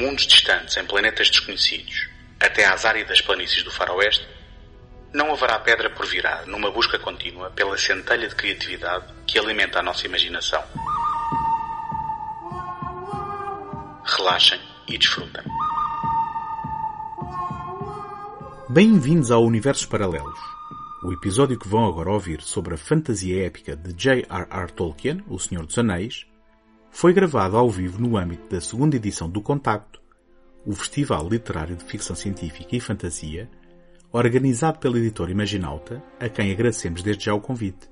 Mundos 0.00 0.26
distantes 0.26 0.78
em 0.78 0.86
planetas 0.86 1.28
desconhecidos 1.28 2.08
até 2.40 2.64
às 2.64 2.86
áridas 2.86 3.20
planícies 3.20 3.62
do 3.62 3.70
faroeste, 3.70 4.26
não 5.12 5.30
haverá 5.30 5.58
pedra 5.58 5.90
por 5.90 6.06
virar 6.06 6.46
numa 6.46 6.70
busca 6.70 6.98
contínua 6.98 7.50
pela 7.50 7.76
centelha 7.76 8.26
de 8.26 8.34
criatividade 8.34 9.04
que 9.26 9.38
alimenta 9.38 9.80
a 9.80 9.82
nossa 9.82 10.06
imaginação. 10.06 10.64
Relaxem 14.04 14.58
e 14.88 14.96
desfrutem. 14.96 15.44
Bem-vindos 18.70 19.30
ao 19.30 19.44
Universos 19.44 19.84
Paralelos. 19.84 20.38
O 21.02 21.12
episódio 21.12 21.58
que 21.58 21.68
vão 21.68 21.86
agora 21.86 22.10
ouvir 22.10 22.40
sobre 22.40 22.74
a 22.74 22.78
fantasia 22.78 23.46
épica 23.46 23.76
de 23.76 23.92
J.R.R. 23.92 24.72
Tolkien, 24.72 25.22
O 25.28 25.38
Senhor 25.38 25.66
dos 25.66 25.76
Anéis, 25.76 26.24
foi 26.90 27.12
gravado 27.12 27.56
ao 27.56 27.70
vivo 27.70 28.00
no 28.00 28.16
âmbito 28.16 28.48
da 28.52 28.60
segunda 28.60 28.96
edição 28.96 29.30
do 29.30 29.40
Contacto, 29.40 30.02
o 30.66 30.74
Festival 30.74 31.26
Literário 31.28 31.76
de 31.76 31.84
Ficção 31.84 32.14
Científica 32.14 32.76
e 32.76 32.80
Fantasia, 32.80 33.48
organizado 34.12 34.78
pela 34.78 34.98
editora 34.98 35.30
Imaginauta, 35.30 36.02
a 36.18 36.28
quem 36.28 36.50
agradecemos 36.50 37.02
desde 37.02 37.24
já 37.24 37.34
o 37.34 37.40
convite. 37.40 37.88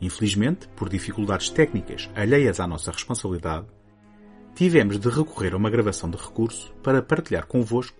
Infelizmente, 0.00 0.68
por 0.68 0.88
dificuldades 0.88 1.50
técnicas 1.50 2.08
alheias 2.14 2.60
à 2.60 2.66
nossa 2.66 2.90
responsabilidade, 2.90 3.66
tivemos 4.54 4.98
de 4.98 5.08
recorrer 5.08 5.52
a 5.52 5.56
uma 5.56 5.70
gravação 5.70 6.08
de 6.08 6.16
recurso 6.16 6.72
para 6.82 7.02
partilhar 7.02 7.46
convosco 7.46 7.96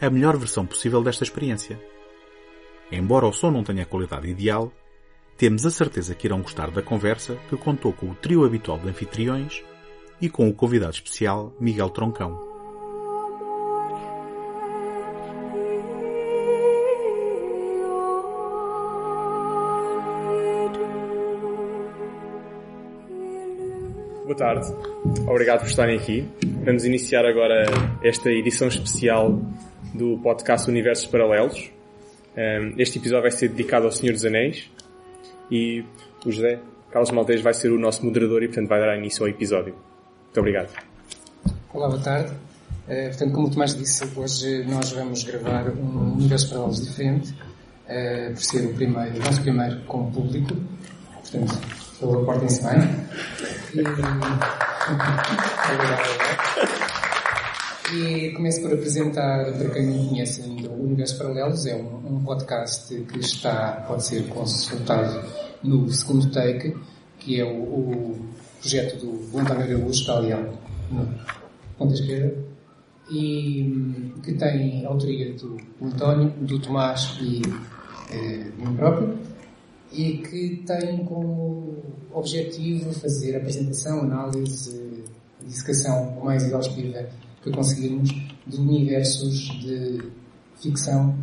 a 0.00 0.10
melhor 0.10 0.36
versão 0.36 0.66
possível 0.66 1.02
desta 1.02 1.24
experiência. 1.24 1.80
Embora 2.90 3.26
o 3.26 3.32
som 3.32 3.50
não 3.50 3.64
tenha 3.64 3.84
a 3.84 3.86
qualidade 3.86 4.28
ideal, 4.28 4.72
temos 5.36 5.66
a 5.66 5.70
certeza 5.70 6.14
que 6.14 6.26
irão 6.26 6.40
gostar 6.40 6.70
da 6.70 6.82
conversa 6.82 7.36
que 7.48 7.56
contou 7.56 7.92
com 7.92 8.10
o 8.10 8.14
trio 8.14 8.44
habitual 8.44 8.78
de 8.78 8.88
anfitriões 8.88 9.62
e 10.20 10.28
com 10.28 10.48
o 10.48 10.54
convidado 10.54 10.92
especial 10.92 11.52
Miguel 11.58 11.90
Troncão. 11.90 12.52
Boa 24.24 24.36
tarde, 24.36 24.72
obrigado 25.26 25.60
por 25.60 25.68
estarem 25.68 25.98
aqui. 25.98 26.26
Vamos 26.64 26.84
iniciar 26.84 27.26
agora 27.26 27.64
esta 28.02 28.30
edição 28.30 28.68
especial 28.68 29.40
do 29.92 30.18
podcast 30.18 30.70
Universos 30.70 31.06
Paralelos. 31.06 31.70
Este 32.78 32.98
episódio 32.98 33.22
vai 33.22 33.30
ser 33.30 33.48
dedicado 33.48 33.86
ao 33.86 33.92
Senhor 33.92 34.12
dos 34.12 34.24
Anéis 34.24 34.70
e 35.52 35.84
o 36.24 36.32
José 36.32 36.58
Carlos 36.90 37.10
Maltês 37.10 37.42
vai 37.42 37.52
ser 37.52 37.70
o 37.70 37.78
nosso 37.78 38.04
moderador 38.04 38.42
e, 38.42 38.46
portanto, 38.46 38.68
vai 38.68 38.80
dar 38.80 38.96
início 38.96 39.22
ao 39.22 39.28
episódio. 39.28 39.74
Muito 39.74 40.40
obrigado. 40.40 40.70
Olá, 41.74 41.88
boa 41.88 42.00
tarde. 42.00 42.32
Uh, 42.88 43.08
portanto, 43.08 43.32
como 43.32 43.46
o 43.46 43.50
Tomás 43.50 43.76
disse, 43.76 44.10
hoje 44.16 44.64
nós 44.64 44.90
vamos 44.92 45.24
gravar 45.24 45.68
um 45.70 46.14
Universo 46.14 46.48
Paralelos 46.48 46.82
diferente, 46.82 47.32
uh, 47.32 48.32
por 48.32 48.42
ser 48.42 48.64
o 48.66 48.74
primeiro, 48.74 49.16
o 49.16 49.18
nosso 49.18 49.42
primeiro 49.42 49.80
com 49.82 50.08
o 50.08 50.10
público. 50.10 50.56
Portanto, 51.14 51.58
por 51.58 51.96
favor, 52.00 52.24
portem-se 52.24 52.62
bem. 52.62 52.80
E... 53.74 53.82
e 57.92 58.30
começo 58.32 58.62
por 58.62 58.72
apresentar, 58.72 59.52
para 59.52 59.70
quem 59.70 59.86
não 59.86 60.08
conhece 60.08 60.42
ainda, 60.42 60.70
o 60.70 60.84
Universo 60.84 61.18
Paralelos. 61.18 61.66
É 61.66 61.76
um, 61.76 62.16
um 62.16 62.24
podcast 62.24 62.94
que 63.04 63.18
está, 63.18 63.84
pode 63.86 64.04
ser 64.04 64.26
consultado 64.28 65.28
no 65.62 65.90
segundo 65.90 66.30
take, 66.30 66.74
que 67.18 67.38
é 67.38 67.44
o, 67.44 67.62
o 67.62 68.28
projeto 68.60 68.96
do 69.04 69.38
António 69.38 69.64
Araújo, 69.64 69.90
está 69.90 70.16
ali 70.16 70.30
no 70.90 71.08
ponta 71.76 71.94
esquerda, 71.94 72.34
e 73.10 74.12
que 74.22 74.32
tem 74.34 74.86
autoria 74.86 75.34
do 75.34 75.56
António, 75.82 76.30
do 76.40 76.58
Tomás 76.60 77.18
e 77.20 77.42
eh, 78.10 78.50
do 78.56 78.70
mim 78.70 78.76
próprio, 78.76 79.18
e 79.92 80.18
que 80.18 80.62
tem 80.66 81.04
como 81.04 81.76
objetivo 82.12 82.92
fazer 82.92 83.36
apresentação, 83.36 84.00
análise, 84.00 85.04
dissecação 85.44 86.20
mais 86.22 86.44
exaustiva 86.44 87.06
que 87.42 87.50
conseguirmos 87.50 88.10
de 88.46 88.56
universos 88.56 89.60
de 89.60 90.02
ficção 90.60 91.14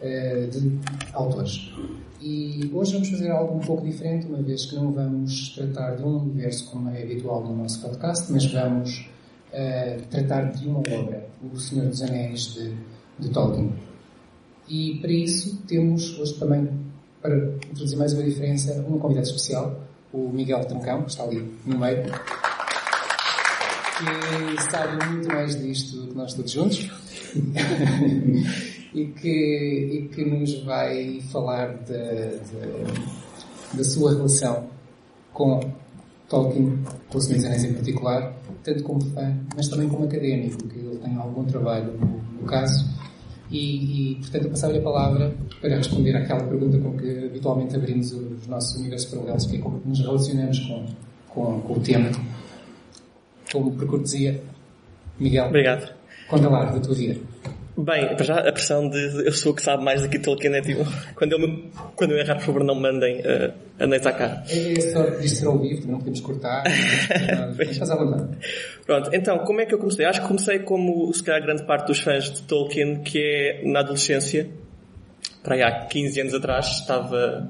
uh, 0.00 0.50
de 0.50 0.78
autores. 1.12 1.72
E 2.20 2.68
hoje 2.74 2.94
vamos 2.94 3.10
fazer 3.10 3.30
algo 3.30 3.58
um 3.58 3.60
pouco 3.60 3.84
diferente, 3.84 4.26
uma 4.26 4.42
vez 4.42 4.66
que 4.66 4.74
não 4.74 4.92
vamos 4.92 5.50
tratar 5.54 5.96
de 5.96 6.02
um 6.02 6.18
universo 6.22 6.68
como 6.70 6.90
é 6.90 7.02
habitual 7.02 7.44
no 7.44 7.56
nosso 7.56 7.80
podcast, 7.80 8.30
mas 8.32 8.44
vamos 8.46 9.08
uh, 9.52 10.02
tratar 10.10 10.50
de 10.50 10.66
uma 10.66 10.80
obra, 10.80 11.28
O 11.52 11.56
Senhor 11.56 11.86
dos 11.86 12.02
Anéis 12.02 12.54
de, 12.54 12.74
de 13.20 13.28
Tolkien. 13.30 13.72
E 14.68 14.98
para 15.00 15.12
isso 15.12 15.56
temos 15.68 16.18
hoje 16.18 16.34
também 16.34 16.68
para 17.22 17.36
introduzir 17.36 17.98
mais 17.98 18.12
uma 18.12 18.22
diferença, 18.22 18.84
um 18.88 18.98
convidado 18.98 19.26
especial, 19.26 19.80
o 20.12 20.28
Miguel 20.30 20.64
Trancão, 20.64 21.02
que 21.02 21.10
está 21.10 21.24
ali 21.24 21.52
no 21.64 21.78
meio, 21.78 22.02
que 23.98 24.62
sabe 24.70 25.04
muito 25.06 25.28
mais 25.28 25.60
disto 25.60 25.96
do 25.96 26.08
que 26.08 26.16
nós 26.16 26.34
todos 26.34 26.50
juntos 26.50 26.90
e, 28.94 29.06
que, 29.06 29.90
e 29.92 30.08
que 30.14 30.24
nos 30.24 30.62
vai 30.62 31.20
falar 31.32 31.74
da, 33.74 33.84
sua 33.84 34.14
relação 34.14 34.68
com 35.32 35.60
Tolkien, 36.28 36.78
com 37.08 37.18
o 37.18 37.20
Senhor 37.20 37.46
Anéis 37.46 37.64
em 37.64 37.74
particular, 37.74 38.34
tanto 38.62 38.82
como 38.82 39.00
fã, 39.00 39.36
mas 39.56 39.68
também 39.68 39.88
como 39.88 40.04
académico, 40.04 40.66
que 40.68 40.78
ele 40.78 40.96
tem 40.98 41.16
algum 41.16 41.44
trabalho 41.44 41.92
no, 41.98 42.40
no 42.40 42.46
caso 42.46 42.98
e, 43.50 44.12
e 44.12 44.14
portanto, 44.16 44.44
eu 44.44 44.50
passava-lhe 44.50 44.78
a 44.78 44.82
palavra 44.82 45.34
para 45.60 45.76
responder 45.76 46.14
àquela 46.16 46.44
pergunta 46.44 46.78
com 46.78 46.96
que 46.96 47.26
habitualmente 47.26 47.74
abrimos 47.76 48.12
os 48.12 48.46
nossos 48.46 48.78
universos 48.78 49.10
paralelos, 49.10 49.46
que 49.46 49.56
é 49.56 49.58
como 49.58 49.80
nos 49.84 50.00
relacionamos 50.00 50.58
com, 50.60 50.86
com, 51.28 51.60
com 51.60 51.72
o 51.72 51.80
tema. 51.80 52.10
Como 53.52 53.72
por 53.72 53.86
cortesia, 53.86 54.40
Miguel. 55.18 55.46
Obrigado. 55.46 55.94
Conta 56.28 56.48
lá 56.48 56.64
da 56.66 56.80
tua 56.80 56.94
vida. 56.94 57.18
Bem, 57.80 58.08
para 58.16 58.24
já 58.24 58.40
a 58.40 58.52
pressão 58.52 58.90
de 58.90 58.98
eu 59.24 59.32
sou 59.32 59.52
o 59.52 59.54
que 59.54 59.62
sabe 59.62 59.84
mais 59.84 60.02
daqui 60.02 60.18
de 60.18 60.24
Tolkien 60.24 60.52
é 60.56 60.60
tipo, 60.60 60.84
quando 61.14 61.32
eu, 61.32 61.38
me, 61.38 61.70
quando 61.94 62.10
eu 62.10 62.18
errar, 62.18 62.34
por 62.34 62.42
favor, 62.46 62.64
não 62.64 62.74
me 62.74 62.82
mandem 62.82 63.20
uh, 63.20 63.52
a 63.78 63.86
noite 63.86 64.08
à 64.08 64.12
cara. 64.12 64.42
É 64.50 64.80
só 64.80 65.04
que 65.04 65.28
ser 65.28 65.46
ao 65.46 65.60
vivo, 65.60 65.88
não 65.88 65.98
podemos 65.98 66.20
cortar, 66.20 66.64
faz 67.78 67.90
à 67.90 67.94
vontade. 67.94 68.36
Pronto, 68.84 69.10
então, 69.12 69.38
como 69.44 69.60
é 69.60 69.66
que 69.66 69.72
eu 69.72 69.78
comecei? 69.78 70.04
Acho 70.06 70.22
que 70.22 70.26
comecei 70.26 70.58
como, 70.58 71.12
se 71.14 71.22
calhar, 71.22 71.40
grande 71.40 71.62
parte 71.62 71.86
dos 71.86 72.00
fãs 72.00 72.24
de 72.24 72.42
Tolkien, 72.42 73.00
que 73.00 73.16
é 73.16 73.62
na 73.64 73.78
adolescência, 73.78 74.50
para 75.44 75.54
aí 75.54 75.62
há 75.62 75.86
15 75.86 76.20
anos 76.20 76.34
atrás, 76.34 76.66
estava 76.80 77.48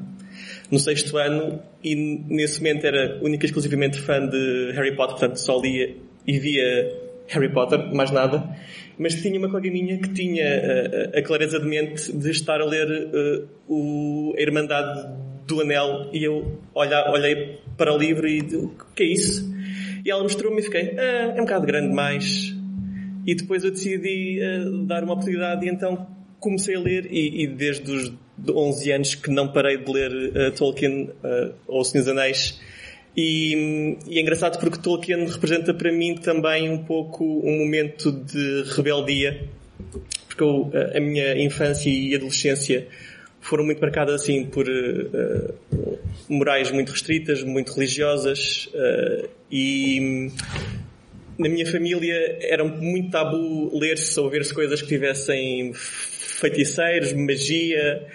no 0.70 0.78
sexto 0.78 1.16
ano 1.16 1.60
e 1.82 1.94
nesse 1.94 2.58
momento 2.58 2.86
era 2.86 3.18
única 3.22 3.44
e 3.44 3.46
exclusivamente 3.46 3.98
fã 4.00 4.26
de 4.26 4.72
Harry 4.72 4.94
Potter, 4.94 5.16
portanto 5.18 5.36
só 5.36 5.60
lia 5.60 5.94
e 6.26 6.38
via 6.38 6.92
Harry 7.28 7.52
Potter, 7.52 7.94
mais 7.94 8.10
nada 8.10 8.56
mas 8.98 9.14
tinha 9.14 9.38
uma 9.38 9.48
colega 9.48 9.70
minha 9.70 9.96
que 9.98 10.12
tinha 10.12 10.44
a, 10.44 10.48
eh, 10.48 11.10
a 11.18 11.22
clareza 11.22 11.60
de 11.60 11.66
mente 11.66 12.12
de 12.12 12.30
estar 12.30 12.60
a 12.60 12.64
ler 12.64 12.88
uh, 12.88 13.48
o, 13.68 14.34
a 14.36 14.42
Irmandade 14.42 15.08
do 15.46 15.60
Anel 15.60 16.10
e 16.12 16.24
eu 16.24 16.58
olha, 16.74 17.10
olhei 17.10 17.60
para 17.76 17.94
o 17.94 17.96
livro 17.96 18.26
e 18.26 18.40
o 18.40 18.74
que 18.94 19.04
é 19.04 19.06
isso? 19.06 19.54
E 20.04 20.10
ela 20.10 20.22
mostrou-me 20.22 20.58
e 20.60 20.62
fiquei, 20.62 20.96
ah, 20.98 21.34
é 21.36 21.40
um 21.40 21.44
bocado 21.44 21.66
grande 21.66 21.94
mais. 21.94 22.54
E 23.26 23.34
depois 23.34 23.62
eu 23.62 23.70
decidi 23.70 24.40
uh, 24.40 24.84
dar 24.84 25.04
uma 25.04 25.12
oportunidade 25.12 25.64
e 25.64 25.68
então 25.68 26.06
comecei 26.40 26.74
a 26.74 26.80
ler 26.80 27.06
e, 27.10 27.44
e 27.44 27.46
desde 27.46 27.90
os 27.90 28.12
11 28.46 28.92
anos 28.92 29.14
que 29.14 29.30
não 29.30 29.48
parei 29.48 29.78
de 29.78 29.92
ler 29.92 30.10
uh, 30.12 30.52
Tolkien 30.52 31.10
uh, 31.24 31.54
ou 31.66 31.80
O 31.80 31.84
Senhor 31.84 32.04
dos 32.04 32.12
Anéis. 32.12 32.60
E, 33.16 33.96
e, 34.06 34.18
é 34.18 34.22
engraçado 34.22 34.58
porque 34.60 34.78
Tolkien 34.78 35.26
representa 35.26 35.74
para 35.74 35.92
mim 35.92 36.14
também 36.14 36.70
um 36.70 36.84
pouco 36.84 37.24
um 37.24 37.58
momento 37.58 38.12
de 38.12 38.62
rebeldia, 38.76 39.48
porque 40.28 40.42
eu, 40.42 40.70
a 40.94 41.00
minha 41.00 41.36
infância 41.42 41.90
e 41.90 42.14
adolescência 42.14 42.86
foram 43.40 43.64
muito 43.64 43.80
marcadas 43.80 44.22
assim 44.22 44.44
por 44.44 44.68
uh, 44.68 45.98
morais 46.28 46.70
muito 46.70 46.92
restritas, 46.92 47.42
muito 47.42 47.72
religiosas 47.72 48.68
uh, 48.74 49.28
e 49.50 50.30
na 51.38 51.48
minha 51.48 51.66
família 51.70 52.38
era 52.40 52.64
muito 52.64 53.10
tabu 53.10 53.76
ler-se 53.78 54.18
ou 54.18 54.28
ver-se 54.28 54.52
coisas 54.52 54.82
que 54.82 54.88
tivessem 54.88 55.72
feiticeiros, 55.74 57.12
magia, 57.12 58.06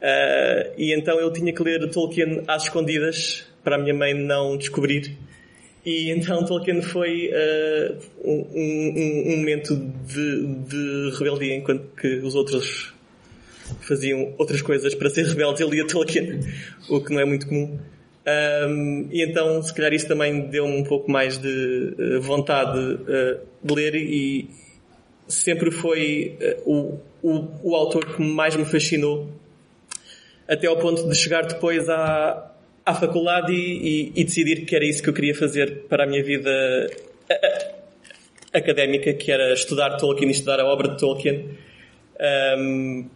uh, 0.00 0.74
e 0.76 0.94
então 0.94 1.18
eu 1.20 1.32
tinha 1.32 1.52
que 1.52 1.62
ler 1.62 1.88
Tolkien 1.90 2.42
às 2.46 2.64
escondidas 2.64 3.46
para 3.62 3.76
a 3.76 3.78
minha 3.78 3.94
mãe 3.94 4.14
não 4.14 4.56
descobrir. 4.56 5.16
E 5.84 6.10
então 6.10 6.44
Tolkien 6.44 6.82
foi 6.82 7.30
uh, 7.30 7.96
um, 8.22 8.46
um, 8.54 9.32
um, 9.32 9.36
momento 9.38 9.74
de, 9.76 10.46
de 10.68 11.16
rebeldia, 11.18 11.56
enquanto 11.56 11.86
que 11.96 12.18
os 12.18 12.34
outros 12.34 12.92
faziam 13.80 14.34
outras 14.36 14.60
coisas 14.60 14.94
para 14.94 15.08
ser 15.08 15.24
rebeldes. 15.24 15.60
Eu 15.60 15.70
lia 15.70 15.86
Tolkien, 15.86 16.40
o 16.88 17.00
que 17.00 17.12
não 17.12 17.20
é 17.20 17.24
muito 17.24 17.46
comum. 17.46 17.78
Um, 18.68 19.08
e 19.10 19.24
então, 19.24 19.62
se 19.62 19.72
calhar, 19.72 19.92
isso 19.94 20.06
também 20.06 20.48
deu-me 20.48 20.76
um 20.76 20.84
pouco 20.84 21.10
mais 21.10 21.38
de 21.38 21.94
uh, 21.98 22.20
vontade 22.20 22.78
uh, 22.78 23.40
de 23.62 23.74
ler 23.74 23.94
e 23.94 24.50
sempre 25.26 25.70
foi 25.70 26.36
o, 26.66 26.98
o, 27.22 27.48
o 27.62 27.76
autor 27.76 28.04
que 28.04 28.22
mais 28.22 28.56
me 28.56 28.64
fascinou 28.64 29.28
até 30.50 30.66
ao 30.66 30.76
ponto 30.76 31.08
de 31.08 31.14
chegar 31.14 31.46
depois 31.46 31.88
à, 31.88 32.52
à 32.84 32.92
faculdade 32.92 33.52
e, 33.52 34.10
e, 34.10 34.12
e, 34.16 34.24
decidir 34.24 34.66
que 34.66 34.74
era 34.74 34.84
isso 34.84 35.00
que 35.00 35.08
eu 35.08 35.14
queria 35.14 35.34
fazer 35.34 35.84
para 35.88 36.02
a 36.02 36.06
minha 36.08 36.24
vida 36.24 36.50
académica, 38.52 39.14
que 39.14 39.30
era 39.30 39.52
estudar 39.52 39.96
Tolkien 39.96 40.28
e 40.28 40.32
estudar 40.32 40.58
a 40.58 40.66
obra 40.66 40.88
de 40.88 40.98
Tolkien. 40.98 41.50
Um, 42.58 43.08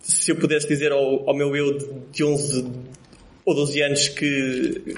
se 0.00 0.32
eu 0.32 0.36
pudesse 0.36 0.66
dizer 0.66 0.90
ao, 0.90 1.28
ao 1.28 1.36
meu 1.36 1.54
eu 1.54 1.76
de 2.10 2.24
11 2.24 2.72
ou 3.44 3.54
12 3.54 3.82
anos 3.82 4.08
que 4.08 4.96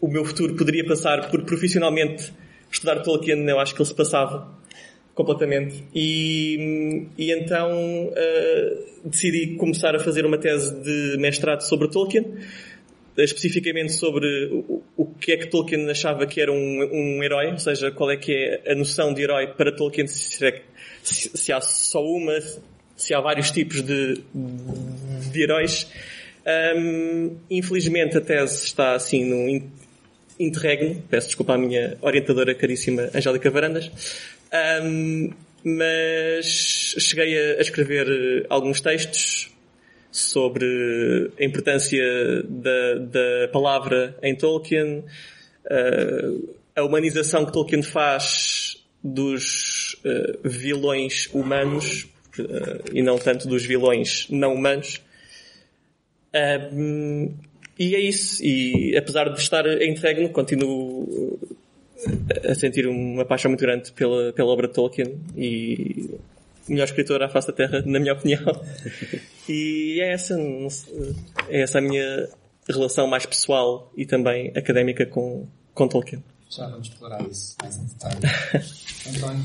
o 0.00 0.08
meu 0.08 0.24
futuro 0.24 0.54
poderia 0.54 0.84
passar 0.84 1.30
por 1.30 1.42
profissionalmente 1.44 2.30
estudar 2.70 3.00
Tolkien, 3.00 3.48
eu 3.48 3.58
acho 3.58 3.74
que 3.74 3.80
ele 3.80 3.88
se 3.88 3.94
passava 3.94 4.54
completamente. 5.16 5.82
E, 5.94 7.06
e 7.16 7.32
então 7.32 7.72
uh, 7.72 9.08
decidi 9.08 9.56
começar 9.56 9.96
a 9.96 9.98
fazer 9.98 10.26
uma 10.26 10.38
tese 10.38 10.78
de 10.82 11.16
mestrado 11.18 11.62
sobre 11.62 11.88
Tolkien, 11.88 12.34
especificamente 13.16 13.94
sobre 13.94 14.26
o, 14.52 14.82
o 14.94 15.06
que 15.06 15.32
é 15.32 15.36
que 15.38 15.46
Tolkien 15.46 15.90
achava 15.90 16.26
que 16.26 16.38
era 16.38 16.52
um, 16.52 17.16
um 17.16 17.24
herói, 17.24 17.50
ou 17.50 17.58
seja, 17.58 17.90
qual 17.90 18.10
é 18.10 18.16
que 18.18 18.30
é 18.30 18.72
a 18.72 18.74
noção 18.74 19.14
de 19.14 19.22
herói 19.22 19.46
para 19.48 19.74
Tolkien, 19.74 20.06
se, 20.06 20.46
é 20.46 20.62
se, 21.02 21.30
se 21.34 21.50
há 21.50 21.62
só 21.62 22.04
uma, 22.04 22.38
se 22.94 23.14
há 23.14 23.20
vários 23.20 23.50
tipos 23.50 23.80
de, 23.82 24.20
de 25.32 25.42
heróis. 25.42 25.90
Um, 26.76 27.38
infelizmente 27.50 28.18
a 28.18 28.20
tese 28.20 28.66
está 28.66 28.94
assim 28.94 29.24
num 29.24 29.68
interregno, 30.38 31.02
peço 31.08 31.28
desculpa 31.28 31.54
à 31.54 31.58
minha 31.58 31.96
orientadora 32.02 32.54
caríssima 32.54 33.10
Angélica 33.14 33.50
Varandas, 33.50 33.90
um, 34.82 35.30
mas 35.64 36.94
cheguei 36.98 37.36
a, 37.36 37.60
escrever 37.60 38.06
eh, 38.08 38.46
alguns 38.48 38.80
textos 38.80 39.50
sobre 40.12 41.32
a 41.38 41.44
importância 41.44 42.00
da, 42.44 42.94
da 42.98 43.48
palavra 43.52 44.16
em 44.22 44.34
Tolkien, 44.34 45.04
uh, 45.66 46.56
a 46.74 46.84
humanização 46.84 47.44
que 47.44 47.52
Tolkien 47.52 47.82
faz 47.82 48.82
dos 49.02 49.94
uh, 50.04 50.48
vilões 50.48 51.28
humanos 51.34 52.08
uh, 52.38 52.84
e 52.94 53.02
não 53.02 53.18
tanto 53.18 53.48
dos 53.48 53.64
vilões 53.64 54.28
não 54.30 54.54
humanos. 54.54 55.02
e 57.78 57.94
é 57.94 58.00
isso. 58.00 58.42
E 58.42 58.96
apesar 58.96 59.28
de 59.30 59.40
estar 59.40 59.66
em 59.66 59.94
Tegno, 59.94 60.28
continuo 60.30 61.38
a 62.48 62.54
sentir 62.54 62.86
uma 62.86 63.24
paixão 63.24 63.50
muito 63.50 63.60
grande 63.60 63.92
pela, 63.92 64.32
pela 64.32 64.50
obra 64.50 64.68
de 64.68 64.74
Tolkien 64.74 65.18
e 65.36 66.10
melhor 66.68 66.84
escritor 66.84 67.22
à 67.22 67.28
face 67.28 67.48
da 67.48 67.52
Terra, 67.52 67.82
na 67.84 67.98
minha 67.98 68.12
opinião. 68.12 68.42
E 69.48 70.00
é 70.00 70.12
essa, 70.12 70.36
é 71.48 71.62
essa 71.62 71.78
a 71.78 71.80
minha 71.80 72.28
relação 72.68 73.06
mais 73.06 73.24
pessoal 73.24 73.92
e 73.96 74.04
também 74.04 74.50
académica 74.56 75.06
com, 75.06 75.46
com 75.72 75.86
Tolkien. 75.86 76.20
Já 76.50 76.66
vamos 76.68 76.88
explorar 76.88 77.22
isso 77.28 77.54
mais 77.62 77.76
em 77.76 77.84
detalhe. 77.84 78.16
António? 79.16 79.44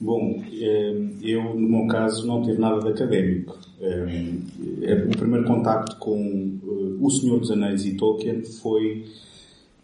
Bom, 0.00 0.42
eh, 0.52 0.94
eu 1.22 1.54
no 1.54 1.68
meu 1.68 1.86
caso 1.86 2.26
não 2.26 2.42
tive 2.42 2.58
nada 2.58 2.80
de 2.80 2.88
académico. 2.88 3.58
Eh, 3.80 5.04
o 5.06 5.18
primeiro 5.18 5.46
contacto 5.46 5.96
com 5.96 6.58
eh, 6.62 6.96
O 7.00 7.10
Senhor 7.10 7.40
dos 7.40 7.50
Anéis 7.50 7.84
e 7.84 7.94
Tolkien 7.94 8.42
foi 8.42 9.06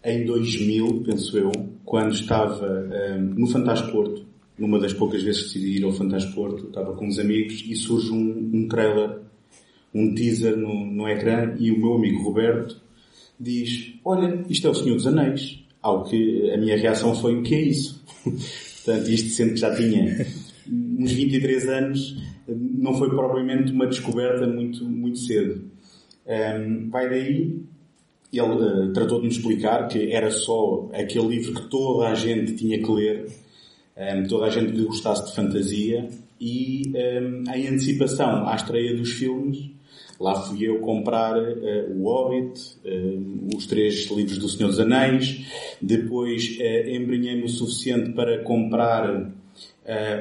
em 0.05 0.25
2000, 0.25 1.03
penso 1.05 1.39
eu, 1.39 1.53
quando 1.85 2.13
estava 2.13 2.89
no 3.19 3.47
Fantástico 3.47 3.93
Porto, 3.93 4.27
numa 4.59 4.79
das 4.79 4.93
poucas 4.93 5.23
vezes 5.23 5.43
que 5.43 5.59
decidi 5.59 5.79
ir 5.79 5.85
ao 5.85 5.93
Fantástico 5.93 6.35
Porto, 6.35 6.67
estava 6.67 6.95
com 6.95 7.07
uns 7.07 7.19
amigos 7.19 7.65
e 7.67 7.75
surge 7.75 8.11
um, 8.13 8.51
um 8.53 8.69
trailer, 8.69 9.19
um 9.95 10.15
teaser 10.15 10.57
no, 10.57 10.87
no 10.87 11.09
ecrã 11.09 11.55
e 11.59 11.71
o 11.71 11.79
meu 11.79 11.95
amigo 11.95 12.23
Roberto 12.23 12.81
diz, 13.39 13.95
olha, 14.05 14.45
isto 14.49 14.67
é 14.67 14.71
o 14.71 14.75
Senhor 14.75 14.95
dos 14.97 15.07
Anéis. 15.07 15.59
Ao 15.81 16.05
que 16.05 16.51
a 16.53 16.57
minha 16.57 16.77
reação 16.77 17.13
foi, 17.15 17.35
o 17.35 17.43
que 17.43 17.55
é 17.57 17.61
isso? 17.61 18.05
Portanto, 18.85 19.11
isto 19.11 19.31
sendo 19.31 19.55
que 19.55 19.61
já 19.61 19.75
tinha 19.75 20.27
uns 20.69 21.13
23 21.13 21.69
anos, 21.69 22.17
não 22.47 22.95
foi 22.95 23.09
propriamente 23.11 23.73
uma 23.73 23.87
descoberta 23.87 24.47
muito, 24.47 24.85
muito 24.85 25.19
cedo. 25.19 25.65
Um, 26.27 26.89
vai 26.89 27.09
daí, 27.09 27.63
ele 28.33 28.89
uh, 28.89 28.93
tratou 28.93 29.21
de 29.21 29.27
me 29.27 29.33
explicar 29.33 29.89
que 29.89 30.13
era 30.13 30.31
só 30.31 30.89
aquele 30.93 31.29
livro 31.29 31.55
que 31.55 31.69
toda 31.69 32.09
a 32.09 32.15
gente 32.15 32.55
tinha 32.55 32.79
que 32.83 32.91
ler, 32.91 33.27
um, 33.97 34.27
toda 34.27 34.47
a 34.47 34.51
gente 34.51 34.73
que 34.73 34.83
gostasse 34.85 35.27
de 35.27 35.35
fantasia, 35.35 36.09
e 36.41 36.91
um, 36.95 37.45
em 37.53 37.69
antecipação 37.69 38.49
à 38.49 38.57
estreia 38.57 38.97
dos 38.97 39.13
filmes, 39.13 39.71
lá 40.19 40.41
fui 40.43 40.67
eu 40.67 40.79
comprar 40.81 41.37
uh, 41.37 41.93
o 41.97 42.05
Hobbit, 42.05 42.61
uh, 42.85 43.57
os 43.57 43.67
três 43.67 44.11
livros 44.11 44.39
do 44.39 44.49
Senhor 44.49 44.69
dos 44.69 44.81
Anéis, 44.81 45.45
depois 45.81 46.59
uh, 46.59 46.89
embrenhei-me 46.89 47.45
o 47.45 47.49
suficiente 47.49 48.13
para 48.13 48.43
comprar 48.43 49.33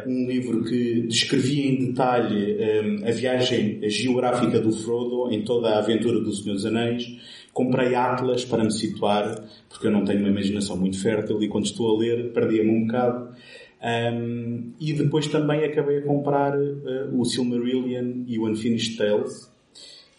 um 0.07 0.27
livro 0.27 0.63
que 0.63 1.03
descrevia 1.03 1.71
em 1.71 1.85
detalhe 1.85 2.57
a 3.05 3.11
viagem 3.11 3.79
geográfica 3.91 4.59
do 4.59 4.71
Frodo 4.71 5.31
em 5.31 5.43
toda 5.43 5.69
a 5.69 5.77
aventura 5.77 6.19
do 6.19 6.33
Senhor 6.33 6.55
dos 6.55 6.65
Anéis. 6.65 7.05
Comprei 7.53 7.95
Atlas 7.95 8.45
para 8.45 8.63
me 8.63 8.71
situar, 8.71 9.43
porque 9.69 9.87
eu 9.87 9.91
não 9.91 10.05
tenho 10.05 10.19
uma 10.19 10.29
imaginação 10.29 10.77
muito 10.77 11.01
fértil 11.01 11.41
e 11.43 11.47
quando 11.47 11.65
estou 11.65 11.95
a 11.95 11.99
ler 11.99 12.31
perdia-me 12.31 12.69
um 12.69 12.85
bocado. 12.85 13.35
Um, 13.83 14.73
e 14.79 14.93
depois 14.93 15.27
também 15.27 15.63
acabei 15.65 15.97
a 15.97 16.01
comprar 16.03 16.57
uh, 16.57 17.19
o 17.19 17.25
Silmarillion 17.25 18.23
e 18.27 18.37
o 18.37 18.47
Unfinished 18.47 18.95
Tales, 18.95 19.51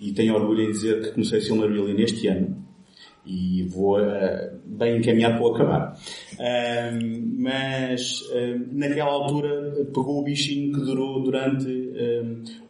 e 0.01 0.13
tenho 0.13 0.35
orgulho 0.35 0.63
em 0.63 0.71
dizer 0.73 1.01
que 1.01 1.13
comecei 1.13 1.41
Silmarillion 1.41 1.97
este 1.99 2.27
ano 2.27 2.62
e 3.25 3.63
vou 3.69 4.01
uh, 4.01 4.51
bem 4.65 4.99
encaminhado 4.99 5.39
para 5.39 5.55
acabar. 5.55 6.01
Uh, 6.35 7.41
mas 7.41 8.21
uh, 8.23 8.67
naquela 8.73 9.13
altura 9.13 9.87
pegou 9.87 10.21
o 10.21 10.25
bichinho 10.25 10.73
que 10.73 10.81
durou 10.81 11.23
durante 11.23 11.83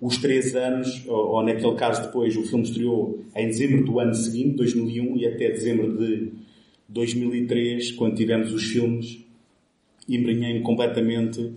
os 0.00 0.18
três 0.18 0.54
anos, 0.54 1.04
ou, 1.06 1.36
ou, 1.36 1.42
naquele 1.42 1.74
caso 1.74 2.02
depois 2.02 2.36
o 2.36 2.42
filme 2.42 2.64
estreou 2.64 3.22
em 3.34 3.46
dezembro 3.46 3.84
do 3.84 3.98
ano 3.98 4.14
seguinte, 4.14 4.56
2001, 4.56 5.16
e 5.16 5.26
até 5.26 5.50
dezembro 5.50 5.96
de 5.96 6.32
2003, 6.88 7.92
quando 7.92 8.16
tivemos 8.16 8.52
os 8.52 8.64
filmes, 8.64 9.24
embrenhei-me 10.08 10.60
completamente 10.60 11.52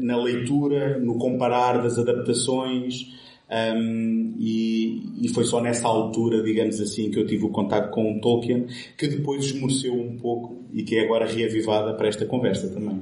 na 0.00 0.16
leitura, 0.16 0.98
no 0.98 1.16
comparar 1.16 1.82
das 1.82 1.98
adaptações, 1.98 3.14
um, 3.50 4.34
e, 4.38 5.26
e, 5.26 5.28
foi 5.28 5.44
só 5.44 5.60
nessa 5.60 5.86
altura, 5.86 6.42
digamos 6.42 6.80
assim, 6.80 7.10
que 7.10 7.18
eu 7.18 7.26
tive 7.26 7.44
o 7.44 7.50
contato 7.50 7.90
com 7.90 8.16
o 8.16 8.20
Tolkien, 8.20 8.66
que 8.96 9.06
depois 9.06 9.44
esmoreceu 9.44 9.94
um 9.94 10.16
pouco 10.16 10.64
e 10.72 10.82
que 10.82 10.96
é 10.96 11.04
agora 11.04 11.26
reavivada 11.26 11.94
para 11.94 12.08
esta 12.08 12.24
conversa 12.24 12.68
também. 12.68 13.00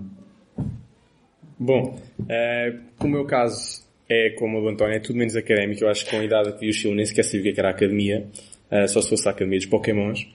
Bom, 1.59 1.97
uh, 2.21 3.05
o 3.05 3.09
meu 3.09 3.25
caso 3.25 3.83
é 4.09 4.31
como 4.31 4.61
o 4.61 4.69
António, 4.69 4.97
é 4.97 4.99
tudo 4.99 5.17
menos 5.17 5.37
académico. 5.37 5.85
Eu 5.85 5.89
acho 5.89 6.05
que 6.05 6.11
com 6.11 6.19
a 6.19 6.25
idade 6.25 6.53
que 6.55 6.61
vi 6.61 6.71
o 6.71 6.75
filme 6.75 6.97
nem 6.97 7.07
sequer 7.07 7.25
sabia 7.25 7.53
que 7.53 7.61
era 7.61 7.69
a 7.69 7.73
academia, 7.73 8.27
uh, 8.71 8.89
só 8.89 9.01
se 9.01 9.09
fosse 9.09 9.29
a 9.29 9.31
academia 9.31 9.59
dos 9.59 9.69
Pokémons. 9.69 10.27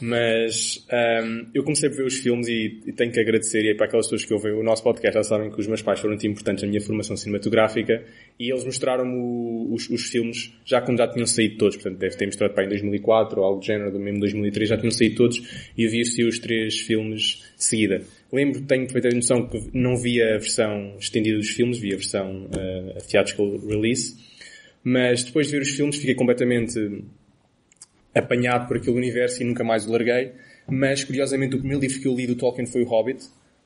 Mas 0.00 0.86
um, 0.92 1.46
eu 1.54 1.62
comecei 1.62 1.88
a 1.88 1.92
ver 1.92 2.04
os 2.04 2.18
filmes 2.18 2.48
e, 2.48 2.82
e, 2.86 2.92
tenho 2.92 3.12
que 3.12 3.20
agradecer, 3.20 3.64
e 3.64 3.70
é 3.70 3.74
para 3.74 3.86
aquelas 3.86 4.06
pessoas 4.06 4.24
que 4.24 4.34
ouvem 4.34 4.52
o 4.52 4.62
nosso 4.62 4.82
podcast 4.82 5.14
já 5.14 5.22
sabem 5.22 5.50
que 5.50 5.60
os 5.60 5.66
meus 5.66 5.82
pais 5.82 6.00
foram 6.00 6.12
muito 6.12 6.26
importantes 6.26 6.62
na 6.62 6.68
minha 6.68 6.80
formação 6.80 7.16
cinematográfica 7.16 8.04
e 8.38 8.50
eles 8.50 8.64
mostraram-me 8.64 9.72
os, 9.72 9.88
os, 9.88 10.02
filmes 10.04 10.52
já 10.64 10.80
quando 10.80 10.98
já 10.98 11.08
tinham 11.08 11.26
saído 11.26 11.56
todos, 11.56 11.76
portanto 11.76 11.98
deve 11.98 12.16
ter 12.16 12.26
mostrado 12.26 12.54
para 12.54 12.64
em 12.64 12.68
2004 12.68 13.40
ou 13.40 13.46
algo 13.46 13.60
do 13.60 13.66
género, 13.66 13.98
mesmo 13.98 14.20
2003 14.20 14.68
já 14.68 14.76
tinham 14.76 14.90
saído 14.90 15.16
todos 15.16 15.70
e 15.76 15.84
eu 15.84 15.90
vi 15.90 16.02
os 16.02 16.38
três 16.38 16.80
filmes 16.80 17.42
de 17.56 17.64
seguida. 17.64 18.02
Lembro, 18.32 18.62
tenho 18.62 18.84
perfeita 18.86 19.14
noção 19.14 19.48
que 19.48 19.70
não 19.72 19.96
vi 19.96 20.20
a 20.20 20.38
versão 20.38 20.96
estendida 20.98 21.38
dos 21.38 21.50
filmes, 21.50 21.78
vi 21.78 21.92
a 21.92 21.96
versão 21.96 22.46
uh, 22.46 23.06
theatrical 23.08 23.58
release, 23.58 24.16
mas 24.82 25.22
depois 25.22 25.46
de 25.46 25.52
ver 25.52 25.62
os 25.62 25.70
filmes 25.70 25.96
fiquei 25.96 26.14
completamente 26.14 27.04
apanhado 28.14 28.68
por 28.68 28.76
aquele 28.76 28.96
universo 28.96 29.42
e 29.42 29.44
nunca 29.44 29.64
mais 29.64 29.86
o 29.86 29.92
larguei. 29.92 30.32
Mas, 30.68 31.04
curiosamente, 31.04 31.56
o 31.56 31.58
primeiro 31.58 31.80
livro 31.82 32.00
que 32.00 32.08
eu 32.08 32.14
li 32.14 32.26
do 32.26 32.36
Tolkien 32.36 32.66
foi 32.66 32.82
o 32.82 32.86
Hobbit. 32.86 33.24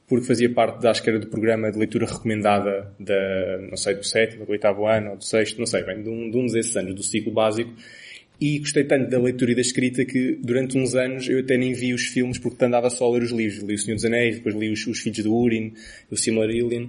porque 0.09 0.27
fazia 0.27 0.51
parte 0.51 0.81
da 0.81 0.91
esquerda 0.91 1.21
do 1.21 1.27
programa 1.27 1.71
de 1.71 1.79
leitura 1.79 2.07
recomendada 2.07 2.91
da, 2.99 3.59
não 3.69 3.77
sei, 3.77 3.95
do 3.95 4.05
sétimo, 4.05 4.47
do 4.47 4.53
oitavo 4.53 4.87
ano, 4.87 5.11
ou 5.11 5.17
do 5.19 5.25
sexto, 5.25 5.59
não 5.59 5.67
sei, 5.67 5.83
bem, 5.85 6.03
de 6.03 6.09
um, 6.09 6.31
de 6.31 6.37
um 6.39 6.47
desses 6.47 6.75
anos 6.77 6.95
do 6.95 7.03
ciclo 7.03 7.31
básico. 7.31 7.71
E 8.41 8.59
gostei 8.61 8.85
tanto 8.85 9.11
da 9.11 9.19
leitura 9.19 9.53
e 9.53 9.55
da 9.55 9.61
escrita 9.61 10.05
que 10.05 10.39
durante 10.43 10.79
uns 10.79 10.95
anos 10.95 11.29
eu 11.29 11.41
até 11.41 11.59
nem 11.59 11.75
vi 11.75 11.93
os 11.93 12.07
filmes 12.07 12.39
porque 12.39 12.65
andava 12.65 12.89
só 12.89 13.05
a 13.05 13.13
ler 13.13 13.23
os 13.23 13.33
livros. 13.33 13.63
Li 13.63 13.75
O 13.75 13.79
Senhor 13.79 13.97
dos 13.97 14.05
Anéis, 14.05 14.37
depois 14.37 14.55
li 14.55 14.71
Os, 14.73 14.87
os 14.87 15.01
Filhos 15.01 15.23
de 15.23 15.29
Urin, 15.29 15.75
O 16.11 16.17
Silmarillion. 16.17 16.87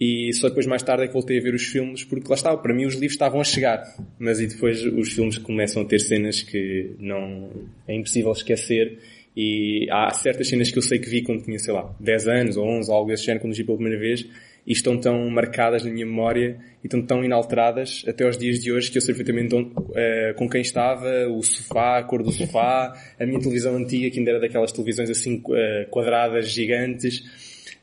E 0.00 0.32
só 0.32 0.48
depois 0.48 0.66
mais 0.66 0.82
tarde 0.82 1.04
é 1.04 1.06
que 1.06 1.12
voltei 1.12 1.38
a 1.38 1.42
ver 1.42 1.54
os 1.54 1.64
filmes 1.64 2.04
porque 2.04 2.26
lá 2.26 2.34
estava, 2.34 2.56
para 2.56 2.72
mim 2.72 2.86
os 2.86 2.94
livros 2.94 3.12
estavam 3.12 3.40
a 3.40 3.44
chegar. 3.44 3.82
Mas 4.18 4.40
e 4.40 4.46
depois 4.46 4.82
os 4.82 5.12
filmes 5.12 5.36
começam 5.36 5.82
a 5.82 5.84
ter 5.84 5.98
cenas 5.98 6.42
que 6.42 6.92
não, 6.98 7.50
é 7.86 7.94
impossível 7.94 8.32
esquecer 8.32 8.98
e 9.36 9.86
há 9.90 10.10
certas 10.10 10.48
cenas 10.48 10.70
que 10.70 10.78
eu 10.78 10.82
sei 10.82 10.98
que 10.98 11.08
vi 11.08 11.22
quando 11.22 11.44
tinha, 11.44 11.58
sei 11.58 11.72
lá, 11.72 11.94
10 12.00 12.28
anos 12.28 12.56
ou 12.56 12.66
11, 12.66 12.90
algo 12.90 13.10
desse 13.10 13.24
género, 13.24 13.42
quando 13.42 13.54
vi 13.54 13.62
pela 13.62 13.76
primeira 13.76 14.00
vez, 14.00 14.26
e 14.66 14.72
estão 14.72 14.98
tão 14.98 15.28
marcadas 15.30 15.84
na 15.84 15.90
minha 15.90 16.04
memória 16.04 16.58
e 16.82 16.86
estão 16.86 17.00
tão 17.02 17.24
inalteradas 17.24 18.04
até 18.06 18.24
aos 18.24 18.36
dias 18.36 18.58
de 18.60 18.72
hoje 18.72 18.90
que 18.90 18.98
eu 18.98 19.02
sei 19.02 19.14
perfeitamente 19.14 19.54
onde, 19.54 19.70
uh, 19.70 20.34
com 20.36 20.48
quem 20.48 20.60
estava, 20.60 21.28
o 21.28 21.42
sofá, 21.42 21.98
a 21.98 22.02
cor 22.02 22.22
do 22.22 22.32
sofá, 22.32 22.92
a 23.18 23.26
minha 23.26 23.40
televisão 23.40 23.76
antiga, 23.76 24.10
que 24.10 24.18
ainda 24.18 24.32
era 24.32 24.40
daquelas 24.40 24.72
televisões 24.72 25.10
assim 25.10 25.36
uh, 25.36 25.88
quadradas, 25.90 26.50
gigantes. 26.50 27.22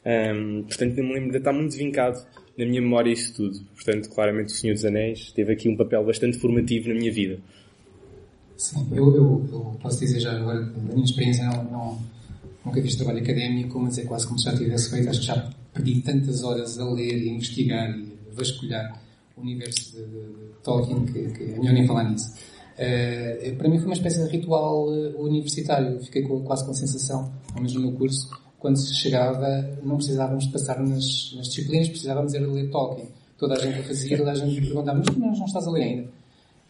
Um, 0.07 0.63
portanto, 0.63 0.97
eu 0.97 1.03
me 1.03 1.13
lembro 1.13 1.31
de 1.31 1.37
estar 1.37 1.51
muito 1.51 1.75
vincado 1.75 2.25
na 2.57 2.65
minha 2.65 2.81
memória 2.81 3.11
isso 3.11 3.33
tudo. 3.33 3.59
Portanto, 3.75 4.09
claramente 4.09 4.53
o 4.53 4.57
Senhor 4.57 4.73
dos 4.73 4.85
Anéis 4.85 5.31
teve 5.31 5.51
aqui 5.51 5.67
um 5.67 5.75
papel 5.75 6.05
bastante 6.05 6.37
formativo 6.39 6.87
na 6.87 6.95
minha 6.95 7.11
vida. 7.11 7.39
Sim, 8.55 8.87
eu, 8.91 9.13
eu, 9.13 9.47
eu, 9.51 9.77
posso 9.81 9.99
dizer 9.99 10.21
já 10.21 10.31
agora, 10.31 10.61
da 10.61 10.93
minha 10.93 11.05
experiência, 11.05 11.45
não, 11.45 11.63
não, 11.65 11.99
nunca 12.65 12.81
fiz 12.81 12.95
trabalho 12.95 13.19
académico, 13.19 13.77
mas 13.79 13.97
é 13.97 14.05
quase 14.05 14.25
como 14.25 14.39
se 14.39 14.45
já 14.45 14.57
tivesse 14.57 14.89
feito. 14.89 15.09
Acho 15.09 15.19
que 15.19 15.25
já 15.25 15.49
perdi 15.73 16.01
tantas 16.01 16.41
horas 16.41 16.79
a 16.79 16.89
ler 16.89 17.17
e 17.17 17.29
investigar 17.29 17.89
e 17.91 18.17
vasculhar 18.31 18.99
o 19.35 19.41
universo 19.41 19.91
de, 19.91 20.05
de, 20.05 20.09
de 20.09 20.53
Tolkien 20.63 21.05
que, 21.05 21.27
que 21.33 21.43
é 21.43 21.59
melhor 21.59 21.73
nem 21.73 21.85
falar 21.85 22.09
nisso. 22.09 22.33
Uh, 22.77 23.55
para 23.55 23.69
mim 23.69 23.77
foi 23.77 23.87
uma 23.87 23.93
espécie 23.93 24.23
de 24.23 24.29
ritual 24.29 24.87
uh, 24.87 25.21
universitário. 25.21 25.99
Fiquei 26.03 26.21
com, 26.23 26.41
quase 26.43 26.63
com 26.63 26.71
a 26.71 26.75
sensação, 26.75 27.31
ao 27.49 27.55
menos 27.55 27.73
no 27.73 27.81
meu 27.81 27.91
curso, 27.91 28.29
quando 28.59 28.77
se 28.77 28.93
chegava, 28.95 29.77
não 29.83 29.97
precisávamos 29.97 30.45
de 30.45 30.51
passar 30.51 30.79
nas, 30.79 31.33
nas 31.35 31.47
disciplinas, 31.47 31.89
precisávamos 31.89 32.33
era 32.33 32.47
ler 32.47 32.69
Tolkien. 32.69 33.09
Toda 33.37 33.53
a 33.53 33.59
gente 33.59 33.79
o 33.79 33.83
fazia, 33.83 34.17
toda 34.17 34.31
a 34.31 34.35
gente 34.35 34.61
perguntava, 34.61 34.97
mas 34.97 35.15
não, 35.15 35.31
não 35.31 35.45
estás 35.45 35.67
a 35.67 35.71
ler 35.71 35.83
ainda? 35.83 36.09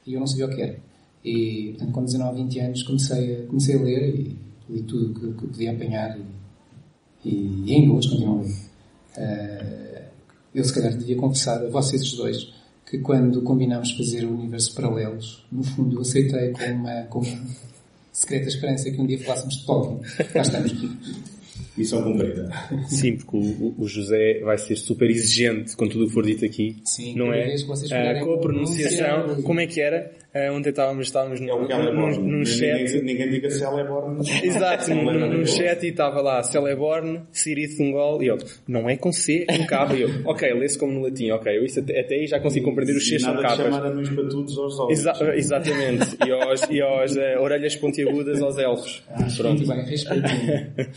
E 0.06 0.14
eu 0.14 0.20
não 0.20 0.28
sabia 0.28 0.46
o 0.46 0.50
que 0.50 0.62
era. 0.62 0.80
E, 1.24 1.70
portanto, 1.72 1.92
com 1.94 2.06
19, 2.06 2.44
20 2.44 2.60
anos 2.60 2.84
comecei 2.84 3.36
a, 3.36 3.48
comecei 3.48 3.76
a 3.76 3.82
ler 3.82 4.16
e 4.16 4.38
li 4.70 4.84
tudo 4.84 5.14
que, 5.14 5.34
que 5.34 5.48
podia 5.48 5.72
apanhar 5.72 6.18
e, 6.18 7.30
e, 7.30 7.64
e 7.66 7.74
ainda 7.74 7.94
hoje 7.94 8.10
continuo 8.10 8.40
a 8.40 8.42
ler. 8.42 8.52
Uh, 9.18 10.08
eu, 10.54 10.64
se 10.64 10.74
calhar, 10.74 10.96
devia 10.96 11.16
confessar 11.16 11.64
a 11.64 11.70
vocês 11.70 12.02
os 12.02 12.14
dois 12.14 12.54
que 12.90 12.98
quando 13.00 13.42
combinámos 13.42 13.92
fazer 13.92 14.24
o 14.26 14.34
universo 14.34 14.74
paralelos, 14.74 15.46
no 15.52 15.62
fundo, 15.62 15.98
eu 15.98 16.02
aceitei 16.02 16.52
com 16.52 16.64
uma, 16.72 17.02
com 17.04 17.20
uma 17.20 17.48
secreta 18.14 18.48
esperança 18.48 18.90
que 18.90 19.00
um 19.00 19.06
dia 19.06 19.20
falássemos 19.20 19.58
de 19.58 19.66
Tolkien. 19.66 20.00
Cá 20.32 20.42
estamos. 20.42 21.37
Missão 21.78 22.02
cumprida. 22.02 22.50
Sim, 22.88 23.18
porque 23.18 23.38
o, 23.38 23.76
o, 23.78 23.88
José 23.88 24.40
vai 24.40 24.58
ser 24.58 24.76
super 24.76 25.10
exigente 25.10 25.76
com 25.76 25.88
tudo 25.88 26.06
o 26.06 26.08
que 26.08 26.14
for 26.14 26.26
dito 26.26 26.44
aqui. 26.44 26.78
Sim, 26.84 27.16
não 27.16 27.32
é? 27.32 27.56
Uh, 27.56 28.26
com 28.26 28.34
a 28.34 28.38
pronunciação, 28.40 29.42
como 29.44 29.60
é 29.60 29.68
que 29.68 29.80
era? 29.80 30.12
Uh, 30.38 30.54
ontem 30.54 30.70
estávamos, 30.70 31.08
estávamos 31.08 31.40
num, 31.40 31.66
é 31.72 31.92
num, 31.92 32.22
num 32.22 32.46
chat. 32.46 32.84
Ninguém, 32.84 33.02
ninguém 33.02 33.30
diga 33.30 33.50
Celeborn. 33.50 34.20
Exato, 34.44 34.94
num, 34.94 35.28
num 35.30 35.46
chat 35.46 35.84
e 35.84 35.90
estava 35.90 36.22
lá 36.22 36.44
Celeborn, 36.44 37.22
Siri 37.32 37.76
Thungol, 37.76 38.22
e 38.22 38.28
eu, 38.28 38.38
não 38.68 38.88
é 38.90 38.96
com 38.96 39.12
C, 39.12 39.46
é 39.48 39.58
com 39.58 39.66
K. 39.66 39.96
E 39.96 40.02
eu, 40.02 40.10
ok, 40.26 40.54
lê-se 40.54 40.78
como 40.78 40.92
no 40.94 41.02
latim, 41.02 41.32
ok, 41.32 41.58
eu 41.58 41.66
isso 41.66 41.80
até, 41.80 42.02
até 42.02 42.16
aí 42.16 42.28
já 42.28 42.40
consigo 42.40 42.66
compreender 42.66 42.96
os 42.96 43.08
Cs 43.08 43.22
são 43.22 43.36
capas. 43.38 43.58
chamar 43.58 43.86
anões 43.86 44.10
batudos 44.10 44.58
aos 44.58 44.80
olhos. 44.80 45.00
Exa 45.00 45.14
exatamente, 45.36 46.18
e 46.26 46.32
aos, 46.32 46.62
e 46.70 46.82
aos 46.82 47.16
uh, 47.16 47.42
orelhas 47.42 47.76
pontiagudas 47.76 48.42
aos 48.42 48.58
elfos. 48.58 49.04
Ah, 49.10 49.28
Pronto. 49.36 49.66
Muito 49.66 49.68
bem, 49.68 49.86
respeitinho. 49.86 50.74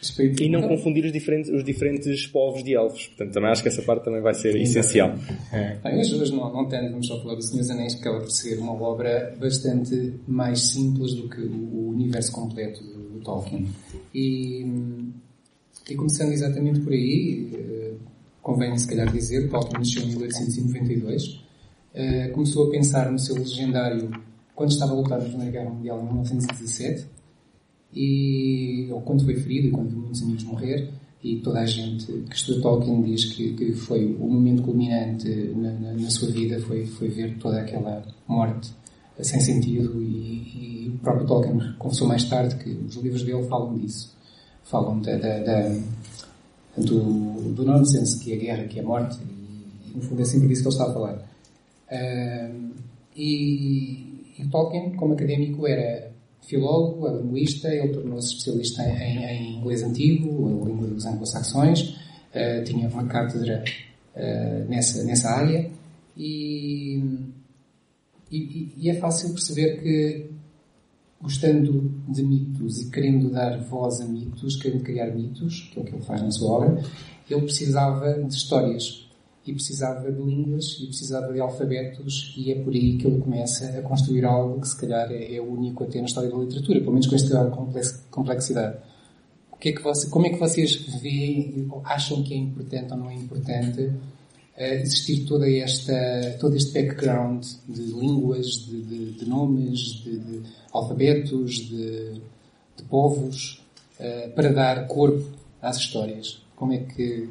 respeitinho. 0.00 0.48
E 0.48 0.50
não 0.50 0.68
confundir 0.68 1.04
os 1.04 1.12
diferentes, 1.12 1.50
os 1.50 1.64
diferentes 1.64 2.26
povos 2.26 2.62
de 2.62 2.74
elfos. 2.74 3.08
Portanto, 3.08 3.32
também 3.32 3.50
acho 3.50 3.62
que 3.62 3.68
essa 3.68 3.82
parte 3.82 4.04
também 4.04 4.22
vai 4.22 4.34
ser 4.34 4.52
Sim, 4.52 4.62
essencial. 4.62 5.14
É. 5.52 5.76
Bem, 5.82 5.98
hoje, 5.98 6.32
não, 6.32 6.52
não 6.52 6.68
tanto, 6.68 6.90
vamos 6.90 7.06
só 7.06 7.20
falar 7.20 7.34
do 7.34 7.42
Senhor 7.42 7.60
dos 7.60 7.70
Anéis, 7.70 7.94
porque 7.94 8.08
ela 8.08 8.20
por 8.20 8.30
ser 8.30 8.58
uma 8.58 8.74
obra 8.80 9.36
bastante 9.38 10.14
mais 10.26 10.60
simples 10.60 11.14
do 11.14 11.28
que 11.28 11.40
o 11.40 11.88
universo 11.90 12.32
completo 12.32 12.82
do, 12.82 13.20
Tolkien. 13.20 13.68
E, 14.14 14.64
e, 15.88 15.94
começando 15.94 16.32
exatamente 16.32 16.80
por 16.80 16.92
aí, 16.92 17.50
uh, 17.52 17.98
convém 18.42 18.76
se 18.78 18.88
calhar 18.88 19.10
dizer, 19.12 19.48
Tolkien 19.48 19.78
nasceu 19.78 20.02
em 20.02 20.08
1892, 20.08 21.24
uh, 21.26 22.32
começou 22.32 22.68
a 22.68 22.70
pensar 22.70 23.10
no 23.10 23.18
seu 23.18 23.34
legendário 23.34 24.10
quando 24.54 24.70
estava 24.70 24.92
a 24.92 24.96
lutar 24.96 25.18
na 25.18 25.24
Primeira 25.24 25.52
Guerra 25.52 25.70
Mundial 25.70 26.00
em 26.00 26.04
1917, 26.04 27.06
e, 27.92 28.88
ou 28.92 29.00
quando 29.02 29.24
foi 29.24 29.36
ferido 29.36 29.68
e 29.68 29.70
quando 29.70 29.90
muitos 29.92 30.22
amigos 30.22 30.44
morrer, 30.44 30.90
e 31.22 31.40
toda 31.40 31.60
a 31.60 31.66
gente 31.66 32.06
que 32.06 32.34
estuda 32.34 32.62
Tolkien 32.62 33.02
diz 33.02 33.24
que, 33.26 33.52
que 33.54 33.72
foi 33.72 34.06
o 34.06 34.28
momento 34.28 34.62
culminante 34.62 35.28
na, 35.56 35.72
na, 35.72 35.92
na, 35.94 36.10
sua 36.10 36.30
vida, 36.30 36.60
foi, 36.60 36.86
foi 36.86 37.08
ver 37.08 37.36
toda 37.38 37.60
aquela 37.60 38.04
morte 38.26 38.72
sem 39.20 39.40
sentido 39.40 40.00
e, 40.00 40.84
e, 40.84 40.88
o 40.94 40.98
próprio 40.98 41.26
Tolkien 41.26 41.74
confessou 41.76 42.06
mais 42.06 42.24
tarde 42.24 42.54
que 42.56 42.70
os 42.70 42.94
livros 42.96 43.24
dele 43.24 43.42
falam 43.48 43.76
disso. 43.76 44.16
Falam 44.62 45.00
da, 45.00 45.16
da, 45.16 45.38
da 45.40 45.80
do, 46.76 47.52
do 47.52 47.64
nonsense 47.64 48.22
que 48.22 48.32
é 48.32 48.36
a 48.36 48.38
guerra, 48.38 48.64
que 48.68 48.78
é 48.78 48.82
a 48.82 48.86
morte 48.86 49.18
e, 49.22 49.96
no 49.96 50.02
fundo 50.02 50.22
é 50.22 50.24
sempre 50.24 50.48
disso 50.48 50.62
que 50.62 50.68
ele 50.68 50.76
está 50.76 50.88
a 50.88 50.92
falar. 50.92 51.28
Uh, 51.90 52.70
e, 53.16 54.34
e 54.38 54.46
Tolkien, 54.48 54.94
como 54.94 55.14
académico, 55.14 55.66
era 55.66 56.12
filólogo, 56.42 57.06
é 57.08 57.22
linguista, 57.22 57.68
ele 57.68 57.88
tornou-se 57.88 58.28
especialista 58.28 58.82
em, 58.82 59.24
em, 59.24 59.58
inglês 59.58 59.82
antigo, 59.82 60.48
a 60.48 60.68
língua 60.68 60.88
dos 60.88 61.04
anglo-saxões, 61.04 61.90
uh, 61.90 62.64
tinha 62.64 62.88
uma 62.88 63.06
cátedra 63.06 63.62
uh, 64.14 64.68
nessa, 64.68 65.04
nessa 65.04 65.30
área 65.30 65.70
e, 66.16 67.02
e, 68.30 68.72
e, 68.76 68.90
é 68.90 68.94
fácil 68.94 69.30
perceber 69.30 69.80
que, 69.80 70.30
gostando 71.20 71.92
de 72.08 72.22
mitos 72.22 72.80
e 72.80 72.90
querendo 72.90 73.30
dar 73.30 73.58
voz 73.64 74.00
a 74.00 74.06
mitos, 74.06 74.56
querendo 74.56 74.82
criar 74.82 75.14
mitos, 75.14 75.70
que 75.72 75.78
é 75.78 75.82
o 75.82 75.84
que 75.84 75.94
ele 75.94 76.02
faz 76.02 76.22
na 76.22 76.30
sua 76.30 76.50
obra, 76.50 76.82
ele 77.28 77.42
precisava 77.42 78.22
de 78.22 78.34
histórias 78.34 79.07
e 79.48 79.54
precisava 79.54 80.12
de 80.12 80.20
línguas 80.20 80.78
e 80.80 80.86
precisava 80.86 81.32
de 81.32 81.40
alfabetos 81.40 82.34
e 82.36 82.52
é 82.52 82.54
por 82.56 82.72
aí 82.72 82.98
que 82.98 83.06
ele 83.06 83.20
começa 83.20 83.66
a 83.66 83.82
construir 83.82 84.24
algo 84.24 84.60
que 84.60 84.68
se 84.68 84.78
calhar 84.78 85.10
é, 85.10 85.36
é 85.36 85.40
único 85.40 85.84
até 85.84 86.00
na 86.00 86.06
história 86.06 86.30
da 86.30 86.36
literatura, 86.36 86.80
pelo 86.80 86.92
menos 86.92 87.06
com 87.06 87.14
esta 87.14 87.50
complexidade. 88.10 88.76
O 89.50 89.56
que 89.56 89.70
é 89.70 89.72
que 89.72 89.82
você, 89.82 90.08
como 90.08 90.26
é 90.26 90.30
que 90.30 90.38
vocês 90.38 90.76
veem, 91.00 91.68
acham 91.84 92.22
que 92.22 92.34
é 92.34 92.36
importante 92.36 92.92
ou 92.92 92.98
não 92.98 93.10
é 93.10 93.14
importante 93.14 93.80
uh, 93.82 93.92
existir 94.56 95.24
toda 95.24 95.50
esta, 95.50 96.36
todo 96.38 96.54
este 96.54 96.72
background 96.74 97.44
de 97.68 97.82
línguas, 97.82 98.66
de, 98.66 98.82
de, 98.82 99.12
de 99.12 99.28
nomes, 99.28 99.78
de, 100.04 100.18
de, 100.18 100.42
alfabetos, 100.72 101.68
de, 101.68 102.20
povos, 102.88 103.60
uh, 103.98 104.30
para 104.32 104.52
dar 104.52 104.86
corpo 104.86 105.28
às 105.60 105.78
histórias? 105.78 106.40
Como 106.54 106.72
é 106.72 106.78
que 106.78 107.28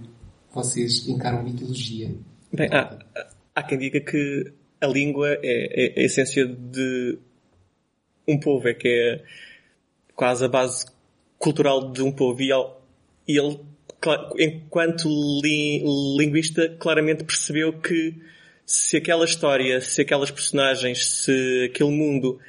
vocês 0.58 1.08
encaram 1.08 1.40
a 1.40 1.44
mitologia? 1.44 2.12
Bem, 2.52 2.70
há, 2.72 2.98
há 3.56 3.64
quem 3.64 3.78
diga 3.78 4.00
que 4.00 4.52
a 4.82 4.88
língua 4.88 5.38
é, 5.44 5.96
é, 5.96 6.02
a 6.02 6.04
essência 6.04 6.46
de 6.46 7.18
um 8.28 8.40
povo, 8.40 8.68
é 8.68 8.74
que 8.74 8.88
é 8.88 9.24
quase 10.16 10.44
a 10.44 10.48
base 10.48 10.86
cultural 11.38 11.92
de 11.92 12.02
um 12.02 12.12
povo. 12.12 12.42
E 12.42 12.52
ele, 13.28 13.60
enquanto 14.38 15.08
li, 15.42 15.84
linguista, 16.18 16.76
claramente 16.80 17.24
percebeu 17.24 17.80
que 17.80 18.16
se 18.66 18.98
aquela 18.98 19.26
história, 19.26 19.80
se 19.80 20.02
aquelas 20.02 20.30
personagens, 20.30 21.24
se 21.24 21.70
aquele 21.72 21.92
mundo 21.92 22.40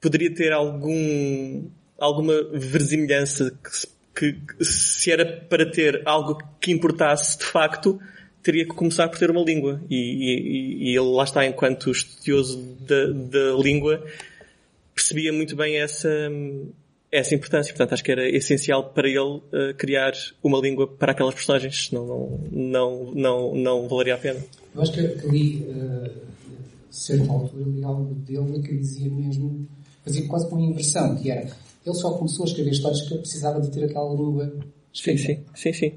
poderia 0.00 0.34
ter 0.34 0.52
algum, 0.52 1.70
alguma 1.98 2.34
versimilhança 2.52 3.58
que 3.62 3.76
se 3.76 3.86
que 4.14 4.38
se 4.60 5.10
era 5.10 5.24
para 5.24 5.70
ter 5.70 6.02
algo 6.04 6.38
que 6.60 6.70
importasse 6.70 7.38
de 7.38 7.44
facto, 7.44 7.98
teria 8.42 8.64
que 8.64 8.74
começar 8.74 9.08
por 9.08 9.18
ter 9.18 9.30
uma 9.30 9.42
língua. 9.42 9.80
E, 9.88 9.96
e, 9.96 10.90
e 10.90 10.96
ele 10.96 11.14
lá 11.14 11.24
está, 11.24 11.46
enquanto 11.46 11.90
estudioso 11.90 12.76
da, 12.80 13.06
da 13.06 13.62
língua, 13.62 14.04
percebia 14.94 15.32
muito 15.32 15.56
bem 15.56 15.78
essa, 15.78 16.08
essa 17.10 17.34
importância. 17.34 17.72
Portanto, 17.72 17.94
acho 17.94 18.04
que 18.04 18.12
era 18.12 18.28
essencial 18.28 18.90
para 18.90 19.08
ele 19.08 19.18
uh, 19.18 19.42
criar 19.76 20.12
uma 20.42 20.58
língua 20.58 20.86
para 20.86 21.12
aquelas 21.12 21.34
personagens, 21.34 21.86
senão 21.86 22.06
não, 22.06 22.40
não, 22.52 23.14
não, 23.14 23.54
não 23.54 23.88
valeria 23.88 24.14
a 24.14 24.18
pena. 24.18 24.40
Eu 24.74 24.82
acho 24.82 24.92
que 24.92 25.00
ali, 25.00 25.66
uh, 25.68 26.10
certa 26.90 27.30
altura, 27.30 27.64
li 27.66 27.84
algo 27.84 28.14
dele 28.14 28.62
que 28.62 28.76
dizia 28.76 29.10
mesmo, 29.10 29.66
fazia 30.04 30.26
quase 30.26 30.46
uma 30.48 30.60
inversão, 30.60 31.16
que 31.16 31.30
era 31.30 31.46
ele 31.84 31.94
só 31.94 32.12
começou 32.12 32.44
a 32.44 32.48
escrever 32.48 32.70
histórias 32.70 33.02
que 33.02 33.14
eu 33.14 33.18
precisava 33.18 33.60
de 33.60 33.70
ter 33.70 33.84
aquela 33.84 34.10
língua 34.14 34.52
Sim, 34.92 35.16
sim, 35.16 35.42
sim, 35.54 35.72
sim. 35.72 35.92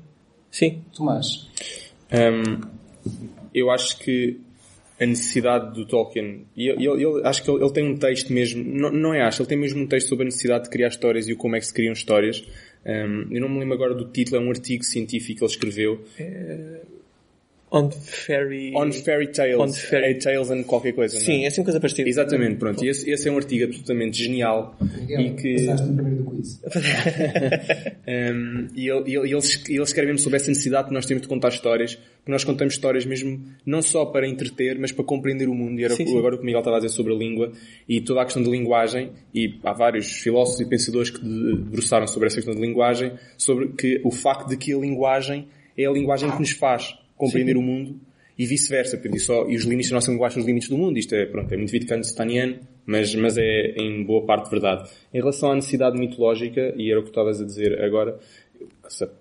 Sim. 0.50 0.82
Tomás. 0.96 1.50
Um, 2.12 2.62
eu 3.54 3.70
acho 3.70 4.00
que 4.00 4.39
a 5.00 5.06
necessidade 5.06 5.74
do 5.74 5.86
Tolkien, 5.86 6.46
e 6.56 6.70
ele, 6.70 6.86
ele, 6.86 7.22
acho 7.25 7.44
que 7.44 7.51
ele, 7.51 7.62
ele, 7.62 7.74
tem 7.74 7.86
um 7.86 7.98
texto 7.98 8.32
mesmo, 8.32 8.63
não, 8.63 8.89
não 8.89 9.13
é 9.13 9.22
acho, 9.22 9.42
ele 9.42 9.50
tem 9.50 9.58
mesmo 9.58 9.84
um 9.84 9.88
texto 9.88 10.08
sobre 10.08 10.24
a 10.24 10.25
necessidade 10.27 10.65
de 10.65 10.70
criar 10.70 10.88
histórias 10.88 11.27
e 11.27 11.34
o 11.34 11.38
como 11.38 11.58
é 11.58 11.60
que 11.60 11.65
se 11.65 11.74
criam 11.74 11.92
histórias. 11.92 12.42
Um, 12.86 13.27
eu 13.32 13.42
não 13.42 13.50
me 13.50 13.60
lembro 13.60 13.74
agora 13.74 13.94
do 13.94 14.10
título, 14.10 14.38
é 14.38 14.39
um 14.39 14.50
artigo 14.50 14.84
científico 14.86 15.39
que 15.39 15.44
ele 15.44 15.51
escreveu. 15.51 16.01
É... 16.18 16.82
On 17.75 17.91
Fairy... 17.91 18.72
On 18.74 18.89
Fairy 18.89 19.27
Tales. 19.34 19.60
On 19.60 19.67
fairy... 19.67 20.17
Tales 20.17 20.50
and 20.50 20.63
qualquer 20.63 20.94
coisa, 20.94 21.20
Sim, 21.20 21.44
é 21.44 21.48
assim 21.48 21.60
uma 21.60 21.65
coisa 21.65 21.79
parecida. 21.82 22.08
Exatamente, 22.08 22.55
pronto. 22.55 22.86
E 22.86 22.88
esse, 22.88 23.10
esse, 23.12 23.27
é 23.27 23.32
um 23.32 23.36
artigo 23.36 23.65
absolutamente 23.65 24.17
genial. 24.17 24.77
Miguel, 24.79 25.20
e 25.20 25.29
que... 25.36 25.55
Passaste 25.55 25.88
no 25.88 25.96
primeiro 25.96 26.24
do 26.24 26.32
quiz. 26.32 26.62
um, 28.08 28.67
e 28.74 28.89
ele, 28.89 29.17
ele, 29.17 29.34
ele, 29.34 29.39
ele 29.67 29.84
escreve 29.84 30.08
mesmo 30.08 30.20
sobre 30.20 30.38
essa 30.38 30.48
necessidade 30.48 30.88
que 30.88 30.94
nós 30.94 31.05
temos 31.05 31.24
de 31.24 31.27
contar 31.27 31.50
histórias, 31.50 31.96
porque 31.96 32.32
nós 32.32 32.46
contamos 32.46 32.75
histórias 32.75 33.05
mesmo 33.05 33.44
não 33.65 33.82
só 33.82 34.05
para 34.05 34.25
entreter, 34.25 34.79
mas 34.79 34.94
para 34.94 35.03
compreender 35.03 35.50
o 35.50 35.53
mundo. 35.53 35.77
E 35.77 35.84
era 35.84 35.96
sim, 35.96 36.08
sim. 36.08 36.17
agora 36.17 36.36
o 36.36 36.38
que 36.38 36.44
o 36.44 36.46
Miguel 36.46 36.62
estava 36.62 36.77
a 36.77 36.79
dizer 36.79 36.94
sobre 36.94 37.13
a 37.13 37.17
língua 37.17 37.51
e 37.89 38.00
toda 38.00 38.22
a 38.22 38.24
questão 38.24 38.41
de 38.41 38.50
linguagem, 38.50 39.12
e 39.34 39.60
há 39.65 39.74
vários 39.74 40.10
filósofos 40.13 40.62
e 40.62 40.65
pensadores 40.65 41.10
que 41.10 41.20
debruçaram 41.20 42.08
sobre 42.08 42.27
essa 42.27 42.38
questão 42.38 42.55
de 42.55 42.62
linguagem, 42.62 43.12
sobre 43.38 43.67
que 43.74 44.00
o 44.05 44.12
facto 44.12 44.48
de 44.48 44.55
que 44.55 44.74
a 44.74 44.77
linguagem 44.77 45.50
é 45.77 45.86
a 45.86 45.91
linguagem 45.91 46.32
que 46.32 46.39
nos 46.39 46.51
faz 46.51 46.96
compreender 47.17 47.53
Sim. 47.53 47.60
o 47.60 47.62
mundo 47.62 48.00
e 48.38 48.45
vice-versa. 48.45 49.01
E, 49.03 49.19
só, 49.19 49.48
e 49.48 49.55
os 49.55 49.63
limites 49.63 49.89
da 49.89 49.95
nossa 49.95 50.12
linguagem 50.12 50.36
são 50.36 50.41
os 50.41 50.48
limites 50.48 50.69
do 50.69 50.77
mundo. 50.77 50.98
Isto 50.98 51.15
é, 51.15 51.25
pronto, 51.25 51.51
é 51.53 51.57
muito 51.57 51.72
Wittgensteiniano, 51.72 52.60
mas, 52.86 53.15
mas 53.15 53.38
é 53.38 53.75
em 53.77 54.03
boa 54.03 54.25
parte 54.25 54.50
verdade. 54.50 54.89
Em 55.13 55.19
relação 55.19 55.51
à 55.51 55.55
necessidade 55.55 55.98
mitológica, 55.98 56.74
e 56.77 56.91
era 56.91 57.00
o 57.00 57.03
que 57.03 57.10
estavas 57.10 57.41
a 57.41 57.45
dizer 57.45 57.81
agora, 57.81 58.19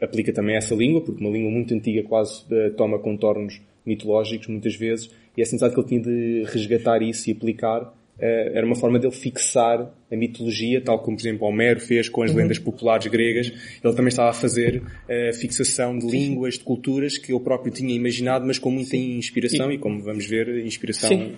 aplica 0.00 0.32
também 0.32 0.54
a 0.54 0.58
essa 0.58 0.74
língua, 0.74 1.00
porque 1.00 1.20
uma 1.22 1.30
língua 1.30 1.50
muito 1.50 1.72
antiga 1.74 2.02
quase 2.02 2.44
eh, 2.50 2.70
toma 2.70 2.98
contornos 2.98 3.60
mitológicos 3.84 4.48
muitas 4.48 4.74
vezes, 4.74 5.10
e 5.36 5.40
é 5.40 5.44
necessário 5.44 5.74
que 5.74 5.80
ele 5.80 5.88
tinha 5.88 6.00
de 6.00 6.44
resgatar 6.44 7.02
isso 7.02 7.28
e 7.28 7.32
aplicar 7.32 7.92
era 8.18 8.64
uma 8.64 8.76
forma 8.76 8.98
dele 8.98 9.12
fixar 9.12 9.92
a 10.10 10.16
mitologia, 10.16 10.80
tal 10.80 11.00
como, 11.00 11.16
por 11.16 11.22
exemplo, 11.22 11.46
Homero 11.48 11.80
fez 11.80 12.08
com 12.08 12.22
as 12.22 12.30
uhum. 12.30 12.36
lendas 12.36 12.58
populares 12.58 13.06
gregas. 13.08 13.52
Ele 13.82 13.94
também 13.94 14.08
estava 14.08 14.30
a 14.30 14.32
fazer 14.32 14.82
a 15.08 15.12
eh, 15.12 15.32
fixação 15.32 15.98
de 15.98 16.06
línguas, 16.06 16.54
de 16.54 16.60
culturas 16.60 17.18
que 17.18 17.32
ele 17.32 17.40
próprio 17.40 17.72
tinha 17.72 17.92
imaginado, 17.92 18.46
mas 18.46 18.58
com 18.58 18.70
muita 18.70 18.96
inspiração 18.96 19.72
e, 19.72 19.78
como 19.78 20.00
vamos 20.00 20.26
ver, 20.26 20.64
inspiração 20.64 21.10
Sim. 21.10 21.36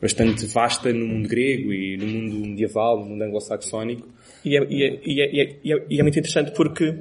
bastante 0.00 0.44
vasta 0.46 0.92
no 0.92 1.06
mundo 1.06 1.28
grego 1.28 1.72
e 1.72 1.96
no 1.96 2.06
mundo 2.06 2.46
medieval, 2.48 3.00
no 3.00 3.06
mundo 3.06 3.22
anglo-saxónico. 3.22 4.06
E 4.44 4.56
é, 4.56 4.66
e, 4.68 4.82
é, 4.82 5.00
e, 5.04 5.20
é, 5.20 5.56
e, 5.64 5.72
é, 5.72 5.86
e 5.88 6.00
é 6.00 6.02
muito 6.02 6.18
interessante 6.18 6.52
porque 6.52 6.94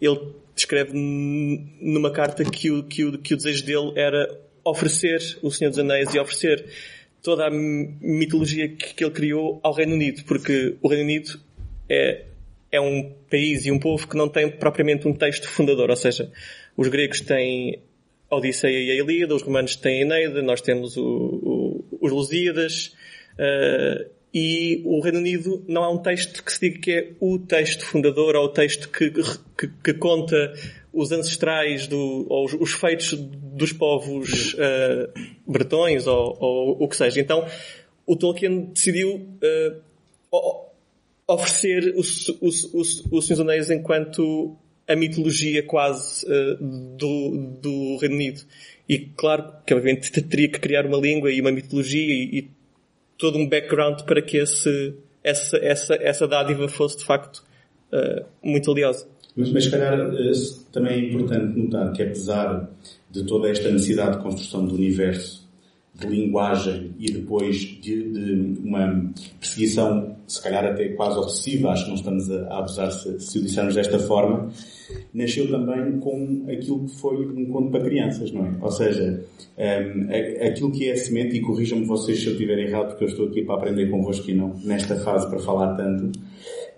ele 0.00 0.20
descreve 0.54 0.92
numa 0.94 2.10
carta 2.10 2.44
que 2.44 2.70
o, 2.70 2.82
que 2.82 3.04
o, 3.04 3.18
que 3.18 3.34
o 3.34 3.36
desejo 3.36 3.64
dele 3.64 3.92
era 3.94 4.40
oferecer 4.64 5.20
o 5.42 5.50
Senhor 5.50 5.70
dos 5.70 5.78
Anéis 5.78 6.12
e 6.12 6.18
oferecer 6.18 6.64
toda 7.22 7.46
a 7.46 7.50
mitologia 7.50 8.68
que, 8.68 8.94
que 8.94 9.04
ele 9.04 9.12
criou 9.12 9.60
ao 9.62 9.72
Reino 9.72 9.94
Unido, 9.94 10.22
porque 10.24 10.76
o 10.80 10.88
Reino 10.88 11.04
Unido 11.04 11.40
é, 11.88 12.24
é 12.70 12.80
um 12.80 13.12
país 13.30 13.66
e 13.66 13.72
um 13.72 13.78
povo 13.78 14.06
que 14.06 14.16
não 14.16 14.28
tem 14.28 14.50
propriamente 14.50 15.06
um 15.08 15.12
texto 15.12 15.48
fundador, 15.48 15.90
ou 15.90 15.96
seja, 15.96 16.30
os 16.76 16.88
gregos 16.88 17.20
têm 17.20 17.80
a 18.30 18.36
Odisseia 18.36 18.78
e 18.78 18.90
a 18.90 18.94
Ilíada, 18.94 19.34
os 19.34 19.42
romanos 19.42 19.76
têm 19.76 19.98
a 19.98 20.02
Eneida, 20.02 20.42
nós 20.42 20.60
temos 20.60 20.96
o, 20.96 21.04
o, 21.04 21.84
os 22.00 22.12
Lusíadas, 22.12 22.94
uh, 23.38 24.15
e 24.38 24.82
o 24.84 25.00
Reino 25.00 25.18
Unido 25.18 25.64
não 25.66 25.82
há 25.82 25.90
um 25.90 25.96
texto 25.96 26.44
que 26.44 26.52
se 26.52 26.60
diga 26.60 26.78
que 26.78 26.92
é 26.92 27.12
o 27.20 27.38
texto 27.38 27.86
fundador 27.86 28.36
ou 28.36 28.44
o 28.44 28.48
texto 28.50 28.90
que, 28.90 29.10
que, 29.10 29.66
que 29.82 29.94
conta 29.94 30.52
os 30.92 31.10
ancestrais 31.10 31.86
do, 31.86 32.26
ou 32.28 32.44
os, 32.44 32.52
os 32.52 32.72
feitos 32.74 33.14
dos 33.14 33.72
povos 33.72 34.52
uh, 34.52 35.10
bretões 35.46 36.06
ou, 36.06 36.36
ou, 36.38 36.84
o 36.84 36.86
que 36.86 36.98
seja. 36.98 37.18
Então, 37.18 37.46
o 38.06 38.14
Tolkien 38.14 38.66
decidiu 38.74 39.26
uh, 40.30 40.66
oferecer 41.26 41.94
o, 41.96 42.02
o, 42.02 42.48
o, 42.48 42.80
o 42.80 43.22
Senhor 43.22 43.38
dos 43.38 43.40
Anéis 43.40 43.70
enquanto 43.70 44.54
a 44.86 44.94
mitologia 44.94 45.62
quase 45.62 46.26
uh, 46.26 46.56
do, 46.94 47.56
do 47.62 47.96
Reino 47.96 48.16
Unido. 48.16 48.42
E 48.86 48.98
claro 48.98 49.50
que 49.66 49.72
obviamente 49.72 50.10
teria 50.10 50.50
que 50.50 50.60
criar 50.60 50.84
uma 50.84 50.98
língua 50.98 51.32
e 51.32 51.40
uma 51.40 51.50
mitologia 51.50 52.12
e, 52.12 52.38
e 52.38 52.56
todo 53.18 53.38
um 53.38 53.48
background 53.48 54.02
para 54.02 54.20
que 54.22 54.36
esse, 54.36 54.94
essa, 55.22 55.56
essa, 55.58 55.94
essa 55.94 56.28
dádiva 56.28 56.68
fosse 56.68 56.98
de 56.98 57.04
facto 57.04 57.44
uh, 57.92 58.24
muito 58.42 58.66
valiosa. 58.66 59.06
Mas, 59.36 59.52
mas 59.52 59.64
se 59.64 59.70
calhar 59.70 59.92
eh, 59.92 60.32
também 60.72 60.92
é 60.94 60.98
importante 61.10 61.58
notar 61.58 61.92
que 61.92 62.02
apesar 62.02 62.70
de 63.10 63.24
toda 63.24 63.50
esta 63.50 63.70
necessidade 63.70 64.16
de 64.16 64.22
construção 64.22 64.64
do 64.64 64.74
universo, 64.74 65.45
de 65.98 66.06
linguagem 66.06 66.94
e 66.98 67.10
depois 67.10 67.56
de, 67.56 68.10
de 68.10 68.60
uma 68.62 69.12
perseguição, 69.40 70.16
se 70.26 70.42
calhar 70.42 70.64
até 70.64 70.88
quase 70.90 71.18
obsessiva, 71.18 71.70
acho 71.70 71.84
que 71.84 71.88
não 71.88 71.96
estamos 71.96 72.30
a, 72.30 72.58
abusar 72.58 72.90
se, 72.92 73.18
se 73.20 73.38
o 73.38 73.42
dissermos 73.42 73.74
desta 73.74 73.98
forma, 73.98 74.50
nasceu 75.14 75.50
também 75.50 75.98
com 76.00 76.44
aquilo 76.50 76.84
que 76.84 76.96
foi 76.96 77.26
um 77.26 77.46
conto 77.46 77.70
para 77.70 77.84
crianças, 77.84 78.30
não 78.30 78.44
é? 78.46 78.54
Ou 78.60 78.70
seja, 78.70 79.24
um, 79.58 80.46
aquilo 80.46 80.70
que 80.70 80.88
é 80.88 80.92
a 80.92 80.96
semente, 80.96 81.36
e 81.36 81.40
corrijam-me 81.40 81.86
vocês 81.86 82.20
se 82.20 82.26
eu 82.26 82.32
estiver 82.32 82.58
errado, 82.58 82.88
porque 82.88 83.04
eu 83.04 83.08
estou 83.08 83.28
aqui 83.28 83.42
para 83.42 83.54
aprender 83.56 83.90
convosco 83.90 84.30
e 84.30 84.34
não 84.34 84.54
nesta 84.64 84.96
fase 84.96 85.28
para 85.30 85.38
falar 85.38 85.76
tanto. 85.76 86.18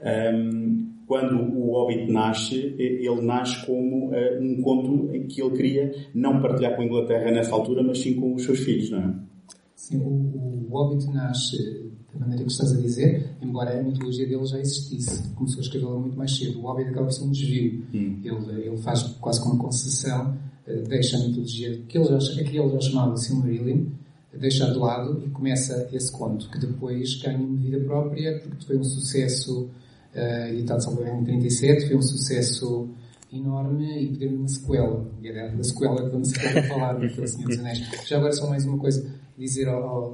Um, 0.04 0.97
quando 1.08 1.40
o 1.40 1.72
Hobbit 1.72 2.12
nasce, 2.12 2.74
ele 2.78 3.22
nasce 3.22 3.64
como 3.64 4.10
uh, 4.10 4.42
um 4.42 4.60
conto 4.60 5.14
em 5.14 5.26
que 5.26 5.42
ele 5.42 5.56
queria 5.56 5.94
não 6.14 6.42
partilhar 6.42 6.76
com 6.76 6.82
a 6.82 6.84
Inglaterra 6.84 7.30
nessa 7.30 7.54
altura, 7.54 7.82
mas 7.82 7.98
sim 7.98 8.14
com 8.14 8.34
os 8.34 8.44
seus 8.44 8.58
filhos, 8.58 8.90
não 8.90 8.98
é? 8.98 9.14
Sim, 9.74 10.00
o, 10.00 10.68
o 10.68 10.68
Hobbit 10.70 11.06
nasce 11.06 11.88
da 12.12 12.20
maneira 12.20 12.44
que 12.44 12.50
estás 12.50 12.72
a 12.72 12.80
dizer, 12.80 13.36
embora 13.40 13.80
a 13.80 13.82
mitologia 13.82 14.26
dele 14.26 14.44
já 14.44 14.60
existisse. 14.60 15.32
Começou 15.34 15.60
a 15.60 15.62
escrevê-la 15.62 15.98
muito 15.98 16.16
mais 16.16 16.36
cedo. 16.36 16.58
O 16.58 16.62
Hobbit 16.62 16.90
acaba 16.90 17.06
por 17.06 17.12
ser 17.12 17.24
um 17.24 17.30
desvio. 17.30 17.86
Hum. 17.94 18.20
Ele, 18.22 18.66
ele 18.66 18.76
faz 18.76 19.02
quase 19.18 19.40
como 19.40 19.54
uma 19.54 19.64
concessão, 19.64 20.36
uh, 20.66 20.88
deixa 20.88 21.16
a 21.16 21.20
mitologia 21.20 21.80
que 21.88 21.96
ele 21.96 22.04
já, 22.04 22.44
que 22.44 22.58
ele 22.58 22.68
já 22.68 22.80
chamava 22.82 23.16
Silmarillion, 23.16 23.86
deixa 24.38 24.70
de 24.70 24.78
lado 24.78 25.22
e 25.26 25.30
começa 25.30 25.88
esse 25.90 26.12
conto, 26.12 26.50
que 26.50 26.58
depois 26.58 27.14
ganha 27.22 27.38
uma 27.38 27.56
vida 27.56 27.80
própria, 27.80 28.40
porque 28.40 28.66
foi 28.66 28.76
um 28.76 28.84
sucesso 28.84 29.70
editado 30.14 30.82
só 30.82 30.90
em 30.92 31.24
37, 31.24 31.86
foi 31.86 31.96
um 31.96 32.02
sucesso 32.02 32.88
enorme 33.32 34.04
e 34.04 34.08
pediu 34.08 34.30
uma 34.30 34.48
sequela. 34.48 35.06
E 35.22 35.28
era 35.28 35.48
da 35.48 35.62
sequela 35.62 36.04
que 36.04 36.10
vamos 36.10 36.32
a 36.34 36.62
falar, 36.62 36.94
do 36.94 37.28
Senhor 37.28 37.48
dos 37.48 37.58
Anéis. 37.58 37.80
Já 38.06 38.16
agora 38.16 38.32
só 38.32 38.48
mais 38.48 38.64
uma 38.64 38.78
coisa, 38.78 39.06
dizer 39.36 39.68
ao, 39.68 39.82
ao 39.82 40.08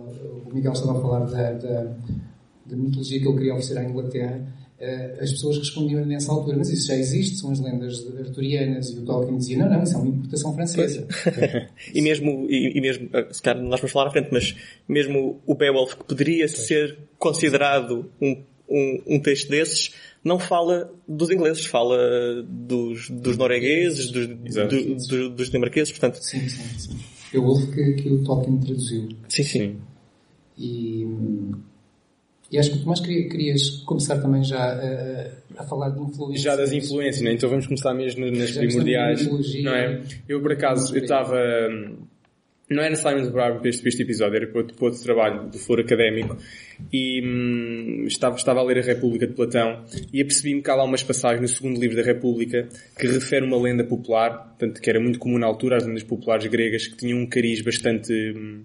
o 0.44 0.54
Miguel 0.54 0.72
estava 0.72 0.98
a 0.98 1.00
falar 1.00 1.20
da, 1.26 1.52
da, 1.52 1.96
da, 2.66 2.76
mitologia 2.76 3.20
que 3.20 3.26
ele 3.26 3.36
queria 3.36 3.54
oferecer 3.54 3.78
à 3.78 3.84
Inglaterra. 3.84 4.64
Uh, 4.74 5.22
as 5.22 5.30
pessoas 5.30 5.56
respondiam 5.58 6.04
nessa 6.04 6.32
altura, 6.32 6.58
mas 6.58 6.68
isso 6.68 6.88
já 6.88 6.96
existe, 6.96 7.36
são 7.36 7.50
as 7.52 7.60
lendas 7.60 8.04
arturianas, 8.18 8.90
e 8.90 8.98
o 8.98 9.02
Tolkien 9.02 9.38
dizia, 9.38 9.58
não, 9.58 9.70
não, 9.70 9.82
isso 9.82 9.94
é 9.94 9.98
uma 9.98 10.08
importação 10.08 10.52
francesa. 10.52 11.06
e 11.94 12.02
mesmo, 12.02 12.46
e, 12.50 12.76
e, 12.76 12.80
mesmo, 12.80 13.08
eh, 13.12 13.28
se 13.30 13.40
calhar 13.40 13.62
nós 13.62 13.80
vamos 13.80 13.92
falar 13.92 14.08
à 14.08 14.10
frente, 14.10 14.28
mas 14.32 14.54
mesmo 14.86 15.40
o 15.46 15.54
Beowulf, 15.54 15.94
que 15.94 16.04
poderia 16.04 16.46
pois. 16.46 16.66
ser 16.66 16.98
considerado 17.18 18.10
um 18.20 18.42
um, 18.68 19.02
um 19.06 19.20
texto 19.20 19.48
desses 19.48 19.94
não 20.24 20.38
fala 20.38 20.90
dos 21.06 21.30
ingleses, 21.30 21.66
fala 21.66 22.42
dos, 22.48 23.10
dos 23.10 23.36
noruegueses, 23.36 24.10
dos, 24.10 24.26
do, 24.26 24.94
do, 25.08 25.30
dos 25.30 25.48
dinamarqueses, 25.48 25.92
portanto... 25.92 26.22
Sim, 26.22 26.48
sim, 26.48 26.78
sim. 26.78 26.98
Eu 27.32 27.44
ouvi 27.44 27.66
que, 27.72 27.92
que 28.02 28.10
o 28.10 28.24
Tolkien 28.24 28.58
traduziu. 28.58 29.08
Sim, 29.28 29.42
sim. 29.42 29.76
E, 30.56 31.04
e 32.50 32.58
acho 32.58 32.70
que 32.70 32.78
tu 32.78 32.86
mais 32.86 33.00
querias 33.00 33.70
começar 33.84 34.18
também 34.18 34.44
já 34.44 34.62
a, 34.62 35.62
a 35.62 35.64
falar 35.64 35.90
de 35.90 36.00
influências. 36.00 36.40
Já 36.40 36.56
das 36.56 36.72
influências, 36.72 37.22
né? 37.22 37.32
então 37.32 37.50
vamos 37.50 37.66
começar 37.66 37.92
mesmo 37.92 38.24
nas 38.30 38.50
já 38.50 38.60
primordiais. 38.60 39.26
Não 39.62 39.74
é? 39.74 40.00
Eu, 40.28 40.40
por 40.40 40.52
acaso, 40.52 40.96
eu 40.96 41.02
estava 41.02 41.36
não 42.68 42.80
era 42.80 42.90
necessariamente 42.90 43.30
para 43.30 43.60
este, 43.68 43.86
este 43.86 44.02
episódio, 44.02 44.36
era 44.36 44.46
para 44.46 44.60
outro, 44.60 45.02
trabalho 45.02 45.48
do 45.48 45.58
foro 45.58 45.82
académico. 45.82 46.36
E 46.92 47.22
hum, 47.22 48.04
estava, 48.06 48.36
estava 48.36 48.60
a 48.60 48.62
ler 48.62 48.78
a 48.78 48.82
República 48.82 49.26
de 49.26 49.34
Platão 49.34 49.84
e 50.12 50.20
apercebi-me 50.20 50.62
que 50.62 50.70
há 50.70 50.74
lá 50.74 50.84
umas 50.84 51.02
passagens 51.02 51.42
no 51.42 51.48
segundo 51.48 51.78
livro 51.78 51.96
da 51.96 52.02
República 52.02 52.68
que 52.98 53.06
refere 53.06 53.44
uma 53.44 53.60
lenda 53.60 53.84
popular, 53.84 54.48
portanto, 54.48 54.80
que 54.80 54.88
era 54.88 54.98
muito 54.98 55.18
comum 55.18 55.38
na 55.38 55.46
altura, 55.46 55.76
as 55.76 55.86
lendas 55.86 56.02
populares 56.02 56.46
gregas, 56.46 56.86
que 56.86 56.96
tinham 56.96 57.18
um 57.18 57.26
cariz 57.26 57.60
bastante 57.60 58.12
hum, 58.12 58.64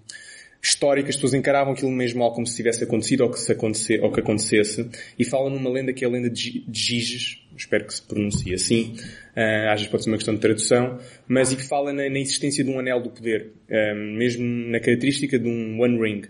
histórico, 0.62 1.08
as 1.08 1.16
pessoas 1.16 1.34
encaravam 1.34 1.72
aquilo 1.72 1.90
mesmo 1.90 2.20
mal 2.20 2.32
como 2.32 2.46
se 2.46 2.56
tivesse 2.56 2.84
acontecido 2.84 3.22
ou 3.22 3.30
que, 3.30 3.38
se 3.38 3.52
acontecer, 3.52 4.02
ou 4.02 4.10
que 4.10 4.20
acontecesse, 4.20 4.88
e 5.18 5.24
falam 5.24 5.50
numa 5.50 5.70
lenda 5.70 5.92
que 5.92 6.04
é 6.04 6.08
a 6.08 6.10
lenda 6.10 6.28
de 6.28 6.64
Giges, 6.70 7.42
espero 7.60 7.84
que 7.86 7.94
se 7.94 8.02
pronuncie 8.02 8.54
assim, 8.54 8.94
uh, 9.36 9.70
às 9.70 9.80
vezes 9.80 9.88
pode 9.88 10.04
ser 10.04 10.10
uma 10.10 10.16
questão 10.16 10.34
de 10.34 10.40
tradução, 10.40 10.98
mas 11.28 11.52
e 11.52 11.56
que 11.56 11.64
fala 11.64 11.92
na, 11.92 12.08
na 12.08 12.18
existência 12.18 12.64
de 12.64 12.70
um 12.70 12.78
anel 12.78 13.00
do 13.00 13.10
poder, 13.10 13.52
uh, 13.68 13.94
mesmo 13.94 14.44
na 14.44 14.80
característica 14.80 15.38
de 15.38 15.48
um 15.48 15.80
One 15.80 15.98
Ring, 16.00 16.22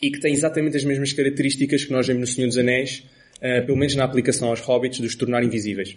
e 0.00 0.10
que 0.10 0.20
tem 0.20 0.32
exatamente 0.32 0.76
as 0.76 0.84
mesmas 0.84 1.12
características 1.12 1.84
que 1.84 1.92
nós 1.92 2.06
vemos 2.06 2.28
no 2.30 2.34
Senhor 2.34 2.48
dos 2.48 2.58
Anéis, 2.58 3.06
uh, 3.36 3.64
pelo 3.66 3.76
menos 3.76 3.94
na 3.94 4.04
aplicação 4.04 4.48
aos 4.48 4.60
hobbits, 4.60 5.00
de 5.00 5.06
os 5.06 5.16
tornar 5.16 5.42
invisíveis. 5.42 5.96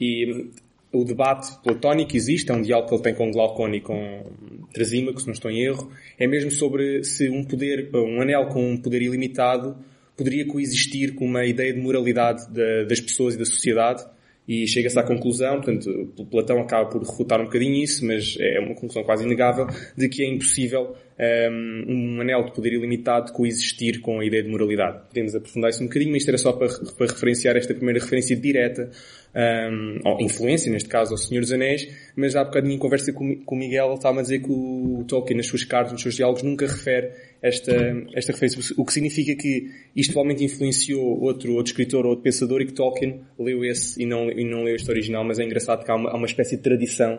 E 0.00 0.50
o 0.92 1.04
debate 1.04 1.48
platónico 1.62 2.16
existe, 2.16 2.50
é 2.50 2.54
um 2.54 2.62
diálogo 2.62 2.88
que 2.88 2.94
ele 2.94 3.02
tem 3.02 3.14
com 3.14 3.30
Glaucon 3.30 3.68
e 3.74 3.80
com 3.80 4.32
Trasímaco, 4.72 5.20
se 5.20 5.26
não 5.26 5.34
estou 5.34 5.50
em 5.50 5.60
erro, 5.62 5.90
é 6.18 6.26
mesmo 6.26 6.50
sobre 6.50 7.04
se 7.04 7.28
um 7.28 7.44
poder, 7.44 7.90
um 7.94 8.20
anel 8.22 8.46
com 8.46 8.72
um 8.72 8.76
poder 8.76 9.02
ilimitado 9.02 9.76
poderia 10.18 10.44
coexistir 10.44 11.14
com 11.14 11.24
uma 11.24 11.46
ideia 11.46 11.72
de 11.72 11.80
moralidade 11.80 12.42
das 12.88 13.00
pessoas 13.00 13.36
e 13.36 13.38
da 13.38 13.44
sociedade 13.44 14.04
e 14.48 14.66
chega-se 14.66 14.98
à 14.98 15.02
conclusão, 15.02 15.60
portanto, 15.60 16.12
Platão 16.30 16.58
acaba 16.60 16.88
por 16.90 17.02
refutar 17.02 17.40
um 17.40 17.44
bocadinho 17.44 17.84
isso, 17.84 18.04
mas 18.04 18.36
é 18.40 18.58
uma 18.58 18.74
conclusão 18.74 19.04
quase 19.04 19.24
inegável, 19.24 19.66
de 19.96 20.08
que 20.08 20.22
é 20.22 20.26
impossível 20.26 20.96
um, 21.18 21.84
um 21.88 22.20
anel 22.20 22.44
de 22.44 22.52
poder 22.52 22.72
ilimitado 22.72 23.32
coexistir 23.32 24.00
com 24.00 24.20
a 24.20 24.24
ideia 24.24 24.42
de 24.42 24.48
moralidade. 24.48 25.06
Podemos 25.08 25.34
aprofundar 25.34 25.70
isso 25.70 25.82
um 25.82 25.86
bocadinho, 25.86 26.12
mas 26.12 26.22
isto 26.22 26.28
era 26.28 26.38
só 26.38 26.52
para, 26.52 26.68
para 26.68 27.06
referenciar 27.06 27.56
esta 27.56 27.74
primeira 27.74 28.00
referência 28.00 28.36
direta, 28.36 28.90
um, 29.34 29.98
ou 30.04 30.20
influência, 30.20 30.70
neste 30.70 30.88
caso, 30.88 31.12
ao 31.12 31.18
Senhor 31.18 31.40
dos 31.40 31.52
Anéis, 31.52 31.88
mas 32.16 32.36
há 32.36 32.44
bocadinho 32.44 32.74
em 32.74 32.78
conversa 32.78 33.12
com, 33.12 33.36
com 33.44 33.54
o 33.54 33.58
Miguel, 33.58 33.86
ele 33.86 33.94
estava 33.94 34.20
a 34.20 34.22
dizer 34.22 34.40
que 34.40 34.50
o 34.50 35.04
Tolkien, 35.06 35.36
nas 35.36 35.46
suas 35.46 35.64
cartas, 35.64 35.92
nos 35.92 36.02
seus 36.02 36.14
diálogos, 36.14 36.42
nunca 36.42 36.66
refere 36.66 37.10
esta, 37.42 37.72
esta 38.14 38.32
referência, 38.32 38.74
o 38.76 38.84
que 38.84 38.92
significa 38.92 39.34
que 39.34 39.70
isto 39.94 40.12
provavelmente 40.12 40.44
influenciou 40.44 41.20
outro, 41.20 41.52
outro 41.54 41.70
escritor 41.70 42.04
ou 42.04 42.10
outro 42.10 42.22
pensador 42.22 42.60
e 42.62 42.66
que 42.66 42.72
Tolkien 42.72 43.20
leu 43.38 43.64
esse 43.64 44.02
e 44.02 44.06
não, 44.06 44.30
e 44.30 44.44
não 44.44 44.64
leu 44.64 44.74
este 44.74 44.90
original, 44.90 45.24
mas 45.24 45.38
é 45.38 45.44
engraçado 45.44 45.84
que 45.84 45.90
há 45.90 45.94
uma, 45.94 46.10
há 46.10 46.16
uma 46.16 46.26
espécie 46.26 46.56
de 46.56 46.62
tradição 46.62 47.18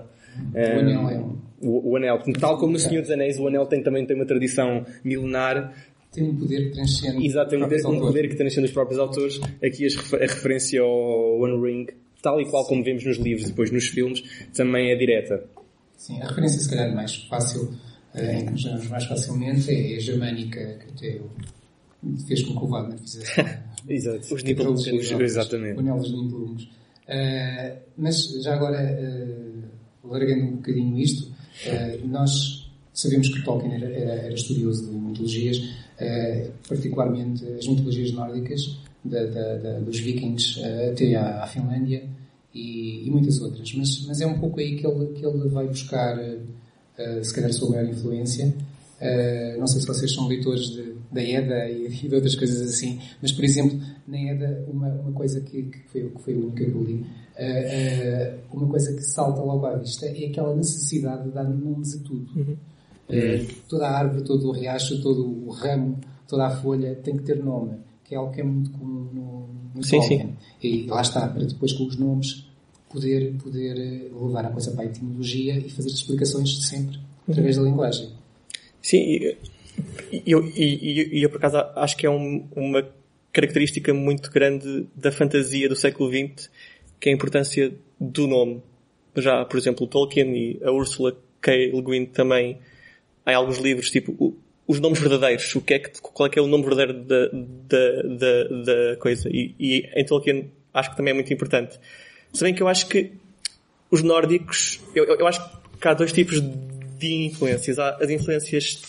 o 0.54 0.80
anel 0.80 1.10
é 1.10 1.20
um... 1.20 1.38
O, 1.62 1.92
o 1.92 1.98
anel, 1.98 2.20
tal 2.40 2.58
como 2.58 2.74
no 2.74 2.80
Senhor 2.80 3.02
dos 3.02 3.12
Anéis, 3.12 3.38
o 3.40 3.48
anel 3.48 3.66
tem, 3.66 3.84
também 3.84 4.06
tem 4.06 4.16
uma 4.16 4.26
tradição 4.26 4.86
milenar. 5.04 5.74
Tem 6.12 6.24
um 6.24 6.36
poder 6.36 6.70
que 6.70 6.72
transcende 6.72 7.26
Exatamente, 7.26 7.86
um 7.86 8.00
poder 8.00 8.30
que 8.30 8.36
transcende 8.36 8.68
os 8.68 8.74
próprios 8.74 9.00
autores. 9.00 9.40
Aqui 9.64 9.86
a 9.86 10.18
referência 10.18 10.82
ao 10.82 11.40
One 11.40 11.62
Ring, 11.62 11.88
tal 12.22 12.42
e 12.42 12.50
qual 12.50 12.66
como 12.66 12.84
vemos 12.84 13.06
nos 13.06 13.18
livros 13.18 13.46
e 13.46 13.50
depois 13.50 13.72
nos 13.72 13.88
filmes, 13.88 14.24
também 14.54 14.92
é 14.92 14.96
direta. 14.96 15.44
Sim, 15.98 16.22
a 16.22 16.28
referência 16.28 16.60
se 16.60 16.70
calhar 16.70 16.96
mais 16.96 17.16
fácil, 17.16 17.74
em 18.16 18.46
que 18.46 18.52
nos 18.52 18.88
mais 18.88 19.06
facilmente, 19.06 19.70
é 19.70 19.98
a 19.98 20.00
germânica, 20.00 20.80
que 20.80 21.08
até 21.08 21.18
eu 21.18 21.30
fez 22.28 22.44
com 22.44 22.58
que 22.58 22.64
o 22.64 22.68
Wagner 22.68 22.98
fizesse. 22.98 23.42
Exato, 23.88 24.34
os 24.34 24.44
Nibelungos. 24.44 24.88
Exatamente. 24.88 25.78
O 25.78 25.80
anel 25.80 25.98
dos 25.98 26.12
Nibelungos. 26.12 26.64
Uh, 26.64 27.78
mas 27.98 28.44
já 28.44 28.54
agora, 28.54 28.80
uh, 28.82 30.08
largando 30.08 30.44
um 30.44 30.56
bocadinho 30.58 30.98
isto, 31.00 31.34
uh, 31.68 32.08
nós 32.08 32.70
sabemos 32.94 33.30
que 33.30 33.44
Tolkien 33.44 33.74
era, 33.74 33.86
era, 33.86 34.14
era 34.14 34.34
estudioso 34.34 34.90
de 34.90 34.96
mitologias, 34.96 35.58
uh, 35.58 36.52
particularmente 36.68 37.46
as 37.46 37.68
mitologias 37.68 38.12
nórdicas, 38.12 38.78
da, 39.04 39.26
da, 39.26 39.56
da, 39.56 39.80
dos 39.80 39.98
vikings 40.00 40.60
uh, 40.60 40.92
até 40.92 41.16
à, 41.16 41.44
à 41.44 41.48
Finlândia 41.48 42.04
e, 42.54 43.08
e, 43.08 43.12
muitas 43.12 43.40
outras. 43.42 43.74
Mas, 43.74 44.06
mas 44.06 44.22
é 44.22 44.28
um 44.28 44.40
pouco 44.40 44.60
aí 44.60 44.76
que 44.76 44.86
ele, 44.86 45.14
que 45.14 45.26
ele 45.26 45.48
vai 45.50 45.68
buscar, 45.68 46.18
se 47.22 47.34
calhar, 47.34 47.50
a 47.50 47.54
sua 47.54 47.70
maior 47.70 47.88
influência. 47.88 48.54
não 49.58 49.68
sei 49.68 49.80
se 49.80 49.88
vocês 49.88 50.12
são 50.14 50.28
leitores 50.28 50.72
de, 50.72 50.96
da 51.12 51.24
Eda 51.24 51.70
e, 51.70 51.88
e, 51.88 52.08
de 52.08 52.16
outras 52.16 52.36
coisas 52.36 52.62
assim, 52.62 53.00
mas, 53.22 53.32
por 53.32 53.46
exemplo, 53.46 53.80
na 54.08 54.20
Eda, 54.20 54.66
uma, 54.68 54.90
uma 54.90 55.12
coisa 55.14 55.40
que, 55.42 55.64
que, 55.64 55.80
foi, 55.88 56.10
que 56.10 56.22
foi 56.22 56.34
a 56.34 56.38
única 56.38 56.66
que 56.66 56.72
eu 56.72 56.84
li, 56.84 57.06
uma 58.52 58.68
coisa 58.68 58.94
que 58.94 59.02
salta 59.02 59.42
logo 59.42 59.66
à 59.66 59.76
vista 59.78 60.06
é 60.06 60.26
aquela 60.26 60.56
necessidade 60.56 61.24
de 61.24 61.32
dar 61.32 61.44
nomes 61.44 61.96
a 61.96 62.04
tudo. 62.04 62.28
Uhum. 62.36 62.58
Uh, 63.10 63.48
toda 63.68 63.88
a 63.88 63.98
árvore, 63.98 64.24
todo 64.24 64.50
o 64.50 64.52
riacho, 64.52 65.02
todo 65.02 65.26
o 65.26 65.50
ramo, 65.50 66.00
toda 66.28 66.46
a 66.46 66.52
folha 66.52 66.96
tem 66.96 67.18
que 67.18 67.24
ter 67.24 67.44
nome, 67.44 67.78
que 68.04 68.14
é 68.14 68.18
algo 68.18 68.32
que 68.32 68.42
é 68.42 68.44
muito 68.44 68.70
comum 68.72 69.10
no, 69.12 69.50
no 69.76 69.84
sim. 69.84 70.02
Sim. 70.02 70.36
E 70.62 70.86
lá 70.86 71.02
está, 71.02 71.28
para 71.28 71.44
depois 71.44 71.74
com 71.74 71.86
os 71.86 71.98
nomes 71.98 72.46
poder, 72.90 73.34
poder 73.42 74.12
levar 74.14 74.46
a 74.46 74.50
coisa 74.50 74.72
para 74.72 74.84
a 74.84 74.86
etimologia 74.86 75.58
e 75.58 75.70
fazer 75.70 75.90
explicações 75.90 76.68
sempre 76.68 76.98
uhum. 76.98 77.04
através 77.30 77.56
da 77.58 77.64
linguagem. 77.64 78.10
Sim, 78.82 78.98
e 80.12 80.22
eu, 80.26 80.46
e, 80.46 81.24
eu 81.24 81.30
por 81.30 81.38
acaso 81.38 81.58
acho 81.76 81.98
que 81.98 82.06
é 82.06 82.10
um, 82.10 82.48
uma 82.56 82.88
característica 83.32 83.94
muito 83.94 84.32
grande 84.32 84.88
da 84.96 85.12
fantasia 85.12 85.70
do 85.70 85.76
século 85.76 86.10
XX 86.10 86.50
que 87.00 87.10
é 87.10 87.12
a 87.12 87.16
importância 87.16 87.74
do 88.00 88.28
nome. 88.28 88.62
Já, 89.16 89.44
por 89.46 89.58
exemplo, 89.58 89.88
Tolkien 89.88 90.36
e 90.36 90.60
a 90.64 90.72
Ursula 90.72 91.16
K. 91.42 91.52
Le 91.52 91.82
Guin 91.82 92.06
também, 92.06 92.60
há 93.26 93.36
alguns 93.36 93.58
livros, 93.58 93.90
tipo, 93.90 94.36
os 94.68 94.80
nomes 94.80 95.00
verdadeiros, 95.00 95.56
o 95.56 95.62
que 95.62 95.74
é 95.74 95.80
que, 95.80 96.00
qual 96.02 96.28
é 96.28 96.30
que 96.30 96.38
é 96.38 96.42
o 96.42 96.48
nome 96.48 96.64
verdadeiro 96.64 96.94
da, 97.04 97.28
da, 97.28 98.02
da, 98.04 98.44
da 98.64 98.96
coisa. 98.98 99.30
E, 99.30 99.56
e 99.60 99.90
em 99.96 100.06
Tolkien 100.06 100.52
acho 100.74 100.92
que 100.92 100.98
também 100.98 101.12
é 101.12 101.14
muito 101.16 101.34
importante. 101.34 101.80
Se 102.32 102.44
bem 102.44 102.54
que 102.54 102.62
eu 102.62 102.68
acho 102.68 102.88
que 102.88 103.12
os 103.90 104.04
nórdicos, 104.04 104.80
eu, 104.94 105.06
eu 105.06 105.26
acho 105.26 105.42
que 105.82 105.88
há 105.88 105.94
dois 105.94 106.14
tipos 106.14 106.40
de 107.00 107.26
influências. 107.26 107.80
Há 107.80 107.96
as 107.96 108.10
influências 108.10 108.82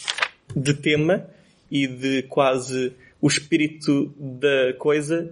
de 0.55 0.75
tema 0.75 1.27
e 1.71 1.87
de 1.87 2.23
quase 2.25 2.93
o 3.21 3.29
espírito 3.29 4.13
da 4.19 4.75
coisa 4.79 5.31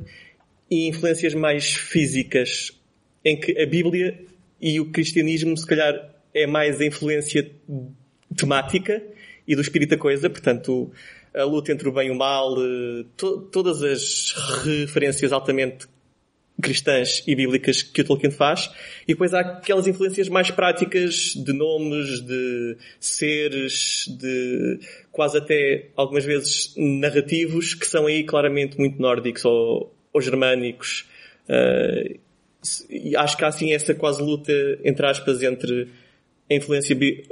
e 0.71 0.89
influências 0.89 1.35
mais 1.35 1.73
físicas, 1.75 2.73
em 3.25 3.39
que 3.39 3.61
a 3.61 3.67
Bíblia 3.67 4.19
e 4.61 4.81
o 4.81 4.91
cristianismo, 4.91 5.57
se 5.57 5.67
calhar, 5.67 6.15
é 6.35 6.47
mais 6.47 6.81
a 6.81 6.85
influência 6.85 7.51
temática 8.37 9.03
e 9.47 9.55
do 9.55 9.63
espírito 9.63 9.91
da 9.91 9.97
coisa, 9.97 10.29
portanto, 10.29 10.91
a 11.35 11.45
luta 11.45 11.73
entre 11.73 11.89
o 11.89 11.93
bem 11.93 12.09
e 12.09 12.11
o 12.11 12.15
mal, 12.15 12.55
eh, 12.59 13.05
to 13.17 13.49
todas 13.53 13.83
as 13.83 14.35
referências 14.65 15.33
altamente 15.33 15.87
cristãs 16.61 17.23
e 17.27 17.37
bíblicas 17.37 17.83
que 17.83 18.01
o 18.01 18.05
Tolkien 18.05 18.33
faz, 18.33 18.71
e 19.05 19.13
depois 19.13 19.33
há 19.33 19.41
aquelas 19.41 19.87
influências 19.87 20.29
mais 20.29 20.51
práticas 20.51 21.33
de 21.35 21.53
nomes, 21.53 22.21
de 22.21 22.77
seres, 22.99 24.07
de 24.09 24.81
quase 25.13 25.39
até 25.39 25.91
algumas 25.97 26.25
vezes 26.25 26.75
narrativos, 26.77 27.75
que 27.75 27.87
são 27.87 28.07
aí 28.07 28.25
claramente 28.25 28.77
muito 28.77 29.01
nórdicos 29.01 29.45
ou 29.45 29.95
ou 30.13 30.21
germânicos. 30.21 31.09
Uh, 31.49 32.19
acho 33.17 33.37
que 33.37 33.45
há 33.45 33.49
assim 33.49 33.73
essa 33.73 33.95
quase 33.95 34.23
luta, 34.23 34.53
entre 34.85 35.07
aspas, 35.07 35.43
entre 35.43 35.89
a 36.51 36.55
influência 36.55 36.95
bí 36.95 37.25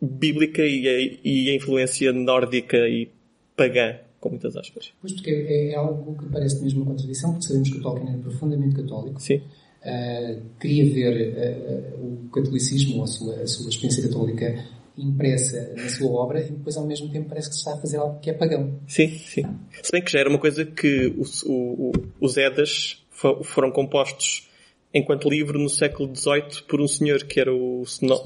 bíblica 0.00 0.62
e 0.62 0.88
a, 0.88 1.18
e 1.24 1.50
a, 1.50 1.54
influência 1.54 2.12
nórdica 2.12 2.76
e 2.88 3.08
pagã, 3.56 3.98
com 4.18 4.30
muitas 4.30 4.56
aspas. 4.56 4.92
Pois, 5.00 5.12
porque 5.12 5.30
é, 5.30 5.70
é, 5.70 5.74
algo 5.76 6.16
que 6.18 6.28
parece 6.28 6.60
mesmo 6.60 6.82
uma 6.82 6.90
contradição, 6.90 7.30
porque 7.30 7.46
sabemos 7.46 7.70
que 7.70 7.78
o 7.78 7.82
Tolkien 7.82 8.12
é 8.12 8.18
profundamente 8.18 8.74
católico. 8.74 9.22
Sim. 9.22 9.36
Uh, 9.36 10.40
queria 10.60 10.92
ver 10.92 11.94
uh, 11.98 12.04
o 12.04 12.28
catolicismo, 12.30 13.04
a 13.04 13.06
sua, 13.06 13.34
a 13.34 13.46
sua 13.46 13.68
experiência 13.68 14.02
católica 14.02 14.64
impressa 14.96 15.72
na 15.76 15.88
sua 15.88 16.10
obra 16.10 16.40
e 16.40 16.50
depois 16.50 16.76
ao 16.76 16.86
mesmo 16.86 17.08
tempo 17.10 17.28
parece 17.28 17.48
que 17.48 17.54
se 17.54 17.60
está 17.60 17.74
a 17.74 17.80
fazer 17.80 17.96
algo 17.96 18.20
que 18.20 18.30
é 18.30 18.32
pagão. 18.32 18.78
Sim, 18.86 19.08
sim. 19.08 19.42
Se 19.82 19.92
bem 19.92 20.02
que 20.02 20.10
já 20.10 20.20
era 20.20 20.28
uma 20.28 20.38
coisa 20.38 20.64
que 20.64 21.14
os, 21.18 21.42
o, 21.44 21.92
os 22.20 22.36
Edas 22.36 23.02
foram 23.44 23.70
compostos 23.70 24.48
enquanto 24.92 25.28
livro 25.30 25.58
no 25.58 25.68
século 25.68 26.14
XVIII 26.14 26.62
por 26.68 26.80
um 26.80 26.88
senhor 26.88 27.24
que 27.24 27.40
era 27.40 27.52
o 27.52 27.82
Sno 27.86 28.20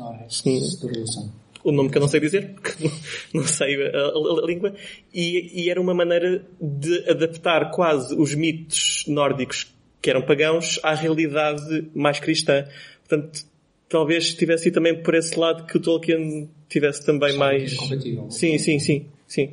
o 1.67 1.73
nome 1.73 1.91
que 1.91 1.99
eu 1.99 2.01
não 2.01 2.07
sei 2.07 2.21
dizer, 2.21 2.55
porque 2.55 2.89
não 3.35 3.45
sei 3.45 3.89
a, 3.89 3.99
a, 3.99 4.43
a 4.45 4.47
língua, 4.47 4.73
e, 5.13 5.65
e, 5.65 5.69
era 5.69 5.81
uma 5.81 5.93
maneira 5.93 6.47
de 6.61 7.11
adaptar 7.11 7.73
quase 7.73 8.15
os 8.15 8.33
mitos 8.37 9.05
nórdicos 9.09 9.75
que 10.01 10.09
eram 10.09 10.23
pagãos 10.23 10.79
à 10.85 10.95
realidade 10.95 11.91
mais 11.93 12.21
cristã. 12.21 12.65
Portanto, 13.01 13.45
talvez 13.89 14.35
tivesse 14.35 14.71
também 14.71 15.03
por 15.03 15.15
esse 15.15 15.39
lado 15.39 15.67
que 15.67 15.77
o 15.77 15.81
Tolkien 15.81 16.49
tivesse 16.69 17.05
também 17.05 17.33
Só 17.33 17.39
mais. 17.39 17.75
Compatível. 17.75 18.31
Sim, 18.31 18.59
sim, 18.59 18.79
sim, 18.79 19.07
sim. 19.27 19.51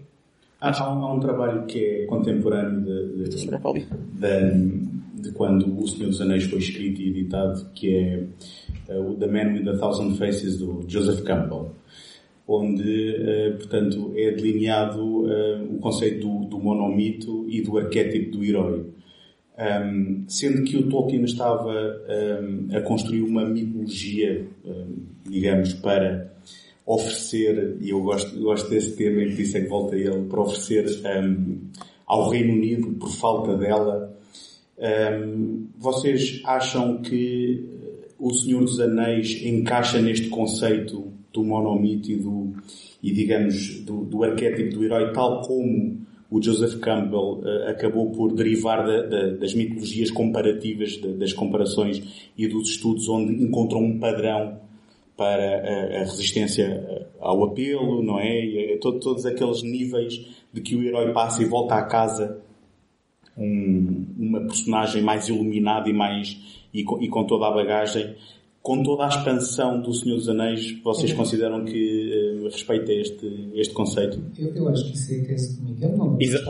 Há, 0.60 0.72
há, 0.82 0.93
um, 0.93 1.04
há 1.04 1.13
um 1.13 1.19
trabalho 1.19 1.65
que 1.65 1.84
é 1.84 2.06
contemporâneo 2.06 2.82
de, 2.82 3.30
de, 3.30 3.36
de, 3.36 5.22
de, 5.22 5.32
quando 5.34 5.78
O 5.78 5.88
Senhor 5.88 6.10
dos 6.10 6.22
Anéis 6.22 6.46
foi 6.46 6.60
escrito 6.60 7.02
e 7.02 7.10
editado, 7.10 7.65
que 7.74 7.96
é 7.96 8.24
uh, 8.93 9.13
The 9.15 9.28
Man 9.28 9.54
with 9.54 9.69
a 9.69 9.78
Thousand 9.78 10.15
Faces, 10.15 10.58
do 10.58 10.86
Joseph 10.88 11.22
Campbell, 11.24 11.72
onde, 12.48 13.15
uh, 13.15 13.58
portanto, 13.58 14.13
é 14.15 14.32
delineado 14.32 15.02
uh, 15.02 15.76
o 15.76 15.80
conceito 15.80 16.28
do, 16.28 16.46
do 16.46 16.60
monomito 16.60 17.46
e 17.50 17.62
do 17.62 17.78
arquétipo 17.78 18.38
do 18.38 18.43
herói. 18.43 18.86
Um, 19.56 20.26
sendo 20.28 20.63
que 20.63 20.78
o 20.78 20.89
Tolkien 20.89 21.24
estava 21.24 21.72
um, 21.72 22.76
a 22.76 22.82
construir 22.82 23.22
uma 23.22 23.46
mitologia, 23.46 24.48
um, 24.66 24.96
digamos, 25.30 25.74
para 25.74 26.34
oferecer, 26.86 27.78
e 27.80 27.92
eu 27.92 28.02
gosto, 28.02 28.38
gosto 28.39 28.70
desse 28.70 28.96
tema 28.96 29.22
e 29.22 29.39
isso 29.39 29.56
é 29.56 29.62
que 29.62 29.68
volta 29.68 29.96
ele, 29.96 30.26
para 30.28 30.42
oferecer 30.42 30.86
ao 32.06 32.30
Reino 32.30 32.54
Unido, 32.54 32.94
por 32.94 33.10
falta 33.10 33.56
dela. 33.56 34.13
vocês 35.78 36.42
acham 36.44 37.02
que 37.02 37.63
o 38.20 38.34
Senhor 38.34 38.62
dos 38.62 38.80
Anéis 38.80 39.42
encaixa 39.44 40.02
neste 40.02 40.30
conceito 40.30 41.12
do 41.34 41.44
monomito 41.44 42.12
e 42.12 42.16
do, 42.16 42.54
e 43.02 43.12
digamos, 43.12 43.82
do, 43.82 44.06
do 44.06 44.24
arquétipo 44.24 44.76
do 44.76 44.84
herói, 44.84 45.12
tal 45.12 45.42
como 45.42 46.02
o 46.34 46.41
Joseph 46.41 46.80
Campbell 46.80 47.43
uh, 47.43 47.69
acabou 47.69 48.10
por 48.10 48.34
derivar 48.34 48.84
da, 48.84 49.04
da, 49.04 49.28
das 49.34 49.54
mitologias 49.54 50.10
comparativas, 50.10 50.93
de, 50.93 51.13
das 51.13 51.32
comparações 51.32 52.32
e 52.36 52.48
dos 52.48 52.72
estudos 52.72 53.08
onde 53.08 53.34
encontrou 53.43 53.84
um 53.84 54.00
padrão 54.00 54.60
para 55.15 55.28
a, 55.28 55.98
a 55.98 56.00
resistência 56.00 57.08
ao 57.19 57.43
apelo, 57.43 58.02
não 58.02 58.19
é? 58.19 58.43
E, 58.43 58.78
todo, 58.78 59.00
todos 59.00 59.28
aqueles 59.28 59.62
níveis 59.62 60.26
de 60.52 60.60
que 60.60 60.76
o 60.76 60.82
herói 60.82 61.13
passa 61.13 61.43
e 61.43 61.46
volta 61.46 61.76
à 61.76 61.84
casa 61.84 62.41
um, 63.38 64.06
uma 64.17 64.41
personagem 64.41 65.04
mais 65.04 65.28
iluminada 65.28 65.88
e 65.88 65.93
mais 65.93 66.65
e 66.74 66.84
com, 66.84 67.00
e 67.00 67.08
com 67.10 67.26
toda 67.26 67.48
a 67.48 67.52
bagagem 67.52 68.15
com 68.63 68.82
toda 68.82 69.04
a 69.04 69.10
expansão 69.10 69.82
do 69.82 69.93
Senhor 69.93 70.15
dos 70.15 70.30
Anéis, 70.30 70.82
vocês 70.82 71.12
uhum. 71.12 71.17
consideram 71.17 71.65
que 71.65 72.39
uh, 72.39 72.45
respeita 72.45 72.93
este, 72.93 73.52
este 73.56 73.73
conceito? 73.73 74.23
Eu, 74.39 74.56
eu 74.56 74.69
acho 74.69 74.86
que 74.86 74.93
isso 74.93 75.13
é 75.13 75.17
a 75.17 75.26
tese 75.26 75.58
de 75.58 75.65
Miguel, 75.65 75.97
não 75.97 76.17
Exa 76.17 76.45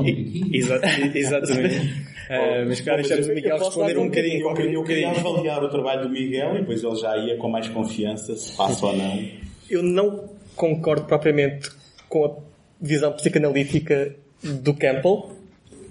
exa 0.54 0.80
exatamente. 1.18 1.76
uh, 1.76 2.66
mas 2.70 2.82
claro, 2.82 3.02
deixamos 3.02 3.28
o 3.28 3.34
Miguel 3.34 3.58
responder 3.58 3.98
um 3.98 4.06
bocadinho. 4.06 4.48
Eu, 4.48 4.56
eu, 4.56 4.72
eu 4.74 4.84
queria 4.84 5.10
avaliar 5.10 5.64
o 5.64 5.70
trabalho 5.70 6.04
do 6.04 6.10
Miguel 6.10 6.56
e 6.56 6.60
depois 6.60 6.84
ele 6.84 6.96
já 6.98 7.18
ia 7.18 7.36
com 7.38 7.50
mais 7.50 7.68
confiança, 7.70 8.36
se 8.36 8.56
passa 8.56 8.86
ou 8.86 8.96
não. 8.96 9.28
Eu 9.68 9.82
não 9.82 10.30
concordo 10.56 11.06
propriamente 11.06 11.72
com 12.08 12.26
a 12.26 12.36
visão 12.80 13.12
psicanalítica 13.14 14.16
do 14.44 14.76
Campbell, 14.76 15.32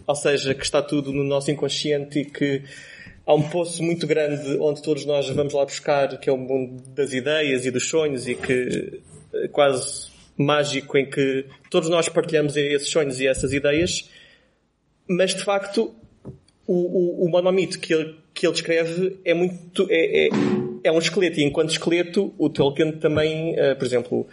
ou 0.06 0.14
seja, 0.14 0.54
que 0.54 0.64
está 0.64 0.80
tudo 0.80 1.12
no 1.12 1.24
nosso 1.24 1.50
inconsciente 1.50 2.20
e 2.20 2.24
que 2.24 2.62
há 3.26 3.34
um 3.34 3.42
poço 3.42 3.82
muito 3.82 4.06
grande 4.06 4.56
onde 4.58 4.82
todos 4.82 5.04
nós 5.04 5.28
vamos 5.30 5.54
lá 5.54 5.64
buscar, 5.64 6.18
que 6.18 6.28
é 6.28 6.32
o 6.32 6.36
mundo 6.36 6.82
das 6.90 7.12
ideias 7.12 7.64
e 7.64 7.70
dos 7.70 7.88
sonhos 7.88 8.26
e 8.26 8.34
que 8.34 9.00
é 9.34 9.48
quase 9.48 10.10
mágico 10.36 10.96
em 10.98 11.08
que 11.08 11.46
todos 11.70 11.88
nós 11.88 12.08
partilhamos 12.08 12.56
esses 12.56 12.88
sonhos 12.88 13.20
e 13.20 13.26
essas 13.26 13.52
ideias, 13.52 14.10
mas 15.06 15.34
de 15.34 15.44
facto 15.44 15.94
o, 16.66 16.74
o, 16.74 17.26
o 17.26 17.28
monomito 17.28 17.78
que 17.78 17.92
ele, 17.92 18.16
que 18.32 18.46
ele 18.46 18.52
descreve 18.52 19.18
é 19.24 19.34
muito, 19.34 19.86
é, 19.90 20.26
é, 20.26 20.30
é 20.84 20.92
um 20.92 20.98
esqueleto. 20.98 21.40
E 21.40 21.44
enquanto 21.44 21.70
esqueleto 21.70 22.32
o 22.38 22.48
Tolkien 22.48 22.92
também, 22.92 23.54
uh, 23.54 23.76
por 23.76 23.84
exemplo, 23.84 24.26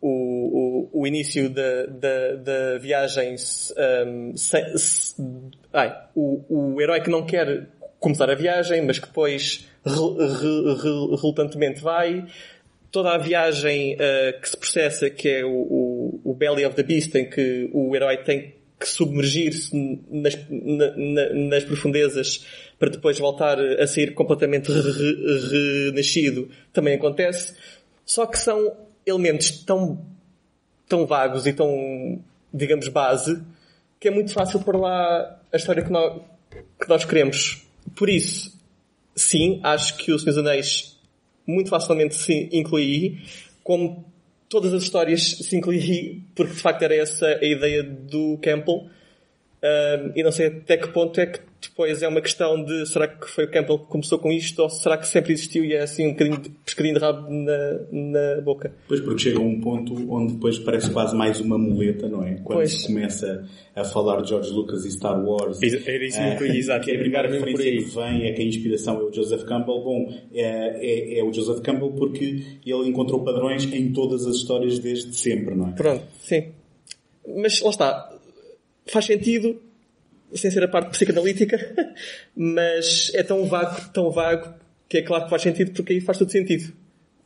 o, 0.00 0.88
o, 0.92 1.00
o 1.00 1.06
início 1.06 1.50
da, 1.50 1.86
da, 1.86 2.34
da 2.36 2.78
viagem, 2.78 3.34
um, 3.34 4.36
se, 4.36 4.78
se, 4.78 5.14
ai, 5.72 5.94
o, 6.14 6.72
o 6.74 6.80
herói 6.80 7.00
que 7.00 7.10
não 7.10 7.24
quer 7.24 7.68
começar 8.02 8.28
a 8.28 8.34
viagem, 8.34 8.82
mas 8.82 8.98
que 8.98 9.06
depois 9.06 9.66
relutantemente 11.22 11.80
vai. 11.80 12.26
Toda 12.90 13.14
a 13.14 13.18
viagem 13.18 13.94
uh, 13.94 14.40
que 14.40 14.50
se 14.50 14.56
processa, 14.56 15.08
que 15.08 15.28
é 15.28 15.44
o, 15.44 15.50
o, 15.50 16.20
o, 16.24 16.34
Belly 16.34 16.66
of 16.66 16.76
the 16.76 16.82
Beast, 16.82 17.14
em 17.14 17.30
que 17.30 17.70
o 17.72 17.96
herói 17.96 18.18
tem 18.18 18.54
que 18.78 18.86
submergir-se 18.86 19.74
nas, 20.10 20.36
na, 20.50 20.96
na, 20.96 21.34
nas 21.34 21.64
profundezas 21.64 22.44
para 22.78 22.90
depois 22.90 23.18
voltar 23.18 23.58
a 23.60 23.86
sair 23.86 24.12
completamente 24.12 24.70
renascido, 24.70 26.50
também 26.72 26.96
acontece. 26.96 27.54
Só 28.04 28.26
que 28.26 28.36
são 28.36 28.76
elementos 29.06 29.64
tão, 29.64 30.04
tão 30.88 31.06
vagos 31.06 31.46
e 31.46 31.52
tão, 31.52 32.20
digamos, 32.52 32.88
base, 32.88 33.40
que 34.00 34.08
é 34.08 34.10
muito 34.10 34.32
fácil 34.32 34.60
pôr 34.60 34.76
lá 34.76 35.40
a 35.52 35.56
história 35.56 35.82
que 35.84 35.90
nós, 35.90 36.20
que 36.50 36.88
nós 36.88 37.04
queremos. 37.04 37.64
Por 37.94 38.08
isso, 38.08 38.58
sim, 39.14 39.60
acho 39.62 39.96
que 39.96 40.12
o 40.12 40.18
Senhor 40.18 40.38
Anéis 40.40 40.98
muito 41.46 41.70
facilmente 41.70 42.14
se 42.14 42.48
inclui, 42.52 43.20
como 43.62 44.04
todas 44.48 44.72
as 44.72 44.82
histórias 44.82 45.22
se 45.22 45.56
inclui, 45.56 46.22
porque 46.34 46.52
de 46.52 46.60
facto 46.60 46.82
era 46.82 46.94
essa 46.94 47.26
a 47.26 47.44
ideia 47.44 47.82
do 47.82 48.38
Campbell. 48.42 48.88
Um, 49.62 50.12
e 50.16 50.24
não 50.24 50.32
sei 50.32 50.48
até 50.48 50.76
que 50.76 50.88
ponto 50.88 51.20
é 51.20 51.26
que 51.26 51.38
depois 51.60 52.02
é 52.02 52.08
uma 52.08 52.20
questão 52.20 52.64
de 52.64 52.84
será 52.84 53.06
que 53.06 53.30
foi 53.30 53.44
o 53.44 53.50
Campbell 53.50 53.78
que 53.78 53.86
começou 53.86 54.18
com 54.18 54.32
isto 54.32 54.60
ou 54.60 54.68
será 54.68 54.98
que 54.98 55.06
sempre 55.06 55.32
existiu 55.32 55.64
e 55.64 55.72
é 55.72 55.82
assim 55.82 56.08
um 56.08 56.10
bocadinho 56.10 56.40
de 56.40 56.50
pescadinho 56.50 56.94
de 56.96 57.00
rabo 57.00 57.30
na, 57.30 57.78
na 57.92 58.40
boca? 58.40 58.72
Pois, 58.88 59.00
porque 59.00 59.22
chega 59.22 59.38
a 59.38 59.42
um 59.42 59.60
ponto 59.60 59.94
onde 60.12 60.32
depois 60.32 60.58
parece 60.58 60.90
quase 60.90 61.14
mais 61.14 61.38
uma 61.38 61.56
muleta, 61.56 62.08
não 62.08 62.24
é? 62.24 62.34
Quando 62.42 62.58
pois. 62.58 62.72
se 62.72 62.88
começa 62.88 63.48
a 63.76 63.84
falar 63.84 64.22
de 64.22 64.30
George 64.30 64.50
Lucas 64.50 64.84
e 64.84 64.90
Star 64.90 65.24
Wars. 65.24 65.62
Era 65.62 66.04
isso 66.04 66.18
que 66.18 66.44
eu 66.44 66.54
exato. 66.54 66.90
É 66.90 66.96
a 66.96 66.98
primeira 66.98 67.28
referência 67.30 67.70
que 67.70 67.94
vem 67.94 68.26
é 68.26 68.32
que 68.32 68.42
a 68.42 68.44
inspiração 68.44 69.00
é 69.00 69.04
o 69.04 69.12
Joseph 69.12 69.44
Campbell. 69.44 69.80
Bom, 69.80 70.12
é, 70.34 71.14
é, 71.14 71.18
é 71.20 71.22
o 71.22 71.32
Joseph 71.32 71.60
Campbell 71.60 71.92
porque 71.92 72.42
ele 72.66 72.88
encontrou 72.88 73.22
padrões 73.22 73.64
em 73.72 73.92
todas 73.92 74.26
as 74.26 74.34
histórias 74.34 74.80
desde 74.80 75.14
sempre, 75.14 75.54
não 75.54 75.68
é? 75.68 75.72
Pronto, 75.72 76.04
sim. 76.20 76.48
Mas 77.36 77.60
lá 77.60 77.70
está. 77.70 78.11
Faz 78.86 79.06
sentido 79.06 79.60
sem 80.34 80.50
ser 80.50 80.64
a 80.64 80.68
parte 80.68 80.90
psicanalítica, 80.90 81.58
mas 82.34 83.10
é 83.14 83.22
tão 83.22 83.46
vago, 83.46 83.92
tão 83.92 84.10
vago, 84.10 84.54
que 84.88 84.98
é 84.98 85.02
claro 85.02 85.24
que 85.24 85.30
faz 85.30 85.42
sentido 85.42 85.72
porque 85.72 85.92
aí 85.92 86.00
faz 86.00 86.18
todo 86.18 86.30
sentido. 86.30 86.72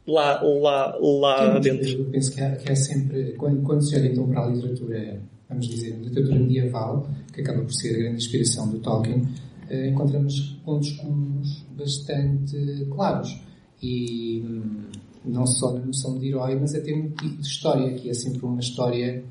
Lá, 0.07 0.40
lá, 0.40 0.97
lá 1.01 1.59
dentro. 1.59 1.88
Eu 1.88 2.05
penso 2.07 2.33
que 2.33 2.40
há, 2.40 2.55
que 2.55 2.71
há 2.71 2.77
sempre, 2.77 3.33
quando, 3.33 3.62
quando 3.62 3.83
se 3.83 3.97
olha 3.97 4.07
então 4.07 4.29
para 4.29 4.45
a 4.45 4.51
literatura, 4.51 5.21
vamos 5.49 5.66
dizer, 5.66 5.97
literatura 5.97 6.38
medieval, 6.38 7.11
que 7.33 7.40
acaba 7.40 7.62
por 7.62 7.73
ser 7.73 7.97
a 7.97 7.99
grande 7.99 8.16
inspiração 8.16 8.69
do 8.69 8.79
Tolkien, 8.79 9.27
eh, 9.69 9.88
encontramos 9.88 10.61
pontos 10.64 10.92
comuns 10.92 11.66
bastante 11.77 12.87
claros. 12.88 13.37
E 13.83 14.42
hum, 14.47 14.85
não 15.25 15.45
só 15.45 15.73
na 15.73 15.85
noção 15.85 16.19
de 16.21 16.29
herói, 16.29 16.55
mas 16.55 16.73
até 16.75 16.95
no 16.95 17.11
tipo 17.11 17.42
de 17.42 17.47
história, 17.47 17.92
que 17.95 18.09
é 18.09 18.14
sempre 18.14 18.47
uma 18.47 18.61
história 18.61 19.25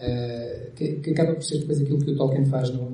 uh, 0.00 0.72
que, 0.74 0.96
que, 0.96 1.10
acaba 1.10 1.34
por 1.34 1.42
ser 1.42 1.58
depois 1.58 1.80
aquilo 1.80 1.98
que 1.98 2.10
o 2.10 2.16
Tolkien 2.16 2.44
faz 2.46 2.70
no, 2.70 2.90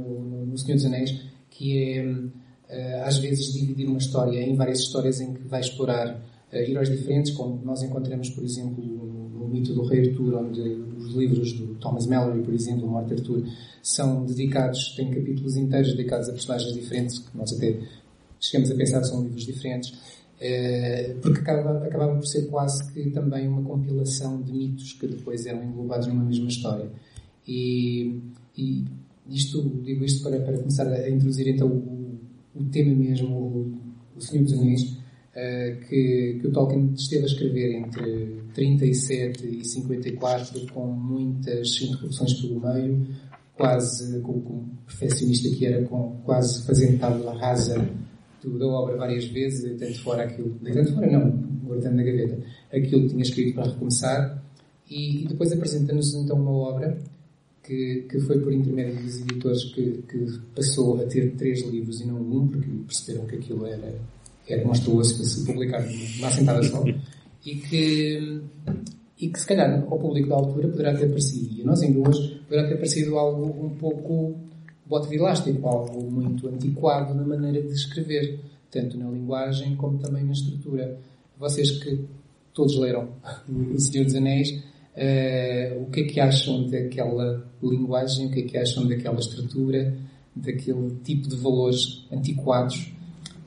no 0.46 0.58
Senhor 0.58 0.76
dos 0.76 0.84
Anéis, 0.84 1.20
que 1.50 1.94
é 1.94 2.04
uh, 2.04 3.04
às 3.04 3.18
vezes 3.18 3.52
dividir 3.52 3.86
uma 3.86 3.98
história 3.98 4.40
em 4.42 4.54
várias 4.54 4.80
histórias 4.80 5.20
em 5.20 5.34
que 5.34 5.42
vai 5.42 5.60
explorar 5.60 6.14
uh, 6.14 6.56
heróis 6.56 6.88
diferentes, 6.88 7.32
como 7.32 7.60
nós 7.64 7.82
encontramos, 7.82 8.30
por 8.30 8.44
exemplo, 8.44 8.84
no, 8.84 9.20
mito 9.50 9.74
do 9.74 9.82
Rei 9.82 10.08
Arthur, 10.08 10.34
onde 10.36 10.60
os 10.60 11.12
livros 11.14 11.52
do 11.52 11.74
Thomas 11.74 12.06
Mallory, 12.06 12.40
por 12.42 12.54
exemplo, 12.54 12.86
o 12.86 12.90
Morte 12.90 13.14
Arthur, 13.14 13.44
são 13.82 14.24
dedicados, 14.24 14.94
têm 14.94 15.10
capítulos 15.10 15.56
inteiros 15.56 15.90
dedicados 15.90 16.28
a 16.28 16.32
personagens 16.32 16.72
diferentes, 16.72 17.18
que 17.18 17.36
nós 17.36 17.52
até 17.52 17.76
chegamos 18.38 18.70
a 18.70 18.76
pensar 18.76 19.00
que 19.00 19.08
são 19.08 19.22
livros 19.22 19.44
diferentes. 19.44 20.19
Uh, 20.40 21.20
porque 21.20 21.40
acaba, 21.40 21.84
acabava 21.84 22.14
por 22.14 22.26
ser 22.26 22.46
quase 22.46 22.90
que 22.94 23.10
também 23.10 23.46
uma 23.46 23.62
compilação 23.62 24.40
de 24.40 24.50
mitos 24.50 24.94
que 24.94 25.06
depois 25.06 25.44
eram 25.44 25.62
englobados 25.62 26.06
numa 26.06 26.24
mesma 26.24 26.48
história. 26.48 26.90
E, 27.46 28.20
e 28.56 28.86
isto, 29.28 29.62
digo 29.84 30.02
isto 30.02 30.22
para, 30.22 30.40
para 30.40 30.56
começar 30.56 30.86
a 30.86 31.10
introduzir 31.10 31.46
então 31.46 31.68
o, 31.68 32.18
o 32.54 32.64
tema 32.64 32.94
mesmo, 32.94 33.36
o, 33.36 33.78
o 34.16 34.20
Senhor 34.20 34.44
dos 34.44 34.54
Anéis, 34.54 34.82
uh, 34.82 35.80
que, 35.86 36.38
que 36.40 36.46
o 36.46 36.52
Tolkien 36.52 36.90
esteve 36.96 37.24
a 37.24 37.26
escrever 37.26 37.76
entre 37.76 38.40
37 38.54 39.46
e 39.46 39.62
54, 39.62 40.72
com 40.72 40.86
muitas 40.86 41.82
interrupções 41.82 42.32
pelo 42.40 42.60
meio, 42.60 43.06
quase, 43.54 44.18
como, 44.20 44.40
como 44.40 44.78
perfeccionista 44.86 45.50
que 45.50 45.66
era, 45.66 45.84
com, 45.84 46.16
quase 46.24 46.64
fazendo 46.64 46.98
tábula 46.98 47.38
rasa 47.38 47.86
do, 48.42 48.58
da 48.58 48.66
obra 48.66 48.96
várias 48.96 49.26
vezes, 49.26 49.62
deitando 49.62 49.94
fora 50.02 50.24
aquilo, 50.24 50.50
deitando 50.62 50.94
fora 50.94 51.10
não, 51.10 51.30
guardando 51.64 51.96
na 51.96 52.02
gaveta, 52.02 52.38
aquilo 52.72 53.02
que 53.02 53.08
tinha 53.08 53.22
escrito 53.22 53.54
para 53.54 53.70
recomeçar, 53.70 54.42
e, 54.90 55.22
e 55.22 55.28
depois 55.28 55.52
apresenta-nos 55.52 56.14
então 56.14 56.36
uma 56.36 56.50
obra 56.50 56.98
que, 57.62 58.06
que 58.10 58.20
foi 58.20 58.40
por 58.40 58.52
intermédio 58.52 59.02
dos 59.02 59.20
editores 59.20 59.64
que, 59.66 60.02
que, 60.08 60.38
passou 60.54 61.00
a 61.00 61.04
ter 61.04 61.34
três 61.36 61.62
livros 61.68 62.00
e 62.00 62.06
não 62.06 62.20
um, 62.20 62.48
porque 62.48 62.68
perceberam 62.86 63.26
que 63.26 63.36
aquilo 63.36 63.66
era, 63.66 63.94
era 64.48 64.64
monstruoso 64.64 65.16
para 65.16 65.24
se 65.24 65.46
publicar 65.46 65.82
numa 65.82 66.28
assentada 66.28 66.62
só, 66.64 66.84
e 67.46 67.54
que, 67.56 68.40
e 69.20 69.28
que 69.28 69.40
se 69.40 69.46
calhar 69.46 69.84
ao 69.88 69.98
público 69.98 70.28
da 70.28 70.34
altura 70.36 70.68
poderá 70.68 70.96
ter 70.96 71.08
parecido, 71.08 71.54
e 71.54 71.62
a 71.62 71.64
nós 71.64 71.82
em 71.82 71.92
duas, 71.92 72.18
poderá 72.48 72.68
ter 72.68 72.74
parecido 72.74 73.16
algo 73.16 73.66
um 73.66 73.70
pouco 73.76 74.49
de 74.98 75.16
elástico, 75.16 75.68
algo 75.68 76.10
muito 76.10 76.48
antiquado 76.48 77.14
na 77.14 77.24
maneira 77.24 77.62
de 77.62 77.72
escrever, 77.72 78.40
tanto 78.70 78.98
na 78.98 79.10
linguagem 79.10 79.76
como 79.76 79.98
também 79.98 80.24
na 80.24 80.32
estrutura. 80.32 80.98
Vocês 81.38 81.70
que 81.82 82.04
todos 82.52 82.76
leram 82.76 83.08
O 83.48 83.78
Senhor 83.78 84.04
dos 84.04 84.14
Anéis, 84.14 84.62
Uh, 84.90 85.82
o 85.82 85.86
que 85.90 86.00
é 86.00 86.04
que 86.04 86.20
acham 86.20 86.68
daquela 86.68 87.48
linguagem, 87.62 88.26
o 88.26 88.30
que 88.30 88.40
é 88.40 88.42
que 88.42 88.58
acham 88.58 88.86
daquela 88.88 89.20
estrutura, 89.20 89.96
daquele 90.34 90.96
tipo 91.04 91.28
de 91.28 91.36
valores 91.36 92.04
antiquados 92.12 92.92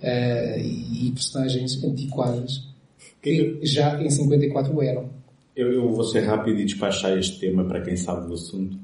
uh, 0.02 0.60
e 0.60 1.12
personagens 1.14 1.84
antiquadas 1.84 2.74
que 3.22 3.60
já 3.62 4.02
em 4.02 4.10
54 4.10 4.82
eram. 4.82 5.10
Eu, 5.56 5.72
eu, 5.72 5.90
vou 5.90 6.04
ser 6.04 6.22
rápido 6.22 6.60
e 6.60 6.66
despachar 6.66 7.16
este 7.18 7.40
tema 7.40 7.64
para 7.64 7.82
quem 7.82 7.96
sabe 7.96 8.28
do 8.28 8.34
assunto, 8.34 8.76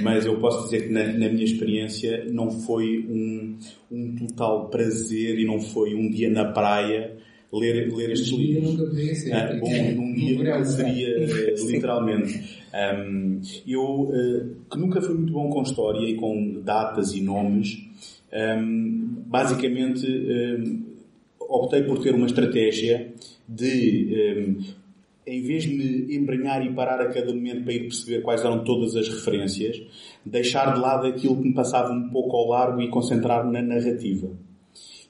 mas 0.00 0.26
eu 0.26 0.40
posso 0.40 0.64
dizer 0.64 0.88
que 0.88 0.92
na, 0.92 1.04
na 1.04 1.28
minha 1.28 1.44
experiência 1.44 2.24
não 2.32 2.50
foi 2.50 2.98
um, 3.08 3.56
um 3.92 4.16
total 4.16 4.68
prazer 4.68 5.38
e 5.38 5.44
não 5.44 5.60
foi 5.60 5.94
um 5.94 6.10
dia 6.10 6.28
na 6.28 6.46
praia 6.46 7.16
ler, 7.52 7.94
ler 7.94 8.10
estes 8.10 8.32
Um 8.32 8.38
livros. 8.38 8.70
nunca 8.72 8.84
poderia 8.86 9.14
ser. 9.14 9.32
Ah, 9.32 9.56
bom, 9.60 9.70
num 9.94 10.14
dia 10.14 10.36
nunca 10.36 10.64
seria, 10.64 11.08
eh, 11.08 11.54
literalmente. 11.66 12.60
Um, 12.74 13.40
eu, 13.66 14.10
eh, 14.12 14.46
que 14.70 14.78
nunca 14.78 15.00
fui 15.00 15.14
muito 15.14 15.32
bom 15.32 15.48
com 15.48 15.62
história 15.62 16.08
e 16.08 16.14
com 16.14 16.60
datas 16.62 17.14
e 17.14 17.22
nomes, 17.22 17.78
um, 18.32 19.22
basicamente 19.26 20.06
um, 20.06 20.82
optei 21.38 21.82
por 21.84 22.02
ter 22.02 22.14
uma 22.14 22.26
estratégia 22.26 23.12
de, 23.48 24.64
em 25.26 25.42
vez 25.42 25.64
de 25.64 25.70
me 25.70 26.16
embrenhar 26.16 26.64
e 26.64 26.72
parar 26.72 27.00
a 27.00 27.12
cada 27.12 27.34
momento 27.34 27.64
para 27.64 27.72
ir 27.72 27.80
perceber 27.80 28.22
quais 28.22 28.42
eram 28.42 28.62
todas 28.62 28.94
as 28.94 29.08
referências, 29.08 29.82
deixar 30.24 30.74
de 30.74 30.80
lado 30.80 31.06
aquilo 31.06 31.36
que 31.36 31.48
me 31.48 31.54
passava 31.54 31.92
um 31.92 32.08
pouco 32.10 32.36
ao 32.36 32.48
largo 32.48 32.80
e 32.80 32.88
concentrar 32.88 33.44
na 33.44 33.60
narrativa. 33.60 34.30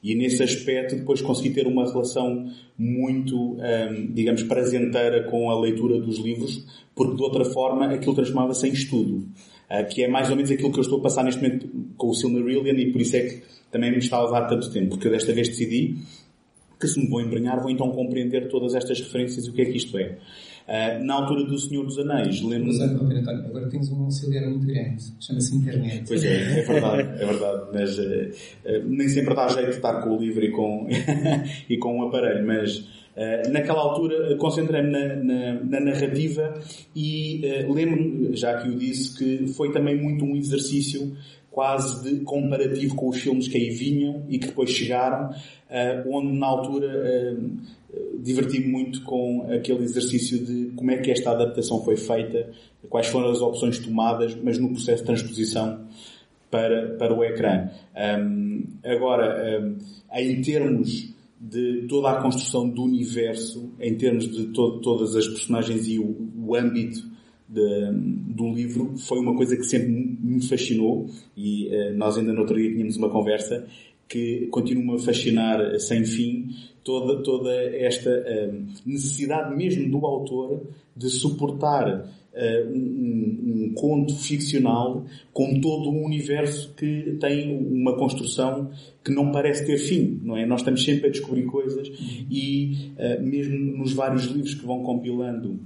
E 0.02 0.14
nesse 0.14 0.42
aspecto 0.42 0.96
depois 0.96 1.20
consegui 1.20 1.50
ter 1.50 1.66
uma 1.66 1.85
relação 1.85 2.48
muito, 2.79 3.55
hum, 3.55 4.11
digamos, 4.12 4.42
prazenteira 4.44 5.24
com 5.24 5.50
a 5.50 5.61
leitura 5.61 6.00
dos 6.00 6.18
livros, 6.18 6.64
porque 6.94 7.16
de 7.16 7.22
outra 7.22 7.44
forma 7.44 7.87
aquilo 7.87 8.14
transformava-se 8.14 8.68
em 8.68 8.72
estudo. 8.72 9.26
Ah, 9.68 9.83
que 9.83 10.05
é 10.05 10.09
mais 10.09 10.31
ou 10.31 10.37
menos 10.37 10.50
aquilo 10.50 10.70
que 10.70 10.79
eu 10.79 10.83
estou 10.83 11.00
a 11.00 11.02
passar 11.02 11.24
neste 11.24 11.42
momento 11.42 11.68
com 11.96 12.09
o 12.09 12.14
Silmarillion 12.14 12.76
e 12.76 12.92
por 12.92 13.00
isso 13.00 13.16
é 13.16 13.20
que 13.20 13.42
também 13.70 13.90
me 13.90 13.98
está 13.98 14.16
a 14.16 14.24
levar 14.24 14.46
tanto 14.46 14.70
tempo, 14.70 14.90
porque 14.90 15.09
eu 15.09 15.11
desta 15.11 15.33
vez 15.33 15.48
decidi 15.48 15.96
que 16.78 16.86
se 16.86 17.00
me 17.00 17.08
vou 17.08 17.20
embrenhar 17.20 17.60
vou 17.60 17.70
então 17.70 17.90
compreender 17.90 18.48
todas 18.48 18.74
estas 18.74 19.00
referências 19.00 19.46
e 19.46 19.50
o 19.50 19.52
que 19.52 19.62
é 19.62 19.64
que 19.64 19.76
isto 19.76 19.96
é. 19.98 20.18
Ah, 20.68 20.98
na 20.98 21.14
altura 21.14 21.44
do 21.44 21.56
Senhor 21.56 21.84
dos 21.84 21.96
Anéis, 21.96 22.42
lembro-me... 22.42 22.76
Mas, 22.76 22.90
António, 22.90 23.18
agora 23.18 23.68
tens 23.68 23.88
um 23.92 24.04
auxiliar 24.04 24.50
muito 24.50 24.66
grande, 24.66 25.00
chama-se 25.20 25.54
internet. 25.54 26.04
Pois 26.08 26.24
é, 26.24 26.58
é 26.58 26.62
verdade, 26.62 27.22
é 27.22 27.26
verdade, 27.26 27.62
mas 27.72 27.98
eh, 27.98 28.82
nem 28.84 29.08
sempre 29.08 29.34
dá 29.34 29.46
jeito 29.46 29.70
de 29.70 29.76
estar 29.76 30.02
com 30.02 30.16
o 30.16 30.18
livro 30.18 30.44
e 30.44 30.50
com, 30.50 30.88
e 31.70 31.76
com 31.78 32.00
o 32.00 32.08
aparelho, 32.08 32.44
mas 32.44 32.84
naquela 33.50 33.80
altura 33.80 34.36
concentrei-me 34.36 34.90
na, 34.90 35.16
na, 35.16 35.54
na 35.64 35.80
narrativa 35.80 36.52
e 36.94 37.40
lembro-me, 37.66 38.36
já 38.36 38.60
que 38.60 38.68
o 38.68 38.76
disse, 38.76 39.16
que 39.16 39.46
foi 39.54 39.72
também 39.72 39.96
muito 39.96 40.22
um 40.22 40.36
exercício 40.36 41.16
quase 41.56 42.02
de 42.02 42.20
comparativo 42.20 42.94
com 42.94 43.08
os 43.08 43.16
filmes 43.16 43.48
que 43.48 43.56
aí 43.56 43.70
vinham 43.70 44.26
e 44.28 44.38
que 44.38 44.48
depois 44.48 44.68
chegaram, 44.68 45.30
eh, 45.70 46.04
onde 46.06 46.38
na 46.38 46.46
altura 46.46 46.86
eh, 46.86 47.34
diverti-me 48.18 48.66
muito 48.66 49.02
com 49.04 49.46
aquele 49.50 49.82
exercício 49.82 50.38
de 50.38 50.72
como 50.76 50.90
é 50.90 50.98
que 50.98 51.10
esta 51.10 51.30
adaptação 51.30 51.82
foi 51.82 51.96
feita, 51.96 52.50
quais 52.90 53.06
foram 53.06 53.30
as 53.30 53.40
opções 53.40 53.78
tomadas, 53.78 54.36
mas 54.44 54.58
no 54.58 54.68
processo 54.68 55.00
de 55.00 55.06
transposição 55.06 55.80
para, 56.50 56.90
para 56.98 57.14
o 57.14 57.24
ecrã. 57.24 57.70
Agora, 58.84 59.74
em 60.12 60.42
termos 60.42 61.08
de 61.40 61.86
toda 61.88 62.10
a 62.10 62.20
construção 62.20 62.68
do 62.68 62.82
universo, 62.82 63.72
em 63.80 63.94
termos 63.94 64.30
de 64.30 64.48
to 64.48 64.78
todas 64.82 65.16
as 65.16 65.26
personagens 65.26 65.88
e 65.88 65.98
o, 65.98 66.30
o 66.38 66.54
âmbito 66.54 67.15
de, 67.48 67.92
do 68.35 68.52
livro, 68.52 68.96
foi 68.98 69.18
uma 69.18 69.35
coisa 69.37 69.56
que 69.56 69.64
sempre 69.64 69.88
me 69.88 70.42
fascinou 70.42 71.09
e 71.37 71.68
uh, 71.68 71.96
nós 71.96 72.18
ainda 72.18 72.32
no 72.32 72.40
outro 72.40 72.56
dia 72.56 72.70
tínhamos 72.70 72.96
uma 72.96 73.09
conversa 73.09 73.66
que 74.09 74.46
continua 74.50 74.96
a 74.96 74.98
fascinar 74.98 75.78
sem 75.80 76.04
fim 76.04 76.48
toda, 76.85 77.22
toda 77.22 77.52
esta 77.52 78.11
uh, 78.11 78.66
necessidade 78.85 79.56
mesmo 79.56 79.90
do 79.90 80.06
autor 80.06 80.62
de 80.96 81.11
suportar 81.11 82.09
uh, 82.37 82.68
um, 82.70 83.64
um, 83.66 83.72
conto 83.74 84.14
ficcional 84.14 85.04
com 85.32 85.61
todo 85.61 85.90
um 85.90 86.04
universo 86.04 86.72
que 86.74 87.16
tem 87.20 87.56
uma 87.56 87.96
construção 87.96 88.70
que 89.04 89.11
não 89.11 89.32
parece 89.32 89.66
ter 89.66 89.78
fim, 89.78 90.20
não 90.22 90.37
é? 90.37 90.46
Nós 90.46 90.61
estamos 90.61 90.85
sempre 90.85 91.09
a 91.09 91.11
descobrir 91.11 91.44
coisas 91.44 91.88
e 92.30 92.92
uh, 92.96 93.22
mesmo 93.22 93.59
nos 93.76 93.92
vários 93.92 94.24
livros 94.26 94.54
que 94.54 94.64
vão 94.64 94.82
compilando 94.82 95.59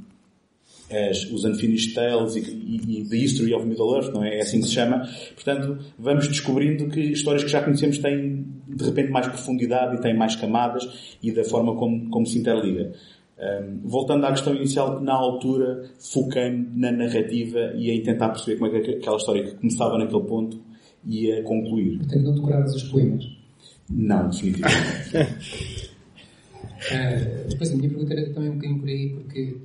as, 0.90 1.24
os 1.31 1.44
Unfinished 1.44 1.94
Tales 1.94 2.35
e, 2.35 2.40
e, 2.40 3.00
e, 3.00 3.09
The 3.09 3.16
History 3.16 3.55
of 3.55 3.64
Middle-earth, 3.64 4.12
não 4.12 4.24
é? 4.24 4.38
É 4.38 4.42
assim 4.42 4.61
que 4.61 4.66
se 4.66 4.74
chama. 4.74 5.09
Portanto, 5.35 5.79
vamos 5.98 6.29
descobrindo 6.29 6.88
que 6.88 7.00
histórias 7.00 7.44
que 7.44 7.50
já 7.50 7.62
conhecemos 7.62 7.98
têm, 7.98 8.44
de 8.66 8.85
repente, 8.85 9.11
mais 9.11 9.29
profundidade 9.29 9.96
e 9.96 10.00
têm 10.00 10.16
mais 10.16 10.35
camadas 10.37 11.16
e 11.22 11.33
da 11.33 11.44
forma 11.44 11.76
como, 11.76 12.11
como 12.11 12.26
se 12.26 12.38
interliga. 12.38 12.92
Um, 13.38 13.88
voltando 13.88 14.26
à 14.26 14.33
questão 14.33 14.55
inicial, 14.55 15.00
na 15.00 15.14
altura 15.14 15.88
foquei-me 15.98 16.68
na 16.74 16.92
narrativa 16.92 17.72
e 17.74 17.90
em 17.90 18.03
tentar 18.03 18.29
perceber 18.31 18.59
como 18.59 18.76
é 18.76 18.81
que 18.81 18.96
aquela 18.96 19.16
história 19.16 19.44
que 19.44 19.55
começava 19.55 19.96
naquele 19.96 20.24
ponto 20.24 20.61
ia 21.07 21.42
concluir. 21.42 21.96
Portanto, 21.98 22.22
não 22.22 22.35
decoravas 22.35 22.74
os 22.74 22.83
poemas? 22.85 23.24
Não, 23.88 24.29
definitivamente. 24.29 25.16
uh, 25.16 25.24
depois 27.48 27.72
a 27.72 27.76
minha 27.76 27.88
pergunta 27.88 28.12
era 28.12 28.29
também 28.31 28.50
um 28.50 28.57
bocadinho 28.57 28.81
por 28.81 28.88
aí, 28.88 29.09
porque 29.09 29.57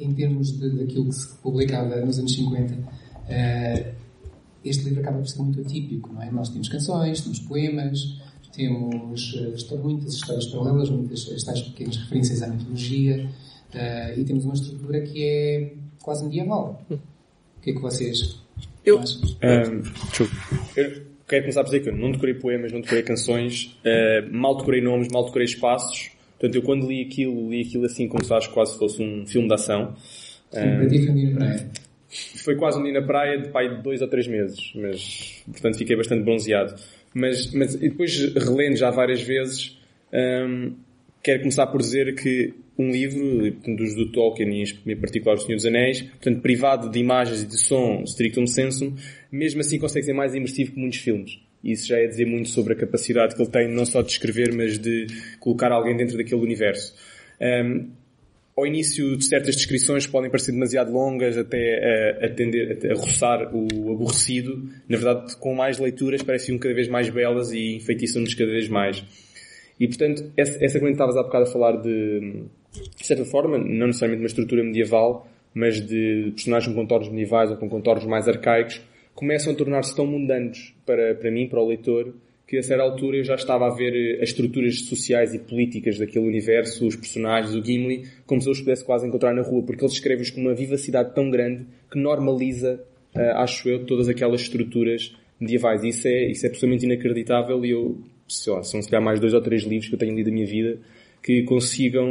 em 0.00 0.12
termos 0.12 0.58
de, 0.58 0.70
daquilo 0.70 1.06
que 1.06 1.14
se 1.14 1.28
publicava 1.38 1.96
nos 2.04 2.18
anos 2.18 2.34
50, 2.34 2.74
uh, 2.74 3.94
este 4.64 4.84
livro 4.84 5.00
acaba 5.00 5.18
por 5.18 5.28
ser 5.28 5.42
muito 5.42 5.60
atípico, 5.60 6.12
não 6.12 6.22
é? 6.22 6.30
Nós 6.30 6.48
temos 6.48 6.68
canções, 6.68 7.20
temos 7.20 7.40
poemas, 7.40 8.20
temos 8.54 9.34
uh, 9.34 9.78
muitas 9.78 10.14
histórias 10.14 10.46
paralelas, 10.46 10.90
muitas 10.90 11.30
estas 11.30 11.62
pequenas 11.62 11.96
referências 11.96 12.42
à 12.42 12.48
mitologia, 12.48 13.28
uh, 13.74 14.20
e 14.20 14.24
temos 14.24 14.44
uma 14.44 14.54
estrutura 14.54 15.00
que 15.02 15.24
é 15.24 15.74
quase 16.02 16.24
medieval. 16.24 16.82
O 16.90 17.62
que 17.62 17.70
é 17.70 17.74
que 17.74 17.80
vocês 17.80 18.40
eu, 18.84 18.98
acham? 18.98 19.20
Um, 19.22 19.82
eu 20.76 21.02
quero 21.28 21.42
começar 21.42 21.60
a 21.60 21.64
dizer 21.64 21.80
que 21.80 21.90
eu 21.90 21.96
não 21.96 22.10
decorei 22.10 22.34
poemas, 22.34 22.72
não 22.72 22.80
decorei 22.80 23.02
canções, 23.02 23.78
uh, 23.84 24.34
mal 24.34 24.56
decorei 24.56 24.80
nomes, 24.80 25.08
mal 25.12 25.24
decorei 25.24 25.44
espaços. 25.44 26.10
Portanto, 26.40 26.54
eu 26.54 26.62
quando 26.62 26.88
li 26.88 27.02
aquilo, 27.02 27.50
li 27.50 27.60
aquilo 27.60 27.84
assim 27.84 28.08
como 28.08 28.24
se 28.24 28.32
acho 28.32 28.50
quase 28.50 28.78
fosse 28.78 29.02
um 29.02 29.26
filme 29.26 29.46
de 29.46 29.52
ação. 29.52 29.94
Para 30.50 30.88
foi 30.88 31.10
um 31.10 31.14
dia 31.14 31.30
na 31.30 31.36
praia? 31.36 31.70
Foi 32.42 32.56
quase 32.56 32.80
um 32.80 32.82
dia 32.82 32.92
na 32.94 33.02
praia 33.02 33.38
de 33.38 33.50
pai 33.50 33.68
de 33.68 33.82
dois 33.82 34.00
ou 34.00 34.08
três 34.08 34.26
meses, 34.26 34.72
mas 34.74 35.44
portanto 35.44 35.76
fiquei 35.76 35.94
bastante 35.94 36.24
bronzeado. 36.24 36.74
Mas, 37.12 37.52
mas 37.52 37.74
e 37.74 37.90
depois 37.90 38.34
relendo 38.34 38.76
já 38.76 38.90
várias 38.90 39.20
vezes, 39.20 39.78
um, 40.12 40.72
quero 41.22 41.40
começar 41.40 41.66
por 41.66 41.80
dizer 41.80 42.14
que 42.14 42.54
um 42.78 42.90
livro, 42.90 43.50
dos 43.76 43.94
do 43.94 44.10
Tolkien 44.10 44.62
e 44.62 44.92
em 44.92 44.96
particular 44.96 45.36
O 45.36 45.38
Senhor 45.38 45.56
dos 45.56 45.66
Anéis, 45.66 46.00
portanto 46.00 46.40
privado 46.40 46.90
de 46.90 46.98
imagens 46.98 47.42
e 47.42 47.46
de 47.46 47.58
som 47.58 48.02
strictum 48.04 48.46
sensu, 48.46 48.94
mesmo 49.30 49.60
assim 49.60 49.78
consegue 49.78 50.06
ser 50.06 50.14
mais 50.14 50.34
imersivo 50.34 50.72
que 50.72 50.80
muitos 50.80 50.98
filmes. 51.00 51.38
Isso 51.62 51.88
já 51.88 51.98
é 51.98 52.06
dizer 52.06 52.26
muito 52.26 52.48
sobre 52.48 52.72
a 52.72 52.76
capacidade 52.76 53.34
que 53.34 53.42
ele 53.42 53.50
tem 53.50 53.68
não 53.68 53.84
só 53.84 54.02
de 54.02 54.10
escrever, 54.10 54.54
mas 54.54 54.78
de 54.78 55.06
colocar 55.38 55.70
alguém 55.70 55.96
dentro 55.96 56.16
daquele 56.16 56.40
universo. 56.40 56.94
Um, 57.40 57.90
ao 58.56 58.66
início 58.66 59.16
de 59.16 59.24
certas 59.24 59.56
descrições 59.56 60.06
podem 60.06 60.30
parecer 60.30 60.52
demasiado 60.52 60.92
longas 60.92 61.38
até 61.38 62.18
a, 62.20 62.26
a 62.26 62.28
tender 62.28 62.78
a, 62.90 62.94
roçar 62.94 63.54
o 63.54 63.92
aborrecido. 63.92 64.68
Na 64.88 64.96
verdade, 64.98 65.36
com 65.36 65.54
mais 65.54 65.78
leituras 65.78 66.22
parecem 66.22 66.58
cada 66.58 66.74
vez 66.74 66.88
mais 66.88 67.08
belas 67.08 67.52
e 67.52 67.76
enfeitiçam-nos 67.76 68.34
cada 68.34 68.50
vez 68.50 68.68
mais. 68.68 69.04
E 69.78 69.86
portanto, 69.88 70.30
essa, 70.36 70.62
essa 70.62 70.78
quando 70.78 70.92
estavas 70.92 71.16
há 71.16 71.22
bocado 71.22 71.44
a 71.44 71.52
falar 71.52 71.76
de, 71.80 72.44
de 72.98 73.06
certa 73.06 73.24
forma, 73.24 73.56
não 73.56 73.86
necessariamente 73.86 74.22
uma 74.22 74.28
estrutura 74.28 74.62
medieval, 74.62 75.26
mas 75.54 75.80
de 75.80 76.32
personagens 76.34 76.72
com 76.72 76.80
contornos 76.80 77.08
medievais 77.08 77.50
ou 77.50 77.56
com 77.56 77.68
contornos 77.68 78.04
mais 78.04 78.28
arcaicos, 78.28 78.82
começam 79.14 79.52
a 79.52 79.56
tornar-se 79.56 79.94
tão 79.94 80.06
mundanos 80.06 80.74
para, 80.86 81.14
para 81.14 81.30
mim, 81.30 81.48
para 81.48 81.60
o 81.60 81.68
leitor, 81.68 82.14
que 82.46 82.58
a 82.58 82.62
certa 82.62 82.82
altura 82.82 83.18
eu 83.18 83.24
já 83.24 83.36
estava 83.36 83.66
a 83.66 83.74
ver 83.74 84.20
as 84.20 84.30
estruturas 84.30 84.80
sociais 84.80 85.32
e 85.34 85.38
políticas 85.38 85.98
daquele 85.98 86.26
universo, 86.26 86.86
os 86.86 86.96
personagens, 86.96 87.54
o 87.54 87.64
Gimli, 87.64 88.08
como 88.26 88.40
se 88.40 88.48
eu 88.48 88.52
os 88.52 88.60
pudesse 88.60 88.84
quase 88.84 89.06
encontrar 89.06 89.32
na 89.32 89.42
rua, 89.42 89.62
porque 89.62 89.84
ele 89.84 89.92
escreve-os 89.92 90.30
com 90.30 90.40
uma 90.40 90.54
vivacidade 90.54 91.14
tão 91.14 91.30
grande 91.30 91.64
que 91.88 91.96
normaliza, 91.96 92.82
uh, 93.14 93.20
acho 93.36 93.68
eu, 93.68 93.86
todas 93.86 94.08
aquelas 94.08 94.40
estruturas 94.40 95.14
medievais. 95.38 95.84
Isso 95.84 96.08
é, 96.08 96.28
isso 96.28 96.44
é 96.44 96.48
absolutamente 96.48 96.86
inacreditável 96.86 97.64
e 97.64 97.70
eu, 97.70 97.98
sei 98.26 98.52
lá, 98.52 98.64
são 98.64 98.82
se 98.82 98.90
calhar 98.90 99.04
mais 99.04 99.20
dois 99.20 99.32
ou 99.32 99.40
três 99.40 99.62
livros 99.62 99.88
que 99.88 99.94
eu 99.94 99.98
tenho 99.98 100.16
lido 100.16 100.26
da 100.26 100.32
minha 100.32 100.46
vida 100.46 100.80
que 101.22 101.42
consigam 101.42 102.08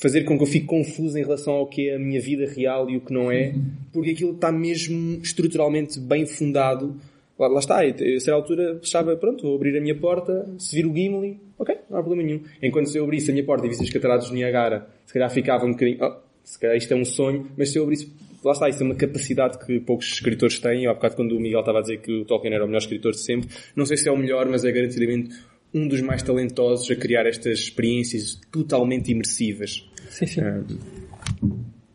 fazer 0.00 0.24
com 0.24 0.36
que 0.36 0.42
eu 0.42 0.46
fique 0.46 0.66
confuso 0.66 1.16
em 1.16 1.22
relação 1.22 1.54
ao 1.54 1.66
que 1.66 1.88
é 1.88 1.96
a 1.96 1.98
minha 1.98 2.20
vida 2.20 2.46
real 2.46 2.90
e 2.90 2.96
o 2.96 3.00
que 3.00 3.12
não 3.12 3.30
é, 3.30 3.54
porque 3.92 4.10
aquilo 4.10 4.32
está 4.32 4.50
mesmo 4.50 5.20
estruturalmente 5.22 5.98
bem 6.00 6.26
fundado. 6.26 6.96
Lá, 7.38 7.48
lá 7.48 7.58
está, 7.58 7.80
a 7.80 8.20
certa 8.20 8.32
altura 8.32 8.78
fechava, 8.80 9.16
pronto, 9.16 9.42
vou 9.42 9.56
abrir 9.56 9.76
a 9.76 9.80
minha 9.80 9.94
porta, 9.94 10.48
se 10.58 10.76
vir 10.76 10.86
o 10.86 10.94
Gimli, 10.94 11.40
ok, 11.58 11.76
não 11.88 11.98
há 11.98 12.02
problema 12.02 12.26
nenhum. 12.28 12.42
Enquanto 12.62 12.88
se 12.88 12.98
eu 12.98 13.04
abrisse 13.04 13.30
a 13.30 13.32
minha 13.32 13.44
porta 13.44 13.66
e 13.66 13.68
visse 13.68 13.82
as 13.82 13.90
cataratas 13.90 14.28
de 14.28 14.34
Niagara, 14.34 14.86
se 15.06 15.12
calhar 15.12 15.30
ficava 15.30 15.64
um 15.64 15.72
bocadinho, 15.72 15.98
oh, 16.00 16.16
se 16.42 16.58
calhar 16.58 16.76
isto 16.76 16.92
é 16.92 16.96
um 16.96 17.04
sonho, 17.04 17.48
mas 17.56 17.70
se 17.70 17.78
eu 17.78 17.84
abrisse, 17.84 18.12
lá 18.44 18.52
está, 18.52 18.68
isso 18.68 18.82
é 18.82 18.86
uma 18.86 18.94
capacidade 18.94 19.58
que 19.64 19.80
poucos 19.80 20.12
escritores 20.12 20.58
têm, 20.58 20.86
há 20.86 20.94
bocado 20.94 21.16
quando 21.16 21.32
o 21.32 21.40
Miguel 21.40 21.60
estava 21.60 21.78
a 21.78 21.82
dizer 21.82 22.00
que 22.00 22.12
o 22.20 22.24
Tolkien 22.24 22.54
era 22.54 22.64
o 22.64 22.66
melhor 22.66 22.80
escritor 22.80 23.12
de 23.12 23.20
sempre, 23.20 23.48
não 23.74 23.86
sei 23.86 23.96
se 23.96 24.08
é 24.08 24.12
o 24.12 24.16
melhor, 24.16 24.48
mas 24.48 24.64
é 24.64 24.70
garantidamente 24.70 25.34
um 25.74 25.88
dos 25.88 26.00
mais 26.00 26.22
talentosos 26.22 26.88
a 26.90 26.94
criar 26.94 27.26
estas 27.26 27.58
experiências 27.58 28.40
totalmente 28.52 29.10
imersivas. 29.10 29.84
Sim, 30.08 30.26
sim. 30.26 30.40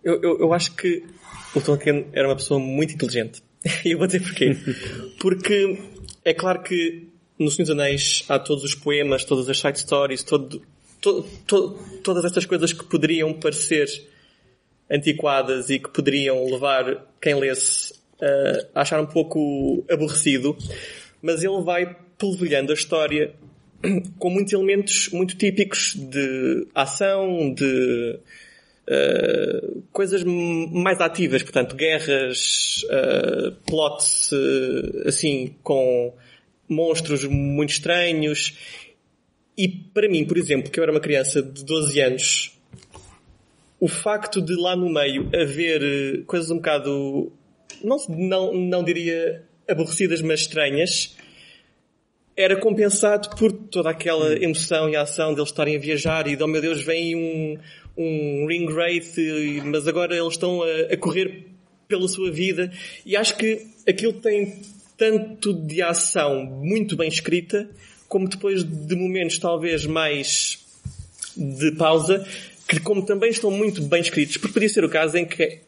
Eu, 0.04 0.22
eu, 0.22 0.40
eu 0.40 0.54
acho 0.54 0.76
que 0.76 1.04
o 1.56 1.62
Tolkien 1.62 2.08
era 2.12 2.28
uma 2.28 2.36
pessoa 2.36 2.60
muito 2.60 2.94
inteligente. 2.94 3.42
E 3.86 3.92
eu 3.92 3.98
vou 3.98 4.06
dizer 4.06 4.22
porquê. 4.22 4.56
Porque 5.20 5.78
é 6.26 6.34
claro 6.34 6.62
que 6.62 7.08
no 7.38 7.50
Senhor 7.50 7.68
dos 7.68 7.70
Anéis 7.70 8.26
há 8.28 8.38
todos 8.38 8.64
os 8.64 8.76
poemas, 8.76 9.24
todas 9.24 9.48
as 9.48 9.58
side 9.58 9.80
stories, 9.80 10.24
todo, 10.24 10.62
to, 11.02 11.24
to, 11.48 11.80
todas 12.04 12.26
estas 12.26 12.46
coisas 12.46 12.74
que 12.74 12.84
poderiam 12.84 13.34
parecer 13.34 13.88
antiquadas 14.92 15.70
e 15.70 15.80
que 15.80 15.90
poderiam 15.90 16.44
levar 16.46 17.08
quem 17.22 17.36
lesse 17.36 17.94
uh, 17.94 18.68
a 18.76 18.82
achar 18.82 19.00
um 19.00 19.06
pouco 19.06 19.86
aborrecido, 19.90 20.58
mas 21.22 21.44
ele 21.44 21.62
vai 21.62 21.96
polvilhando 22.18 22.72
a 22.72 22.76
história 22.76 23.34
com 24.18 24.30
muitos 24.30 24.54
elementos 24.54 25.10
muito 25.10 25.36
típicos 25.38 25.96
de 25.96 26.68
ação, 26.76 27.54
de 27.54 28.20
uh, 28.90 29.82
coisas 29.92 30.24
mais 30.24 31.00
ativas, 31.00 31.44
portanto, 31.44 31.76
guerras, 31.76 32.84
uh, 32.86 33.52
plots, 33.66 34.32
uh, 34.32 35.08
assim, 35.08 35.56
com 35.64 36.14
monstros 36.68 37.24
muito 37.26 37.72
estranhos. 37.72 38.58
E 39.58 39.68
para 39.68 40.10
mim, 40.10 40.26
por 40.26 40.38
exemplo, 40.38 40.72
que 40.72 40.80
eu 40.80 40.84
era 40.84 40.92
uma 40.92 41.02
criança 41.02 41.42
de 41.42 41.64
12 41.64 42.00
anos, 42.02 42.60
o 43.80 43.88
facto 43.88 44.42
de 44.42 44.56
lá 44.56 44.76
no 44.76 44.90
meio 44.90 45.30
haver 45.34 46.24
coisas 46.26 46.52
um 46.52 46.58
bocado, 46.58 47.32
não, 47.84 47.98
não, 48.10 48.54
não 48.54 48.84
diria 48.84 49.44
aborrecidas, 49.70 50.22
mas 50.22 50.42
estranhas, 50.42 51.16
era 52.40 52.56
compensado 52.56 53.36
por 53.36 53.52
toda 53.52 53.90
aquela 53.90 54.34
emoção 54.42 54.90
e 54.90 54.96
ação 54.96 55.34
deles 55.34 55.50
estarem 55.50 55.76
a 55.76 55.80
viajar 55.80 56.26
e 56.26 56.38
de, 56.38 56.42
oh 56.42 56.48
meu 56.48 56.62
Deus, 56.62 56.82
vem 56.82 57.14
um, 57.14 57.58
um 57.98 58.48
ring 58.48 58.66
wraith, 58.66 59.16
mas 59.66 59.86
agora 59.86 60.16
eles 60.16 60.36
estão 60.36 60.64
a, 60.64 60.94
a 60.94 60.96
correr 60.96 61.48
pela 61.86 62.08
sua 62.08 62.32
vida. 62.32 62.72
E 63.06 63.18
acho 63.18 63.36
que 63.36 63.68
aquilo 63.86 64.14
tem 64.14 64.62
tanto 64.98 65.54
de 65.54 65.82
ação 65.82 66.46
muito 66.46 66.96
bem 66.96 67.10
escrita, 67.10 67.70
como 68.08 68.30
depois 68.30 68.64
de 68.64 68.96
momentos 68.96 69.38
talvez 69.38 69.86
mais 69.86 70.66
de 71.36 71.74
pausa, 71.74 72.26
que 72.70 72.80
como 72.80 73.06
também 73.06 73.32
estão 73.32 73.52
muito 73.52 73.82
bem 73.82 74.00
escritos, 74.00 74.38
porque 74.38 74.54
podia 74.54 74.70
ser 74.70 74.86
o 74.86 74.90
caso 74.90 75.18
em 75.18 75.26
que 75.26 75.60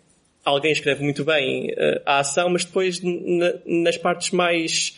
alguém 0.46 0.72
escreve 0.72 1.04
muito 1.04 1.26
bem 1.26 1.70
uh, 1.72 2.02
a 2.06 2.20
ação, 2.20 2.50
mas 2.50 2.64
depois 2.64 3.02
na, 3.02 3.56
nas 3.66 3.98
partes 3.98 4.32
mais 4.32 4.98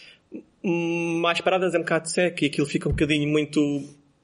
mais 0.63 1.41
paradas 1.41 1.73
é 1.73 1.77
um 1.77 1.81
bocado 1.81 2.09
seco 2.09 2.43
e 2.43 2.47
aquilo 2.47 2.65
fica 2.65 2.87
um 2.87 2.91
bocadinho 2.91 3.29
muito 3.29 3.59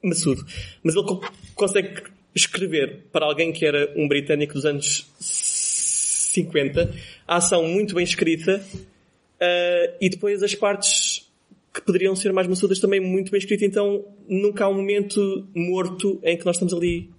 maçudo. 0.02 0.44
Mas 0.82 0.96
ele 0.96 1.06
consegue 1.54 2.02
escrever 2.34 3.04
para 3.12 3.26
alguém 3.26 3.52
que 3.52 3.66
era 3.66 3.92
um 3.96 4.08
britânico 4.08 4.54
dos 4.54 4.64
anos 4.64 5.06
50 5.18 6.94
a 7.26 7.36
ação 7.36 7.66
muito 7.66 7.94
bem 7.94 8.04
escrita 8.04 8.64
uh, 8.64 9.96
e 10.00 10.08
depois 10.08 10.42
as 10.42 10.54
partes 10.54 11.28
que 11.72 11.80
poderiam 11.82 12.16
ser 12.16 12.32
mais 12.32 12.48
maçudas 12.48 12.78
também 12.78 13.00
muito 13.00 13.30
bem 13.30 13.38
escritas. 13.38 13.68
Então 13.68 14.04
nunca 14.28 14.64
há 14.64 14.68
um 14.68 14.74
momento 14.74 15.46
morto 15.54 16.20
em 16.22 16.36
que 16.36 16.44
nós 16.46 16.56
estamos 16.56 16.72
ali 16.72 17.10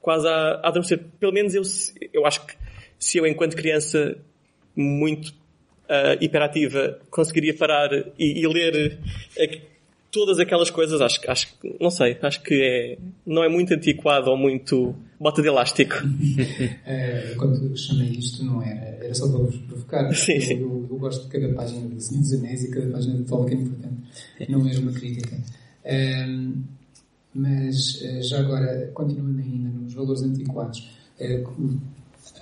quase 0.00 0.26
a, 0.26 0.60
a 0.62 0.68
adormecer. 0.68 1.00
Pelo 1.18 1.32
menos 1.32 1.54
eu, 1.54 1.62
eu 2.12 2.26
acho 2.26 2.46
que 2.46 2.54
se 2.98 3.18
eu 3.18 3.26
enquanto 3.26 3.56
criança 3.56 4.16
muito 4.74 5.34
uh, 5.90 6.16
hiperativa 6.24 6.98
conseguiria 7.10 7.54
parar 7.56 7.90
e, 8.16 8.40
e 8.40 8.46
ler 8.46 9.00
uh, 9.36 9.60
todas 10.10 10.38
aquelas 10.38 10.70
coisas, 10.70 11.00
acho, 11.00 11.20
acho 11.28 11.48
não 11.80 11.90
sei, 11.90 12.16
acho 12.22 12.42
que 12.42 12.54
é, 12.54 12.98
não 13.26 13.42
é 13.42 13.48
muito 13.48 13.74
antiquado 13.74 14.30
ou 14.30 14.36
muito 14.36 14.94
bota 15.18 15.42
de 15.42 15.48
elástico. 15.48 15.94
uh, 15.96 17.34
quando 17.36 17.76
chamei 17.76 18.10
isto 18.10 18.44
não 18.44 18.62
era, 18.62 19.04
era 19.04 19.14
só 19.14 19.28
para 19.28 19.38
vos 19.38 19.56
provocar. 19.56 20.10
Sim, 20.14 20.40
sim. 20.40 20.60
Eu, 20.60 20.86
eu, 20.90 20.96
gosto 20.96 21.24
de 21.24 21.30
cada 21.30 21.52
página 21.54 21.88
do 21.88 22.00
Senhor 22.00 22.20
dos 22.20 22.32
Anéis 22.34 22.64
e 22.64 22.70
cada 22.70 22.86
página 22.90 23.16
de 23.16 23.24
Tolkien, 23.24 23.66
portanto, 23.66 23.96
não 24.48 24.68
era 24.68 24.80
uma 24.80 24.92
crítica. 24.92 25.36
Um, 25.84 26.62
mas 27.32 28.00
já 28.28 28.40
agora, 28.40 28.90
continuando 28.92 29.40
ainda 29.40 29.68
nos 29.68 29.94
valores 29.94 30.22
antiquados, 30.22 30.90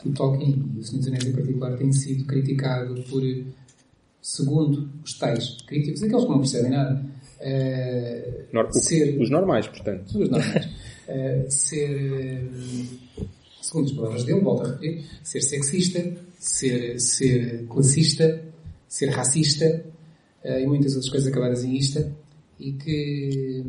o 0.04 0.12
Tolkien 0.12 0.70
e 0.74 0.78
o 0.78 0.82
Senhor 0.82 0.98
dos 0.98 1.08
Anéis 1.08 1.24
em 1.24 1.32
particular 1.32 1.76
tem 1.76 1.92
sido 1.92 2.24
criticado 2.24 3.02
por, 3.04 3.22
segundo 4.22 4.90
os 5.04 5.18
tais 5.18 5.56
críticos, 5.66 6.02
aqueles 6.02 6.24
que 6.24 6.30
não 6.30 6.38
percebem 6.38 6.70
nada, 6.70 7.04
uh, 7.40 8.80
ser, 8.80 9.20
os 9.20 9.30
normais, 9.30 9.66
portanto. 9.66 10.06
Os 10.18 10.28
normais. 10.28 10.66
uh, 10.66 11.46
ser, 11.50 12.50
segundo 13.60 13.86
as 13.86 13.92
palavras 13.92 14.24
dele, 14.24 14.40
volto 14.40 14.66
a 14.66 14.70
repetir, 14.70 15.04
ser 15.22 15.42
sexista, 15.42 16.16
ser, 16.38 17.00
ser 17.00 17.66
classista, 17.66 18.44
ser 18.88 19.10
racista 19.10 19.84
uh, 20.44 20.58
e 20.60 20.66
muitas 20.66 20.92
outras 20.94 21.10
coisas 21.10 21.28
acabadas 21.28 21.64
em 21.64 21.76
ista 21.76 22.12
e 22.58 22.72
que, 22.72 23.64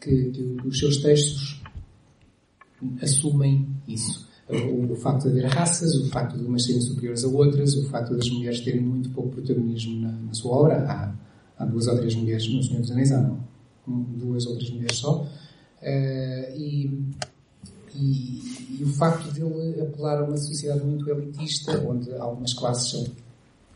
que, 0.00 0.30
que 0.30 0.56
os 0.64 0.78
seus 0.78 0.98
textos 0.98 1.62
assumem 3.00 3.66
isso 3.88 4.23
o, 4.48 4.92
o, 4.92 4.96
facto 4.96 5.22
de 5.22 5.28
haver 5.30 5.46
raças, 5.46 5.94
o 5.94 6.10
facto 6.10 6.36
de 6.36 6.44
umas 6.44 6.64
serem 6.64 6.80
superiores 6.80 7.24
a 7.24 7.28
outras, 7.28 7.74
o 7.76 7.88
facto 7.88 8.14
das 8.14 8.28
mulheres 8.28 8.60
terem 8.60 8.80
muito 8.80 9.08
pouco 9.10 9.30
protagonismo 9.30 10.00
na, 10.00 10.12
na 10.12 10.34
sua 10.34 10.52
obra. 10.52 10.84
Há, 10.86 11.14
há, 11.58 11.64
duas 11.64 11.86
ou 11.86 11.96
três 11.96 12.14
mulheres 12.14 12.46
no 12.48 12.62
Senhor 12.62 12.80
dos 12.80 12.90
Anéis, 12.90 13.12
há 13.12 13.20
não, 13.22 13.38
duas 13.86 14.46
ou 14.46 14.56
três 14.56 14.70
mulheres 14.70 14.96
só. 14.96 15.22
Uh, 15.22 16.56
e, 16.56 16.90
e, 17.94 18.78
e, 18.80 18.84
o 18.84 18.88
facto 18.88 19.32
de 19.32 19.42
ele 19.42 19.80
apelar 19.80 20.20
a 20.20 20.24
uma 20.24 20.36
sociedade 20.36 20.84
muito 20.84 21.08
elitista, 21.08 21.78
onde 21.86 22.12
algumas 22.14 22.52
classes 22.52 22.90
são 22.90 23.06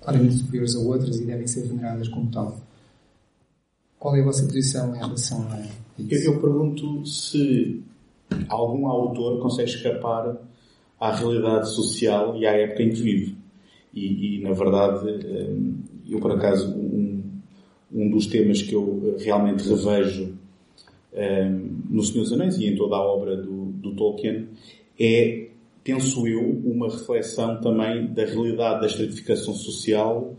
claramente 0.03 0.37
superiores 0.37 0.75
a 0.77 0.81
outras 0.81 1.17
e 1.17 1.25
devem 1.25 1.47
ser 1.47 1.63
veneradas 1.63 2.09
como 2.09 2.31
tal. 2.31 2.61
Qual 3.99 4.15
é 4.17 4.21
a 4.21 4.25
vossa 4.25 4.45
posição 4.45 4.95
em 4.95 4.99
relação 4.99 5.47
a 5.51 5.61
isso? 5.61 5.89
Eu, 5.99 6.35
eu 6.35 6.41
pergunto 6.41 7.05
se 7.07 7.83
algum 8.49 8.87
autor 8.87 9.41
consegue 9.41 9.71
escapar 9.71 10.37
à 11.01 11.15
realidade 11.15 11.69
social 11.71 12.37
e 12.37 12.47
à 12.47 12.53
época 12.53 12.83
em 12.83 12.91
que 12.91 13.01
vive. 13.01 13.37
E, 13.95 14.37
e 14.37 14.43
na 14.43 14.53
verdade, 14.53 15.07
hum, 15.27 15.79
eu 16.09 16.21
por 16.21 16.33
acaso, 16.33 16.75
um, 16.75 17.23
um 17.93 18.11
dos 18.11 18.27
temas 18.27 18.63
que 18.63 18.75
eu 18.75 19.17
realmente 19.19 19.69
revejo 19.69 20.35
um, 21.13 21.79
no 21.91 22.03
Senhor 22.03 22.23
dos 22.23 22.33
Anéis 22.33 22.59
e 22.59 22.67
em 22.67 22.77
toda 22.77 22.97
a 22.97 23.03
obra 23.03 23.37
do, 23.37 23.67
do 23.67 23.95
Tolkien 23.95 24.49
é, 24.99 25.49
penso 25.85 26.27
eu, 26.27 26.43
uma 26.43 26.91
reflexão 26.91 27.61
também 27.61 28.07
da 28.09 28.25
realidade 28.25 28.81
da 28.81 28.87
estratificação 28.87 29.55
social 29.55 30.37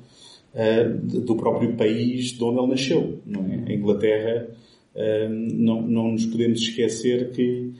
uh, 0.54 1.22
do 1.22 1.36
próprio 1.36 1.76
país 1.76 2.34
de 2.34 2.44
onde 2.44 2.60
ele 2.60 2.68
nasceu. 2.68 3.20
Não 3.26 3.46
é? 3.46 3.72
A 3.72 3.74
Inglaterra, 3.74 4.48
uh, 4.96 5.30
não, 5.30 5.82
não 5.82 6.12
nos 6.12 6.26
podemos 6.26 6.60
esquecer 6.60 7.32
que 7.32 7.72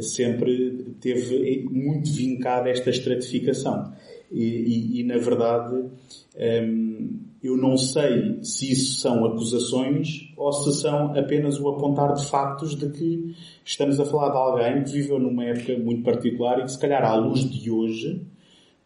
sempre 0.00 0.94
teve 1.00 1.66
muito 1.70 2.10
vincada 2.12 2.68
esta 2.68 2.90
estratificação. 2.90 3.92
E, 4.30 4.42
e, 4.42 5.00
e 5.00 5.04
na 5.04 5.16
verdade, 5.16 5.84
ehm, 6.36 7.20
eu 7.42 7.56
não 7.56 7.76
sei 7.76 8.42
se 8.42 8.72
isso 8.72 9.00
são 9.00 9.24
acusações 9.24 10.32
ou 10.36 10.52
se 10.52 10.72
são 10.80 11.16
apenas 11.16 11.60
o 11.60 11.68
apontar 11.68 12.14
de 12.14 12.26
factos 12.26 12.74
de 12.74 12.88
que 12.88 13.34
estamos 13.64 14.00
a 14.00 14.04
falar 14.04 14.30
de 14.30 14.36
alguém 14.36 14.82
que 14.82 14.90
viveu 14.90 15.18
numa 15.18 15.44
época 15.44 15.78
muito 15.78 16.02
particular 16.02 16.58
e 16.58 16.62
que 16.62 16.72
se 16.72 16.78
calhar 16.78 17.04
à 17.04 17.14
luz 17.14 17.48
de 17.48 17.70
hoje, 17.70 18.22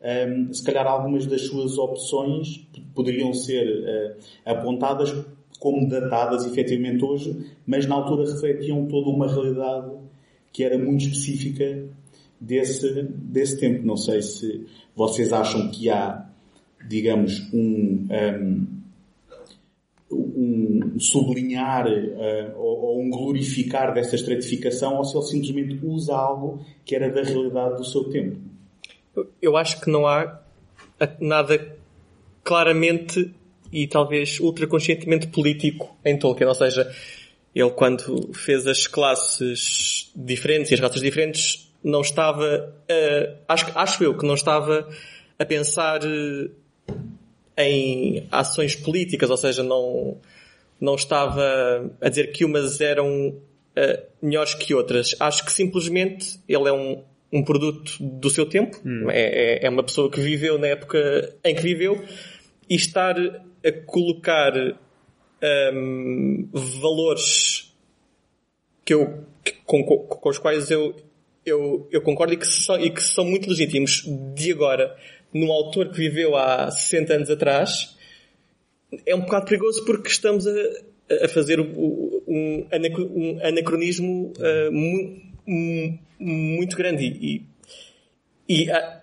um, 0.00 0.06
ehm, 0.06 0.52
se 0.52 0.62
calhar 0.62 0.86
algumas 0.86 1.24
das 1.26 1.42
suas 1.42 1.78
opções 1.78 2.68
poderiam 2.94 3.32
ser 3.32 3.66
uh, 3.66 4.16
apontadas 4.44 5.14
como 5.58 5.88
datadas 5.88 6.44
efetivamente 6.46 7.04
hoje, 7.04 7.36
mas 7.66 7.86
na 7.86 7.94
altura 7.94 8.30
refletiam 8.30 8.86
toda 8.86 9.08
uma 9.08 9.26
realidade 9.26 9.90
que 10.58 10.64
era 10.64 10.76
muito 10.76 11.04
específica 11.04 11.84
desse, 12.40 13.04
desse 13.04 13.60
tempo. 13.60 13.86
Não 13.86 13.96
sei 13.96 14.20
se 14.20 14.66
vocês 14.92 15.32
acham 15.32 15.70
que 15.70 15.88
há, 15.88 16.26
digamos, 16.88 17.48
um, 17.54 18.08
um, 18.10 18.66
um 20.10 20.98
sublinhar 20.98 21.86
uh, 21.86 22.56
ou, 22.58 22.80
ou, 22.86 23.00
um 23.00 23.08
glorificar 23.08 23.94
dessa 23.94 24.16
estratificação 24.16 24.96
ou 24.96 25.04
se 25.04 25.16
ele 25.16 25.26
simplesmente 25.26 25.86
usa 25.86 26.16
algo 26.16 26.60
que 26.84 26.96
era 26.96 27.08
da 27.08 27.22
realidade 27.22 27.76
do 27.76 27.84
seu 27.84 28.10
tempo. 28.10 28.38
Eu 29.40 29.56
acho 29.56 29.80
que 29.80 29.88
não 29.88 30.08
há 30.08 30.40
nada 31.20 31.76
claramente 32.42 33.32
e 33.72 33.86
talvez 33.86 34.40
ultraconscientemente 34.40 35.28
político 35.28 35.96
em 36.04 36.18
Tolkien, 36.18 36.48
ou 36.48 36.54
seja, 36.56 36.90
ele 37.58 37.70
quando 37.70 38.32
fez 38.32 38.66
as 38.68 38.86
classes 38.86 40.12
diferentes 40.14 40.70
e 40.70 40.74
as 40.74 40.80
raças 40.80 41.00
diferentes, 41.00 41.68
não 41.82 42.02
estava, 42.02 42.72
uh, 42.88 43.36
acho, 43.48 43.66
acho 43.74 44.04
eu 44.04 44.16
que 44.16 44.24
não 44.24 44.34
estava 44.34 44.88
a 45.36 45.44
pensar 45.44 46.00
uh, 46.04 46.50
em 47.56 48.28
ações 48.30 48.76
políticas, 48.76 49.28
ou 49.28 49.36
seja, 49.36 49.64
não, 49.64 50.18
não 50.80 50.94
estava 50.94 51.90
a 52.00 52.08
dizer 52.08 52.30
que 52.30 52.44
umas 52.44 52.80
eram 52.80 53.30
uh, 53.30 54.02
melhores 54.22 54.54
que 54.54 54.72
outras. 54.72 55.16
Acho 55.18 55.44
que 55.44 55.50
simplesmente 55.50 56.38
ele 56.48 56.68
é 56.68 56.72
um, 56.72 57.02
um 57.32 57.42
produto 57.42 57.96
do 58.00 58.30
seu 58.30 58.46
tempo, 58.46 58.80
hum. 58.84 59.10
é, 59.10 59.64
é, 59.64 59.66
é 59.66 59.68
uma 59.68 59.82
pessoa 59.82 60.08
que 60.08 60.20
viveu 60.20 60.58
na 60.58 60.68
época 60.68 61.34
em 61.44 61.56
que 61.56 61.62
viveu, 61.62 62.00
e 62.70 62.76
estar 62.76 63.16
a 63.18 63.72
colocar 63.84 64.52
um, 65.42 66.48
valores 66.52 67.74
que 68.84 68.94
eu, 68.94 69.24
com, 69.64 69.84
com, 69.84 69.98
com, 69.98 70.28
os 70.28 70.38
quais 70.38 70.70
eu, 70.70 70.94
eu, 71.44 71.86
eu 71.90 72.00
concordo 72.02 72.34
e 72.34 72.36
que, 72.36 72.46
são, 72.46 72.78
e 72.80 72.90
que 72.90 73.02
são 73.02 73.24
muito 73.24 73.48
legítimos 73.48 74.02
de 74.34 74.52
agora, 74.52 74.96
num 75.32 75.52
autor 75.52 75.90
que 75.90 75.96
viveu 75.96 76.36
há 76.36 76.70
60 76.70 77.14
anos 77.14 77.30
atrás, 77.30 77.96
é 79.04 79.14
um 79.14 79.20
bocado 79.20 79.46
perigoso 79.46 79.84
porque 79.84 80.08
estamos 80.08 80.46
a, 80.46 80.52
a 81.24 81.28
fazer 81.28 81.60
um, 81.60 82.22
um 82.26 82.68
anacronismo 83.42 84.32
uh, 84.38 84.72
muito 86.18 86.76
grande 86.76 87.04
e, 87.04 87.36
e 87.36 87.46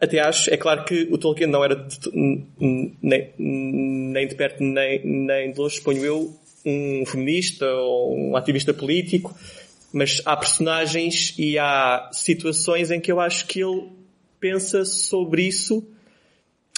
até 0.01 0.19
acho, 0.19 0.51
é 0.51 0.57
claro 0.57 0.83
que 0.85 1.07
o 1.11 1.17
Tolkien 1.17 1.49
não 1.49 1.63
era 1.63 1.75
de, 1.75 1.99
nem, 3.01 3.31
nem 3.37 4.27
de 4.27 4.33
perto 4.33 4.63
nem, 4.63 5.05
nem 5.05 5.51
de 5.51 5.59
longe, 5.59 5.75
suponho 5.75 6.03
eu, 6.03 6.35
um 6.65 7.05
feminista 7.05 7.65
ou 7.67 8.17
um 8.17 8.35
ativista 8.35 8.73
político, 8.73 9.35
mas 9.93 10.21
há 10.25 10.35
personagens 10.35 11.35
e 11.37 11.59
há 11.59 12.09
situações 12.11 12.89
em 12.89 12.99
que 12.99 13.11
eu 13.11 13.19
acho 13.19 13.45
que 13.45 13.61
ele 13.61 13.87
pensa 14.39 14.83
sobre 14.83 15.43
isso. 15.43 15.87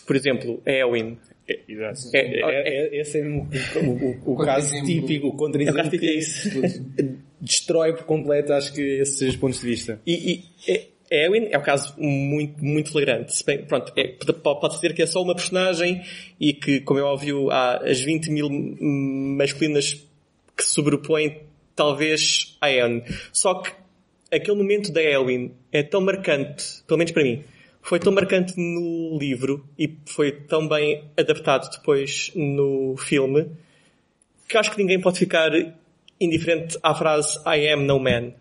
Por 0.05 0.15
exemplo, 0.15 0.61
Eowyn. 0.65 1.17
É, 1.49 1.59
exato. 1.67 1.99
É, 2.13 2.19
é, 2.19 2.97
é, 2.97 3.01
esse 3.01 3.19
é 3.19 3.23
o, 3.25 3.47
o, 4.25 4.33
o 4.33 4.37
caso 4.37 4.75
típico, 4.83 5.27
o 5.27 5.33
contra-exemplo 5.37 5.89
que 5.89 6.11
isso. 6.11 6.49
destrói 7.39 7.93
por 7.93 8.03
completo, 8.03 8.51
acho 8.51 8.73
que 8.73 8.81
esses 8.81 9.35
pontos 9.37 9.61
de 9.61 9.65
vista. 9.65 10.01
E, 10.05 10.43
e 10.67 10.87
Eowyn 11.09 11.49
é 11.51 11.57
um 11.57 11.61
caso 11.61 11.93
muito, 11.97 12.63
muito 12.63 12.91
flagrante. 12.91 13.43
Bem, 13.45 13.65
pronto, 13.65 13.91
é, 13.95 14.07
pode 14.41 14.75
dizer 14.75 14.93
que 14.93 15.01
é 15.01 15.05
só 15.05 15.21
uma 15.21 15.35
personagem 15.35 16.03
e 16.39 16.53
que, 16.53 16.81
como 16.81 16.99
é 16.99 17.03
óbvio, 17.03 17.49
há 17.49 17.77
as 17.77 17.99
20 17.99 18.29
mil 18.29 18.49
masculinas 18.49 19.93
que 20.55 20.63
se 20.63 20.73
sobrepõem 20.73 21.41
talvez 21.75 22.57
a 22.59 22.71
Eowyn. 22.71 23.03
Só 23.31 23.55
que 23.61 23.71
aquele 24.31 24.57
momento 24.57 24.91
da 24.91 25.01
Eowyn 25.01 25.51
é 25.71 25.83
tão 25.83 26.01
marcante, 26.01 26.83
pelo 26.87 26.97
menos 26.97 27.11
para 27.11 27.23
mim, 27.23 27.43
foi 27.81 27.99
tão 27.99 28.11
marcante 28.11 28.53
no 28.57 29.17
livro 29.17 29.65
e 29.79 29.95
foi 30.05 30.31
tão 30.31 30.67
bem 30.67 31.05
adaptado 31.15 31.69
depois 31.71 32.31
no 32.35 32.97
filme 32.97 33.49
que 34.47 34.57
acho 34.57 34.71
que 34.71 34.77
ninguém 34.77 34.99
pode 34.99 35.19
ficar 35.19 35.51
indiferente 36.19 36.77
à 36.81 36.93
frase 36.95 37.37
I 37.45 37.69
am 37.69 37.85
no 37.85 37.99
man. 37.99 38.33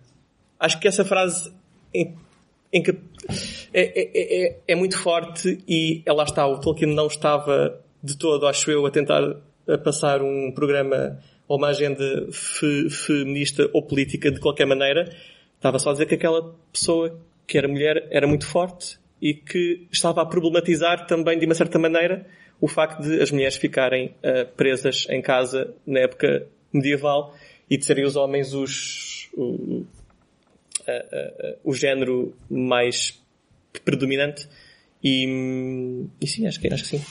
Acho 0.59 0.81
que 0.81 0.89
essa 0.89 1.05
frase 1.05 1.53
em 2.77 2.83
que 2.83 2.91
é, 3.73 3.81
é, 3.83 4.47
é, 4.47 4.59
é, 4.69 4.75
muito 4.75 4.99
forte 4.99 5.59
e 5.67 6.03
lá 6.07 6.25
está, 6.25 6.47
o 6.47 6.61
Tolkien 6.61 6.95
não 6.95 7.07
estava 7.07 7.81
de 8.03 8.17
todo, 8.19 8.47
acho 8.47 8.71
eu, 8.71 8.85
a 8.85 8.91
tentar 8.91 9.23
a 9.67 9.79
passar 9.79 10.23
um 10.23 10.53
programa 10.53 11.19
ou 11.49 11.57
uma 11.57 11.69
agenda 11.69 12.05
fe, 12.31 12.91
feminista 12.91 13.69
ou 13.73 13.83
política 13.83 14.31
de 14.31 14.41
qualquer 14.41 14.67
maneira. 14.67 15.11
Estava 15.57 15.79
só 15.79 15.91
a 15.91 15.93
dizer 15.93 16.07
que 16.07 16.15
aquela 16.15 16.55
pessoa 16.71 17.19
que 17.47 17.57
era 17.57 17.67
mulher 17.67 18.07
era 18.11 18.27
muito 18.27 18.47
forte 18.47 18.99
e 19.23 19.33
que 19.33 19.87
estava 19.91 20.21
a 20.21 20.27
problematizar 20.27 21.07
também, 21.07 21.39
de 21.39 21.47
uma 21.47 21.55
certa 21.55 21.79
maneira, 21.79 22.27
o 22.61 22.69
facto 22.69 23.03
de 23.03 23.21
as 23.23 23.31
mulheres 23.31 23.57
ficarem 23.57 24.15
uh, 24.23 24.47
presas 24.55 25.07
em 25.09 25.23
casa 25.23 25.75
na 25.87 26.01
época 26.01 26.47
medieval 26.73 27.35
e 27.71 27.79
de 27.79 27.87
serem 27.87 28.05
os 28.05 28.17
homens 28.17 28.53
os, 28.53 29.31
o 31.65 31.75
género 31.75 32.35
mais 32.49 33.21
predominante. 33.85 34.49
E, 35.03 36.09
e 36.21 36.27
sim, 36.27 36.47
acho 36.47 36.61
que, 36.61 36.73
acho 36.73 36.85
que 36.85 36.99
sim. 36.99 37.05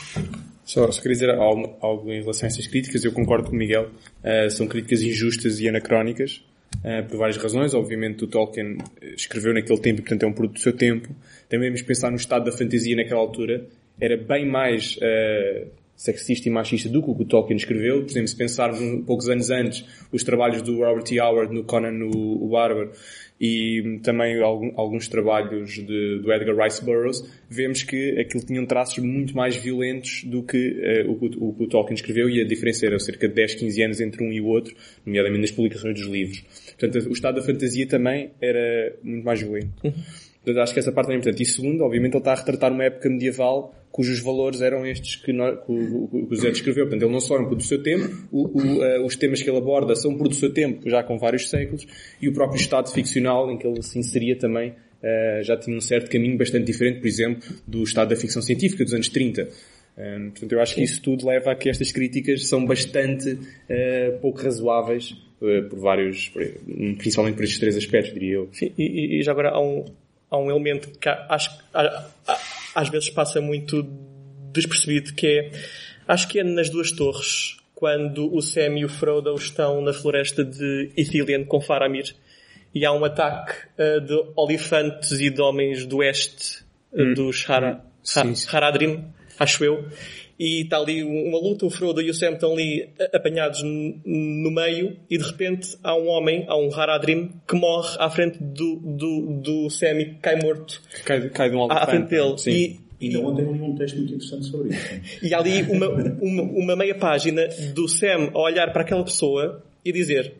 Só, 0.65 0.89
só 0.91 1.01
queria 1.01 1.13
dizer 1.13 1.29
algo, 1.29 1.77
algo, 1.79 2.11
em 2.11 2.21
relação 2.21 2.47
a 2.47 2.47
essas 2.47 2.67
críticas. 2.67 3.05
Eu 3.05 3.11
concordo 3.11 3.49
com 3.49 3.55
o 3.55 3.57
Miguel. 3.57 3.89
Uh, 4.23 4.49
são 4.49 4.67
críticas 4.67 5.01
injustas 5.01 5.59
e 5.59 5.69
anacrónicas. 5.69 6.43
Uh, 6.77 7.07
por 7.07 7.17
várias 7.17 7.37
razões. 7.37 7.73
Obviamente 7.73 8.23
o 8.23 8.27
Tolkien 8.27 8.77
escreveu 9.15 9.53
naquele 9.53 9.79
tempo 9.79 9.99
e 9.99 10.01
portanto 10.01 10.23
é 10.23 10.27
um 10.27 10.33
produto 10.33 10.55
do 10.55 10.61
seu 10.61 10.73
tempo. 10.73 11.15
Também 11.47 11.69
vamos 11.69 11.83
pensar 11.83 12.09
no 12.09 12.17
estado 12.17 12.45
da 12.45 12.51
fantasia 12.51 12.95
naquela 12.95 13.19
altura. 13.19 13.65
Era 14.01 14.17
bem 14.17 14.45
mais 14.45 14.97
uh, 14.97 15.67
sexista 15.95 16.49
e 16.49 16.51
machista 16.51 16.89
do 16.89 17.01
que 17.01 17.11
o 17.11 17.15
que 17.15 17.21
o 17.21 17.25
Tolkien 17.25 17.55
escreveu. 17.55 18.01
Por 18.01 18.09
exemplo, 18.09 18.27
se 18.27 18.35
pensarmos 18.35 18.81
um, 18.81 19.03
poucos 19.03 19.29
anos 19.29 19.49
antes 19.51 19.85
os 20.11 20.23
trabalhos 20.23 20.61
do 20.63 20.79
Robert 20.79 21.05
E. 21.11 21.19
Howard 21.19 21.53
no 21.53 21.63
Conan 21.63 22.03
o, 22.05 22.45
o 22.45 22.49
Bárbaro 22.49 22.91
e 23.39 23.99
também 24.01 24.41
alguns 24.41 25.07
trabalhos 25.07 25.73
de, 25.73 26.19
do 26.19 26.31
Edgar 26.31 26.55
Rice 26.63 26.83
Burroughs, 26.83 27.21
vemos 27.49 27.83
que 27.83 28.17
aquilo 28.19 28.45
tinham 28.45 28.65
traços 28.65 28.97
muito 28.99 29.35
mais 29.35 29.55
violentos 29.57 30.23
do 30.23 30.41
que 30.41 31.03
uh, 31.05 31.11
o, 31.11 31.49
o, 31.49 31.63
o, 31.63 31.67
Tolkien 31.67 31.95
escreveu 31.95 32.29
e 32.29 32.41
a 32.41 32.45
diferença 32.45 32.85
era 32.85 32.97
cerca 32.97 33.27
de 33.27 33.33
10, 33.33 33.55
15 33.55 33.83
anos 33.83 34.01
entre 34.01 34.23
um 34.23 34.31
e 34.31 34.39
o 34.39 34.45
outro, 34.45 34.73
nomeadamente 35.05 35.41
nas 35.41 35.51
publicações 35.51 35.99
dos 35.99 36.07
livros. 36.07 36.43
Portanto, 36.79 37.09
o 37.09 37.13
estado 37.13 37.35
da 37.35 37.41
fantasia 37.41 37.85
também 37.87 38.31
era 38.41 38.95
muito 39.03 39.25
mais 39.25 39.41
violento. 39.41 39.73
Uhum. 39.83 39.93
Portanto, 40.45 40.63
acho 40.63 40.73
que 40.73 40.79
essa 40.79 40.91
parte 40.91 41.11
é 41.11 41.15
importante. 41.15 41.41
E 41.41 41.45
segundo, 41.45 41.83
obviamente, 41.83 42.13
ele 42.13 42.19
está 42.19 42.33
a 42.33 42.35
retratar 42.35 42.71
uma 42.71 42.83
época 42.83 43.09
medieval 43.09 43.73
cujos 43.95 44.19
valores 44.19 44.59
eram 44.59 44.85
estes 44.85 45.15
que, 45.15 45.31
nós, 45.31 45.57
que, 45.65 45.71
o, 45.71 46.09
que 46.27 46.33
o 46.33 46.35
Zé 46.35 46.51
descreveu. 46.51 46.83
Portanto, 46.83 47.03
ele 47.03 47.13
não 47.13 47.21
só 47.21 47.37
é 47.37 47.39
um 47.39 47.45
produto 47.45 47.63
do 47.63 47.67
seu 47.67 47.81
tempo, 47.81 48.27
o, 48.29 48.41
o, 48.41 48.79
uh, 48.79 49.05
os 49.05 49.15
temas 49.15 49.41
que 49.41 49.49
ele 49.49 49.57
aborda 49.57 49.95
são 49.95 50.11
um 50.11 50.15
produto 50.15 50.33
do 50.33 50.39
seu 50.39 50.53
tempo, 50.53 50.89
já 50.89 51.01
com 51.01 51.17
vários 51.17 51.49
séculos, 51.49 51.87
e 52.21 52.27
o 52.27 52.33
próprio 52.33 52.59
estado 52.59 52.91
ficcional 52.91 53.49
em 53.49 53.57
que 53.57 53.65
ele 53.65 53.81
se 53.81 53.97
inseria 53.97 54.37
também 54.37 54.71
uh, 54.71 55.43
já 55.43 55.55
tinha 55.55 55.77
um 55.77 55.79
certo 55.79 56.11
caminho 56.11 56.37
bastante 56.37 56.65
diferente, 56.65 56.99
por 56.99 57.07
exemplo, 57.07 57.49
do 57.65 57.83
estado 57.83 58.09
da 58.09 58.17
ficção 58.17 58.41
científica 58.41 58.83
dos 58.83 58.93
anos 58.93 59.07
30. 59.07 59.43
Um, 59.43 59.47
eh, 59.97 60.19
portanto, 60.31 60.51
eu 60.51 60.59
acho 60.59 60.75
que 60.75 60.83
isso 60.83 61.01
tudo 61.01 61.25
leva 61.25 61.53
a 61.53 61.55
que 61.55 61.69
estas 61.69 61.93
críticas 61.93 62.49
são 62.49 62.65
bastante 62.65 63.31
uh, 63.31 64.19
pouco 64.19 64.41
razoáveis 64.41 65.11
uh, 65.39 65.69
por 65.69 65.79
vários, 65.79 66.33
principalmente 66.97 67.35
por 67.35 67.45
estes 67.45 67.59
três 67.59 67.77
aspectos, 67.77 68.13
diria 68.13 68.33
eu. 68.33 68.49
Sim, 68.51 68.73
e, 68.77 69.19
e 69.19 69.23
já 69.23 69.31
agora 69.31 69.51
há 69.51 69.61
um, 69.61 69.85
há 70.29 70.37
um 70.37 70.49
elemento 70.49 70.91
que 70.99 71.07
acho 71.07 71.49
às 72.75 72.89
vezes 72.89 73.09
passa 73.09 73.39
muito 73.39 73.83
despercebido, 74.51 75.13
que 75.13 75.25
é, 75.25 75.51
acho 76.07 76.27
que 76.27 76.39
é 76.39 76.43
nas 76.43 76.69
duas 76.69 76.91
torres, 76.91 77.57
quando 77.73 78.33
o 78.33 78.41
Sam 78.41 78.79
e 78.79 78.85
o 78.85 78.89
Frodo 78.89 79.33
estão 79.35 79.81
na 79.81 79.93
floresta 79.93 80.43
de 80.43 80.91
Ithilien 80.97 81.45
com 81.45 81.61
Faramir, 81.61 82.13
e 82.73 82.85
há 82.85 82.91
um 82.91 83.05
ataque 83.05 83.53
uh, 83.79 84.01
de 84.01 84.31
olifantes 84.35 85.11
e 85.13 85.29
de 85.29 85.41
homens 85.41 85.85
do 85.85 85.97
oeste 85.97 86.63
uh, 86.91 87.01
hum. 87.01 87.13
dos 87.13 87.49
Hara, 87.49 87.81
ha, 88.15 88.23
Haradrim, 88.51 89.05
acho 89.39 89.63
eu, 89.63 89.87
e 90.37 90.63
está 90.63 90.77
ali 90.77 91.03
uma 91.03 91.39
luta, 91.39 91.65
o 91.65 91.69
Frodo 91.69 92.01
e 92.01 92.09
o 92.09 92.13
Sam 92.13 92.33
estão 92.33 92.53
ali 92.53 92.89
apanhados 93.13 93.63
no 93.63 94.51
meio 94.51 94.97
e 95.09 95.17
de 95.17 95.23
repente 95.23 95.77
há 95.81 95.95
um 95.95 96.07
homem, 96.07 96.45
há 96.47 96.57
um 96.57 96.73
Haradrim 96.73 97.31
que 97.47 97.55
morre 97.55 97.95
à 97.99 98.09
frente 98.09 98.37
do, 98.41 98.75
do, 98.75 99.41
do 99.41 99.69
Sam 99.69 100.01
e 100.01 100.15
cai 100.15 100.35
morto. 100.41 100.81
Cai, 101.05 101.29
cai 101.29 101.49
de 101.49 101.55
um 101.55 101.71
à 101.71 101.85
frente 101.85 102.09
dele. 102.09 102.37
Sim. 102.37 102.51
E, 102.51 102.85
Ainda 103.01 103.19
ontem 103.19 103.43
li 103.43 103.61
um 103.61 103.75
texto 103.75 103.97
muito 103.97 104.13
interessante 104.13 104.45
sobre 104.45 104.69
isso. 104.69 105.01
E 105.21 105.33
há 105.33 105.39
ali 105.39 105.61
uma, 105.63 105.87
uma, 105.87 106.43
uma 106.43 106.75
meia 106.75 106.95
página 106.95 107.47
do 107.73 107.87
Sam 107.87 108.31
a 108.33 108.39
olhar 108.39 108.71
para 108.71 108.81
aquela 108.81 109.03
pessoa 109.03 109.63
e 109.83 109.91
dizer 109.91 110.33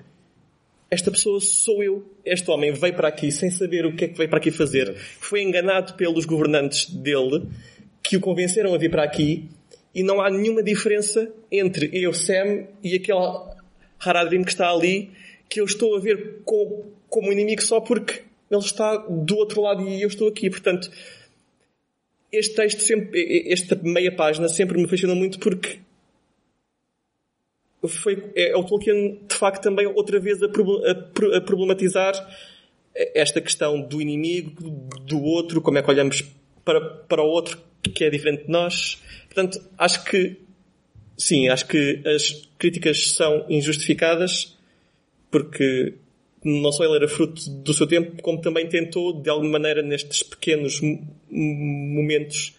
esta 0.89 1.11
pessoa 1.11 1.39
sou 1.41 1.83
eu. 1.83 2.05
Este 2.23 2.49
homem 2.49 2.71
veio 2.71 2.93
para 2.93 3.07
aqui 3.07 3.31
sem 3.31 3.49
saber 3.49 3.85
o 3.85 3.95
que 3.95 4.05
é 4.05 4.07
que 4.07 4.17
veio 4.17 4.29
para 4.29 4.39
aqui 4.39 4.51
fazer. 4.51 4.95
Foi 4.95 5.41
enganado 5.41 5.93
pelos 5.95 6.25
governantes 6.25 6.89
dele 6.89 7.47
que 8.01 8.17
o 8.17 8.19
convenceram 8.19 8.73
a 8.73 8.77
vir 8.77 8.89
para 8.89 9.03
aqui 9.03 9.49
e 9.95 10.03
não 10.03 10.21
há 10.21 10.29
nenhuma 10.29 10.61
diferença 10.61 11.33
entre 11.49 11.89
eu, 11.93 12.13
Sam, 12.13 12.67
e 12.83 12.95
aquele 12.95 13.55
Haradrim 13.97 14.43
que 14.43 14.51
está 14.51 14.69
ali, 14.69 15.09
que 15.49 15.61
eu 15.61 15.65
estou 15.65 15.95
a 15.95 15.99
ver 15.99 16.41
como, 16.43 16.91
como 17.09 17.31
inimigo 17.31 17.61
só 17.61 17.79
porque 17.79 18.23
ele 18.51 18.61
está 18.61 18.97
do 18.97 19.37
outro 19.37 19.61
lado 19.61 19.87
e 19.87 20.01
eu 20.01 20.09
estou 20.09 20.27
aqui. 20.27 20.49
Portanto, 20.49 20.91
este 22.29 22.55
texto 22.55 22.81
sempre, 22.81 23.49
esta 23.49 23.79
meia 23.81 24.13
página 24.13 24.49
sempre 24.49 24.77
me 24.77 24.87
fascinou 24.87 25.15
muito 25.15 25.39
porque 25.39 25.79
foi, 27.87 28.31
é, 28.35 28.49
é 28.51 28.57
o 28.57 28.63
Tolkien 28.63 29.21
de 29.25 29.35
facto 29.35 29.63
também 29.63 29.87
outra 29.87 30.19
vez 30.19 30.41
a, 30.43 30.47
a, 30.47 31.37
a 31.37 31.41
problematizar 31.41 32.13
esta 33.13 33.39
questão 33.39 33.81
do 33.81 34.01
inimigo, 34.01 34.61
do 35.01 35.21
outro, 35.21 35.61
como 35.61 35.77
é 35.77 35.83
que 35.83 35.89
olhamos 35.89 36.23
para, 36.63 36.81
para 36.81 37.21
o 37.21 37.27
outro 37.27 37.61
que 37.89 38.03
é 38.03 38.09
diferente 38.09 38.45
de 38.45 38.51
nós. 38.51 39.01
Portanto, 39.25 39.61
acho 39.77 40.03
que, 40.05 40.37
sim, 41.17 41.49
acho 41.49 41.67
que 41.67 42.01
as 42.05 42.47
críticas 42.57 43.11
são 43.11 43.45
injustificadas 43.49 44.55
porque 45.29 45.95
não 46.43 46.71
só 46.71 46.83
ele 46.85 46.95
era 46.95 47.07
fruto 47.07 47.49
do 47.49 47.73
seu 47.73 47.87
tempo, 47.87 48.21
como 48.21 48.39
também 48.39 48.69
tentou, 48.69 49.19
de 49.19 49.29
alguma 49.29 49.53
maneira, 49.53 49.81
nestes 49.81 50.21
pequenos 50.21 50.79
momentos, 51.29 52.55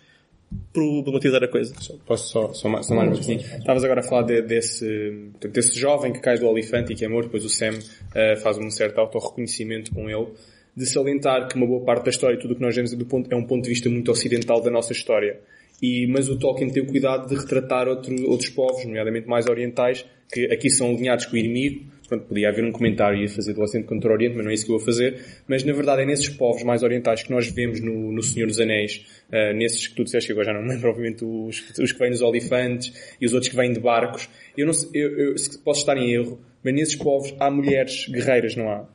problematizar 0.72 1.42
a 1.42 1.48
coisa. 1.48 1.74
Posso 2.04 2.28
só, 2.28 2.52
só, 2.52 2.68
mais, 2.68 2.86
só 2.86 2.94
mais 2.94 3.10
um 3.10 3.12
pouquinho? 3.12 3.40
Estavas 3.40 3.84
agora 3.84 4.00
a 4.00 4.02
falar 4.02 4.22
de, 4.22 4.42
desse, 4.42 5.30
desse 5.40 5.78
jovem 5.78 6.12
que 6.12 6.20
cai 6.20 6.38
do 6.38 6.46
olifante 6.48 6.92
e 6.92 6.96
que 6.96 7.04
é 7.04 7.08
morto, 7.08 7.26
depois 7.26 7.44
o 7.44 7.48
Sam 7.48 7.74
uh, 7.74 8.36
faz 8.42 8.58
um 8.58 8.70
certo 8.70 8.98
autorreconhecimento 8.98 9.92
com 9.92 10.10
ele. 10.10 10.28
De 10.76 10.84
salientar 10.84 11.48
que 11.48 11.56
uma 11.56 11.66
boa 11.66 11.84
parte 11.84 12.04
da 12.04 12.10
história, 12.10 12.38
tudo 12.38 12.52
o 12.52 12.56
que 12.56 12.62
nós 12.62 12.74
vemos 12.74 12.92
é, 12.92 12.96
ponto, 13.04 13.32
é 13.32 13.36
um 13.36 13.44
ponto 13.44 13.62
de 13.62 13.70
vista 13.70 13.88
muito 13.88 14.10
ocidental 14.10 14.60
da 14.60 14.70
nossa 14.70 14.92
história. 14.92 15.40
E, 15.82 16.06
mas 16.06 16.28
o 16.28 16.38
Tolkien 16.38 16.70
tem 16.70 16.82
o 16.82 16.86
cuidado 16.86 17.28
de 17.28 17.34
retratar 17.34 17.88
outro, 17.88 18.14
outros 18.28 18.50
povos, 18.50 18.84
nomeadamente 18.84 19.26
mais 19.26 19.46
orientais, 19.46 20.04
que 20.32 20.46
aqui 20.52 20.70
são 20.70 20.90
alinhados 20.90 21.26
com 21.26 21.34
o 21.34 21.38
inimigo. 21.38 21.96
Pronto, 22.08 22.24
podia 22.26 22.50
haver 22.50 22.64
um 22.64 22.70
comentário 22.70 23.22
e 23.22 23.26
fazer 23.26 23.52
do 23.52 23.62
Ocidente 23.62 23.88
contra 23.88 24.10
o 24.10 24.14
Oriente, 24.14 24.36
mas 24.36 24.44
não 24.44 24.50
é 24.50 24.54
isso 24.54 24.64
que 24.64 24.70
eu 24.70 24.76
vou 24.76 24.84
fazer. 24.84 25.20
Mas 25.48 25.64
na 25.64 25.72
verdade 25.72 26.02
é 26.02 26.06
nesses 26.06 26.28
povos 26.28 26.62
mais 26.62 26.82
orientais 26.82 27.22
que 27.24 27.30
nós 27.30 27.48
vemos 27.48 27.80
no, 27.80 28.12
no 28.12 28.22
Senhor 28.22 28.46
dos 28.46 28.60
Anéis, 28.60 29.04
uh, 29.28 29.52
nesses 29.56 29.88
que 29.88 29.94
tu 29.96 30.04
disseste 30.04 30.28
que 30.28 30.32
agora 30.32 30.46
já 30.46 30.52
não 30.52 30.62
me 30.62 30.72
lembro, 30.72 30.88
obviamente, 30.88 31.24
os, 31.24 31.68
os 31.80 31.92
que 31.92 31.98
vêm 31.98 32.10
nos 32.10 32.22
olifantes 32.22 32.92
e 33.20 33.26
os 33.26 33.32
outros 33.34 33.50
que 33.50 33.56
vêm 33.56 33.72
de 33.72 33.80
barcos. 33.80 34.28
Eu 34.56 34.66
não 34.66 34.72
sei, 34.72 34.88
eu, 34.94 35.18
eu, 35.18 35.34
posso 35.64 35.80
estar 35.80 35.96
em 35.96 36.12
erro, 36.12 36.40
mas 36.62 36.74
nesses 36.74 36.94
povos 36.94 37.34
há 37.40 37.50
mulheres 37.50 38.06
guerreiras, 38.08 38.54
não 38.54 38.70
há? 38.70 38.86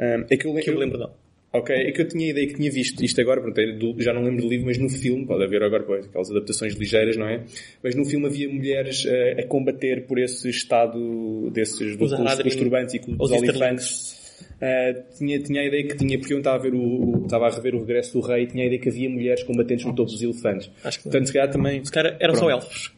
Um, 0.00 0.24
é 0.30 0.36
que 0.36 0.46
eu, 0.46 0.54
que 0.54 0.70
eu 0.70 0.78
lembro 0.78 0.98
não. 0.98 1.12
Ok, 1.52 1.74
é 1.74 1.90
que 1.90 2.00
eu 2.00 2.06
tinha 2.06 2.26
a 2.26 2.30
ideia 2.30 2.46
que 2.46 2.54
tinha 2.54 2.70
visto 2.70 3.04
isto 3.04 3.20
agora, 3.20 3.40
pronto, 3.40 3.60
já 3.98 4.12
não 4.14 4.22
lembro 4.22 4.42
do 4.42 4.48
livro, 4.48 4.66
mas 4.66 4.78
no 4.78 4.88
filme, 4.88 5.26
pode 5.26 5.42
haver 5.42 5.62
agora 5.64 5.82
pois, 5.82 6.06
aquelas 6.06 6.30
adaptações 6.30 6.74
ligeiras, 6.74 7.16
não 7.16 7.26
é? 7.26 7.42
Mas 7.82 7.96
no 7.96 8.04
filme 8.04 8.26
havia 8.26 8.48
mulheres 8.48 9.04
uh, 9.04 9.40
a 9.40 9.42
combater 9.42 10.06
por 10.06 10.20
esse 10.20 10.48
estado 10.48 11.50
desses, 11.50 11.96
dos, 11.96 12.10
dos 12.12 12.56
turbantes 12.56 12.94
e 12.94 12.98
dos 13.00 13.30
olifantes. 13.32 14.19
Uh, 14.60 15.02
tinha, 15.16 15.42
tinha 15.42 15.62
a 15.62 15.64
ideia 15.64 15.88
que 15.88 15.96
tinha, 15.96 16.18
porque 16.18 16.34
eu 16.34 16.38
estava 16.38 16.56
a 16.56 16.58
ver 16.58 16.74
o, 16.74 16.82
o, 16.82 17.24
estava 17.24 17.46
a 17.46 17.50
rever 17.50 17.74
o 17.74 17.78
regresso 17.78 18.12
do 18.12 18.20
rei, 18.20 18.46
tinha 18.46 18.62
a 18.62 18.66
ideia 18.66 18.78
que 18.78 18.90
havia 18.90 19.08
mulheres 19.08 19.42
combatentes 19.42 19.86
no 19.86 19.94
topo 19.94 20.10
dos 20.10 20.20
elefantes. 20.20 20.70
Acho 20.84 20.98
que 20.98 21.04
Portanto, 21.04 21.26
se 21.28 21.32
calhar 21.32 21.50
também. 21.50 21.82
Se 21.82 21.90
calhar 21.90 22.14
eram 22.20 22.34
pronto. 22.34 22.44
só 22.44 22.50
elfos. 22.50 22.92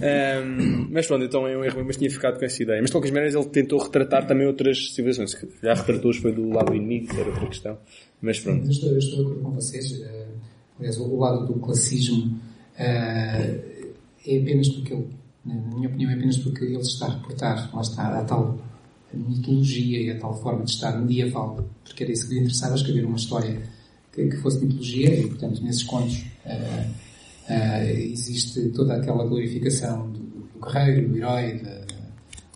um, 0.00 0.86
mas 0.94 1.08
pronto, 1.08 1.24
então 1.24 1.48
é 1.48 1.58
um 1.58 1.64
erro, 1.64 1.82
mas 1.84 1.96
tinha 1.96 2.08
ficado 2.08 2.38
com 2.38 2.44
essa 2.44 2.62
ideia. 2.62 2.80
Mas 2.80 2.90
de 2.90 2.92
qualquer 2.92 3.12
maneira 3.12 3.36
ele 3.36 3.48
tentou 3.48 3.80
retratar 3.80 4.28
também 4.28 4.46
outras 4.46 4.94
civilizações. 4.94 5.44
Já 5.60 5.74
retratou-os 5.74 6.18
foi 6.18 6.30
do 6.30 6.50
lado 6.50 6.66
do 6.66 6.76
inimigo, 6.76 7.08
que 7.08 7.20
era 7.20 7.28
outra 7.28 7.46
questão. 7.48 7.78
Mas 8.22 8.38
pronto. 8.38 8.64
Eu 8.64 8.70
estou, 8.70 8.92
eu 8.92 8.98
estou 8.98 9.16
de 9.16 9.22
acordo 9.22 9.42
com 9.42 9.50
vocês. 9.50 9.90
Uh, 9.90 10.06
aliás, 10.78 10.98
o 10.98 11.16
lado 11.16 11.46
do 11.46 11.54
classismo 11.58 12.26
uh, 12.26 12.78
é 12.78 14.38
apenas 14.40 14.68
porque 14.68 14.94
ele, 14.94 15.08
na 15.44 15.54
minha 15.54 15.88
opinião, 15.88 16.12
é 16.12 16.14
apenas 16.14 16.38
porque 16.38 16.64
ele 16.64 16.78
está 16.78 17.06
a 17.06 17.14
reportar, 17.16 17.74
lá 17.74 17.80
está, 17.80 18.20
a 18.20 18.24
tal 18.24 18.67
mitologia 19.16 20.00
e 20.00 20.10
a 20.10 20.18
tal 20.18 20.34
forma 20.40 20.64
de 20.64 20.70
estar 20.70 20.98
medieval, 20.98 21.64
porque 21.84 22.02
era 22.02 22.12
isso 22.12 22.28
que 22.28 22.34
lhe 22.34 22.40
interessava, 22.40 22.74
escrever 22.74 23.04
uma 23.04 23.16
história 23.16 23.62
que, 24.12 24.28
que 24.28 24.36
fosse 24.38 24.64
mitologia 24.64 25.14
e, 25.14 25.26
portanto, 25.28 25.62
nesses 25.62 25.82
contos 25.84 26.24
uh, 26.44 26.90
uh, 27.50 27.88
existe 27.98 28.68
toda 28.70 28.94
aquela 28.94 29.24
glorificação 29.24 30.10
do, 30.10 30.18
do 30.18 30.60
guerreiro, 30.60 31.08
do 31.08 31.16
herói, 31.16 31.58
da, 31.58 31.80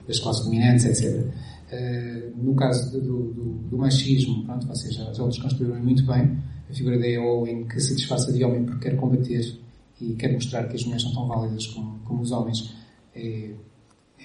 das 0.06 0.18
classes 0.18 0.44
dominantes, 0.44 0.84
etc. 0.84 1.24
Uh, 1.24 1.32
eh, 1.74 2.30
no 2.36 2.54
caso 2.54 2.92
do, 2.92 3.32
do, 3.32 3.42
do, 3.70 3.78
machismo, 3.78 4.44
pronto, 4.44 4.66
vocês 4.66 4.94
já, 4.94 5.10
já 5.12 5.22
o 5.22 5.28
desconstruíram 5.28 5.82
muito 5.82 6.04
bem, 6.04 6.36
a 6.68 6.74
figura 6.74 6.98
da 6.98 7.06
Eowyn 7.06 7.66
que 7.66 7.80
se 7.80 7.94
disfarça 7.94 8.30
de 8.30 8.44
homem 8.44 8.64
porque 8.64 8.90
quer 8.90 8.96
combater 8.96 9.58
e 10.00 10.14
quer 10.14 10.32
mostrar 10.32 10.68
que 10.68 10.76
as 10.76 10.82
mulheres 10.82 11.02
são 11.02 11.14
tão 11.14 11.28
válidas 11.28 11.66
como, 11.68 11.98
como 12.00 12.22
os 12.22 12.30
homens, 12.30 12.74
é, 13.14 13.50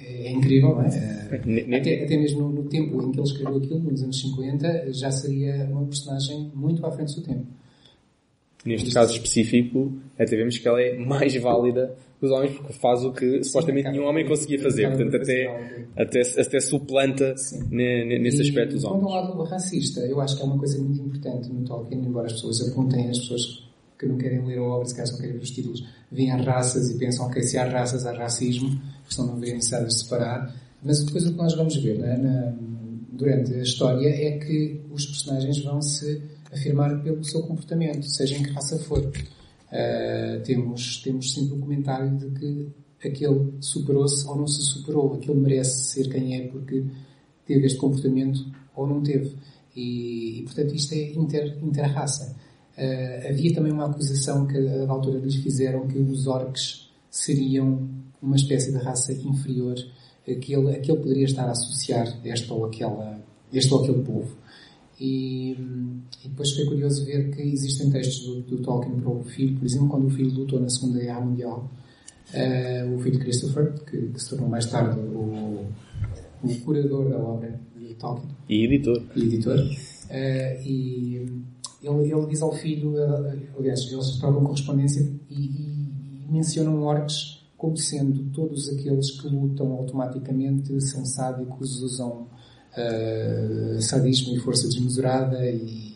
é 0.05 0.31
incrível, 0.31 0.75
não 0.75 0.81
é? 0.81 1.77
Até, 1.77 2.03
até 2.03 2.17
mesmo 2.17 2.41
no, 2.41 2.49
no, 2.49 2.63
tempo 2.69 3.01
em 3.01 3.11
que 3.11 3.19
ele 3.19 3.27
escreveu 3.27 3.57
aquilo, 3.57 3.79
nos 3.79 4.03
anos 4.03 4.19
50, 4.21 4.93
já 4.93 5.11
seria 5.11 5.67
uma 5.69 5.85
personagem 5.85 6.51
muito 6.53 6.85
à 6.85 6.91
frente 6.91 7.07
do 7.07 7.13
seu 7.13 7.23
tempo. 7.23 7.45
Neste 8.65 8.91
caso 8.91 9.13
específico, 9.13 9.93
até 10.17 10.35
vemos 10.35 10.57
que 10.57 10.67
ela 10.67 10.81
é 10.81 10.97
mais 10.97 11.35
válida 11.35 11.95
que 12.19 12.25
os 12.25 12.31
homens 12.31 12.51
porque 12.55 12.73
faz 12.73 13.03
o 13.05 13.13
que 13.13 13.43
Sim, 13.43 13.43
supostamente 13.43 13.89
nenhum 13.89 14.05
homem 14.05 14.27
conseguia 14.27 14.59
fazer. 14.59 14.87
Portanto, 14.87 15.15
até, 15.15 15.85
até, 15.95 16.21
até 16.41 16.59
suplanta 16.59 17.35
nesse 17.69 18.41
aspecto 18.41 18.75
os 18.75 18.83
homens. 18.83 19.03
Quanto 19.03 19.13
ao 19.13 19.23
lado 19.23 19.43
racista, 19.43 20.01
eu 20.01 20.19
acho 20.19 20.35
que 20.35 20.41
é 20.41 20.45
uma 20.45 20.57
coisa 20.57 20.81
muito 20.81 20.99
importante 20.99 21.49
no 21.49 21.63
Tolkien, 21.63 22.03
embora 22.03 22.25
as 22.25 22.33
pessoas 22.33 22.69
apontem, 22.69 23.09
as 23.09 23.19
pessoas 23.19 23.66
que 23.97 24.05
não 24.05 24.17
querem 24.17 24.45
ler 24.45 24.59
a 24.59 24.63
obra, 24.63 24.87
se 24.87 24.93
calhar 24.93 25.07
só 25.07 25.17
querem 25.17 25.33
ver 25.33 25.41
os 25.43 25.51
títulos, 25.51 25.83
veem 26.11 26.31
as 26.31 26.45
raças 26.45 26.89
e 26.89 26.97
pensam, 26.97 27.25
ok, 27.25 27.41
se 27.41 27.57
há 27.57 27.65
raças, 27.65 28.05
há 28.05 28.13
racismo 28.13 28.79
questão 29.07 29.25
não 29.25 29.37
necessidade 29.37 29.87
de 29.87 29.97
separar, 29.97 30.55
mas 30.83 31.03
depois 31.03 31.25
o 31.25 31.31
que 31.31 31.37
nós 31.37 31.55
vamos 31.55 31.75
ver 31.77 31.97
né, 31.97 32.17
na, 32.17 32.53
durante 33.11 33.53
a 33.53 33.61
história 33.61 34.07
é 34.07 34.37
que 34.37 34.81
os 34.91 35.05
personagens 35.05 35.63
vão 35.63 35.81
se 35.81 36.21
afirmar 36.51 37.01
pelo 37.01 37.23
seu 37.23 37.41
comportamento, 37.43 38.07
seja 38.09 38.35
em 38.37 38.43
que 38.43 38.51
raça 38.51 38.77
for. 38.79 38.99
Uh, 38.99 40.41
temos, 40.43 41.01
temos 41.01 41.33
sempre 41.33 41.55
o 41.55 41.59
comentário 41.59 42.17
de 42.17 42.29
que 42.39 42.67
aquele 43.05 43.53
superou-se 43.59 44.25
ou 44.27 44.35
não 44.37 44.47
se 44.47 44.61
superou, 44.61 45.13
aquele 45.13 45.39
merece 45.39 45.83
ser 45.83 46.09
quem 46.09 46.35
é 46.35 46.47
porque 46.47 46.85
teve 47.45 47.65
este 47.65 47.77
comportamento 47.77 48.45
ou 48.75 48.87
não 48.87 49.01
teve. 49.01 49.35
E, 49.75 50.39
e 50.39 50.43
portanto, 50.43 50.73
isto 50.73 50.93
é 50.93 51.11
inter, 51.11 51.57
inter-raça. 51.61 52.35
Uh, 52.77 53.29
havia 53.29 53.53
também 53.55 53.71
uma 53.71 53.87
acusação 53.87 54.45
que 54.45 54.55
a 54.55 54.91
altura 54.91 55.19
lhes 55.19 55.35
fizeram 55.35 55.87
que 55.87 55.97
os 55.97 56.27
orcs 56.27 56.91
seriam 57.09 57.89
uma 58.21 58.35
espécie 58.35 58.71
de 58.71 58.77
raça 58.77 59.13
inferior 59.13 59.75
a 60.27 60.35
que 60.35 60.53
ele, 60.53 60.75
a 60.75 60.79
que 60.79 60.91
ele 60.91 61.01
poderia 61.01 61.25
estar 61.25 61.45
a 61.45 61.51
associar 61.51 62.19
este 62.23 62.51
ou, 62.51 62.65
aquela, 62.65 63.19
este 63.51 63.73
ou 63.73 63.81
aquele 63.81 64.03
povo. 64.03 64.35
E, 64.99 65.51
e, 66.23 66.27
depois 66.27 66.51
foi 66.51 66.65
curioso 66.65 67.05
ver 67.05 67.29
que 67.33 67.41
existem 67.41 67.89
textos 67.91 68.25
do, 68.25 68.41
do, 68.41 68.61
Tolkien 68.63 68.99
para 68.99 69.09
o 69.09 69.23
filho, 69.23 69.57
por 69.57 69.65
exemplo, 69.65 69.89
quando 69.89 70.07
o 70.07 70.09
filho 70.09 70.33
lutou 70.33 70.59
na 70.59 70.69
Segunda 70.69 70.99
Guerra 70.99 71.21
Mundial, 71.21 71.71
uh, 72.33 72.95
o 72.95 72.99
filho 72.99 73.19
Christopher, 73.19 73.73
que, 73.85 74.07
que, 74.07 74.21
se 74.21 74.29
tornou 74.29 74.49
mais 74.49 74.65
tarde 74.65 74.99
o, 74.99 75.65
o 76.43 76.55
curador 76.65 77.09
da 77.09 77.17
obra 77.17 77.59
de 77.79 77.93
Tolkien. 77.93 78.35
E 78.49 78.65
editor. 78.65 79.03
E 79.15 79.21
editor. 79.21 79.59
Uh, 79.59 80.67
e 80.67 81.43
ele, 81.87 82.11
ele, 82.11 82.27
diz 82.27 82.41
ao 82.41 82.51
filho, 82.53 82.93
aliás, 83.57 83.81
eles 83.91 84.17
trocam 84.17 84.43
correspondência 84.43 85.01
e, 85.29 85.33
e, 85.33 86.25
e 86.27 86.31
mencionam 86.31 86.83
orcs 86.83 87.37
como 87.57 87.75
sendo 87.75 88.23
todos 88.31 88.69
aqueles 88.69 89.19
que 89.19 89.27
lutam 89.27 89.73
automaticamente 89.73 90.79
são 90.81 91.03
sádicos, 91.03 91.81
usam 91.81 92.27
uh, 92.77 93.81
sadismo 93.81 94.35
e 94.35 94.39
força 94.39 94.67
desmesurada 94.67 95.43
e, 95.49 95.95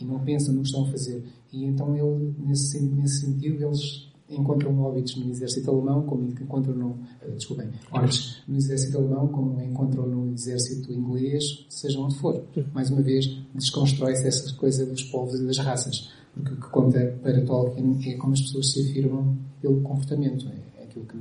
e, 0.00 0.04
não 0.04 0.20
pensam 0.20 0.54
no 0.54 0.62
que 0.62 0.68
estão 0.68 0.84
a 0.84 0.90
fazer. 0.90 1.22
E 1.52 1.64
então 1.64 1.94
ele, 1.94 2.34
nesse, 2.38 2.80
nesse 2.80 3.26
sentido, 3.26 3.62
eles 3.62 4.10
encontram 4.32 4.72
hobbits 4.74 5.16
no 5.16 5.30
exército 5.30 5.70
alemão, 5.70 6.02
como 6.02 6.24
encontram 6.28 6.74
no, 6.74 6.88
uh, 6.88 7.32
desculpem, 7.36 7.68
hobbits 7.90 8.42
no 8.48 8.56
exército 8.56 8.98
alemão, 8.98 9.28
como 9.28 9.60
encontram 9.62 10.06
no 10.06 10.32
exército 10.32 10.92
inglês, 10.92 11.66
seja 11.68 11.98
onde 12.00 12.16
for. 12.16 12.42
Mais 12.72 12.90
uma 12.90 13.02
vez, 13.02 13.26
desconstrói-se 13.54 14.26
essa 14.26 14.54
coisa 14.54 14.86
dos 14.86 15.02
povos 15.04 15.40
e 15.40 15.46
das 15.46 15.58
raças. 15.58 16.10
Porque 16.34 16.54
o 16.54 16.56
que 16.56 16.68
conta 16.68 17.18
para 17.22 17.44
Tolkien 17.44 17.98
é 18.06 18.16
como 18.16 18.32
as 18.32 18.40
pessoas 18.40 18.72
se 18.72 18.80
afirmam 18.80 19.36
pelo 19.60 19.80
comportamento. 19.82 20.48
É 20.78 20.84
aquilo 20.84 21.04
que, 21.04 21.18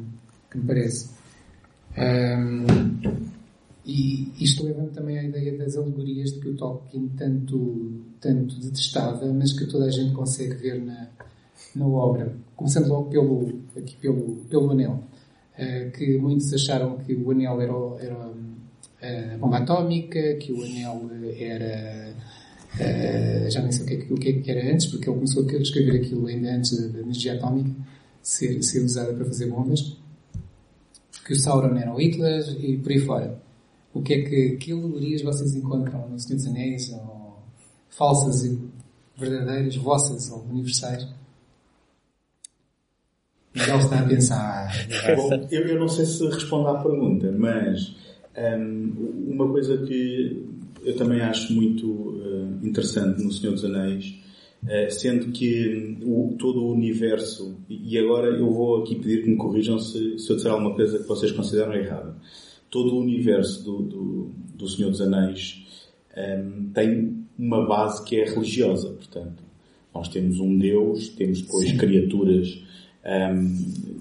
que 0.49 0.57
me 0.57 0.65
parece. 0.65 1.09
Um, 1.97 3.21
e 3.85 4.31
isto 4.39 4.63
leva-me 4.63 4.89
também 4.91 5.17
à 5.17 5.23
ideia 5.23 5.57
das 5.57 5.75
alegorias 5.75 6.31
de 6.31 6.39
que 6.39 6.49
o 6.49 6.55
Tolkien 6.55 7.09
tanto, 7.17 8.05
tanto 8.19 8.59
detestava, 8.59 9.25
mas 9.33 9.53
que 9.53 9.65
toda 9.65 9.85
a 9.85 9.91
gente 9.91 10.13
consegue 10.13 10.53
ver 10.55 10.81
na, 10.81 11.09
na 11.75 11.87
obra. 11.87 12.35
Começando 12.55 12.87
logo 12.87 13.09
pelo, 13.09 13.61
aqui 13.77 13.95
pelo, 13.97 14.37
pelo 14.49 14.71
anel. 14.71 15.03
Uh, 15.57 15.91
que 15.91 16.17
muitos 16.17 16.53
acharam 16.53 16.97
que 16.97 17.13
o 17.13 17.31
anel 17.31 17.61
era, 17.61 17.73
era 17.99 19.33
a 19.33 19.37
bomba 19.37 19.57
atómica, 19.57 20.35
que 20.35 20.51
o 20.51 20.63
anel 20.63 21.09
era. 21.37 22.15
Uh, 22.75 23.51
já 23.51 23.61
nem 23.61 23.71
sei 23.71 23.83
o 23.83 23.87
que, 23.87 23.93
é, 23.93 24.33
o 24.33 24.37
é 24.37 24.41
que 24.41 24.51
era 24.51 24.73
antes, 24.73 24.85
porque 24.85 25.09
ele 25.09 25.17
começou 25.17 25.47
a 25.47 25.53
escrever 25.53 25.97
aquilo 25.97 26.27
ainda 26.27 26.55
antes 26.55 26.91
da 26.91 26.99
energia 26.99 27.33
atómica 27.33 27.71
ser, 28.21 28.61
ser 28.63 28.83
usada 28.83 29.13
para 29.13 29.25
fazer 29.25 29.47
bombas, 29.47 29.97
que 31.25 31.33
o 31.33 31.39
Sauron 31.39 31.77
era 31.77 31.93
o 31.93 31.99
Hitler 31.99 32.43
e 32.63 32.77
por 32.77 32.91
aí 32.91 32.99
fora. 32.99 33.41
O 33.93 34.01
que 34.01 34.13
é 34.13 34.21
que, 34.21 34.55
que 34.57 34.71
alegorias 34.71 35.21
vocês 35.21 35.55
encontram 35.55 36.07
no 36.09 36.19
Senhor 36.19 36.37
dos 36.37 36.47
Anéis, 36.47 36.91
ou 36.93 37.39
falsas 37.89 38.45
e 38.45 38.59
verdadeiras, 39.17 39.75
vossas 39.75 40.29
ou 40.31 40.45
universais? 40.49 41.07
Miguel 43.55 43.77
está 43.79 43.99
a 43.99 44.07
pensar. 44.07 44.71
Bom, 45.15 45.47
eu, 45.51 45.61
eu, 45.67 45.79
não 45.79 45.87
sei 45.87 46.05
se 46.05 46.25
respondo 46.25 46.67
à 46.69 46.81
pergunta, 46.81 47.31
mas 47.31 47.95
um, 48.37 49.33
uma 49.33 49.49
coisa 49.49 49.77
que 49.79 50.45
eu 50.83 50.95
também 50.95 51.21
acho 51.21 51.53
muito 51.53 51.87
uh, 51.87 52.59
interessante 52.63 53.21
no 53.23 53.31
Senhor 53.31 53.53
dos 53.53 53.65
Anéis 53.65 54.21
eh, 54.67 54.91
sendo 54.91 55.31
que 55.31 55.97
o, 56.03 56.35
todo 56.37 56.63
o 56.63 56.71
universo, 56.71 57.57
e 57.67 57.97
agora 57.97 58.27
eu 58.27 58.47
vou 58.51 58.83
aqui 58.83 58.95
pedir 58.95 59.23
que 59.23 59.29
me 59.31 59.35
corrijam 59.35 59.79
se, 59.79 60.19
se 60.19 60.29
eu 60.29 60.35
disser 60.35 60.51
alguma 60.51 60.75
coisa 60.75 60.99
que 60.99 61.07
vocês 61.07 61.31
consideram 61.31 61.73
errada. 61.73 62.15
Todo 62.69 62.93
o 62.93 62.99
universo 62.99 63.63
do, 63.63 63.81
do, 63.81 64.31
do 64.53 64.67
Senhor 64.67 64.91
dos 64.91 65.01
Anéis 65.01 65.65
um, 66.15 66.69
tem 66.73 67.25
uma 67.39 67.65
base 67.65 68.03
que 68.05 68.17
é 68.17 68.25
religiosa, 68.25 68.89
portanto. 68.89 69.43
Nós 69.93 70.07
temos 70.09 70.39
um 70.39 70.55
Deus, 70.57 71.09
temos 71.09 71.41
depois 71.41 71.67
Sim. 71.67 71.77
criaturas, 71.77 72.63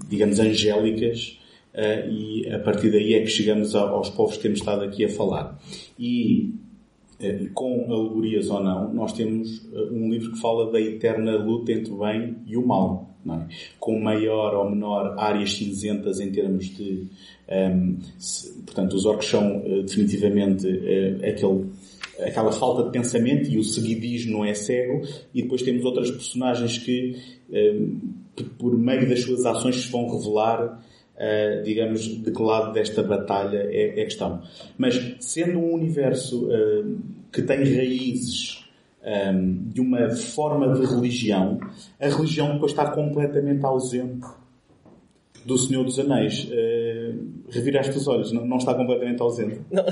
digamos, 0.07 0.39
angélicas, 0.39 1.39
uh, 1.73 2.09
e 2.09 2.49
a 2.53 2.59
partir 2.59 2.91
daí 2.91 3.13
é 3.15 3.21
que 3.21 3.27
chegamos 3.27 3.75
aos 3.75 4.09
povos 4.09 4.37
que 4.37 4.43
temos 4.43 4.59
estado 4.59 4.83
aqui 4.83 5.05
a 5.05 5.09
falar. 5.09 5.59
E 5.97 6.53
eh, 7.21 7.49
com 7.53 7.85
alegorias 7.93 8.49
ou 8.49 8.63
não, 8.63 8.91
nós 8.91 9.13
temos 9.13 9.63
eh, 9.71 9.89
um 9.91 10.09
livro 10.09 10.31
que 10.31 10.39
fala 10.39 10.71
da 10.71 10.81
eterna 10.81 11.37
luta 11.37 11.71
entre 11.71 11.93
o 11.93 11.99
bem 11.99 12.37
e 12.47 12.57
o 12.57 12.65
mal. 12.65 13.07
É? 13.23 13.53
Com 13.79 13.99
maior 13.99 14.55
ou 14.55 14.71
menor 14.71 15.13
áreas 15.19 15.53
cinzentas 15.53 16.19
em 16.19 16.31
termos 16.31 16.75
de. 16.75 17.07
Um, 17.47 17.53
ehm, 17.53 17.97
se, 18.17 18.51
portanto, 18.63 18.93
os 18.93 19.05
orcs 19.05 19.27
são 19.27 19.59
uh, 19.59 19.83
definitivamente 19.83 20.65
uh, 20.65 21.17
aquele, 21.29 21.65
aquela 22.19 22.51
falta 22.51 22.85
de 22.85 22.89
pensamento 22.89 23.47
e 23.47 23.59
o 23.59 23.63
seguidismo 23.63 24.31
não 24.31 24.45
é 24.45 24.55
cego, 24.55 25.05
e 25.35 25.43
depois 25.43 25.61
temos 25.61 25.85
outras 25.85 26.09
personagens 26.09 26.79
que, 26.79 27.15
ehm, 27.51 27.99
que 28.35 28.43
por 28.43 28.77
meio 28.77 29.07
das 29.07 29.21
suas 29.21 29.45
ações 29.45 29.83
se 29.83 29.91
vão 29.91 30.09
revelar 30.09 30.81
Uh, 31.21 31.61
digamos, 31.61 32.01
de 32.01 32.31
que 32.31 32.41
lado 32.41 32.73
desta 32.73 33.03
batalha 33.03 33.67
é, 33.69 33.99
é 33.99 34.05
questão. 34.05 34.41
Mas 34.75 35.17
sendo 35.19 35.59
um 35.59 35.71
universo 35.75 36.47
uh, 36.47 36.97
que 37.31 37.43
tem 37.43 37.57
raízes 37.59 38.65
um, 39.03 39.07
ehm, 39.07 39.69
de 39.69 39.81
uma 39.81 40.09
forma 40.09 40.73
de 40.73 40.83
religião, 40.83 41.59
a 41.99 42.07
religião 42.07 42.53
depois 42.53 42.71
está 42.71 42.89
completamente 42.89 43.63
ausente 43.63 44.25
do 45.45 45.59
Senhor 45.59 45.83
dos 45.83 45.99
Anéis. 45.99 46.45
Uh, 46.45 46.51
reviraste 47.49 47.97
os 47.97 48.07
olhos, 48.07 48.31
não, 48.31 48.45
não 48.45 48.57
está 48.57 48.73
completamente 48.73 49.21
ausente. 49.21 49.61
Não. 49.71 49.85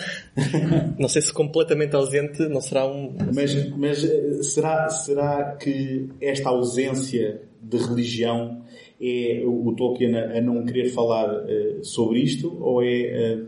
não 0.99 1.07
sei 1.07 1.21
se 1.21 1.33
completamente 1.33 1.95
ausente 1.95 2.47
não 2.47 2.61
será 2.61 2.87
um. 2.87 3.15
Mas, 3.33 3.69
mas 3.77 3.99
será, 4.45 4.89
será 4.89 5.55
que 5.55 6.09
esta 6.21 6.49
ausência 6.49 7.41
de 7.61 7.77
religião 7.77 8.61
é 9.01 9.43
o 9.45 9.73
Tolkien 9.75 10.15
a, 10.15 10.41
não 10.41 10.65
querer 10.65 10.89
falar 10.89 11.29
uh, 11.29 11.83
sobre 11.83 12.19
isto 12.19 12.57
ou 12.61 12.83
é 12.83 13.39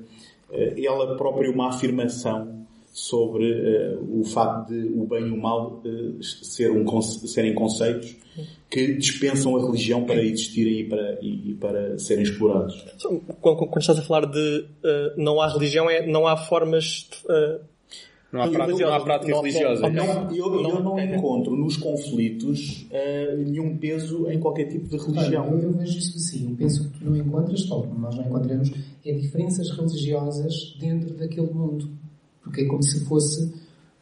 uh, 0.50 0.86
ela 0.86 1.16
própria 1.16 1.50
uma 1.50 1.70
afirmação 1.70 2.62
sobre 2.92 3.52
uh, 3.52 4.20
o 4.20 4.24
facto 4.24 4.70
de 4.70 4.94
o 4.94 5.06
bem 5.06 5.28
e 5.28 5.32
o 5.32 5.38
mal 5.38 5.82
ser 6.22 6.72
um, 6.72 7.02
serem 7.02 7.54
conceitos 7.54 8.16
que 8.70 8.94
dispensam 8.94 9.56
a 9.58 9.66
religião 9.66 10.06
para 10.06 10.24
existirem 10.24 10.80
e 10.80 10.84
para, 10.90 11.20
e, 11.22 11.52
e 11.52 11.54
para 11.56 11.98
serem 11.98 12.24
explorados. 12.24 12.86
Quando, 13.42 13.68
quando, 13.68 13.78
estás 13.80 14.00
a 14.00 14.02
falar 14.02 14.26
de 14.26 14.66
não 15.18 15.42
há 15.42 15.50
religião, 15.50 15.90
é 15.90 16.06
não 16.06 16.26
há 16.26 16.38
formas 16.38 17.10
não 18.32 18.42
há, 18.42 18.50
prática, 18.50 18.86
não 18.86 18.94
há 18.94 19.00
prática 19.02 19.32
não, 19.32 19.42
religiosa. 19.42 19.90
Não, 19.90 20.32
eu, 20.34 20.64
eu 20.64 20.82
não 20.82 20.98
encontro 20.98 21.54
nos 21.56 21.76
conflitos 21.76 22.88
uh, 22.90 23.38
nenhum 23.38 23.78
peso 23.78 24.30
em 24.32 24.40
qualquer 24.40 24.70
tipo 24.70 24.88
de 24.88 24.96
religião. 24.96 25.48
Claro, 25.48 25.62
eu 25.62 25.74
vejo 25.74 25.98
isso 25.98 26.18
assim. 26.18 26.50
Eu 26.50 26.56
penso 26.56 26.90
que 26.90 27.00
tu 27.00 27.10
não 27.10 27.18
encontras, 27.18 27.66
tal 27.68 27.84
como 27.84 28.00
nós 28.00 28.16
não 28.16 28.24
encontramos, 28.24 28.72
é 29.06 29.12
diferenças 29.12 29.70
religiosas 29.72 30.78
dentro 30.80 31.14
daquele 31.16 31.52
mundo. 31.52 31.90
Porque 32.44 32.62
é 32.62 32.66
como 32.66 32.84
se 32.84 33.00
fosse, 33.06 33.54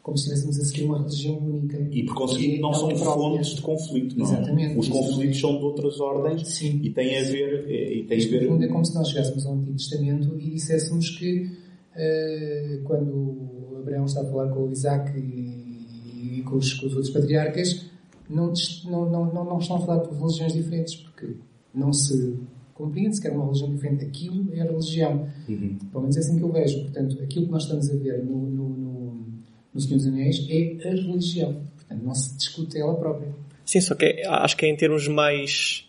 como 0.02 0.16
se 0.16 0.24
estivéssemos 0.24 0.60
a 0.60 0.64
seguir 0.64 0.84
uma 0.84 0.98
religião 0.98 1.38
única. 1.38 1.88
E 1.90 2.04
por 2.04 2.14
conseguinte 2.14 2.60
não 2.60 2.72
são 2.72 2.94
fontes 2.96 3.54
de 3.54 3.62
conflito, 3.62 4.18
não 4.18 4.26
é? 4.26 4.32
Exatamente. 4.32 4.78
Os 4.78 4.88
conflitos 4.88 5.36
é. 5.36 5.40
são 5.40 5.58
de 5.58 5.64
outras 5.64 6.00
ordens 6.00 6.48
Sim. 6.48 6.80
e 6.82 6.90
têm 6.90 7.18
a 7.18 7.22
ver... 7.24 7.70
E 7.70 8.04
têm 8.04 8.24
a 8.24 8.28
ver... 8.28 8.62
é 8.62 8.68
como 8.68 8.84
se 8.84 8.94
nós 8.94 9.08
chegássemos 9.08 9.46
ao 9.46 9.54
Antigo 9.54 9.76
Testamento 9.76 10.38
e 10.38 10.50
disséssemos 10.50 11.10
que 11.10 11.44
uh, 11.44 12.82
quando 12.84 13.60
Abraão 13.80 14.04
está 14.04 14.20
a 14.20 14.24
falar 14.24 14.48
com 14.48 14.68
o 14.68 14.72
Isaac 14.72 15.18
e, 15.18 16.38
e 16.38 16.42
com, 16.42 16.56
os, 16.56 16.74
com, 16.74 16.86
os, 16.86 16.94
outros 16.94 17.12
patriarcas, 17.12 17.86
não, 18.28 18.52
não, 18.84 19.10
não, 19.10 19.44
não, 19.44 19.58
estão 19.58 19.76
a 19.76 19.80
falar 19.80 20.02
de 20.04 20.14
religiões 20.14 20.52
diferentes, 20.52 20.94
porque 20.96 21.34
não 21.74 21.92
se 21.92 22.38
compreende 22.80 23.16
se 23.16 23.22
quer 23.22 23.32
uma 23.32 23.44
religião 23.44 23.70
diferente. 23.70 24.04
Aquilo 24.04 24.48
é 24.54 24.60
a 24.60 24.64
religião. 24.64 25.28
Uhum. 25.48 25.78
Pelo 25.90 26.00
menos 26.02 26.16
é 26.16 26.20
assim 26.20 26.36
que 26.36 26.42
eu 26.42 26.52
vejo. 26.52 26.80
Portanto, 26.82 27.22
aquilo 27.22 27.46
que 27.46 27.52
nós 27.52 27.62
estamos 27.62 27.90
a 27.90 27.96
ver 27.96 28.24
no, 28.24 28.36
no, 28.36 28.68
no, 28.68 29.26
no 29.74 29.80
Senhor 29.80 29.96
dos 29.96 30.06
Anéis 30.06 30.46
é 30.48 30.88
a 30.88 30.90
religião. 30.90 31.62
Portanto, 31.76 32.02
não 32.02 32.14
se 32.14 32.36
discute 32.36 32.78
ela 32.78 32.94
própria. 32.94 33.28
Sim, 33.64 33.80
só 33.80 33.94
que 33.94 34.04
é, 34.04 34.26
acho 34.26 34.56
que 34.56 34.66
é 34.66 34.68
em 34.68 34.76
termos 34.76 35.06
mais 35.06 35.88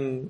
um, 0.00 0.28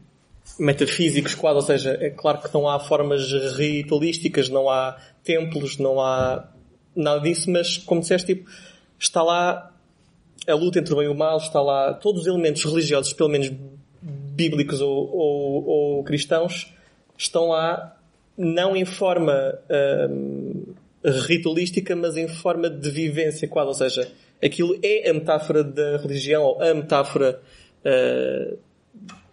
metafísicos, 0.59 1.35
quase, 1.35 1.57
ou 1.57 1.63
seja, 1.63 1.99
é 2.01 2.11
claro 2.11 2.41
que 2.41 2.53
não 2.55 2.69
há 2.69 2.81
formas 2.81 3.33
ritualísticas, 3.57 4.49
não 4.49 4.71
há 4.71 4.97
templos, 5.23 5.79
não 5.79 6.01
há 6.01 6.49
nada 6.97 7.21
disso, 7.21 7.51
mas 7.51 7.77
como 7.77 8.01
disseste, 8.01 8.35
tipo, 8.35 8.51
está 8.99 9.23
lá 9.23 9.73
a 10.47 10.55
luta 10.55 10.79
entre 10.79 10.95
o 10.95 10.97
bem 10.97 11.07
e 11.07 11.09
o 11.09 11.15
mal, 11.15 11.37
está 11.37 11.61
lá 11.61 11.93
todos 11.93 12.23
os 12.23 12.27
elementos 12.27 12.65
religiosos, 12.65 13.13
pelo 13.13 13.29
menos 13.29 13.53
bíblicos 14.39 14.81
ou, 14.81 15.11
ou, 15.13 15.65
ou 15.67 16.05
cristãos, 16.05 16.73
estão 17.17 17.49
lá 17.49 17.97
não 18.37 18.77
em 18.77 18.85
forma 18.85 19.59
hum, 20.09 20.63
ritualística, 21.05 21.97
mas 21.97 22.17
em 22.17 22.29
forma 22.29 22.71
de 22.71 22.89
vivência 22.89 23.49
quase, 23.49 23.69
ou 23.69 23.75
seja, 23.75 24.09
aquilo 24.43 24.79
é 24.81 25.11
a 25.11 25.13
metáfora 25.13 25.65
da 25.65 25.97
religião 25.97 26.45
ou 26.45 26.63
a 26.63 26.73
metáfora 26.73 27.41
uh, 27.85 28.59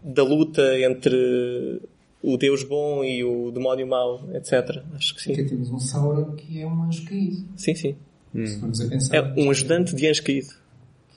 da 0.04 0.24
luta 0.24 0.80
entre 0.80 1.80
o 2.24 2.36
Deus 2.36 2.64
bom 2.64 3.04
e 3.04 3.24
o 3.24 3.52
demónio 3.52 3.86
mau, 3.86 4.28
etc. 4.34 4.82
Acho 4.96 5.14
que 5.14 5.22
sim. 5.22 5.36
Porque 5.36 5.50
temos 5.50 5.70
um 5.70 5.80
Sauron 5.80 6.32
que 6.32 6.60
é 6.60 6.66
um 6.66 6.84
anjo 6.84 7.06
caído. 7.06 7.46
Sim, 7.56 7.76
sim. 7.76 7.96
Hum. 8.34 8.48
Se 8.48 8.60
formos 8.60 8.82
a 8.82 8.88
pensar. 8.88 9.16
É 9.16 9.22
um 9.40 9.52
ajudante 9.52 9.96
de 9.96 10.08
anjo 10.08 10.24
caído. 10.24 10.65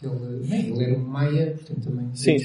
Ele, 0.03 0.49
bem, 0.49 0.71
ele 0.71 0.85
era 0.85 0.95
um 0.95 1.05
Maia, 1.05 1.57
portanto 1.57 1.85
também 1.85 2.15
sim. 2.15 2.37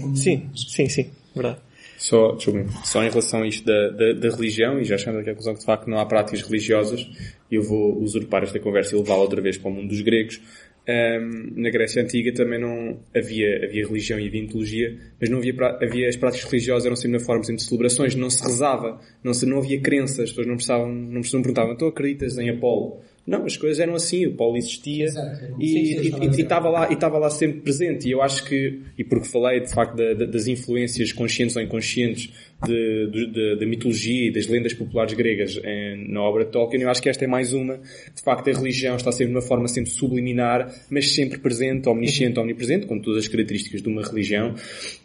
como. 0.00 0.16
Sim, 0.16 0.50
sim, 0.54 0.88
sim. 0.88 1.10
Verdade. 1.34 1.58
Só, 1.98 2.36
só 2.84 3.02
em 3.02 3.08
relação 3.08 3.42
a 3.42 3.46
isto 3.46 3.64
da, 3.64 3.88
da, 3.90 4.12
da 4.12 4.28
religião, 4.36 4.78
e 4.78 4.84
já 4.84 4.98
chegando 4.98 5.20
aqui 5.20 5.30
à 5.30 5.32
conclusão 5.32 5.54
que 5.54 5.60
de 5.60 5.66
facto 5.66 5.88
não 5.88 5.98
há 5.98 6.06
práticas 6.06 6.42
religiosas, 6.42 7.08
eu 7.50 7.62
vou 7.62 7.98
usurpar 7.98 8.42
esta 8.42 8.58
conversa 8.58 8.94
e 8.94 8.98
levá-la 8.98 9.22
outra 9.22 9.40
vez 9.40 9.56
para 9.56 9.70
o 9.70 9.74
mundo 9.74 9.88
dos 9.88 10.00
gregos. 10.00 10.40
Um, 10.86 11.62
na 11.62 11.70
Grécia 11.70 12.02
Antiga 12.02 12.30
também 12.34 12.60
não 12.60 13.00
havia, 13.16 13.64
havia 13.64 13.86
religião 13.86 14.20
e 14.20 14.28
havia 14.28 14.42
mitologia, 14.42 14.98
mas 15.18 15.30
não 15.30 15.38
havia, 15.38 15.54
havia 15.80 16.08
as 16.08 16.16
práticas 16.16 16.50
religiosas 16.50 16.84
eram 16.84 16.96
sempre 16.96 17.18
na 17.18 17.24
forma 17.24 17.42
de 17.42 17.62
celebrações, 17.62 18.14
não 18.14 18.28
se 18.28 18.42
rezava, 18.42 19.00
não, 19.22 19.32
se, 19.32 19.46
não 19.46 19.56
havia 19.56 19.80
crenças, 19.80 20.20
as 20.20 20.28
pessoas 20.28 20.46
não 20.46 20.56
precisavam, 20.56 20.92
não, 20.92 21.22
não 21.22 21.42
perguntavam, 21.42 21.74
tu 21.74 21.86
acreditas 21.86 22.36
em 22.36 22.50
Apolo? 22.50 23.00
Não, 23.26 23.46
as 23.46 23.56
coisas 23.56 23.80
eram 23.80 23.94
assim, 23.94 24.26
o 24.26 24.34
Paulo 24.34 24.56
existia 24.56 25.06
Exato, 25.06 25.56
e 25.58 26.40
estava 26.42 26.68
lá, 26.68 26.90
e 26.90 26.94
estava 26.94 27.16
lá 27.16 27.30
sempre 27.30 27.60
presente. 27.60 28.06
E 28.06 28.12
eu 28.12 28.20
acho 28.20 28.44
que, 28.44 28.82
e 28.98 29.02
porque 29.02 29.26
falei 29.26 29.60
de 29.60 29.72
facto 29.72 29.96
da, 29.96 30.12
da, 30.12 30.26
das 30.26 30.46
influências 30.46 31.10
conscientes 31.10 31.56
ou 31.56 31.62
inconscientes 31.62 32.30
da 32.68 33.66
mitologia 33.66 34.28
e 34.28 34.32
das 34.32 34.46
lendas 34.46 34.72
populares 34.74 35.14
gregas 35.14 35.60
em, 35.64 36.10
na 36.10 36.22
obra 36.22 36.44
de 36.44 36.50
Tolkien, 36.50 36.82
eu 36.82 36.90
acho 36.90 37.02
que 37.02 37.08
esta 37.08 37.24
é 37.24 37.28
mais 37.28 37.52
uma. 37.52 37.78
De 37.78 38.22
facto, 38.22 38.48
a 38.50 38.52
religião 38.52 38.96
está 38.96 39.12
sempre 39.12 39.32
de 39.32 39.36
uma 39.36 39.42
forma 39.42 39.68
sempre 39.68 39.90
subliminar, 39.90 40.74
mas 40.90 41.14
sempre 41.14 41.38
presente, 41.38 41.88
omnisciente, 41.88 42.38
omnipresente, 42.38 42.86
com 42.86 42.98
todas 42.98 43.24
as 43.24 43.28
características 43.28 43.82
de 43.82 43.88
uma 43.88 44.02
religião. 44.02 44.54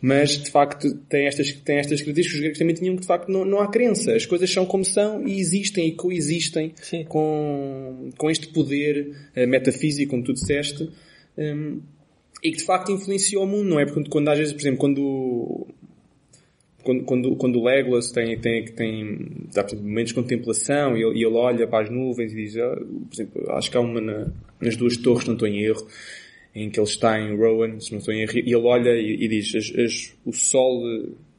Mas, 0.01 0.37
de 0.37 0.49
facto, 0.49 0.93
tem 1.09 1.25
estas, 1.25 1.51
tem 1.51 1.77
estas 1.77 2.01
características. 2.01 2.35
Os 2.35 2.39
gregos 2.41 2.59
também 2.59 2.75
tinham 2.75 2.95
que, 2.95 3.01
de 3.01 3.07
facto, 3.07 3.29
não, 3.29 3.45
não 3.45 3.59
há 3.59 3.67
crença. 3.67 4.13
As 4.13 4.25
coisas 4.25 4.51
são 4.51 4.65
como 4.65 4.85
são 4.85 5.27
e 5.27 5.39
existem 5.39 5.87
e 5.87 5.91
coexistem 5.93 6.73
com, 7.07 8.09
com 8.17 8.29
este 8.29 8.47
poder 8.47 9.11
uh, 9.35 9.47
metafísico, 9.47 10.11
como 10.11 10.23
tu 10.23 10.33
disseste. 10.33 10.89
Um, 11.37 11.81
e 12.43 12.51
que 12.51 12.57
de 12.57 12.63
facto 12.63 12.91
influenciou 12.91 13.43
o 13.43 13.47
mundo, 13.47 13.69
não 13.69 13.79
é? 13.79 13.85
Porque 13.85 14.09
quando 14.09 14.29
às 14.29 14.37
vezes, 14.37 14.53
por 14.53 14.61
exemplo, 14.61 14.79
quando 14.79 15.67
quando, 16.83 17.03
quando, 17.03 17.35
quando 17.35 17.59
o 17.59 17.65
Legolas 17.65 18.11
tem, 18.11 18.37
tem, 18.39 18.65
tem, 18.65 19.17
tem 19.51 19.79
momentos 19.79 20.09
de 20.09 20.15
contemplação 20.15 20.97
e 20.97 21.03
ele, 21.03 21.25
ele, 21.25 21.35
olha 21.35 21.67
para 21.67 21.83
as 21.83 21.89
nuvens 21.89 22.31
e 22.31 22.35
diz, 22.35 22.57
ah, 22.57 22.75
por 22.75 23.13
exemplo, 23.13 23.51
acho 23.51 23.69
que 23.69 23.77
há 23.77 23.79
uma 23.79 23.99
na, 23.99 24.27
nas 24.61 24.75
duas 24.75 24.97
torres, 24.97 25.25
não 25.25 25.33
estou 25.33 25.47
em 25.47 25.61
erro, 25.61 25.85
em 26.55 26.69
que 26.69 26.79
ele 26.79 26.87
está 26.87 27.19
em 27.19 27.35
Rowan, 27.35 27.79
se 27.79 27.91
não 27.91 27.99
estou 27.99 28.13
em 28.13 28.21
erro, 28.21 28.37
e 28.37 28.39
ele 28.39 28.55
olha 28.55 28.91
e, 28.91 29.25
e 29.25 29.27
diz, 29.27 29.55
as, 29.55 29.73
as, 29.77 30.15
o 30.25 30.31
sol 30.31 30.83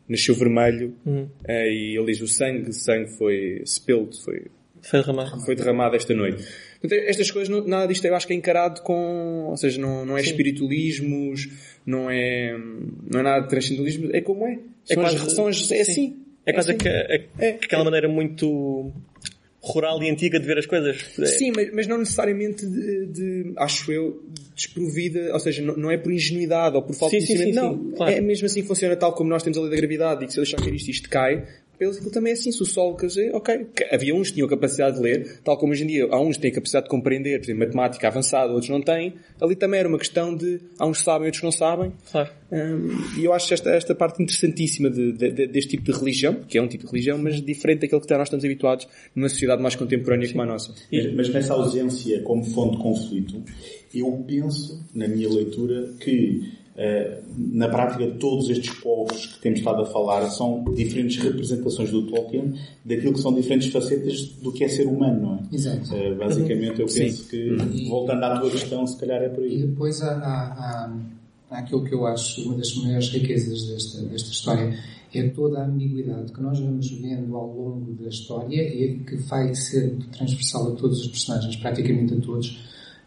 nasceu 0.09 0.34
vermelho, 0.34 0.95
uhum. 1.07 1.28
Eh, 1.47 1.72
e 1.72 1.97
ele 1.97 2.07
diz, 2.07 2.20
o 2.20 2.28
sangue, 2.28 2.72
sangue 2.72 3.16
foi 3.16 3.62
spilled, 3.64 4.16
foi, 4.22 4.47
foi 4.82 5.01
derramado. 5.01 5.45
Foi 5.45 5.55
derramado 5.55 5.97
esta 5.97 6.14
noite. 6.14 6.45
Portanto, 6.81 7.03
estas 7.07 7.31
coisas, 7.31 7.49
não, 7.49 7.66
nada 7.66 7.87
disto 7.87 8.05
eu 8.07 8.14
acho 8.14 8.26
que 8.26 8.33
é 8.33 8.37
encarado 8.37 8.81
com, 8.83 9.49
ou 9.51 9.57
seja, 9.57 9.78
não, 9.81 10.07
não 10.07 10.16
é 10.16 10.22
Sim. 10.22 10.31
espiritualismos, 10.31 11.49
não 11.85 12.11
é, 12.11 12.57
não 13.11 13.20
é 13.20 13.22
nada 13.22 13.43
de 13.43 13.49
transcendentismo, 13.49 14.09
é 14.12 14.20
como 14.22 14.47
é. 14.47 14.59
É, 14.89 14.95
são 14.95 15.03
quase, 15.03 15.16
as, 15.16 15.33
são 15.33 15.47
as, 15.47 15.70
é 15.70 15.81
assim. 15.83 16.16
É, 16.47 16.51
é 16.51 16.55
quase 16.55 16.72
assim. 16.72 16.89
é, 16.89 17.24
é, 17.39 17.49
aquela 17.51 17.85
maneira 17.85 18.09
muito 18.09 18.93
rural 19.62 20.03
e 20.03 20.11
antiga 20.11 20.41
de 20.41 20.47
ver 20.47 20.59
as 20.59 20.64
coisas. 20.64 21.05
Sim, 21.37 21.53
mas, 21.55 21.70
mas 21.72 21.87
não 21.87 21.99
necessariamente 21.99 22.66
de, 22.66 23.07
de, 23.07 23.53
acho 23.59 23.93
eu, 23.93 24.24
desprovida, 24.55 25.33
ou 25.35 25.39
seja, 25.39 25.62
não, 25.62 25.76
não, 25.76 25.91
é 25.91 25.99
por 25.99 26.11
ingenuidade 26.11 26.76
ou 26.76 26.83
por 26.83 26.95
falta 26.95 27.14
sim, 27.14 27.20
de 27.20 27.26
conhecimento, 27.26 27.55
não. 27.57 27.74
Sim, 27.74 27.93
claro. 27.97 28.12
É 28.12 28.20
mesmo 28.22 28.47
assim 28.47 28.62
funciona 28.62 28.97
tal 28.97 29.12
como 29.12 29.28
nós 29.28 29.43
temos 29.43 29.59
a 29.59 29.61
lei 29.61 29.70
da 29.70 29.76
gravidade 29.76 30.24
e 30.24 30.26
que 30.26 30.33
se 30.33 30.39
eu 30.39 30.45
deixar 30.45 30.57
cair 30.57 30.74
isto, 30.74 30.91
isto 30.91 31.11
cai, 31.11 31.47
para 31.81 31.87
eles 31.87 31.97
aquilo 31.97 32.12
também 32.12 32.33
é 32.33 32.35
assim, 32.35 32.53
se 32.53 32.62
o 32.62 32.66
sol, 32.66 32.95
quer 32.95 33.07
dizer, 33.07 33.35
ok. 33.35 33.68
Havia 33.91 34.14
uns 34.14 34.28
que 34.28 34.35
tinham 34.35 34.47
capacidade 34.47 34.97
de 34.97 35.03
ler, 35.03 35.41
tal 35.43 35.57
como 35.57 35.72
hoje 35.72 35.85
em 35.85 35.87
dia 35.87 36.09
há 36.11 36.20
uns 36.20 36.37
que 36.37 36.43
têm 36.43 36.53
capacidade 36.53 36.85
de 36.85 36.91
compreender, 36.91 37.39
por 37.39 37.47
exemplo, 37.47 37.61
matemática 37.61 38.07
avançada, 38.07 38.53
outros 38.53 38.68
não 38.68 38.83
têm. 38.83 39.14
Ali 39.41 39.57
também 39.57 39.81
era 39.81 39.89
uma 39.89 39.97
questão 39.97 40.37
de, 40.37 40.61
há 40.78 40.87
uns 40.87 40.99
que 40.99 41.05
sabem, 41.05 41.24
outros 41.28 41.41
que 41.41 41.47
não 41.47 41.53
sabem. 41.53 41.91
Claro. 42.12 42.28
Um, 42.53 43.18
e 43.18 43.24
eu 43.24 43.33
acho 43.33 43.55
esta, 43.55 43.70
esta 43.70 43.95
parte 43.95 44.22
interessantíssima 44.22 44.91
de, 44.91 45.12
de, 45.12 45.33
de, 45.33 45.47
deste 45.47 45.70
tipo 45.70 45.91
de 45.91 45.99
religião, 45.99 46.35
que 46.47 46.59
é 46.59 46.62
um 46.62 46.68
tipo 46.68 46.85
de 46.85 46.91
religião, 46.91 47.16
mas 47.16 47.41
diferente 47.41 47.81
daquilo 47.81 48.03
que 48.03 48.12
nós 48.12 48.24
estamos 48.24 48.45
habituados 48.45 48.87
numa 49.14 49.31
sociedade 49.31 49.62
mais 49.62 49.74
contemporânea 49.74 50.26
Sim. 50.26 50.33
como 50.35 50.43
a 50.43 50.47
nossa. 50.47 50.74
Mas, 50.93 51.14
mas 51.14 51.28
nessa 51.31 51.55
ausência 51.55 52.20
como 52.24 52.45
fonte 52.45 52.76
de 52.76 52.83
conflito, 52.83 53.43
eu 53.95 54.22
penso, 54.28 54.87
na 54.95 55.09
minha 55.09 55.31
leitura, 55.31 55.95
que 55.99 56.59
na 57.37 57.68
prática 57.68 58.07
todos 58.18 58.49
estes 58.49 58.71
povos 58.77 59.27
que 59.27 59.41
temos 59.41 59.59
estado 59.59 59.83
a 59.83 59.87
falar 59.87 60.29
são 60.31 60.64
diferentes 60.75 61.23
representações 61.23 61.91
do 61.91 62.07
Tolkien 62.07 62.55
daquilo 62.85 63.12
que 63.12 63.21
são 63.21 63.35
diferentes 63.35 63.71
facetas 63.71 64.27
do 64.41 64.53
que 64.53 64.64
é 64.64 64.68
ser 64.68 64.87
humano, 64.87 65.21
não 65.21 65.35
é? 65.35 65.55
Exato. 65.55 65.95
Uh, 65.95 66.16
basicamente 66.16 66.81
eu 66.81 66.87
penso 66.87 67.25
Sim. 67.25 67.29
que, 67.29 67.89
voltando 67.89 68.25
à 68.25 68.41
tua 68.41 68.51
questão, 68.51 68.87
se 68.87 68.99
calhar 68.99 69.21
é 69.21 69.29
por 69.29 69.43
aí. 69.45 69.62
E 69.62 69.66
depois 69.66 70.01
há, 70.01 70.12
há, 70.12 70.97
há 71.51 71.59
aquilo 71.59 71.85
que 71.85 71.95
eu 71.95 72.07
acho 72.07 72.43
uma 72.47 72.57
das 72.57 72.75
maiores 72.77 73.11
riquezas 73.11 73.66
desta, 73.66 74.03
desta 74.03 74.31
história 74.31 74.79
é 75.12 75.29
toda 75.29 75.59
a 75.59 75.66
ambiguidade 75.66 76.33
que 76.33 76.41
nós 76.41 76.59
vamos 76.61 76.89
vendo 76.93 77.37
ao 77.37 77.47
longo 77.53 77.93
da 77.95 78.09
história 78.09 78.62
e 78.62 78.99
que 79.01 79.16
vai 79.16 79.53
ser 79.55 79.97
transversal 80.12 80.73
a 80.73 80.77
todos 80.77 81.01
os 81.01 81.09
personagens, 81.09 81.57
praticamente 81.57 82.14
a 82.14 82.21
todos, 82.21 82.61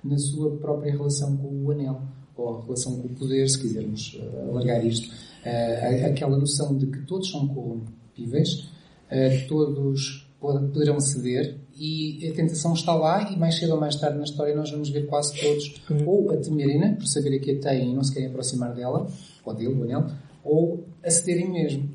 na 0.04 0.18
sua 0.18 0.52
própria 0.58 0.92
relação 0.92 1.38
com 1.38 1.64
o 1.64 1.72
anel, 1.72 2.02
ou 2.36 2.58
a 2.58 2.62
relação 2.64 3.00
com 3.00 3.08
o 3.08 3.16
poder, 3.16 3.48
se 3.50 3.60
quisermos 3.60 4.20
uh, 4.20 4.50
alargar 4.50 4.86
isto. 4.86 5.08
Uh, 5.08 6.06
aquela 6.08 6.38
noção 6.38 6.78
de 6.78 6.88
que 6.88 7.06
todos 7.06 7.30
são 7.30 7.48
corrompíveis, 7.48 8.70
uh, 9.12 9.48
todos 9.48 10.28
poderão 10.40 11.00
ceder 11.00 11.58
e 11.78 12.28
a 12.30 12.34
tentação 12.34 12.74
está 12.74 12.94
lá 12.94 13.32
e 13.32 13.38
mais 13.38 13.56
cedo 13.56 13.74
ou 13.74 13.80
mais 13.80 13.96
tarde 13.96 14.18
na 14.18 14.26
história 14.26 14.54
nós 14.54 14.70
vamos 14.70 14.90
ver 14.90 15.08
quase 15.08 15.40
todos 15.40 15.82
uhum. 15.90 16.08
ou 16.08 16.32
a 16.32 16.38
temerem 16.38 16.96
por 16.96 17.08
saber 17.08 17.40
que 17.40 17.52
a 17.52 17.60
têm 17.60 17.92
e 17.92 17.96
não 17.96 18.04
se 18.04 18.14
querem 18.14 18.28
aproximar 18.28 18.74
dela, 18.76 19.08
ou 19.46 19.54
dele, 19.54 19.74
o 19.74 19.84
anel, 19.84 20.06
ou 20.44 20.86
a 21.04 21.10
cederem 21.10 21.50
mesmo. 21.50 21.90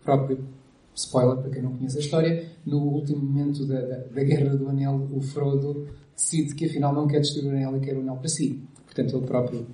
O 0.00 0.04
próprio 0.04 0.44
spoiler 0.94 1.38
para 1.38 1.50
quem 1.50 1.62
não 1.62 1.76
conhece 1.76 1.98
a 1.98 2.00
história, 2.00 2.48
no 2.64 2.78
último 2.78 3.18
momento 3.18 3.66
da, 3.66 3.80
da, 3.80 3.96
da 3.98 4.24
Guerra 4.24 4.56
do 4.56 4.68
Anel, 4.68 5.08
o 5.12 5.20
Frodo 5.20 5.86
decide 6.14 6.54
que 6.54 6.64
afinal 6.66 6.94
não 6.94 7.06
quer 7.06 7.20
destruir 7.20 7.48
o 7.48 7.50
anel 7.50 7.76
e 7.76 7.80
quer 7.80 7.96
o 7.96 8.00
anel 8.00 8.16
para 8.16 8.28
si. 8.28 8.62
Portanto, 8.96 9.18
ele 9.18 9.26
próprio 9.26 9.66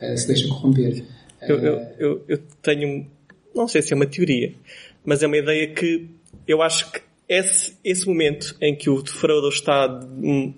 uh, 0.00 0.16
se 0.16 0.26
deixa 0.28 0.46
corromper. 0.46 1.04
Eu, 1.42 1.58
eu, 1.58 1.76
eh, 1.78 1.94
eu, 1.98 2.24
eu, 2.28 2.38
tenho, 2.62 3.06
não 3.54 3.66
sei 3.66 3.82
se 3.82 3.92
é 3.92 3.96
uma 3.96 4.06
teoria, 4.06 4.54
mas 5.04 5.22
é 5.22 5.26
uma 5.26 5.36
ideia 5.36 5.66
que 5.74 6.08
eu 6.46 6.62
acho 6.62 6.92
que 6.92 7.00
esse, 7.28 7.76
esse 7.84 8.06
momento 8.06 8.56
em 8.60 8.74
que 8.74 8.88
o 8.88 9.04
Frodo 9.04 9.48
está, 9.48 10.00
hum, 10.02 10.54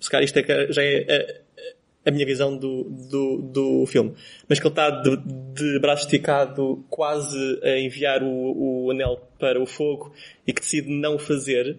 se 0.00 0.10
calhar 0.10 0.24
isto 0.24 0.38
é, 0.38 0.72
já 0.72 0.82
é 0.82 1.42
a, 2.04 2.08
a, 2.08 2.10
minha 2.10 2.24
visão 2.24 2.56
do, 2.56 2.84
do, 2.84 3.36
do 3.42 3.86
filme, 3.86 4.14
mas 4.48 4.58
que 4.58 4.66
ele 4.66 4.72
está 4.72 4.90
de, 4.90 5.16
de 5.54 5.78
braço 5.78 6.04
esticado 6.04 6.84
quase 6.88 7.60
a 7.62 7.78
enviar 7.78 8.22
o, 8.22 8.86
o 8.86 8.90
anel 8.90 9.20
para 9.38 9.62
o 9.62 9.66
fogo 9.66 10.12
e 10.46 10.52
que 10.52 10.60
decide 10.60 10.90
não 10.90 11.18
fazer, 11.18 11.76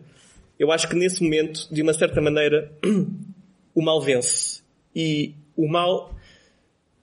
eu 0.58 0.72
acho 0.72 0.88
que 0.88 0.96
nesse 0.96 1.24
momento, 1.24 1.68
de 1.72 1.82
uma 1.82 1.94
certa 1.94 2.22
maneira, 2.22 2.72
o 3.74 3.82
mal 3.82 4.02
vence. 4.02 4.62
E 4.96 5.34
o 5.60 5.68
mal 5.68 6.16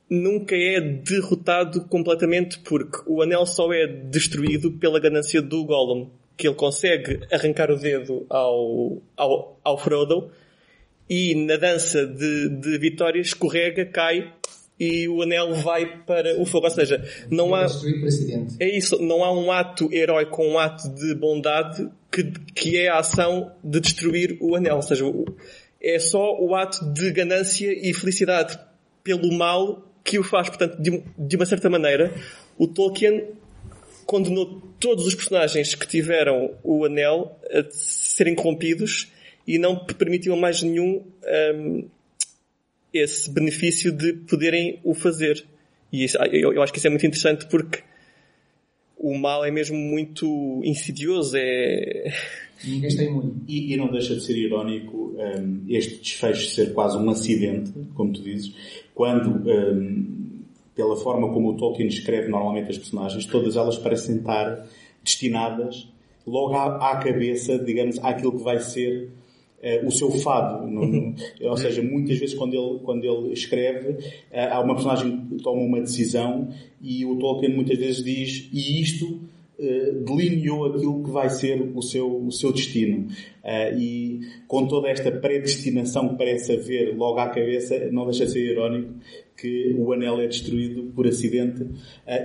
nunca 0.08 0.56
é 0.56 0.80
derrotado 0.80 1.84
completamente 1.88 2.58
porque 2.60 2.98
o 3.06 3.20
anel 3.20 3.44
só 3.44 3.72
é 3.72 3.86
destruído 3.86 4.72
pela 4.72 4.98
ganância 4.98 5.42
do 5.42 5.64
Gollum, 5.64 6.08
que 6.36 6.46
ele 6.48 6.54
consegue 6.54 7.20
arrancar 7.30 7.70
o 7.70 7.76
dedo 7.76 8.24
ao, 8.30 9.02
ao, 9.16 9.60
ao 9.62 9.78
Frodo 9.78 10.30
e 11.08 11.34
na 11.34 11.56
dança 11.56 12.06
de, 12.06 12.48
de 12.48 12.78
vitória 12.78 13.20
escorrega, 13.20 13.84
cai 13.84 14.32
e 14.78 15.08
o 15.08 15.22
anel 15.22 15.54
vai 15.54 16.02
para 16.04 16.40
o 16.40 16.46
fogo. 16.46 16.66
Ou 16.66 16.70
seja, 16.70 17.02
não 17.30 17.54
há. 17.54 17.66
É 18.60 18.68
isso, 18.68 19.00
não 19.02 19.24
há 19.24 19.32
um 19.32 19.50
ato 19.50 19.92
heróico, 19.92 20.42
um 20.42 20.58
ato 20.58 20.88
de 20.90 21.14
bondade 21.14 21.88
que, 22.10 22.24
que 22.54 22.76
é 22.76 22.88
a 22.88 22.98
ação 22.98 23.52
de 23.62 23.80
destruir 23.80 24.36
o 24.40 24.54
anel. 24.54 24.76
Ou 24.76 24.82
seja, 24.82 25.04
é 25.86 25.98
só 25.98 26.36
o 26.40 26.54
ato 26.54 26.84
de 26.92 27.12
ganância 27.12 27.72
e 27.72 27.94
felicidade 27.94 28.58
pelo 29.04 29.32
mal 29.32 29.88
que 30.02 30.18
o 30.18 30.24
faz. 30.24 30.48
Portanto, 30.48 30.80
de, 30.80 31.02
de 31.16 31.36
uma 31.36 31.46
certa 31.46 31.70
maneira, 31.70 32.12
o 32.58 32.66
Tolkien 32.66 33.28
condenou 34.04 34.62
todos 34.80 35.06
os 35.06 35.14
personagens 35.14 35.74
que 35.74 35.86
tiveram 35.86 36.54
o 36.62 36.84
anel 36.84 37.38
a 37.50 37.64
serem 37.70 38.34
corrompidos 38.34 39.12
e 39.46 39.58
não 39.58 39.84
permitiu 39.84 40.36
mais 40.36 40.62
nenhum 40.62 41.04
um, 41.54 41.88
esse 42.92 43.30
benefício 43.30 43.92
de 43.92 44.12
poderem 44.12 44.80
o 44.82 44.94
fazer. 44.94 45.44
E 45.92 46.04
isso, 46.04 46.18
eu, 46.32 46.52
eu, 46.52 46.62
acho 46.62 46.72
que 46.72 46.78
isso 46.78 46.86
é 46.88 46.90
muito 46.90 47.06
interessante 47.06 47.46
porque 47.46 47.82
o 48.96 49.16
mal 49.18 49.44
é 49.44 49.50
mesmo 49.50 49.76
muito 49.76 50.60
insidioso, 50.64 51.36
é... 51.36 52.12
Ninguém 52.64 52.88
está 52.88 53.02
imune. 53.02 53.34
E, 53.46 53.74
e 53.74 53.76
não 53.76 53.88
deixa 53.88 54.14
de 54.14 54.24
ser 54.24 54.36
irónico 54.36 55.14
um, 55.16 55.64
este 55.68 56.00
desfecho 56.00 56.48
ser 56.50 56.72
quase 56.72 56.96
um 56.96 57.08
acidente, 57.10 57.72
como 57.94 58.12
tu 58.12 58.22
dizes, 58.22 58.54
quando, 58.94 59.42
um, 59.48 60.42
pela 60.74 60.96
forma 60.96 61.32
como 61.32 61.50
o 61.50 61.56
Tolkien 61.56 61.88
escreve 61.88 62.28
normalmente 62.28 62.70
as 62.70 62.78
personagens, 62.78 63.26
todas 63.26 63.56
elas 63.56 63.76
parecem 63.76 64.16
estar 64.16 64.66
destinadas 65.02 65.88
logo 66.26 66.54
à, 66.54 66.92
à 66.92 66.96
cabeça, 66.96 67.58
digamos, 67.58 67.98
àquilo 68.02 68.32
que 68.32 68.42
vai 68.42 68.58
ser 68.58 69.10
o 69.84 69.90
seu 69.90 70.10
fado. 70.10 70.66
Ou 71.42 71.56
seja, 71.56 71.82
muitas 71.82 72.18
vezes 72.18 72.34
quando 72.34 72.54
ele, 72.54 72.80
quando 72.84 73.04
ele 73.04 73.32
escreve, 73.32 73.96
eh, 74.30 74.48
há 74.48 74.60
uma 74.60 74.74
personagem 74.74 75.26
que 75.28 75.42
toma 75.42 75.62
uma 75.62 75.80
decisão 75.80 76.48
e 76.80 77.04
o 77.04 77.16
Tolkien 77.16 77.54
muitas 77.54 77.78
vezes 77.78 78.04
diz 78.04 78.48
e 78.52 78.80
isto 78.82 79.20
eh, 79.58 79.92
delineou 80.06 80.66
aquilo 80.66 81.02
que 81.02 81.10
vai 81.10 81.30
ser 81.30 81.72
o 81.74 81.82
seu, 81.82 82.26
o 82.26 82.30
seu 82.30 82.52
destino. 82.52 83.08
e 83.78 84.20
com 84.46 84.66
toda 84.66 84.88
esta 84.88 85.10
predestinação 85.10 86.08
que 86.10 86.16
parece 86.16 86.52
haver 86.52 86.96
logo 86.96 87.18
à 87.18 87.28
cabeça, 87.28 87.90
não 87.90 88.04
deixa 88.04 88.26
de 88.26 88.32
ser 88.32 88.52
irónico 88.52 88.94
que 89.36 89.74
o 89.78 89.92
anel 89.92 90.20
é 90.20 90.26
destruído 90.26 90.92
por 90.94 91.06
acidente 91.06 91.66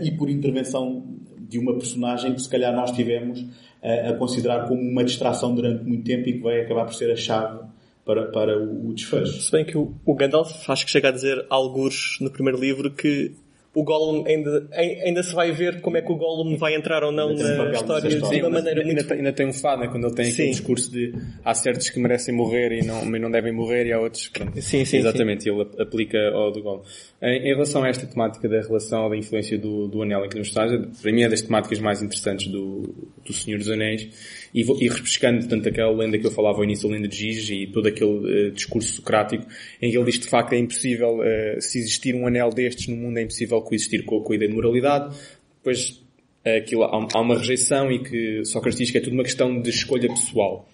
e 0.02 0.12
por 0.12 0.30
intervenção 0.30 1.04
de 1.52 1.60
uma 1.60 1.74
personagem 1.74 2.34
que 2.34 2.42
se 2.42 2.50
calhar 2.50 2.74
nós 2.74 2.92
tivemos 2.92 3.46
a, 3.82 4.14
considerar 4.14 4.68
como 4.68 4.82
uma 4.82 5.04
distração 5.04 5.54
durante 5.54 5.84
muito 5.84 6.04
tempo 6.04 6.30
e 6.30 6.34
que 6.34 6.40
vai 6.40 6.62
acabar 6.62 6.86
por 6.86 6.94
ser 6.94 7.12
a 7.12 7.16
chave 7.16 7.60
para, 8.06 8.28
para 8.28 8.58
o, 8.58 8.94
desfecho. 8.94 9.42
Se 9.42 9.52
bem 9.52 9.66
que 9.66 9.78
o, 9.78 9.94
o 10.06 10.16
Gandalf 10.16 10.70
acho 10.70 10.86
que 10.86 10.92
chega 10.92 11.10
a 11.10 11.12
dizer 11.12 11.46
alguns 11.50 12.18
no 12.20 12.30
primeiro 12.30 12.60
livro 12.60 12.92
que 12.92 13.34
o 13.74 13.84
Gollum 13.84 14.26
ainda, 14.28 14.67
ainda 14.74 15.24
se 15.24 15.34
vai 15.34 15.51
ver 15.51 15.80
como 15.80 15.95
é 15.95 16.01
que 16.01 16.11
o 16.11 16.15
Gollum 16.17 16.57
vai 16.57 16.76
entrar 16.76 17.03
ou 17.05 17.11
não 17.11 17.30
na 17.30 17.72
história, 17.72 18.07
história 18.09 18.09
de 18.09 18.41
uma 18.41 18.49
maneira 18.49 18.82
ainda, 18.82 18.93
muito... 18.93 19.13
ainda 19.13 19.32
tem 19.32 19.47
um 19.47 19.53
fado, 19.53 19.82
né? 19.82 19.88
quando 19.88 20.07
ele 20.07 20.15
tem 20.15 20.26
sim. 20.26 20.32
aquele 20.32 20.49
discurso 20.49 20.91
de 20.91 21.13
há 21.43 21.53
certos 21.53 21.89
que 21.89 21.97
merecem 21.97 22.36
morrer 22.36 22.74
e 22.74 22.86
não, 22.86 23.05
não 23.05 23.32
devem 23.32 23.53
morrer 23.53 23.86
e 23.86 23.93
há 23.93 23.99
outros 23.99 24.28
que 24.28 24.61
sim, 24.61 24.84
sim, 24.84 24.97
exatamente, 24.97 25.43
sim. 25.43 25.51
ele 25.51 25.69
aplica 25.80 26.17
ao 26.34 26.51
do 26.51 26.61
Gollum. 26.61 26.82
Em, 27.22 27.49
em, 27.49 27.53
relação 27.53 27.84
a 27.84 27.88
esta 27.88 28.05
temática 28.05 28.49
da 28.49 28.59
relação, 28.59 29.09
da 29.09 29.15
influência 29.15 29.57
do, 29.57 29.88
do 29.88 30.01
anel 30.01 30.26
em 30.26 30.30
que 30.30 30.38
nos 30.38 30.49
estás, 30.49 30.72
para 31.01 31.11
mim 31.13 31.24
é 31.24 31.30
das 31.30 31.41
temáticas 31.41 31.80
mais 31.80 32.01
interessantes 32.01 32.47
do, 32.47 32.93
do 33.26 33.32
Senhor 33.32 33.57
dos 33.57 33.69
Anéis 33.69 34.41
e, 34.54 34.64
vou, 34.64 34.82
e 34.82 34.88
repescando 34.88 35.47
tanto 35.47 35.68
aquela 35.70 35.91
lenda 35.91 36.18
que 36.18 36.26
eu 36.26 36.32
falava 36.32 36.58
ao 36.58 36.64
início, 36.64 36.89
a 36.89 36.93
lenda 36.93 37.08
de 37.08 37.16
Giges 37.16 37.49
e 37.49 37.68
todo 37.68 37.88
aquele 37.88 38.49
uh, 38.49 38.52
discurso 38.52 38.93
socrático 38.93 39.45
em 39.82 39.91
que 39.91 39.97
ele 39.97 40.06
diz 40.06 40.18
que 40.18 40.24
de 40.24 40.30
facto 40.30 40.54
é 40.54 40.58
impossível, 40.58 41.20
uh, 41.20 41.62
se 41.62 41.80
existir 41.80 42.16
um 42.16 42.28
anel 42.28 42.49
destes 42.49 42.88
no 42.88 42.95
mundo 42.95 43.18
é 43.18 43.24
impossível 43.24 43.62
coexistir 43.62 44.04
com, 44.04 44.22
com 44.22 44.34
a 44.34 44.36
ideia 44.36 44.49
de 44.49 44.56
moralidade, 44.56 45.16
depois 45.58 46.02
aquilo, 46.58 46.84
há, 46.84 47.08
há, 47.14 47.22
uma 47.22 47.38
rejeição 47.38 47.91
e 47.91 47.99
que 47.99 48.43
Sócrates 48.45 48.80
diz 48.80 48.91
que 48.91 48.97
é 48.97 49.02
tudo 49.02 49.14
uma 49.14 49.24
questão 49.24 49.62
de 49.62 49.70
escolha 49.70 50.08
pessoal. 50.10 50.68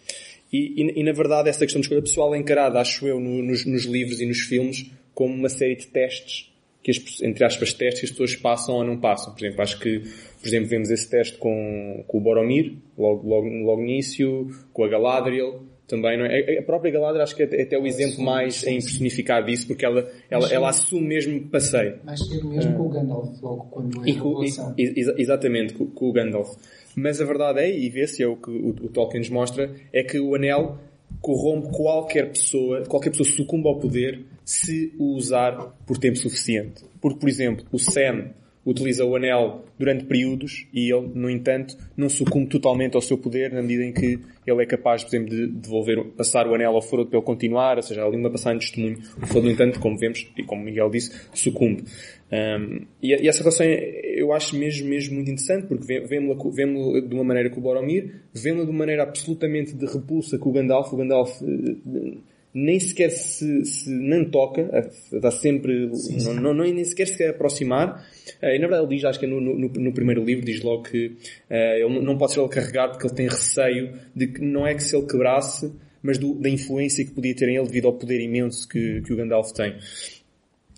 E, 0.51 0.81
e, 0.81 0.99
e 1.01 1.03
na 1.03 1.11
verdade 1.11 1.49
essa 1.49 1.65
questão 1.65 1.81
de 1.81 1.85
escolha 1.87 2.01
pessoal 2.01 2.33
é 2.33 2.37
encarada, 2.37 2.79
acho 2.79 3.05
eu, 3.07 3.19
no, 3.19 3.43
nos, 3.43 3.65
nos 3.65 3.85
livros 3.85 4.21
e 4.21 4.25
nos 4.25 4.39
filmes 4.39 4.89
como 5.13 5.33
uma 5.33 5.49
série 5.49 5.75
de 5.75 5.87
testes 5.87 6.51
que 6.87 6.91
as, 6.91 7.21
entre 7.21 7.43
aspas, 7.43 7.73
testes 7.73 7.99
que 7.99 8.05
as 8.05 8.11
pessoas 8.11 8.35
passam 8.37 8.75
ou 8.75 8.83
não 8.83 8.97
passam. 8.97 9.33
Por 9.33 9.43
exemplo, 9.43 9.61
acho 9.61 9.77
que, 9.77 10.03
por 10.39 10.47
exemplo, 10.47 10.69
vemos 10.69 10.89
esse 10.89 11.09
teste 11.09 11.37
com, 11.37 12.03
com 12.07 12.17
o 12.17 12.21
Boromir, 12.21 12.77
logo, 12.97 13.27
logo, 13.27 13.47
logo 13.47 13.81
no 13.81 13.87
início, 13.87 14.47
com 14.71 14.83
a 14.83 14.87
Galadriel, 14.87 15.61
também, 15.87 16.17
não 16.17 16.25
é? 16.25 16.59
A 16.59 16.63
própria 16.63 16.91
Galadriel 16.91 17.23
acho 17.23 17.35
que 17.35 17.43
é 17.43 17.61
até 17.61 17.77
o 17.77 17.87
exemplo 17.87 18.23
mais 18.23 18.63
em 18.67 18.79
personificar 18.79 19.43
disso, 19.43 19.67
porque 19.67 19.85
ela, 19.85 20.09
ela, 20.29 20.47
ela 20.51 20.69
assume 20.69 21.07
mesmo 21.07 21.47
passeio. 21.47 21.99
Mais 22.03 22.19
cedo 22.27 22.49
mesmo 22.49 22.75
com 22.75 22.83
o 22.83 22.89
Gandalf, 22.89 23.41
logo 23.41 23.67
quando 23.71 24.05
é 24.05 24.09
e 24.09 24.15
com, 24.15 24.43
e, 24.77 25.21
Exatamente, 25.21 25.73
com, 25.73 25.87
com, 25.87 26.09
o 26.09 26.11
Gandalf. 26.11 26.49
Mas 26.95 27.21
a 27.21 27.25
verdade 27.25 27.61
é, 27.61 27.77
e 27.77 27.89
vê-se, 27.89 28.21
é 28.21 28.27
o 28.27 28.35
que 28.35 28.51
o, 28.51 28.69
o 28.69 28.89
Tolkien 28.89 29.21
nos 29.21 29.29
mostra, 29.29 29.73
é 29.93 30.03
que 30.03 30.19
o 30.19 30.35
anel 30.35 30.77
corrompe 31.21 31.69
qualquer 31.75 32.29
pessoa, 32.29 32.83
qualquer 32.85 33.11
pessoa 33.11 33.27
sucumba 33.27 33.69
ao 33.69 33.79
poder 33.79 34.25
se 34.43 34.93
o 34.99 35.15
usar 35.15 35.73
por 35.85 35.97
tempo 35.97 36.17
suficiente. 36.17 36.83
Porque, 37.01 37.19
por 37.19 37.29
exemplo, 37.29 37.65
o 37.71 37.79
Sam, 37.79 38.31
utiliza 38.67 39.05
o 39.05 39.15
anel 39.15 39.63
durante 39.79 40.03
períodos 40.03 40.67
e 40.73 40.91
ele, 40.91 41.09
no 41.15 41.29
entanto, 41.29 41.77
não 41.95 42.09
sucumbe 42.09 42.49
totalmente 42.49 42.95
ao 42.95 43.01
seu 43.01 43.17
poder 43.17 43.53
na 43.53 43.61
medida 43.61 43.85
em 43.85 43.93
que 43.93 44.19
ele 44.45 44.61
é 44.61 44.65
capaz, 44.65 45.03
por 45.03 45.09
exemplo, 45.09 45.29
de 45.29 45.47
devolver, 45.47 46.03
passar 46.17 46.45
o 46.47 46.53
anel 46.53 46.75
ao 46.75 46.81
Frodo 46.81 47.09
para 47.09 47.17
ele 47.17 47.25
continuar, 47.25 47.77
ou 47.77 47.83
seja, 47.83 48.03
ali 48.03 48.17
uma 48.17 48.29
passagem 48.29 48.59
de 48.59 48.65
testemunho. 48.65 48.97
O 49.21 49.25
Frodo, 49.25 49.47
no 49.47 49.53
entanto, 49.53 49.79
como 49.79 49.97
vemos, 49.97 50.27
e 50.37 50.43
como 50.43 50.63
Miguel 50.63 50.89
disse, 50.89 51.17
sucumbe. 51.33 51.85
Um, 52.29 52.85
e, 53.01 53.13
e, 53.13 53.27
essa 53.27 53.39
relação 53.39 53.65
eu 53.65 54.33
acho 54.33 54.57
mesmo, 54.57 54.89
mesmo 54.89 55.15
muito 55.15 55.31
interessante 55.31 55.65
porque 55.65 56.01
vemos-la 56.01 56.99
de 56.99 57.13
uma 57.13 57.23
maneira 57.23 57.49
com 57.49 57.61
o 57.61 57.63
Boromir, 57.63 58.15
vemos-la 58.33 58.65
de 58.65 58.71
uma 58.71 58.79
maneira 58.79 59.03
absolutamente 59.03 59.73
de 59.73 59.85
repulsa 59.85 60.37
com 60.37 60.49
o 60.49 60.51
Gandalf. 60.51 60.91
O 60.91 60.97
Gandalf 60.97 61.41
uh, 61.41 62.17
nem 62.53 62.79
sequer 62.79 63.09
se, 63.11 63.65
se 63.65 63.89
não 63.89 64.25
toca, 64.25 64.69
está 65.11 65.29
sempre, 65.31 65.93
sim, 65.95 66.19
sim. 66.19 66.33
Não, 66.33 66.53
não, 66.53 66.63
nem 66.63 66.83
sequer 66.83 67.07
se 67.07 67.17
quer 67.17 67.29
aproximar. 67.29 68.03
Uh, 68.41 68.47
e 68.47 68.59
na 68.59 68.67
verdade 68.67 68.83
ele 68.83 68.95
diz, 68.95 69.05
acho 69.05 69.19
que 69.19 69.25
é 69.25 69.29
no, 69.29 69.39
no, 69.39 69.69
no 69.69 69.93
primeiro 69.93 70.23
livro, 70.23 70.45
diz 70.45 70.61
logo 70.61 70.83
que 70.83 71.07
uh, 71.07 71.13
ele 71.51 72.01
não 72.01 72.17
pode 72.17 72.33
ser 72.33 72.39
ele 72.39 72.49
carregado 72.49 72.93
porque 72.93 73.07
ele 73.07 73.15
tem 73.15 73.27
receio 73.27 73.93
de 74.15 74.27
que 74.27 74.41
não 74.41 74.65
é 74.65 74.73
que 74.73 74.83
se 74.83 74.95
ele 74.95 75.05
quebrasse, 75.05 75.71
mas 76.01 76.17
do, 76.17 76.33
da 76.35 76.49
influência 76.49 77.05
que 77.05 77.11
podia 77.11 77.35
ter 77.35 77.49
em 77.49 77.57
ele 77.57 77.67
devido 77.67 77.87
ao 77.87 77.93
poder 77.93 78.19
imenso 78.19 78.67
que, 78.67 79.01
que 79.01 79.13
o 79.13 79.15
Gandalf 79.15 79.51
tem. 79.51 79.77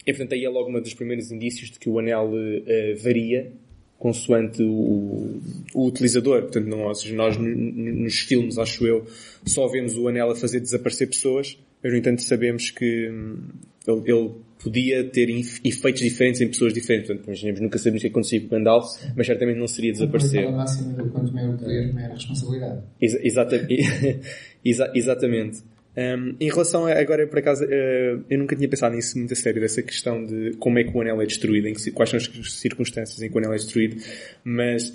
E 0.06 0.12
portanto 0.12 0.34
aí 0.34 0.44
é 0.44 0.50
logo 0.50 0.70
um 0.70 0.82
dos 0.82 0.94
primeiros 0.94 1.32
indícios 1.32 1.72
de 1.72 1.80
que 1.80 1.90
o 1.90 2.00
anel 2.00 2.32
uh, 2.32 3.04
varia 3.04 3.52
consoante 4.00 4.64
o, 4.64 5.40
o 5.74 5.86
utilizador. 5.86 6.44
Portanto, 6.44 6.66
não, 6.66 6.94
seja, 6.96 7.14
nós 7.14 7.38
nos 7.38 8.20
filmes, 8.22 8.58
acho 8.58 8.88
eu, 8.88 9.06
só 9.46 9.68
vemos 9.68 9.96
o 9.96 10.08
anel 10.08 10.32
a 10.32 10.36
fazer 10.36 10.62
desaparecer 10.62 11.10
pessoas, 11.10 11.60
mas 11.84 11.92
no 11.92 12.00
entanto 12.00 12.24
sabemos 12.24 12.72
que 12.72 13.10
hum, 13.10 13.38
ele, 13.86 14.12
ele 14.12 14.32
podia 14.64 15.04
ter 15.04 15.30
efeitos 15.64 16.02
diferentes 16.02 16.42
em 16.42 16.48
pessoas 16.48 16.74
diferentes. 16.74 17.08
Portanto, 17.08 17.28
imaginemos, 17.28 17.62
nunca 17.62 17.78
sabemos 17.78 18.00
o 18.00 18.04
que 18.04 18.08
acontecia 18.08 18.40
com 18.42 18.48
o 18.48 18.50
Gandalf, 18.50 18.88
mas 19.16 19.28
certamente 19.28 19.60
não 19.60 19.68
seria 19.68 19.92
desaparecer. 19.92 20.48
De 20.48 21.10
quanto 21.10 21.34
maior 21.34 21.54
o 21.54 21.58
poder, 21.58 21.94
maior 21.94 22.12
a 22.12 22.14
responsabilidade. 22.14 22.82
Ex 23.02 23.14
exata 23.16 23.68
exatamente. 24.96 25.60
Um, 26.00 26.36
em 26.40 26.50
relação 26.50 26.86
a, 26.86 26.94
agora, 26.94 27.28
por 27.28 27.40
acaso, 27.40 27.66
uh, 27.66 28.24
eu 28.30 28.38
nunca 28.38 28.56
tinha 28.56 28.70
pensado 28.70 28.96
nisso 28.96 29.18
muito 29.18 29.34
a 29.34 29.36
sério, 29.36 29.60
dessa 29.60 29.82
questão 29.82 30.26
de 30.26 30.56
como 30.58 30.80
é 30.80 30.84
que 30.86 30.96
o 30.96 31.02
anel 31.02 31.22
é 31.22 31.26
destruído, 31.26 31.68
em 31.68 31.74
que, 31.74 31.92
quais 31.92 32.10
são 32.10 32.18
as 32.18 32.54
circunstâncias 32.54 33.22
em 33.22 33.30
que 33.30 33.36
o 33.36 33.38
anel 33.38 33.52
é 33.52 33.58
destruído, 33.58 34.02
mas 34.42 34.94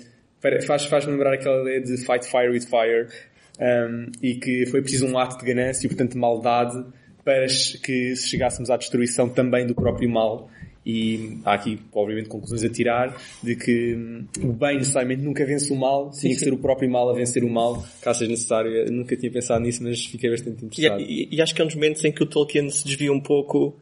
faz-me 0.65 0.89
faz 0.89 1.05
lembrar 1.05 1.33
aquela 1.33 1.61
ideia 1.61 1.81
de 1.81 1.97
fight 1.97 2.25
fire 2.25 2.49
with 2.49 2.61
fire, 2.61 3.07
um, 3.59 4.11
e 4.19 4.35
que 4.35 4.65
foi 4.65 4.81
preciso 4.81 5.05
um 5.05 5.17
ato 5.17 5.37
de 5.37 5.45
ganância 5.45 5.85
e, 5.85 5.89
portanto, 5.89 6.13
de 6.13 6.17
maldade 6.17 6.83
para 7.23 7.45
que 7.83 8.15
chegássemos 8.15 8.69
à 8.71 8.77
destruição 8.77 9.29
também 9.29 9.65
do 9.67 9.75
próprio 9.75 10.09
mal. 10.09 10.49
E 10.85 11.39
há 11.43 11.53
aqui, 11.55 11.79
obviamente, 11.91 12.29
conclusões 12.29 12.63
a 12.63 12.69
tirar 12.69 13.19
de 13.41 13.55
que 13.55 13.95
hum, 13.95 14.27
o 14.43 14.53
bem 14.53 14.77
necessariamente 14.77 15.23
nunca 15.23 15.43
vence 15.45 15.73
o 15.73 15.75
mal, 15.75 16.13
sim, 16.13 16.27
tinha 16.27 16.35
que 16.35 16.39
ser 16.39 16.53
o 16.53 16.57
próprio 16.57 16.89
mal 16.89 17.09
a 17.09 17.13
vencer 17.13 17.43
o 17.43 17.49
mal, 17.49 17.83
caso 18.01 18.19
seja 18.19 18.31
necessário. 18.31 18.71
Eu 18.71 18.91
nunca 18.91 19.17
tinha 19.17 19.31
pensado 19.31 19.61
nisso, 19.61 19.83
mas 19.83 20.05
fiquei 20.05 20.29
bastante 20.29 20.63
interessado. 20.63 21.01
E, 21.01 21.27
e, 21.31 21.35
e 21.35 21.41
acho 21.41 21.55
que 21.55 21.61
é 21.61 21.63
um 21.63 21.67
dos 21.67 21.75
momentos 21.75 22.05
em 22.05 22.11
que 22.11 22.21
o 22.21 22.25
Tolkien 22.25 22.69
se 22.69 22.85
desvia 22.85 23.11
um 23.11 23.19
pouco 23.19 23.75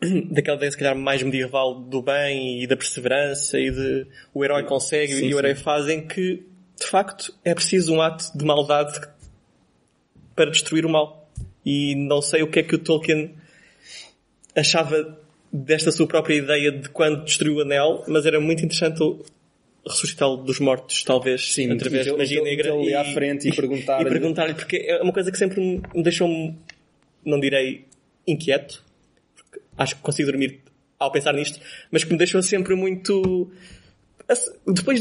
daquela 0.30 0.56
ideia, 0.56 0.70
se 0.70 0.78
calhar, 0.78 0.96
mais 0.96 1.22
medieval 1.22 1.80
do 1.80 2.00
bem 2.00 2.62
e 2.62 2.66
da 2.68 2.76
perseverança 2.76 3.58
e 3.58 3.70
de 3.70 4.06
o 4.32 4.44
herói 4.44 4.62
consegue 4.62 5.14
sim, 5.14 5.26
e 5.26 5.34
o 5.34 5.38
herói 5.38 5.56
faz, 5.56 5.88
em 5.88 6.06
que 6.06 6.52
de 6.82 6.88
facto, 6.88 7.32
é 7.44 7.54
preciso 7.54 7.94
um 7.94 8.02
ato 8.02 8.36
de 8.36 8.44
maldade 8.44 9.00
para 10.34 10.50
destruir 10.50 10.84
o 10.84 10.88
mal. 10.88 11.30
E 11.64 11.94
não 11.94 12.20
sei 12.20 12.42
o 12.42 12.50
que 12.50 12.58
é 12.58 12.62
que 12.62 12.74
o 12.74 12.78
Tolkien 12.78 13.34
achava 14.56 15.18
desta 15.52 15.92
sua 15.92 16.06
própria 16.06 16.34
ideia 16.34 16.72
de 16.72 16.88
quando 16.88 17.24
destruiu 17.24 17.56
o 17.56 17.60
anel, 17.60 18.04
mas 18.08 18.24
era 18.24 18.40
muito 18.40 18.64
interessante 18.64 18.98
ressuscitá-lo 19.86 20.38
dos 20.38 20.60
mortos, 20.60 21.02
talvez, 21.02 21.52
Sim, 21.52 21.72
através 21.72 22.06
de 22.06 22.16
magia 22.16 22.42
negra. 22.42 22.74
E 22.76 22.94
à 22.94 23.04
frente 23.04 23.48
e 23.48 23.52
perguntar-lhe. 23.54 24.06
E 24.06 24.08
perguntar-lhe, 24.08 24.54
porque 24.54 24.76
é 24.76 25.02
uma 25.02 25.12
coisa 25.12 25.30
que 25.30 25.36
sempre 25.36 25.60
me 25.60 26.02
deixou, 26.02 26.28
não 27.24 27.38
direi 27.38 27.84
inquieto, 28.26 28.82
porque 29.34 29.60
acho 29.76 29.96
que 29.96 30.02
consigo 30.02 30.30
dormir 30.30 30.60
ao 30.98 31.10
pensar 31.10 31.34
nisto, 31.34 31.60
mas 31.90 32.04
que 32.04 32.12
me 32.12 32.18
deixou 32.18 32.42
sempre 32.42 32.74
muito... 32.74 33.50
Depois 34.66 35.00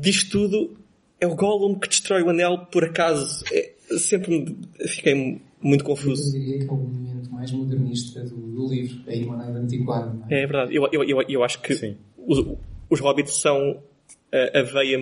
disto 0.00 0.30
tudo, 0.30 0.76
é 1.20 1.26
o 1.26 1.34
Gollum 1.34 1.78
que 1.78 1.88
destrói 1.88 2.22
o 2.22 2.28
anel 2.28 2.66
por 2.70 2.84
acaso. 2.84 3.44
É, 3.52 3.72
sempre 3.96 4.56
fiquei 4.86 5.40
muito 5.60 5.84
confuso. 5.84 6.36
Eu 6.36 6.40
diria 6.40 6.58
que 6.58 6.68
é 6.68 6.72
o 6.72 6.76
momento 6.76 7.30
mais 7.30 7.50
modernista 7.50 8.22
do, 8.24 8.36
do 8.36 8.68
livro, 8.68 9.00
a 9.06 9.14
Irmandade 9.14 9.56
Antiquada. 9.56 10.26
É? 10.28 10.42
é? 10.42 10.46
verdade. 10.46 10.74
Eu, 10.74 10.88
eu, 10.92 11.04
eu, 11.04 11.22
eu 11.28 11.44
acho 11.44 11.60
que 11.60 11.96
os, 12.26 12.44
os 12.90 13.00
Hobbits 13.00 13.36
são 13.36 13.80
a, 14.32 14.58
a, 14.58 14.62
veia 14.62 14.98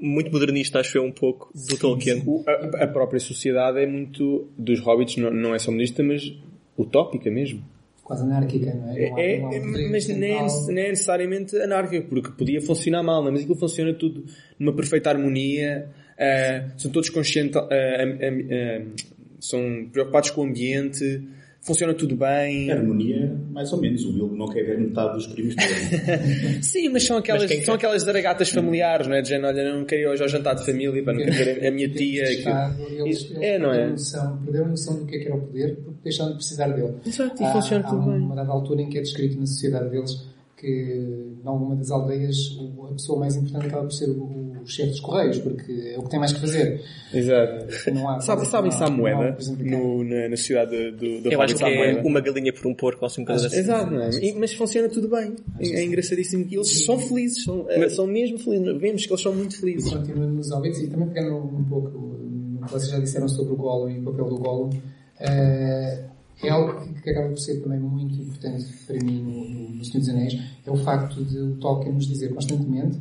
muito 0.00 0.30
modernista, 0.30 0.80
acho 0.80 0.98
eu, 0.98 1.04
um 1.04 1.12
pouco, 1.12 1.50
do 1.54 1.72
sim, 1.72 1.76
Tolkien. 1.78 2.20
Sim. 2.20 2.44
A, 2.46 2.84
a, 2.84 2.88
própria 2.88 3.20
sociedade 3.20 3.78
é 3.78 3.86
muito, 3.86 4.48
dos 4.56 4.80
Hobbits, 4.80 5.16
não, 5.16 5.30
não 5.30 5.54
é 5.54 5.58
só 5.58 5.70
modernista, 5.70 6.02
mas 6.02 6.32
utópica 6.78 7.30
mesmo 7.30 7.64
quase 8.06 8.22
anárquica, 8.22 8.72
não 8.72 8.96
é? 8.96 9.10
Não 9.10 9.16
há, 9.16 9.20
é, 9.20 9.38
não 9.40 9.52
é 9.52 9.88
mas 9.88 10.06
nem 10.06 10.32
é, 10.32 10.46
nem 10.68 10.84
é, 10.84 10.88
necessariamente 10.90 11.56
anárquica, 11.56 12.06
porque 12.08 12.30
podia 12.30 12.60
funcionar 12.60 13.02
mal, 13.02 13.20
não 13.20 13.28
é? 13.28 13.32
mas 13.32 13.40
aquilo 13.40 13.58
funciona 13.58 13.92
tudo 13.92 14.24
numa 14.58 14.72
perfeita 14.72 15.10
harmonia, 15.10 15.88
uh, 16.18 16.70
são 16.76 16.90
todos 16.90 17.10
conscientes, 17.10 17.56
uh, 17.56 17.64
uh, 17.64 18.92
são 19.40 19.88
preocupados 19.92 20.30
com 20.30 20.42
o 20.42 20.44
ambiente, 20.44 21.22
funciona 21.66 21.92
tudo 21.92 22.16
bem. 22.16 22.70
A 22.70 22.76
harmonia, 22.76 23.36
mais 23.50 23.72
ou 23.72 23.80
menos. 23.80 24.04
O 24.04 24.12
Bilbo 24.12 24.36
não 24.36 24.46
quer 24.46 24.62
ver 24.64 24.78
metade 24.78 25.14
dos 25.14 25.26
primos 25.26 25.54
dele. 25.56 26.62
Sim, 26.62 26.88
mas 26.90 27.04
são 27.04 27.18
aquelas, 27.18 27.50
mas 27.50 27.64
são 27.64 27.74
aquelas 27.74 28.02
zaragatas 28.02 28.50
familiares, 28.50 29.08
não 29.08 29.16
é? 29.16 29.20
Dizendo, 29.20 29.46
olha, 29.48 29.74
não 29.74 29.84
queria 29.84 30.10
hoje 30.10 30.22
ao 30.22 30.28
jantar 30.28 30.54
de 30.54 30.64
família 30.64 31.02
para 31.02 31.12
não 31.12 31.24
querer 31.24 31.60
ver 31.60 31.66
a 31.66 31.70
minha 31.72 31.88
tia. 31.88 32.30
Estado, 32.30 32.82
eles, 32.88 33.30
eles 33.30 33.42
é, 33.42 33.58
não 33.58 33.72
é? 33.72 33.88
Noção, 33.88 34.38
perderam 34.44 34.66
a 34.66 34.68
noção 34.68 34.96
do 35.00 35.06
que 35.06 35.16
é 35.16 35.18
que 35.18 35.26
era 35.26 35.34
o 35.34 35.40
poder 35.40 35.76
porque 35.76 36.00
deixaram 36.04 36.30
de 36.30 36.36
precisar 36.36 36.68
dele. 36.68 36.94
Exato, 37.04 37.42
e 37.42 37.44
há, 37.44 37.52
funciona 37.52 37.84
há 37.84 37.88
tudo 37.88 38.02
uma, 38.02 38.12
bem. 38.12 38.22
uma 38.22 38.36
dada 38.36 38.52
altura 38.52 38.82
em 38.82 38.88
que 38.88 38.98
é 38.98 39.02
descrito 39.02 39.38
na 39.38 39.46
sociedade 39.46 39.90
deles 39.90 40.24
que 40.56 40.66
em 40.66 41.46
alguma 41.46 41.76
das 41.76 41.90
aldeias 41.90 42.56
a 42.88 42.92
pessoa 42.92 43.20
mais 43.20 43.36
importante 43.36 43.66
acaba 43.66 43.82
por 43.82 43.92
ser 43.92 44.08
o, 44.08 44.45
o 44.66 44.68
chefe 44.68 44.90
dos 44.90 45.00
correios, 45.00 45.38
porque 45.38 45.92
é 45.94 45.98
o 45.98 46.02
que 46.02 46.10
tem 46.10 46.18
mais 46.18 46.32
que 46.32 46.40
fazer. 46.40 46.82
Exato. 47.14 47.92
Não 47.92 48.08
há, 48.08 48.20
Sabe, 48.20 48.46
sabem 48.46 48.70
se 48.72 48.82
há 48.82 48.90
moeda 48.90 49.38
no, 49.60 50.02
na, 50.02 50.28
na 50.28 50.36
sociedade 50.36 50.90
do, 50.90 51.20
do 51.20 51.32
Eu 51.32 51.40
acho 51.40 51.54
que 51.54 51.64
é 51.64 52.02
uma 52.02 52.20
galinha 52.20 52.52
por 52.52 52.66
um 52.66 52.74
porco 52.74 53.02
ou 53.02 53.06
assim 53.06 53.24
coisa 53.24 53.46
assim. 53.46 53.58
Exato, 53.58 53.92
não 53.92 54.02
é? 54.02 54.10
mas 54.38 54.52
funciona 54.54 54.88
tudo 54.88 55.08
bem. 55.08 55.36
É, 55.60 55.80
é 55.80 55.84
engraçadíssimo 55.84 56.44
que 56.44 56.56
eles 56.56 56.68
Sim. 56.68 56.84
são 56.84 56.98
felizes, 56.98 57.44
são, 57.44 57.66
mas, 57.78 57.94
são 57.94 58.06
mesmo 58.06 58.38
felizes. 58.38 58.80
Vemos 58.80 59.06
que 59.06 59.12
eles 59.12 59.22
são 59.22 59.34
muito 59.34 59.58
felizes. 59.58 59.92
Continuando 59.92 60.34
nos 60.34 60.50
ouvidos 60.50 60.80
e 60.80 60.88
também 60.88 61.08
pegando 61.08 61.36
um 61.36 61.64
pouco 61.64 61.90
no 61.90 62.66
que 62.66 62.72
vocês 62.72 62.90
já 62.90 62.98
disseram 62.98 63.28
sobre 63.28 63.52
o 63.52 63.56
Gollum 63.56 63.88
e 63.88 64.00
o 64.00 64.02
papel 64.02 64.28
do 64.28 64.38
Gollum, 64.38 64.70
uh, 64.70 66.16
é 66.42 66.50
algo 66.50 66.92
que 67.02 67.10
acaba 67.10 67.28
por 67.28 67.38
ser 67.38 67.60
também 67.62 67.78
muito 67.78 68.20
importante 68.20 68.66
para 68.86 68.96
mim 68.96 69.22
no, 69.22 69.76
no 69.76 69.84
Senhor 69.84 70.00
dos 70.00 70.08
Anéis, 70.08 70.38
é 70.66 70.70
o 70.70 70.76
facto 70.76 71.24
de 71.24 71.38
o 71.38 71.56
Tolkien 71.56 71.94
nos 71.94 72.06
dizer 72.06 72.34
constantemente 72.34 72.98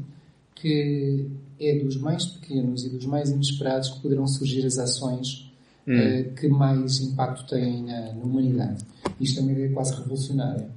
que 0.56 1.28
é 1.60 1.80
dos 1.80 1.98
mais 1.98 2.26
pequenos 2.26 2.86
e 2.86 2.90
dos 2.90 3.06
mais 3.06 3.30
inesperados 3.30 3.90
que 3.90 4.02
poderão 4.02 4.28
surgir 4.28 4.66
as 4.66 4.78
ações 4.78 5.52
hum. 5.88 5.94
uh, 5.94 6.34
que 6.36 6.48
mais 6.48 7.00
impacto 7.00 7.48
têm 7.48 7.84
na, 7.84 8.14
na, 8.14 8.24
humanidade. 8.24 8.84
Isto 9.20 9.40
é 9.40 9.44
uma 9.44 9.52
ideia 9.52 9.72
quase 9.72 9.96
revolucionária. 9.96 10.70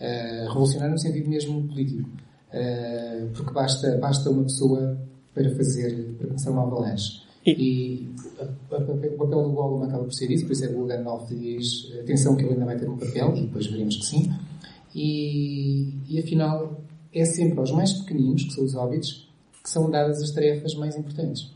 Uh, 0.00 0.48
revolucionária 0.48 0.92
no 0.92 0.98
sentido 0.98 1.28
mesmo 1.28 1.66
político. 1.68 2.08
Uh, 2.52 3.28
porque 3.34 3.52
basta, 3.52 3.96
basta 3.98 4.30
uma 4.30 4.44
pessoa 4.44 4.98
para 5.34 5.50
fazer, 5.54 6.14
para 6.18 6.28
começar 6.28 6.50
uma 6.50 6.62
avalanche. 6.62 7.22
E, 7.46 7.52
e 7.52 8.14
a, 8.38 8.76
a, 8.76 8.78
o 8.78 9.18
papel 9.18 9.42
do 9.42 9.50
Gollum 9.50 9.82
acaba 9.84 10.04
por 10.04 10.12
ser 10.12 10.30
isso, 10.30 10.44
por 10.44 10.52
isso 10.52 10.64
é 10.64 10.68
que 10.68 10.74
o 10.74 10.86
Gandalf 10.86 11.30
diz 11.30 11.90
atenção 11.98 12.36
que 12.36 12.42
ele 12.42 12.52
ainda 12.52 12.66
vai 12.66 12.78
ter 12.78 12.88
um 12.88 12.98
papel, 12.98 13.34
e 13.36 13.42
depois 13.42 13.66
veremos 13.66 13.96
que 13.96 14.04
sim. 14.04 14.30
E, 14.94 15.94
e 16.08 16.18
afinal, 16.18 16.82
é 17.12 17.24
sempre 17.24 17.58
aos 17.58 17.70
mais 17.70 17.92
pequeninos, 17.92 18.44
que 18.44 18.52
são 18.52 18.64
os 18.64 18.74
hobbits, 18.74 19.29
que 19.62 19.70
são 19.70 19.90
dadas 19.90 20.22
as 20.22 20.30
tarefas 20.30 20.74
mais 20.74 20.96
importantes. 20.96 21.50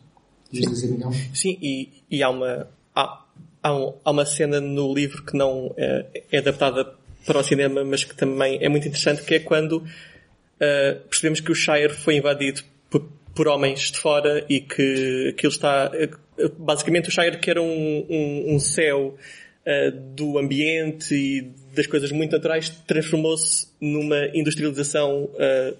Sim, 0.52 0.60
dizer, 0.60 0.98
sim 1.32 1.58
e, 1.60 1.88
e 2.10 2.22
há 2.22 2.30
uma 2.30 2.68
há, 2.94 3.24
há, 3.62 3.76
um, 3.76 3.94
há, 4.04 4.10
uma 4.10 4.24
cena 4.24 4.60
no 4.60 4.94
livro 4.94 5.24
que 5.24 5.36
não 5.36 5.74
é, 5.76 6.22
é, 6.30 6.38
adaptada 6.38 6.94
para 7.26 7.38
o 7.38 7.42
cinema, 7.42 7.82
mas 7.84 8.04
que 8.04 8.14
também 8.14 8.58
é 8.62 8.68
muito 8.68 8.86
interessante, 8.86 9.22
que 9.22 9.34
é 9.34 9.38
quando 9.40 9.78
uh, 9.78 11.00
percebemos 11.08 11.40
que 11.40 11.50
o 11.50 11.54
Shire 11.54 11.92
foi 11.92 12.16
invadido 12.16 12.62
por, 12.90 13.08
por 13.34 13.48
homens 13.48 13.90
de 13.90 13.98
fora 13.98 14.44
e 14.48 14.60
que 14.60 15.30
aquilo 15.34 15.52
está. 15.52 15.90
Basicamente, 16.58 17.08
o 17.08 17.12
Shire, 17.12 17.38
que 17.38 17.50
era 17.50 17.62
um, 17.62 18.06
um, 18.08 18.54
um 18.54 18.60
céu 18.60 19.16
uh, 19.66 19.90
do 20.14 20.38
ambiente 20.38 21.14
e 21.14 21.50
das 21.74 21.86
coisas 21.86 22.12
muito 22.12 22.32
naturais, 22.32 22.68
transformou-se 22.86 23.68
numa 23.80 24.26
industrialização 24.34 25.24
uh, 25.24 25.76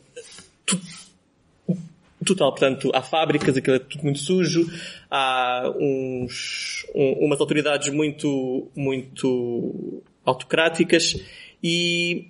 total. 2.25 2.51
Portanto, 2.51 2.91
há 2.95 3.03
fábricas, 3.03 3.57
aquilo 3.57 3.77
é 3.77 3.79
tudo 3.79 4.05
muito 4.05 4.19
sujo, 4.19 4.71
há 5.11 5.73
uns, 5.79 6.87
um, 6.95 7.27
umas 7.27 7.41
autoridades 7.41 7.93
muito, 7.93 8.69
muito 8.75 10.03
autocráticas 10.25 11.17
e 11.63 12.29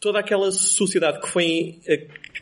toda 0.00 0.18
aquela 0.18 0.52
sociedade 0.52 1.20
que 1.20 1.28
foi, 1.28 1.80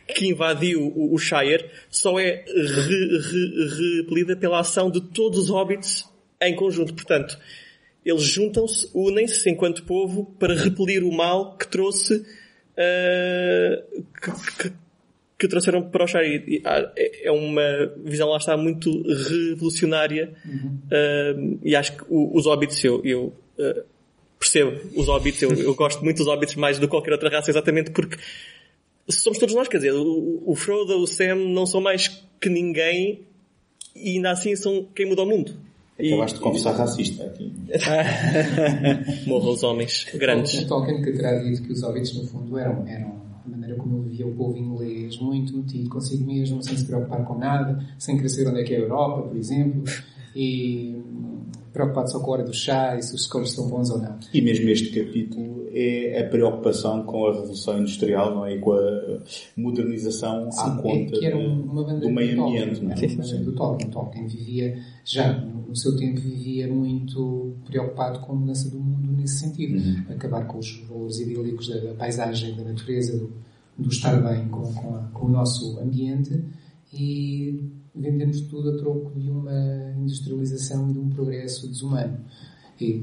que 0.07 0.27
invadiu 0.27 0.81
o, 0.81 1.13
o 1.13 1.17
Shire 1.17 1.69
só 1.89 2.19
é 2.19 2.43
re, 2.45 3.17
re, 3.19 3.97
repelida 3.97 4.35
pela 4.35 4.59
ação 4.59 4.91
de 4.91 4.99
todos 4.99 5.39
os 5.39 5.49
hobbits 5.49 6.05
em 6.41 6.55
conjunto. 6.55 6.93
Portanto, 6.93 7.37
eles 8.05 8.23
juntam-se, 8.23 8.89
unem-se 8.93 9.49
enquanto 9.49 9.83
povo 9.83 10.25
para 10.37 10.53
repelir 10.53 11.03
o 11.03 11.11
mal 11.11 11.57
que 11.57 11.67
trouxe 11.67 12.15
uh, 12.17 14.03
que, 14.21 14.69
que, 14.69 14.82
que 15.43 15.49
trouxeram 15.49 15.83
para 15.83 16.03
o 16.03 16.07
Shire. 16.07 16.61
Ah, 16.63 16.91
é, 16.95 17.27
é 17.27 17.31
uma 17.31 17.61
visão 18.03 18.29
lá 18.29 18.37
está 18.37 18.55
muito 18.55 18.89
revolucionária 19.03 20.33
uhum. 20.45 20.79
uh, 20.85 21.59
e 21.63 21.75
acho 21.75 21.97
que 21.97 22.03
os 22.09 22.45
hobbits 22.45 22.83
eu, 22.83 23.01
eu 23.03 23.33
uh, 23.59 23.83
percebo 24.39 24.79
os 24.95 25.07
hobbits, 25.07 25.41
eu, 25.41 25.51
eu 25.53 25.75
gosto 25.75 26.03
muito 26.03 26.17
dos 26.17 26.27
hobbits 26.27 26.55
mais 26.55 26.79
do 26.79 26.87
que 26.87 26.91
qualquer 26.91 27.11
outra 27.11 27.29
raça 27.29 27.51
exatamente 27.51 27.91
porque 27.91 28.17
somos 29.09 29.37
todos 29.37 29.53
nós, 29.53 29.67
quer 29.67 29.77
dizer, 29.77 29.93
o, 29.93 30.43
o 30.45 30.55
Frodo, 30.55 30.97
o 30.97 31.07
Sam 31.07 31.35
não 31.35 31.65
são 31.65 31.81
mais 31.81 32.23
que 32.39 32.49
ninguém 32.49 33.21
e 33.95 34.15
ainda 34.15 34.31
assim 34.31 34.55
são 34.55 34.87
quem 34.95 35.05
muda 35.05 35.23
o 35.23 35.25
mundo. 35.25 35.53
Acabaste 35.99 36.35
e... 36.35 36.39
de 36.39 36.43
confessar 36.43 36.75
racista 36.75 37.23
aqui. 37.25 37.51
Morram 39.27 39.49
os 39.49 39.63
homens 39.63 40.07
grandes. 40.15 40.63
Tolkien 40.63 41.01
que 41.01 41.11
terá 41.11 41.37
dito 41.37 41.63
que 41.63 41.73
os 41.73 41.81
hobbits 41.83 42.13
no 42.13 42.27
fundo 42.27 42.57
eram, 42.57 42.87
eram 42.87 43.12
a 43.45 43.49
maneira 43.49 43.75
como 43.75 43.97
ele 43.97 44.09
via 44.09 44.27
o 44.27 44.33
povo 44.33 44.57
inglês, 44.57 45.19
muito 45.19 45.55
metido 45.57 45.89
consigo 45.89 46.25
mesmo, 46.25 46.63
sem 46.63 46.77
se 46.77 46.85
preocupar 46.85 47.23
com 47.25 47.37
nada, 47.37 47.83
sem 47.97 48.17
saber 48.27 48.49
onde 48.49 48.61
é 48.61 48.63
que 48.63 48.73
é 48.73 48.77
a 48.77 48.81
Europa, 48.81 49.27
por 49.27 49.37
exemplo, 49.37 49.83
e 50.35 50.95
preocupado 51.71 52.11
só 52.11 52.19
com 52.19 52.31
a 52.31 52.33
hora 52.35 52.43
do 52.43 52.53
chá 52.53 52.95
e 52.95 53.01
se 53.01 53.15
os 53.15 53.21
escolhos 53.21 53.51
são 53.51 53.67
bons 53.67 53.89
ou 53.89 53.99
não. 53.99 54.17
E 54.33 54.41
mesmo 54.41 54.69
este 54.69 54.91
capítulo 54.91 55.67
é 55.71 56.21
a 56.21 56.29
preocupação 56.29 57.03
com 57.03 57.25
a 57.25 57.33
Revolução 57.33 57.79
Industrial, 57.79 58.33
não 58.33 58.45
é? 58.45 58.55
E 58.55 58.59
com 58.59 58.73
a 58.73 59.23
modernização 59.57 60.51
sim, 60.51 60.61
à 60.61 60.77
é 60.77 60.81
conta 60.81 61.15
é 61.15 61.19
que 61.19 61.25
era 61.25 61.37
uma 61.37 61.83
do 61.95 62.09
meio 62.11 62.43
ambiente. 62.43 62.81
Não 62.81 62.91
é? 62.91 62.95
Uma 62.95 63.15
bandeira 63.15 63.43
do 63.43 63.51
Tolkien. 63.53 63.89
Tolkien 63.89 64.27
vivia, 64.27 64.79
já 65.03 65.33
no 65.33 65.75
seu 65.75 65.97
tempo, 65.97 66.21
vivia 66.21 66.67
muito 66.67 67.55
preocupado 67.65 68.19
com 68.19 68.33
a 68.33 68.35
mudança 68.35 68.69
do 68.69 68.79
mundo 68.79 69.11
nesse 69.11 69.39
sentido. 69.39 69.75
Uhum. 69.75 70.13
Acabar 70.13 70.45
com 70.45 70.59
os 70.59 70.83
valores 70.87 71.19
idílicos 71.19 71.67
da, 71.67 71.77
da 71.77 71.93
paisagem, 71.95 72.55
da 72.55 72.63
natureza, 72.63 73.17
do, 73.17 73.31
do 73.77 73.89
estar 73.89 74.15
bem 74.21 74.47
com, 74.49 74.71
com, 74.73 74.95
a, 74.95 74.99
com 75.11 75.25
o 75.25 75.29
nosso 75.29 75.79
ambiente 75.79 76.39
e 76.93 77.59
vendemos 77.95 78.41
tudo 78.41 78.71
a 78.71 78.77
troco 78.77 79.11
de 79.19 79.29
uma 79.29 79.93
industrialização 79.97 80.89
e 80.89 80.93
de 80.93 80.99
um 80.99 81.09
progresso 81.09 81.67
desumano. 81.67 82.17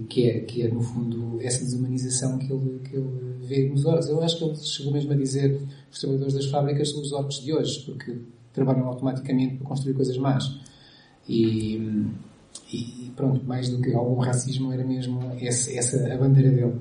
Que, 0.09 0.29
é, 0.29 0.41
que 0.41 0.63
é, 0.63 0.69
no 0.69 0.83
fundo, 0.83 1.41
essa 1.41 1.65
desumanização 1.65 2.37
que 2.37 2.53
ele, 2.53 2.81
que 2.81 2.97
ele 2.97 3.37
vê 3.41 3.67
nos 3.69 3.87
orcs. 3.87 4.09
Eu 4.09 4.23
acho 4.23 4.37
que 4.37 4.45
ele 4.45 4.57
chegou 4.57 4.93
mesmo 4.93 5.13
a 5.13 5.17
dizer 5.17 5.59
os 5.91 5.99
trabalhadores 5.99 6.35
das 6.35 6.47
fábricas 6.47 6.91
são 6.91 7.01
os 7.01 7.13
orcs 7.13 7.43
de 7.43 7.55
hoje, 7.55 7.81
porque 7.87 8.19
trabalham 8.53 8.87
automaticamente 8.87 9.57
para 9.57 9.67
construir 9.67 9.95
coisas 9.95 10.19
más. 10.19 10.61
E, 11.27 11.77
e 12.73 13.11
pronto, 13.17 13.45
mais 13.47 13.71
do 13.71 13.81
que 13.81 13.95
algum 13.95 14.21
racismo, 14.21 14.73
era 14.73 14.85
mesmo 14.85 15.21
essa, 15.41 15.73
essa 15.73 16.13
a 16.13 16.17
bandeira 16.19 16.51
dele. 16.51 16.81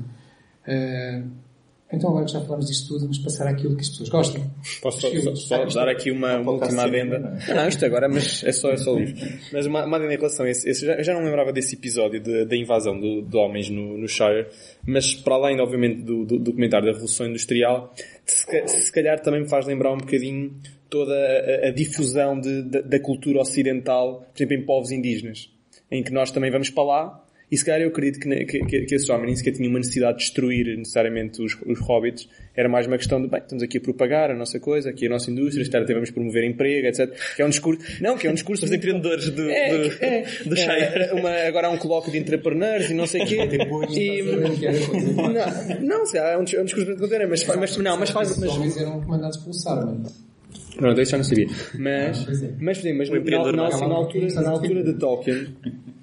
Uh, 0.67 1.29
então 1.91 2.11
agora 2.11 2.25
que 2.25 2.31
já 2.31 2.41
falamos 2.41 2.67
disto 2.67 2.87
tudo, 2.87 3.01
vamos 3.01 3.17
passar 3.17 3.47
àquilo 3.47 3.75
que 3.75 3.81
as 3.81 3.89
pessoas 3.89 4.09
gostam. 4.09 4.51
Posso 4.81 5.01
só, 5.01 5.35
só, 5.35 5.65
dar 5.65 5.89
aqui 5.89 6.11
uma, 6.11 6.37
uma 6.37 6.51
última 6.51 6.83
adenda? 6.83 7.39
Não, 7.47 7.67
isto 7.67 7.83
agora, 7.85 8.07
mas 8.07 8.43
é 8.43 8.51
só, 8.51 8.69
é 8.69 8.77
só 8.77 8.93
livro. 8.93 9.15
Mas 9.51 9.65
uma, 9.65 9.85
uma 9.85 9.97
adenda 9.97 10.13
em 10.13 10.17
relação 10.17 10.45
a 10.45 10.49
esse, 10.49 10.69
esse 10.69 10.85
já, 10.85 10.93
eu 10.93 11.03
já 11.03 11.13
não 11.13 11.23
lembrava 11.23 11.51
desse 11.51 11.75
episódio 11.75 12.19
de, 12.19 12.45
da 12.45 12.55
invasão 12.55 12.99
do, 12.99 13.23
de 13.23 13.35
homens 13.35 13.69
no, 13.69 13.97
no 13.97 14.07
Shire, 14.07 14.47
mas 14.85 15.15
para 15.15 15.35
além, 15.35 15.59
obviamente, 15.59 16.03
do, 16.03 16.25
do, 16.25 16.37
do 16.37 16.53
comentário 16.53 16.85
da 16.85 16.91
Revolução 16.91 17.25
Industrial, 17.25 17.91
se, 18.23 18.67
se 18.67 18.91
calhar 18.91 19.19
também 19.19 19.41
me 19.41 19.49
faz 19.49 19.65
lembrar 19.65 19.91
um 19.91 19.97
bocadinho 19.97 20.53
toda 20.89 21.13
a, 21.13 21.67
a 21.69 21.71
difusão 21.71 22.39
de, 22.39 22.63
da, 22.63 22.81
da 22.81 22.99
cultura 22.99 23.39
ocidental, 23.39 24.27
por 24.31 24.43
exemplo, 24.43 24.55
em 24.55 24.65
povos 24.65 24.91
indígenas, 24.91 25.49
em 25.91 26.03
que 26.03 26.11
nós 26.11 26.29
também 26.29 26.51
vamos 26.51 26.69
para 26.69 26.83
lá, 26.83 27.25
e 27.51 27.57
se 27.57 27.65
calhar 27.65 27.81
eu 27.81 27.89
acredito 27.89 28.19
que, 28.19 28.45
que, 28.45 28.59
que, 28.65 28.81
que 28.85 28.95
esse 28.95 29.11
homem 29.11 29.27
nem 29.27 29.35
sequer 29.35 29.53
tinha 29.53 29.67
uma 29.67 29.79
necessidade 29.79 30.19
de 30.19 30.23
destruir 30.25 30.77
necessariamente 30.77 31.41
os, 31.41 31.57
os 31.65 31.79
hobbits. 31.79 32.29
Era 32.55 32.69
mais 32.69 32.85
uma 32.85 32.97
questão 32.97 33.21
de, 33.21 33.27
bem, 33.27 33.39
estamos 33.39 33.63
aqui 33.63 33.77
a 33.77 33.81
propagar 33.81 34.29
a 34.29 34.35
nossa 34.35 34.59
coisa, 34.59 34.89
aqui 34.89 35.07
a 35.07 35.09
nossa 35.09 35.31
indústria, 35.31 35.63
se 35.65 35.71
calhar 35.71 35.83
até 35.83 35.93
vamos 35.93 36.11
promover 36.11 36.43
emprego, 36.43 36.87
etc. 36.87 37.11
Que 37.35 37.41
é 37.41 37.45
um 37.45 37.49
discurso, 37.49 37.81
não, 38.01 38.17
que 38.17 38.27
é 38.27 38.29
um 38.29 38.33
discurso 38.33 38.65
dos 38.65 38.71
empreendedores 38.71 39.29
do, 39.29 39.49
é, 39.49 39.69
do, 39.69 40.03
é, 40.03 40.25
do 40.45 40.55
é, 40.55 41.13
uma, 41.17 41.31
agora 41.47 41.67
há 41.67 41.69
um 41.71 41.77
colóquio 41.77 42.11
de 42.11 42.19
entrepreneurs 42.19 42.89
e 42.91 42.93
não 42.93 43.07
sei 43.07 43.23
o 43.23 43.25
quê. 43.25 43.37
e, 43.89 44.21
não, 45.81 45.81
não, 45.81 46.05
se 46.05 46.13
calhar 46.13 46.33
é 46.33 46.37
um, 46.37 46.43
é 46.43 46.61
um 46.61 46.65
discurso 46.65 46.87
muito 46.87 47.01
contrário, 47.01 47.27
mas, 47.29 47.43
mas, 47.45 47.77
não, 47.77 47.97
mas 47.97 48.09
faz, 48.11 48.37
mas, 48.37 48.49
Os 48.49 48.57
homens 48.57 48.77
eram 48.77 49.01
comandados 49.01 49.37
pelo 49.37 49.53
Saruman. 49.53 50.03
Pronto, 50.75 51.01
isso 51.01 51.11
já 51.11 51.17
não 51.17 51.23
sabia. 51.25 51.47
Mas, 51.77 52.25
mas, 52.25 52.41
mas, 52.59 52.83
mas 52.83 53.09
na, 53.09 53.19
na, 53.19 53.51
na, 53.51 53.95
altura, 53.95 54.41
na 54.41 54.49
altura 54.49 54.83
de 54.83 54.93
Tolkien, 54.93 55.47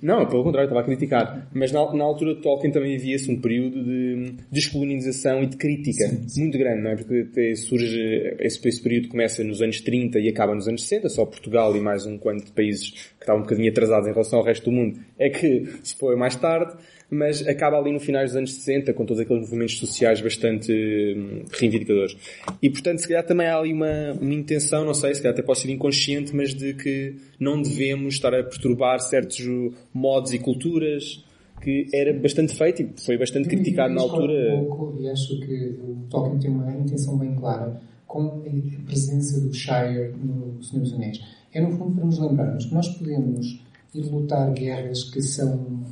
não, 0.06 0.24
pelo 0.24 0.44
contrário, 0.44 0.68
estava 0.68 0.82
a 0.82 0.84
criticar. 0.84 1.48
Mas 1.52 1.72
na, 1.72 1.92
na 1.92 2.04
altura 2.04 2.36
de 2.36 2.40
Tolkien 2.40 2.72
também 2.72 2.94
havia-se 2.94 3.28
um 3.28 3.40
período 3.40 3.82
de 3.82 4.34
descolonização 4.52 5.42
e 5.42 5.46
de 5.46 5.56
crítica 5.56 6.06
sim, 6.06 6.28
sim. 6.28 6.42
muito 6.42 6.56
grande, 6.56 6.80
não 6.80 6.90
é? 6.92 6.94
Porque 6.94 7.56
surge, 7.56 8.36
esse, 8.38 8.68
esse 8.68 8.80
período 8.80 9.08
começa 9.08 9.42
nos 9.42 9.60
anos 9.60 9.80
30 9.80 10.20
e 10.20 10.28
acaba 10.28 10.54
nos 10.54 10.68
anos 10.68 10.82
60, 10.82 11.08
só 11.08 11.26
Portugal 11.26 11.76
e 11.76 11.80
mais 11.80 12.06
um 12.06 12.18
quanto 12.18 12.44
de 12.44 12.52
países 12.52 12.90
que 12.90 13.22
estavam 13.24 13.40
um 13.40 13.42
bocadinho 13.42 13.68
atrasados 13.68 14.06
em 14.06 14.12
relação 14.12 14.38
ao 14.38 14.44
resto 14.44 14.66
do 14.66 14.70
mundo 14.70 15.00
é 15.18 15.28
que 15.28 15.66
se 15.82 15.96
foi 15.96 16.14
mais 16.14 16.36
tarde 16.36 16.76
mas 17.10 17.46
acaba 17.46 17.78
ali 17.78 17.92
no 17.92 18.00
final 18.00 18.24
dos 18.24 18.34
anos 18.34 18.54
60 18.54 18.92
com 18.92 19.04
todos 19.04 19.20
aqueles 19.20 19.42
movimentos 19.42 19.78
sociais 19.78 20.20
bastante 20.20 20.72
hum, 20.72 21.44
reivindicadores. 21.52 22.16
E 22.60 22.68
portanto, 22.68 22.98
se 22.98 23.08
calhar 23.08 23.24
também 23.24 23.46
há 23.46 23.58
ali 23.58 23.72
uma, 23.72 24.12
uma 24.20 24.34
intenção, 24.34 24.84
não 24.84 24.94
sei, 24.94 25.14
se 25.14 25.22
calhar 25.22 25.34
até 25.34 25.42
pode 25.42 25.60
ser 25.60 25.70
inconsciente, 25.70 26.34
mas 26.34 26.54
de 26.54 26.74
que 26.74 27.16
não 27.38 27.60
devemos 27.60 28.14
estar 28.14 28.34
a 28.34 28.42
perturbar 28.42 29.00
certos 29.00 29.38
modos 29.94 30.32
e 30.32 30.38
culturas 30.38 31.24
que 31.62 31.88
era 31.92 32.12
bastante 32.18 32.54
feito 32.54 32.82
e 32.82 32.90
foi 33.00 33.16
bastante 33.16 33.48
criticado 33.48 33.94
na 33.94 34.02
altura. 34.02 34.56
Um 34.56 34.64
pouco, 34.66 34.96
e 35.00 35.08
acho 35.08 35.40
que 35.40 35.78
o 35.82 36.06
Tolkien 36.10 36.38
tem 36.38 36.50
uma 36.50 36.70
intenção 36.72 37.16
bem 37.18 37.34
clara 37.34 37.80
com 38.06 38.42
a 38.46 38.86
presença 38.86 39.40
do 39.40 39.52
Shire 39.52 40.12
no 40.22 40.62
Senhor 40.62 40.82
dos 40.82 40.92
Anéis. 40.94 41.20
É 41.52 41.60
no 41.60 41.70
fundo 41.72 41.94
para 41.96 42.04
nos 42.04 42.18
lembrarmos 42.18 42.66
que 42.66 42.74
nós 42.74 42.88
podemos 42.88 43.60
ir 43.94 44.02
lutar 44.10 44.52
guerras 44.52 45.04
que 45.04 45.22
são 45.22 45.84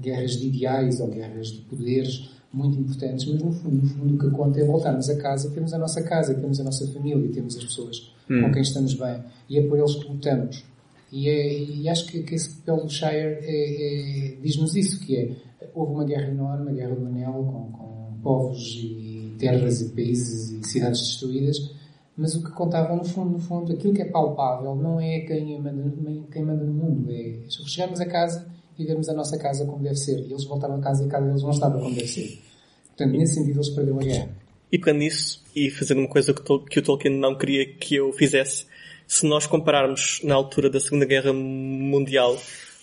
guerras 0.00 0.32
de 0.32 0.48
ideais 0.48 1.00
ou 1.00 1.08
guerras 1.08 1.48
de 1.48 1.60
poderes 1.62 2.30
muito 2.52 2.78
importantes, 2.78 3.26
mas 3.26 3.42
no 3.42 3.52
fundo, 3.52 3.76
no 3.76 3.88
fundo 3.88 4.14
o 4.14 4.18
que 4.18 4.30
conta 4.30 4.60
é 4.60 4.64
voltarmos 4.64 5.08
a 5.10 5.16
casa, 5.16 5.50
temos 5.50 5.72
a 5.74 5.78
nossa 5.78 6.02
casa, 6.02 6.34
temos 6.34 6.58
a 6.60 6.64
nossa 6.64 6.86
família, 6.92 7.30
temos 7.30 7.56
as 7.56 7.64
pessoas 7.64 8.12
hum. 8.30 8.42
com 8.42 8.52
quem 8.52 8.62
estamos 8.62 8.94
bem 8.94 9.22
e 9.48 9.58
é 9.58 9.62
por 9.62 9.78
eles 9.78 9.94
que 9.94 10.08
lutamos. 10.10 10.64
E, 11.10 11.28
é, 11.28 11.62
e 11.64 11.88
acho 11.88 12.06
que, 12.06 12.22
que, 12.22 12.34
esse 12.34 12.56
papel 12.56 12.84
do 12.84 12.90
Shire 12.90 13.38
é, 13.40 14.32
é, 14.32 14.36
diz-nos 14.42 14.76
isso, 14.76 15.00
que 15.06 15.16
é, 15.16 15.36
houve 15.74 15.92
uma 15.92 16.04
guerra 16.04 16.28
enorme, 16.28 16.70
a 16.70 16.74
Guerra 16.74 16.94
do 16.94 17.06
Anel, 17.06 17.32
com, 17.32 17.72
com 17.72 18.18
povos 18.22 18.76
e 18.82 19.34
terras 19.38 19.80
e 19.80 19.88
países 19.90 20.50
e 20.50 20.68
cidades 20.68 21.00
destruídas, 21.00 21.70
mas 22.16 22.34
o 22.34 22.42
que 22.42 22.50
contava 22.50 22.94
no 22.94 23.04
fundo, 23.04 23.30
no 23.30 23.38
fundo, 23.38 23.72
aquilo 23.72 23.94
que 23.94 24.02
é 24.02 24.04
palpável 24.04 24.74
não 24.74 25.00
é 25.00 25.20
quem 25.20 25.58
manda, 25.60 25.82
quem 26.30 26.44
manda 26.44 26.64
no 26.64 26.74
mundo, 26.74 27.10
é 27.10 27.38
chegamos 27.48 28.00
a 28.00 28.06
casa 28.06 28.46
vermos 28.84 29.08
a 29.08 29.14
nossa 29.14 29.38
casa 29.38 29.64
como 29.64 29.82
deve 29.82 29.96
ser. 29.96 30.18
E 30.18 30.32
eles 30.32 30.44
voltaram 30.44 30.76
a 30.76 30.80
casa 30.80 31.04
e 31.04 31.06
a 31.06 31.10
casa 31.10 31.26
deles 31.26 31.42
não 31.42 31.50
estava 31.50 31.78
como 31.78 31.94
deve 31.94 32.08
ser. 32.08 32.38
Portanto, 32.88 33.16
nesse 33.16 33.34
sentido, 33.34 33.56
eles 33.56 33.68
perderam 33.70 34.00
a 34.00 34.02
guerra. 34.02 34.28
E 34.70 34.78
pegando 34.78 34.98
nisso, 34.98 35.42
e 35.54 35.70
fazendo 35.70 35.98
uma 35.98 36.08
coisa 36.08 36.34
que 36.34 36.78
o 36.78 36.82
Tolkien 36.82 37.18
não 37.18 37.36
queria 37.36 37.66
que 37.74 37.94
eu 37.94 38.12
fizesse, 38.12 38.66
se 39.06 39.26
nós 39.26 39.46
compararmos 39.46 40.20
na 40.22 40.34
altura 40.34 40.68
da 40.68 40.78
Segunda 40.78 41.06
Guerra 41.06 41.32
Mundial, 41.32 42.36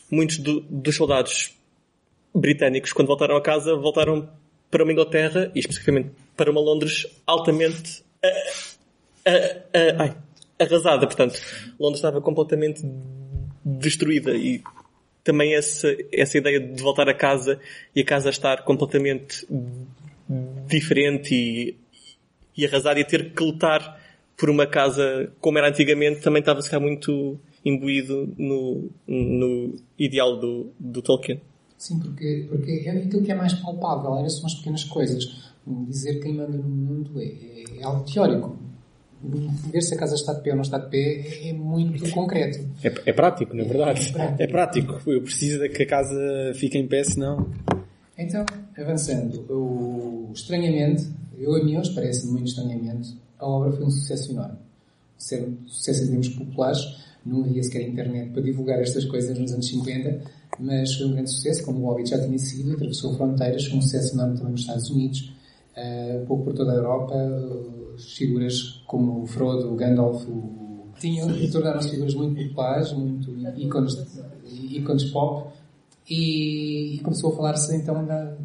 muitos 0.09 0.39
do, 0.39 0.61
dos 0.61 0.95
soldados 0.95 1.55
britânicos, 2.33 2.91
quando 2.91 3.07
voltaram 3.07 3.37
a 3.37 3.41
casa, 3.41 3.75
voltaram 3.75 4.27
para 4.71 4.83
uma 4.83 4.91
Inglaterra, 4.91 5.51
e 5.53 5.59
especificamente 5.59 6.09
para 6.35 6.49
uma 6.49 6.59
Londres 6.59 7.05
altamente 7.25 8.03
ai, 9.97 10.15
arrasada. 10.59 11.05
Portanto, 11.05 11.39
Londres 11.79 11.99
estava 11.99 12.21
completamente 12.21 12.81
destruída 13.63 14.31
e 14.35 14.61
também 15.25 15.55
essa, 15.55 15.87
essa 16.13 16.37
ideia 16.37 16.59
de 16.59 16.81
voltar 16.81 17.09
a 17.09 17.13
casa 17.13 17.59
e 17.93 18.01
a 18.01 18.05
casa 18.05 18.29
estar 18.29 18.63
completamente 18.63 19.45
diferente 20.67 21.33
e, 21.33 21.75
e 22.55 22.65
arrasada 22.65 22.99
e 22.99 23.03
ter 23.03 23.33
que 23.33 23.43
lutar 23.43 23.99
por 24.37 24.51
uma 24.51 24.67
casa 24.67 25.31
como 25.41 25.57
era 25.57 25.67
antigamente 25.67 26.21
também 26.21 26.41
estava 26.41 26.61
ficar 26.61 26.79
muito 26.79 27.39
imbuído 27.65 28.31
no, 28.37 28.91
no 29.07 29.73
ideal 29.97 30.39
do, 30.39 30.71
do 30.79 31.01
Tolkien. 31.01 31.41
Sim, 31.75 31.99
porque, 31.99 32.45
porque 32.47 32.83
é 32.85 32.91
aquilo 32.91 33.23
que 33.23 33.31
é 33.31 33.35
mais 33.35 33.53
palpável, 33.53 34.17
eram 34.19 34.29
são 34.29 34.45
as 34.45 34.53
pequenas 34.53 34.83
coisas. 34.83 35.53
Dizer 35.65 36.19
quem 36.19 36.35
manda 36.35 36.55
no 36.55 36.69
mundo 36.69 37.19
é, 37.19 37.79
é 37.79 37.83
algo 37.83 38.05
teórico 38.05 38.59
ver 39.71 39.81
se 39.81 39.93
a 39.93 39.97
casa 39.97 40.15
está 40.15 40.33
de 40.33 40.41
pé 40.41 40.51
ou 40.51 40.55
não 40.55 40.63
está 40.63 40.77
de 40.77 40.89
pé 40.89 41.49
é 41.49 41.53
muito 41.53 42.09
concreto. 42.11 42.59
É, 42.83 42.93
é 43.09 43.13
prático, 43.13 43.55
na 43.55 43.63
é 43.63 43.65
verdade. 43.65 44.09
É 44.09 44.11
prático. 44.11 44.43
é 44.43 44.47
prático. 44.47 45.11
Eu 45.11 45.21
preciso 45.21 45.59
de 45.59 45.69
que 45.69 45.83
a 45.83 45.87
casa 45.87 46.53
fique 46.55 46.77
em 46.77 46.87
pé, 46.87 47.03
senão. 47.03 47.49
Então, 48.17 48.45
avançando, 48.77 50.31
estranhamente, 50.33 51.09
eu 51.37 51.53
a 51.55 51.63
mim 51.63 51.77
hoje 51.77 51.93
parece 51.93 52.27
muito 52.27 52.47
estranhamente, 52.47 53.17
a 53.37 53.47
obra 53.47 53.71
foi 53.71 53.85
um 53.85 53.91
sucesso 53.91 54.31
enorme. 54.31 54.57
um 54.57 55.67
sucesso 55.67 56.03
em 56.03 56.07
termos 56.07 56.29
populares. 56.29 57.05
Não 57.25 57.43
havia 57.43 57.63
sequer 57.63 57.81
internet 57.81 58.29
para 58.31 58.41
divulgar 58.41 58.79
estas 58.79 59.03
coisas 59.05 59.37
nos 59.37 59.51
anos 59.51 59.67
50, 59.67 60.21
mas 60.59 60.93
foi 60.93 61.07
um 61.07 61.13
grande 61.13 61.31
sucesso, 61.31 61.65
como 61.65 61.79
o 61.79 61.89
Hobbit 61.89 62.09
já 62.09 62.19
tinha 62.23 62.37
sido, 62.37 62.73
atravessou 62.73 63.15
fronteiras, 63.15 63.65
foi 63.65 63.79
um 63.79 63.81
sucesso 63.81 64.15
enorme 64.15 64.37
também 64.37 64.51
nos 64.51 64.61
Estados 64.61 64.89
Unidos, 64.91 65.33
uh, 65.75 66.21
um 66.21 66.25
pouco 66.25 66.43
por 66.45 66.53
toda 66.53 66.71
a 66.71 66.75
Europa, 66.75 67.15
uh, 67.15 67.74
figuras 67.99 68.81
como 68.87 69.23
o 69.23 69.27
Frodo, 69.27 69.71
o 69.71 69.75
Gandalf, 69.75 70.25
o... 70.27 70.87
tinham 70.99 71.27
tornaram-se 71.51 71.89
figuras 71.91 72.13
muito 72.15 72.41
populares, 72.47 72.91
muito 72.93 73.31
ícones, 73.57 73.93
ícones 74.71 75.05
pop, 75.05 75.49
e, 76.09 76.95
e 76.95 76.99
começou 76.99 77.33
a 77.33 77.35
falar-se 77.35 77.75
então 77.75 78.05
da, 78.05 78.35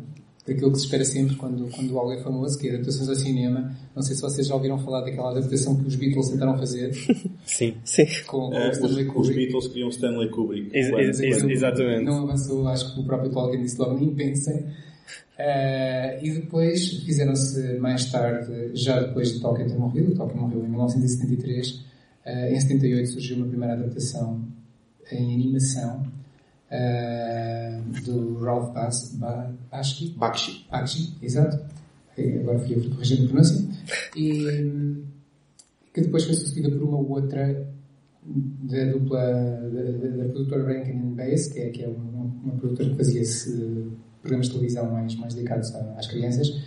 daquilo 0.47 0.73
que 0.73 0.79
se 0.79 0.85
espera 0.85 1.05
sempre 1.05 1.37
quando, 1.37 1.69
quando 1.71 1.99
algo 1.99 2.13
é 2.13 2.23
famoso, 2.23 2.59
que 2.59 2.69
é 2.69 2.71
adaptações 2.75 3.09
ao 3.09 3.15
cinema. 3.15 3.71
Não 3.95 4.03
sei 4.03 4.17
se 4.17 4.23
vocês 4.23 4.47
já 4.47 4.55
ouviram 4.55 4.79
falar 4.79 5.03
daquela 5.03 5.31
adaptação 5.31 5.77
que 5.77 5.87
os 5.87 5.95
Beatles 5.95 6.29
tentaram 6.31 6.57
fazer. 6.57 6.93
Sim. 7.45 7.75
Sim. 7.85 8.07
Com, 8.27 8.49
com 8.51 8.57
Uh, 8.57 8.71
Stanley 8.71 9.03
os, 9.05 9.09
os 9.09 9.13
Kubrick. 9.15 9.35
Beatles 9.37 9.69
queriam 9.69 9.89
Stanley 9.91 10.31
Kubrick. 10.31 10.71
Ex- 10.77 10.89
ex- 10.89 11.21
ex- 11.21 11.45
exatamente. 11.45 12.05
Não 12.05 12.23
avançou, 12.25 12.67
acho 12.69 12.95
que 12.95 13.01
o 13.01 13.05
próprio 13.05 13.31
Tolkien 13.31 13.63
disse 13.63 13.79
logo, 13.79 13.99
nem 13.99 14.15
pensem. 14.15 14.65
Eh, 15.39 16.21
e 16.23 16.31
depois 16.33 16.87
fizeram-se 17.05 17.79
mais 17.79 18.11
tarde, 18.13 18.73
já 18.75 19.01
depois 19.01 19.33
de 19.33 19.41
Tolkien 19.41 19.69
ter 19.69 19.79
morrido, 19.79 20.15
Tolkien 20.15 20.41
morreu 20.41 20.65
em 20.65 20.69
1973, 20.69 21.81
eh, 22.27 22.55
em 22.55 22.61
78 22.61 23.09
surgiu 23.11 23.37
uma 23.39 23.47
primeira 23.47 23.73
adaptação 23.75 24.45
em 25.11 25.35
animação 25.35 26.05
eh, 26.71 27.81
do 28.05 28.39
Ralph 28.39 28.73
Bas 28.75 29.15
Ba- 29.15 29.51
Bakshi, 29.71 30.11
Bakshi. 30.17 30.67
Bakshi, 30.71 31.15
exato. 31.23 31.59
Agora 32.43 32.59
fui 32.59 32.75
eu 32.77 32.91
corrigir 32.91 33.25
a 33.25 33.27
pronúncia. 33.29 33.65
E 34.15 35.03
que 35.95 36.03
depois 36.03 36.25
foi 36.25 36.35
sucedida 36.35 36.71
por 36.71 36.83
uma 36.83 36.99
outra 36.99 37.67
da 38.25 38.85
dupla 38.93 39.19
da, 39.21 39.83
da, 39.83 40.17
da 40.25 40.25
produtora 40.29 40.65
Rankin 40.65 41.15
Bass, 41.15 41.47
que 41.49 41.59
é, 41.61 41.71
que 41.71 41.83
é 41.83 41.89
uma, 41.89 42.25
uma 42.45 42.53
produtora 42.57 42.91
que 42.91 42.97
fazia 42.97 43.23
esse, 43.23 43.87
programas 44.21 44.47
de 44.47 44.53
televisão 44.53 44.91
mais, 44.91 45.15
mais 45.17 45.35
dedicados 45.35 45.75
às 45.97 46.07
crianças. 46.07 46.61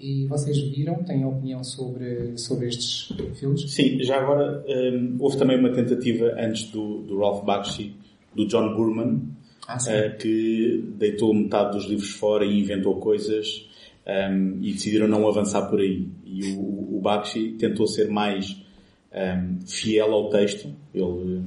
E 0.00 0.26
vocês 0.26 0.58
viram, 0.58 0.96
têm 1.04 1.24
opinião 1.24 1.62
sobre, 1.62 2.36
sobre 2.36 2.66
estes 2.68 3.12
filmes? 3.34 3.70
Sim, 3.70 4.02
já 4.02 4.20
agora 4.20 4.64
hum, 4.68 5.16
houve 5.20 5.36
também 5.36 5.58
uma 5.58 5.70
tentativa 5.70 6.34
antes 6.38 6.64
do, 6.72 7.02
do 7.02 7.18
Ralph 7.18 7.44
Bakshi, 7.44 7.94
do 8.34 8.46
John 8.48 8.74
Burman, 8.74 9.20
Ah, 9.68 9.78
eh, 9.88 10.10
que 10.10 10.84
deitou 10.98 11.32
metade 11.32 11.76
dos 11.76 11.86
livros 11.88 12.10
fora 12.10 12.44
e 12.44 12.58
inventou 12.58 12.96
coisas 12.96 13.64
hum, 14.04 14.58
e 14.60 14.72
decidiram 14.72 15.06
não 15.06 15.28
avançar 15.28 15.68
por 15.70 15.78
aí. 15.78 16.08
E 16.26 16.52
o, 16.54 16.96
o 16.96 17.00
Bakshi 17.00 17.52
tentou 17.52 17.86
ser 17.86 18.08
mais 18.10 18.56
hum, 19.14 19.60
fiel 19.64 20.12
ao 20.12 20.30
texto. 20.30 20.68
Ele 20.92 21.42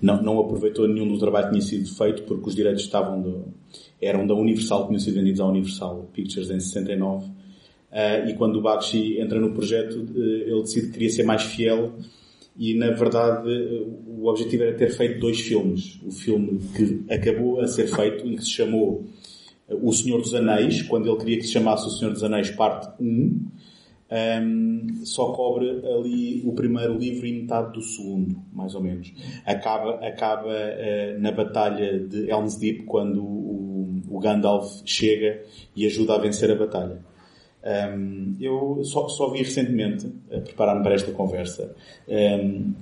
não, 0.00 0.22
não 0.22 0.40
aproveitou 0.40 0.88
nenhum 0.88 1.08
do 1.08 1.18
trabalho 1.18 1.48
que 1.48 1.58
tinha 1.58 1.62
sido 1.62 1.94
feito 1.94 2.22
porque 2.22 2.48
os 2.48 2.54
direitos 2.54 2.82
estavam 2.84 3.20
do- 3.20 3.44
eram 4.00 4.26
da 4.26 4.34
Universal, 4.34 4.86
tinham 4.86 5.00
sido 5.00 5.14
vendidos 5.14 5.40
à 5.40 5.46
Universal 5.46 6.10
Pictures 6.12 6.50
em 6.50 6.60
69. 6.60 7.26
Uh, 7.26 8.28
e 8.28 8.34
quando 8.34 8.56
o 8.56 8.62
Bakshi 8.62 9.18
entra 9.18 9.40
no 9.40 9.52
projeto, 9.52 9.94
uh, 9.94 10.20
ele 10.20 10.60
decide 10.62 10.86
que 10.86 10.92
queria 10.92 11.10
ser 11.10 11.22
mais 11.24 11.42
fiel 11.42 11.94
e, 12.58 12.74
na 12.74 12.90
verdade, 12.90 13.48
o 14.06 14.26
objetivo 14.26 14.64
era 14.64 14.76
ter 14.76 14.90
feito 14.90 15.20
dois 15.20 15.40
filmes. 15.40 16.00
O 16.04 16.10
filme 16.10 16.60
que 16.76 17.04
acabou 17.12 17.60
a 17.60 17.68
ser 17.68 17.86
feito 17.86 18.26
e 18.26 18.36
que 18.36 18.42
se 18.42 18.50
chamou 18.50 19.04
uh, 19.68 19.88
O 19.88 19.92
Senhor 19.92 20.20
dos 20.20 20.34
Anéis, 20.34 20.82
quando 20.82 21.08
ele 21.08 21.16
queria 21.16 21.36
que 21.38 21.44
se 21.44 21.52
chamasse 21.52 21.86
O 21.86 21.90
Senhor 21.90 22.12
dos 22.12 22.24
Anéis 22.24 22.50
Parte 22.50 22.88
1, 23.00 23.48
um, 24.10 25.04
só 25.04 25.32
cobre 25.32 25.68
ali 25.86 26.42
o 26.44 26.52
primeiro 26.52 26.96
livro 26.98 27.26
e 27.26 27.42
metade 27.42 27.74
do 27.74 27.82
segundo, 27.82 28.42
mais 28.52 28.74
ou 28.74 28.82
menos. 28.82 29.12
Acaba, 29.44 29.94
acaba 30.06 30.48
uh, 30.48 31.20
na 31.20 31.30
batalha 31.30 32.00
de 32.00 32.28
Helm's 32.28 32.56
Deep 32.56 32.84
quando 32.84 33.22
o, 34.18 34.20
Gandalf 34.20 34.82
chega 34.84 35.42
e 35.74 35.86
ajuda 35.86 36.14
a 36.14 36.18
vencer 36.18 36.50
a 36.50 36.54
batalha. 36.54 36.98
Um, 37.64 38.36
eu 38.40 38.80
só, 38.84 39.08
só 39.08 39.30
vi 39.30 39.38
recentemente, 39.38 40.06
a 40.32 40.40
preparar-me 40.40 40.82
para 40.82 40.94
esta 40.94 41.12
conversa, 41.12 41.74
um, 42.08 42.72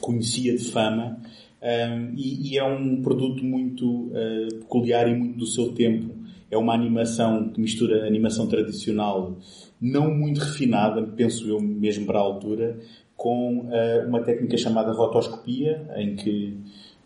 conhecia 0.00 0.56
de 0.56 0.64
fama 0.64 1.18
um, 1.62 2.14
e, 2.16 2.52
e 2.52 2.58
é 2.58 2.64
um 2.64 3.00
produto 3.02 3.44
muito 3.44 3.86
uh, 3.86 4.54
peculiar 4.60 5.08
e 5.08 5.14
muito 5.14 5.38
do 5.38 5.46
seu 5.46 5.72
tempo. 5.72 6.14
É 6.50 6.56
uma 6.58 6.74
animação 6.74 7.48
que 7.48 7.60
mistura 7.60 8.06
animação 8.06 8.46
tradicional, 8.46 9.38
não 9.80 10.14
muito 10.14 10.38
refinada, 10.38 11.02
penso 11.02 11.48
eu 11.48 11.60
mesmo 11.60 12.04
para 12.04 12.18
a 12.18 12.22
altura, 12.22 12.78
com 13.16 13.60
uh, 13.60 14.08
uma 14.08 14.20
técnica 14.22 14.56
chamada 14.56 14.92
rotoscopia, 14.92 15.88
em 15.96 16.16
que 16.16 16.58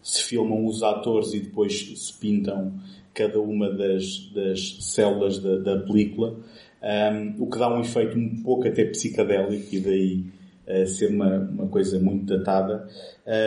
se 0.06 0.22
filmam 0.22 0.64
os 0.64 0.84
atores 0.84 1.34
e 1.34 1.40
depois 1.40 1.98
se 1.98 2.12
pintam 2.12 2.74
cada 3.12 3.40
uma 3.40 3.68
das, 3.68 4.30
das 4.32 4.76
células 4.80 5.40
da, 5.40 5.56
da 5.58 5.78
película. 5.78 6.36
Um, 6.80 7.42
o 7.42 7.50
que 7.50 7.58
dá 7.58 7.68
um 7.74 7.80
efeito 7.80 8.16
um 8.16 8.40
pouco 8.44 8.68
até 8.68 8.84
psicadélico 8.84 9.74
e 9.74 9.80
daí 9.80 10.24
uh, 10.68 10.86
ser 10.86 11.10
uma, 11.10 11.38
uma 11.38 11.66
coisa 11.66 11.98
muito 11.98 12.24
datada, 12.24 12.88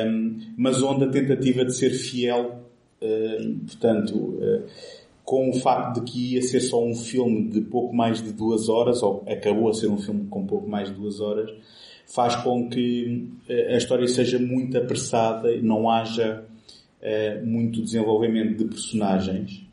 um, 0.05 0.37
mas 0.57 0.83
onde 0.83 1.05
a 1.05 1.07
tentativa 1.07 1.63
de 1.63 1.73
ser 1.73 1.91
fiel, 1.91 2.59
uh, 3.01 3.59
portanto, 3.65 4.15
uh, 4.17 4.63
com 5.23 5.49
o 5.51 5.53
facto 5.53 6.01
de 6.01 6.11
que 6.11 6.33
ia 6.33 6.41
ser 6.41 6.59
só 6.59 6.83
um 6.83 6.93
filme 6.93 7.47
de 7.47 7.61
pouco 7.61 7.95
mais 7.95 8.21
de 8.21 8.33
duas 8.33 8.67
horas, 8.67 9.01
ou 9.01 9.23
acabou 9.25 9.69
a 9.69 9.73
ser 9.73 9.87
um 9.87 9.97
filme 9.97 10.27
com 10.27 10.45
pouco 10.45 10.67
mais 10.67 10.89
de 10.89 10.95
duas 10.95 11.21
horas, 11.21 11.49
faz 12.05 12.35
com 12.37 12.67
que 12.67 13.29
a 13.71 13.77
história 13.77 14.07
seja 14.07 14.39
muito 14.39 14.75
apressada 14.75 15.53
e 15.53 15.61
não 15.61 15.87
haja 15.87 16.48
muito 17.45 17.81
desenvolvimento 17.81 18.57
de 18.57 18.65
personagens. 18.65 19.69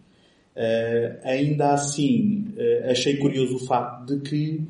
Uh, 0.57 1.21
ainda 1.23 1.75
assim, 1.75 2.47
uh, 2.57 2.91
achei 2.91 3.19
curioso 3.19 3.57
o 3.57 3.59
facto 3.59 4.07
de 4.17 4.21
que 4.23 4.63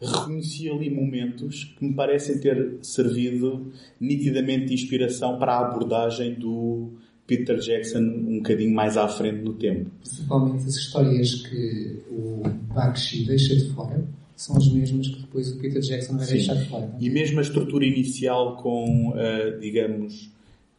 reconheci 0.00 0.68
ali 0.68 0.90
momentos 0.90 1.62
que 1.78 1.84
me 1.84 1.94
parecem 1.94 2.38
ter 2.38 2.78
servido 2.82 3.72
nitidamente 4.00 4.66
de 4.66 4.74
inspiração 4.74 5.38
para 5.38 5.54
a 5.54 5.68
abordagem 5.68 6.34
do 6.34 6.90
Peter 7.24 7.56
Jackson 7.58 8.00
um 8.00 8.38
bocadinho 8.38 8.74
mais 8.74 8.96
à 8.96 9.06
frente 9.06 9.42
no 9.42 9.52
tempo. 9.52 9.90
Principalmente 10.00 10.66
as 10.66 10.74
histórias 10.74 11.34
que 11.34 12.00
o 12.10 12.42
Bakshi 12.74 13.24
deixa 13.24 13.54
de 13.54 13.68
fora 13.70 14.04
são 14.34 14.56
as 14.56 14.68
mesmas 14.68 15.08
que 15.08 15.20
depois 15.20 15.52
o 15.52 15.58
Peter 15.58 15.80
Jackson 15.80 16.16
vai 16.16 16.26
Sim. 16.26 16.34
deixar 16.34 16.54
de 16.54 16.68
fora. 16.68 16.96
E 16.98 17.10
mesmo 17.10 17.38
a 17.38 17.42
estrutura 17.42 17.84
inicial 17.84 18.56
com, 18.56 19.10
uh, 19.10 19.60
digamos, 19.60 20.30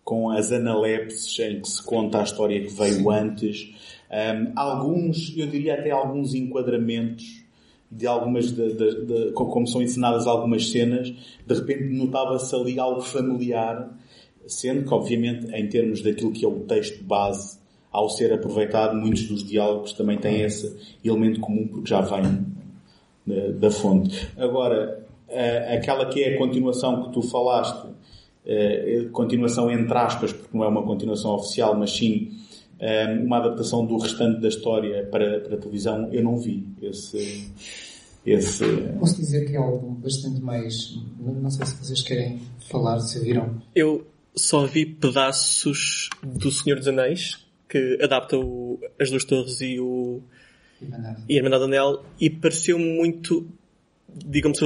com 0.10 0.32
as 0.32 0.52
analepses 0.52 1.38
em 1.38 1.62
que 1.62 1.70
se 1.70 1.84
conta 1.84 2.20
a 2.20 2.24
história 2.24 2.60
que 2.60 2.74
veio 2.74 2.96
Sim. 2.96 3.12
antes, 3.12 3.76
um, 4.10 4.52
alguns, 4.56 5.38
eu 5.38 5.46
diria 5.46 5.76
até 5.76 5.92
alguns 5.92 6.34
enquadramentos 6.34 7.44
de 7.92 8.08
algumas, 8.08 8.52
de, 8.52 8.74
de, 8.74 9.06
de, 9.06 9.32
como 9.34 9.68
são 9.68 9.84
ensinadas 9.84 10.26
algumas 10.26 10.72
cenas, 10.72 11.14
de 11.46 11.54
repente 11.54 11.84
notava-se 11.94 12.56
ali 12.56 12.80
algo 12.80 13.02
familiar, 13.02 13.96
sendo 14.48 14.84
que 14.84 14.92
obviamente 14.92 15.46
em 15.54 15.70
termos 15.70 16.02
daquilo 16.02 16.32
que 16.32 16.44
é 16.44 16.48
o 16.48 16.62
texto 16.62 17.04
base, 17.04 17.60
ao 17.92 18.10
ser 18.10 18.34
aproveitado, 18.34 18.96
muitos 18.96 19.28
dos 19.28 19.44
diálogos 19.44 19.94
também 19.94 20.18
têm 20.18 20.42
esse 20.42 20.76
elemento 21.06 21.40
comum 21.40 21.68
porque 21.68 21.88
já 21.88 22.02
vem 22.02 22.48
da, 23.28 23.52
da 23.60 23.70
fonte. 23.70 24.28
Agora, 24.36 25.06
aquela 25.72 26.08
que 26.08 26.24
é 26.24 26.34
a 26.34 26.38
continuação 26.40 27.04
que 27.04 27.14
tu 27.14 27.22
falaste, 27.22 27.90
continuação 29.12 29.70
entre 29.72 29.98
aspas, 29.98 30.34
porque 30.34 30.58
não 30.58 30.64
é 30.64 30.68
uma 30.68 30.84
continuação 30.84 31.32
oficial, 31.32 31.78
mas 31.78 31.92
sim 31.92 32.32
uma 33.24 33.38
adaptação 33.38 33.86
do 33.86 33.98
restante 33.98 34.40
da 34.40 34.48
história 34.48 35.06
para, 35.08 35.42
para 35.42 35.56
a 35.56 35.58
televisão, 35.58 36.10
eu 36.14 36.24
não 36.24 36.38
vi 36.38 36.66
esse, 36.82 37.52
esse... 38.26 38.66
Posso 38.98 39.18
dizer 39.18 39.46
que 39.46 39.54
é 39.54 39.58
algo 39.58 39.92
bastante 39.96 40.42
mais... 40.42 40.98
Não 41.20 41.50
sei 41.50 41.66
se 41.66 41.76
vocês 41.76 42.02
querem 42.02 42.40
falar, 42.70 43.00
se 43.00 43.20
viram. 43.20 43.62
Eu 43.76 44.08
só 44.36 44.66
vi 44.66 44.86
pedaços 44.86 46.10
do 46.24 46.50
Senhor 46.50 46.78
dos 46.78 46.88
Anéis, 46.88 47.46
que 47.68 48.00
adapta 48.02 48.38
o, 48.38 48.80
as 49.00 49.10
duas 49.10 49.26
torres 49.26 49.60
e 49.62 49.80
o... 49.80 50.22
E 51.28 51.34
a 51.34 51.38
Irmandade 51.38 51.66
Anel, 51.66 52.04
e 52.20 52.30
pareceu 52.30 52.80
muito... 52.80 53.46
Digam-me 54.26 54.58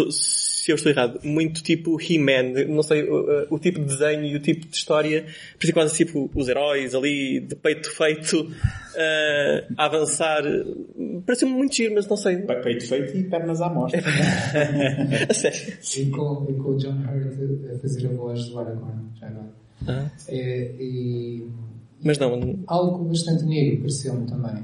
se, 0.64 0.72
eu 0.72 0.76
estou 0.76 0.92
errado, 0.92 1.20
muito 1.24 1.62
tipo 1.62 1.98
He-Man, 2.02 2.66
não 2.70 2.82
sei, 2.82 3.04
o, 3.04 3.48
o, 3.50 3.60
tipo 3.60 3.80
de 3.80 3.86
desenho 3.86 4.24
e 4.24 4.36
o 4.36 4.40
tipo 4.40 4.66
de 4.66 4.76
história, 4.76 5.26
parecia 5.54 5.74
quase 5.74 5.98
tipo 5.98 6.32
os 6.34 6.48
heróis 6.48 6.96
ali, 6.96 7.42
de 7.42 7.54
peito 7.56 7.92
feito, 7.92 8.42
uh, 8.42 9.74
a 9.78 9.86
avançar. 9.86 10.42
Pareceu 11.26 11.50
muito 11.50 11.76
giro, 11.76 11.96
mas 11.96 12.08
não 12.08 12.16
sei. 12.16 12.38
Peito 12.38 12.88
feito 12.88 13.18
e 13.18 13.24
pernas 13.26 13.60
à 13.60 13.70
mostra. 13.70 14.02
a 15.30 15.34
sério. 15.34 15.78
E 15.98 16.06
com, 16.10 16.46
com 16.46 16.70
o 16.70 16.78
John 16.78 16.98
Hurt 17.02 17.74
a 17.74 17.80
fazer 17.80 18.08
a 18.08 18.12
voz 18.12 18.46
do 18.48 18.60
Aragorn, 18.60 19.10
já 19.20 19.28
agora. 19.28 19.54
Ah. 19.86 20.10
É, 20.30 20.72
e, 20.80 21.46
mas 22.02 22.18
não. 22.20 22.60
Algo 22.68 23.04
bastante 23.04 23.44
negro 23.44 23.80
pareceu-me 23.80 24.26
também. 24.28 24.64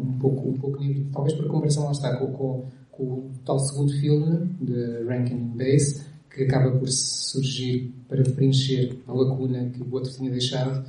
Um 0.00 0.18
pouco, 0.18 0.48
um 0.48 0.58
pouco 0.58 0.80
negro, 0.80 1.06
talvez 1.12 1.36
por 1.36 1.48
comparação 1.48 1.84
lá 1.86 1.92
está 1.92 2.16
com, 2.16 2.32
com 2.32 2.64
o 3.00 3.30
tal 3.44 3.58
segundo 3.58 3.92
filme 3.92 4.46
de 4.60 5.04
Rankin 5.04 5.56
Bass, 5.56 6.04
que 6.32 6.44
acaba 6.44 6.70
por 6.78 6.88
surgir 6.88 7.94
para 8.06 8.22
preencher 8.22 9.00
a 9.06 9.12
lacuna 9.12 9.70
que 9.70 9.82
o 9.82 9.92
outro 9.92 10.12
tinha 10.12 10.30
deixado 10.30 10.84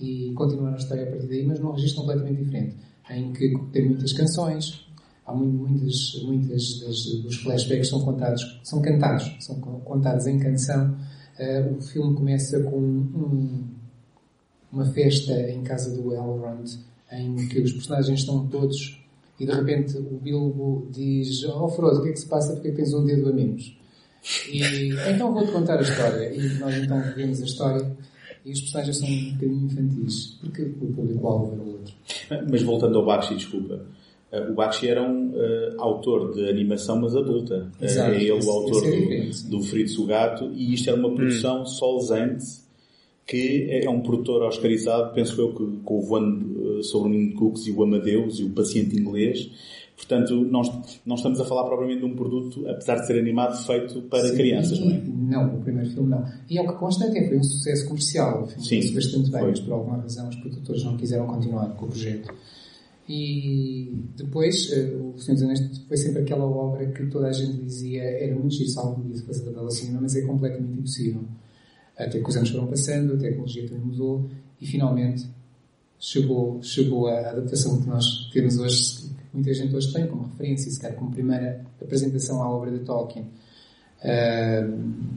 e 0.00 0.32
continuar 0.34 0.74
a 0.74 0.76
história 0.76 1.04
a 1.04 1.06
partir 1.06 1.26
daí, 1.26 1.44
mas 1.44 1.58
num 1.58 1.72
registro 1.72 2.02
completamente 2.02 2.44
diferente, 2.44 2.76
em 3.10 3.32
que 3.32 3.54
tem 3.72 3.86
muitas 3.86 4.12
canções, 4.12 4.86
há 5.26 5.34
muitas, 5.34 6.22
muitas 6.22 6.80
das, 6.80 7.04
dos 7.22 7.36
flashbacks 7.36 7.88
são 7.88 8.00
contados, 8.00 8.60
são 8.62 8.80
cantados, 8.80 9.36
são 9.40 9.60
contados 9.60 10.26
em 10.26 10.38
canção. 10.38 10.96
Uh, 11.38 11.76
o 11.76 11.82
filme 11.82 12.14
começa 12.14 12.62
com 12.62 12.78
um, 12.78 13.64
uma 14.72 14.86
festa 14.86 15.32
em 15.50 15.62
casa 15.62 15.94
do 15.94 16.14
Elrond, 16.14 16.78
em 17.12 17.48
que 17.48 17.60
os 17.60 17.72
personagens 17.72 18.20
estão 18.20 18.46
todos 18.46 19.05
e 19.38 19.46
de 19.46 19.52
repente 19.52 19.96
o 19.98 20.18
Bilbo 20.18 20.88
diz 20.90 21.44
Oh 21.44 21.68
Frodo, 21.68 21.98
o 21.98 22.02
que 22.02 22.08
é 22.08 22.12
que 22.12 22.20
se 22.20 22.28
passa? 22.28 22.54
Porque 22.54 22.72
tens 22.72 22.92
um 22.94 23.04
dedo 23.04 23.28
a 23.28 23.32
menos? 23.32 23.76
E 24.50 24.90
então 25.10 25.32
vou-te 25.32 25.52
contar 25.52 25.78
a 25.78 25.82
história. 25.82 26.34
E 26.34 26.58
nós 26.58 26.76
então 26.76 27.00
vemos 27.14 27.40
a 27.42 27.44
história 27.44 27.96
e 28.46 28.52
os 28.52 28.60
personagens 28.60 28.96
são 28.98 29.08
um 29.08 29.32
bocadinho 29.32 29.66
infantis, 29.66 30.38
porque 30.40 30.62
o 30.62 30.92
público-alvo 30.92 31.52
era 31.52 31.62
o 31.62 31.72
outro. 31.72 31.94
Mas 32.48 32.62
voltando 32.62 32.98
ao 32.98 33.04
Bakshi, 33.04 33.34
desculpa. 33.34 33.84
Uh, 34.32 34.52
o 34.52 34.54
Bakshi 34.54 34.88
era 34.88 35.02
um 35.02 35.30
uh, 35.30 35.80
autor 35.80 36.32
de 36.32 36.48
animação, 36.48 37.00
mas 37.00 37.16
adulta. 37.16 37.72
Uh, 37.80 37.84
é 37.84 38.22
ele 38.22 38.32
o 38.32 38.50
autor 38.50 38.84
é 38.86 38.90
do, 38.90 39.50
do 39.50 39.62
Fritz 39.62 39.98
o 39.98 40.06
Gato, 40.06 40.50
e 40.54 40.74
isto 40.74 40.88
era 40.88 40.98
uma 40.98 41.12
produção 41.12 41.62
hum. 41.62 41.66
solzente, 41.66 42.44
que 43.26 43.68
é 43.70 43.90
um 43.90 44.00
produtor 44.00 44.42
oscarizado, 44.42 45.12
penso 45.12 45.40
eu, 45.40 45.52
que, 45.52 45.78
com 45.84 45.98
o 45.98 46.02
voando 46.02 46.82
sobre 46.84 47.08
o 47.08 47.12
Ninho 47.12 47.30
de 47.30 47.34
Cooks 47.34 47.66
e 47.66 47.72
o 47.72 47.82
Amadeus 47.82 48.38
e 48.38 48.44
o 48.44 48.50
Paciente 48.50 48.96
Inglês, 48.96 49.50
Portanto, 49.96 50.34
nós 50.44 50.70
não 51.06 51.16
estamos 51.16 51.40
a 51.40 51.44
falar 51.46 51.64
propriamente 51.64 52.00
de 52.00 52.04
um 52.04 52.14
produto, 52.14 52.68
apesar 52.68 52.96
de 52.96 53.06
ser 53.06 53.18
animado, 53.18 53.56
feito 53.66 54.02
para 54.02 54.28
Sim, 54.28 54.36
crianças, 54.36 54.78
não 54.78 54.90
é? 54.90 55.02
Não, 55.02 55.56
o 55.56 55.62
primeiro 55.62 55.90
filme 55.90 56.10
não. 56.10 56.22
E 56.50 56.58
é 56.58 56.60
o 56.60 56.68
que 56.68 56.78
consta 56.78 57.06
é 57.06 57.10
que 57.10 57.28
foi 57.28 57.38
um 57.38 57.42
sucesso 57.42 57.86
comercial. 57.88 58.42
O 58.42 58.46
filme 58.46 58.82
Sim, 58.82 58.94
bastante 58.94 59.30
bem, 59.30 59.40
foi. 59.40 59.50
mas 59.50 59.60
por 59.60 59.72
alguma 59.72 59.96
razão 59.96 60.28
os 60.28 60.36
produtores 60.36 60.84
não 60.84 60.98
quiseram 60.98 61.26
continuar 61.26 61.74
com 61.76 61.86
o 61.86 61.88
projeto. 61.88 62.34
E 63.08 64.02
depois, 64.16 64.70
uh, 64.72 65.14
O 65.14 65.18
Senhor 65.18 65.36
dos 65.36 65.42
Anéis 65.44 65.78
foi 65.88 65.96
sempre 65.96 66.22
aquela 66.22 66.44
obra 66.44 66.86
que 66.88 67.06
toda 67.06 67.28
a 67.28 67.32
gente 67.32 67.56
dizia 67.62 68.02
era 68.02 68.34
muito 68.34 68.54
giro 68.54 68.68
se 68.68 68.78
algum 68.78 69.00
dia 69.02 69.22
fazer 69.22 69.50
pela 69.50 69.70
cinema, 69.70 70.00
mas 70.02 70.14
é 70.14 70.20
completamente 70.22 70.78
impossível. 70.78 71.24
Até 71.96 72.20
que 72.20 72.28
os 72.28 72.36
anos 72.36 72.50
foram 72.50 72.66
passando, 72.66 73.14
a 73.14 73.16
tecnologia 73.16 73.66
também 73.68 73.84
mudou 73.84 74.28
e 74.60 74.66
finalmente 74.66 75.26
chegou, 75.98 76.62
chegou 76.62 77.08
a 77.08 77.30
adaptação 77.30 77.80
que 77.80 77.88
nós 77.88 78.30
temos 78.32 78.58
hoje 78.58 79.06
muita 79.36 79.52
gente 79.52 79.76
hoje 79.76 79.92
tem 79.92 80.06
como 80.06 80.24
referência, 80.24 80.70
se 80.70 80.80
calhar 80.80 80.96
como 80.96 81.10
primeira 81.10 81.64
apresentação 81.80 82.42
à 82.42 82.50
obra 82.50 82.70
de 82.70 82.78
Tolkien. 82.80 83.30
Uh, 84.02 85.16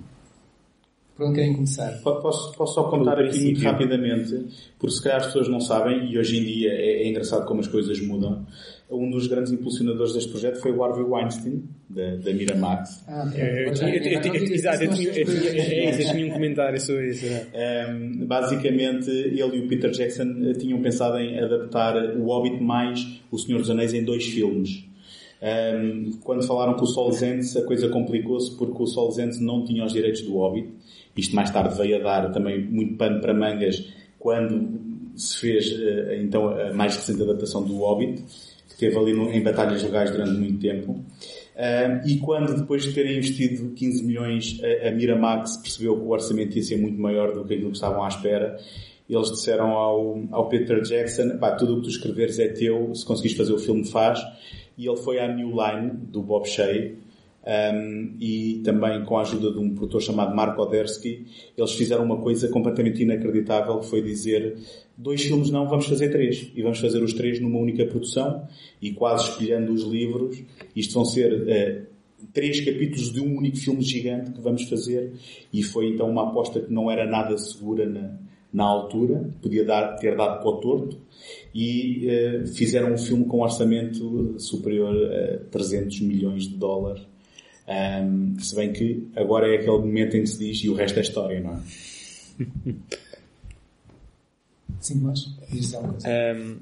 por 1.20 1.28
onde 1.28 1.36
querem 1.36 1.54
começar? 1.54 2.00
Posso, 2.02 2.54
posso 2.54 2.76
só 2.76 2.84
contar 2.84 3.20
aqui 3.20 3.44
muito 3.44 3.62
rapidamente, 3.62 4.48
porque 4.80 4.96
se 4.96 5.04
calhar 5.04 5.20
as 5.20 5.26
pessoas 5.26 5.50
não 5.50 5.60
sabem, 5.60 6.10
e 6.10 6.18
hoje 6.18 6.40
em 6.40 6.46
dia 6.46 6.72
é, 6.72 7.04
é 7.04 7.10
engraçado 7.10 7.46
como 7.46 7.60
as 7.60 7.68
coisas 7.68 8.00
mudam. 8.00 8.46
Um 8.90 9.12
dos 9.12 9.28
grandes 9.28 9.52
impulsionadores 9.52 10.14
deste 10.14 10.32
projeto 10.32 10.62
foi 10.62 10.72
o 10.72 10.82
Harvey 10.82 11.04
Weinstein, 11.04 11.64
da, 11.90 12.16
da 12.16 12.34
Miramax. 12.34 13.04
Ah, 13.06 13.30
Exato, 13.36 14.84
eu 14.86 16.12
tinha 16.12 16.26
um 16.26 16.32
comentário 16.32 16.80
sobre 16.80 17.10
isso. 17.10 17.26
Um, 17.26 18.26
basicamente, 18.26 19.12
ele 19.12 19.58
e 19.58 19.60
o 19.60 19.68
Peter 19.68 19.92
Jackson 19.92 20.38
eh, 20.44 20.54
tinham 20.54 20.82
pensado 20.82 21.18
em 21.18 21.38
adaptar 21.38 22.16
o 22.18 22.28
Hobbit 22.28 22.64
mais 22.64 23.22
o 23.30 23.38
Senhor 23.38 23.60
dos 23.60 23.70
Anéis 23.70 23.94
em 23.94 24.06
dois 24.06 24.26
filmes. 24.26 24.86
Um, 25.42 26.12
quando 26.22 26.46
falaram 26.46 26.74
com 26.74 26.84
o 26.84 26.88
Solzhenitsyn, 26.88 27.62
a 27.62 27.66
coisa 27.66 27.88
complicou-se 27.90 28.58
porque 28.58 28.84
o 28.84 28.88
Solzhenitsyn 28.88 29.46
não 29.46 29.64
tinha 29.64 29.86
os 29.86 29.94
direitos 29.94 30.22
do 30.22 30.34
Hobbit. 30.34 30.70
Isto 31.20 31.36
mais 31.36 31.50
tarde 31.52 31.78
veio 31.78 31.98
a 31.98 32.00
dar 32.00 32.32
também 32.32 32.64
muito 32.64 32.96
pano 32.96 33.22
para 33.22 33.34
mangas 33.34 33.84
quando 34.18 34.80
se 35.16 35.38
fez 35.38 35.80
eh, 35.80 36.20
então 36.22 36.50
a 36.50 36.74
mais 36.74 36.96
recente 36.96 37.22
adaptação 37.22 37.64
do 37.64 37.78
Hobbit, 37.78 38.24
que 38.70 38.78
teve 38.78 38.98
ali 38.98 39.12
em 39.12 39.44
batalhas 39.44 39.84
legais 39.84 40.12
durante 40.12 40.32
muito 40.32 40.60
tempo. 40.60 40.92
Um, 40.94 42.08
e 42.08 42.18
quando 42.20 42.56
depois 42.56 42.84
de 42.84 42.94
terem 42.94 43.18
investido 43.18 43.74
15 43.74 44.04
milhões, 44.06 44.62
a, 44.64 44.88
a 44.88 44.92
Miramax 44.92 45.58
percebeu 45.58 45.98
que 45.98 46.04
o 46.04 46.10
orçamento 46.10 46.56
ia 46.56 46.64
ser 46.64 46.78
muito 46.78 47.00
maior 47.00 47.34
do 47.34 47.44
que 47.44 47.54
aquilo 47.54 47.72
que 47.72 47.76
estavam 47.76 48.04
à 48.04 48.08
espera 48.08 48.58
eles 49.10 49.32
disseram 49.32 49.72
ao, 49.72 50.22
ao 50.32 50.48
Peter 50.48 50.82
Jackson, 50.82 51.38
pá, 51.40 51.56
tudo 51.56 51.74
o 51.74 51.76
que 51.78 51.84
tu 51.84 51.90
escreveres 51.90 52.38
é 52.38 52.48
teu, 52.50 52.94
se 52.94 53.04
conseguires 53.04 53.36
fazer 53.36 53.54
o 53.54 53.58
filme 53.58 53.84
faz. 53.84 54.20
E 54.78 54.88
ele 54.88 54.98
foi 54.98 55.20
à 55.20 55.28
New 55.28 55.50
Line, 55.50 55.92
do 56.04 56.22
Bob 56.22 56.48
Shea, 56.48 56.94
um, 57.50 58.16
e 58.20 58.62
também 58.64 59.04
com 59.06 59.18
a 59.18 59.22
ajuda 59.22 59.52
de 59.52 59.58
um 59.58 59.74
produtor 59.74 60.02
chamado 60.04 60.36
Mark 60.36 60.58
Odersky, 60.60 61.26
eles 61.58 61.72
fizeram 61.72 62.06
uma 62.06 62.18
coisa 62.18 62.48
completamente 62.50 63.02
inacreditável, 63.02 63.80
que 63.80 63.88
foi 63.88 64.04
dizer, 64.04 64.56
dois 64.96 65.24
filmes 65.24 65.50
não, 65.50 65.68
vamos 65.68 65.88
fazer 65.88 66.10
três. 66.10 66.52
E 66.56 66.62
vamos 66.62 66.80
fazer 66.80 67.02
os 67.02 67.12
três 67.14 67.40
numa 67.40 67.58
única 67.58 67.84
produção, 67.88 68.48
e 68.80 68.92
quase 68.92 69.30
espelhando 69.30 69.74
os 69.74 69.82
livros. 69.82 70.44
Isto 70.76 70.94
vão 70.94 71.06
ser 71.06 71.34
uh, 71.34 72.28
três 72.32 72.60
capítulos 72.60 73.12
de 73.12 73.20
um 73.20 73.36
único 73.36 73.58
filme 73.58 73.82
gigante 73.82 74.32
que 74.32 74.42
vamos 74.42 74.70
fazer, 74.70 75.14
e 75.52 75.64
foi 75.64 75.88
então 75.88 76.08
uma 76.08 76.30
aposta 76.30 76.60
que 76.60 76.72
não 76.72 76.92
era 76.92 77.08
nada 77.08 77.36
segura 77.36 77.90
na, 77.90 78.16
na 78.54 78.64
altura, 78.64 79.34
podia 79.42 79.66
dar, 79.66 79.96
ter 79.96 80.16
dado 80.16 80.40
para 80.40 80.50
o 80.50 80.58
torto, 80.58 80.98
e 81.52 82.08
uh, 82.44 82.48
fizeram 82.48 82.94
um 82.94 82.98
filme 82.98 83.26
com 83.26 83.40
um 83.40 83.42
orçamento 83.44 84.40
superior 84.40 84.96
a 85.12 85.38
300 85.50 86.02
milhões 86.02 86.44
de 86.44 86.56
dólares. 86.56 87.09
Um, 87.70 88.40
se 88.40 88.56
bem 88.56 88.74
que 88.74 89.08
agora 89.16 89.48
é 89.48 89.58
aquele 89.58 89.78
momento 89.78 90.18
em 90.18 90.22
que 90.22 90.28
se 90.28 90.40
diz 90.40 90.64
e 90.64 90.70
o 90.70 90.74
resto 90.74 90.98
é 90.98 91.02
história, 91.04 91.40
não 91.40 91.54
é? 91.54 91.60
Sim, 94.80 95.02
mas 95.04 95.30
diz 95.52 95.74
um, 95.76 96.58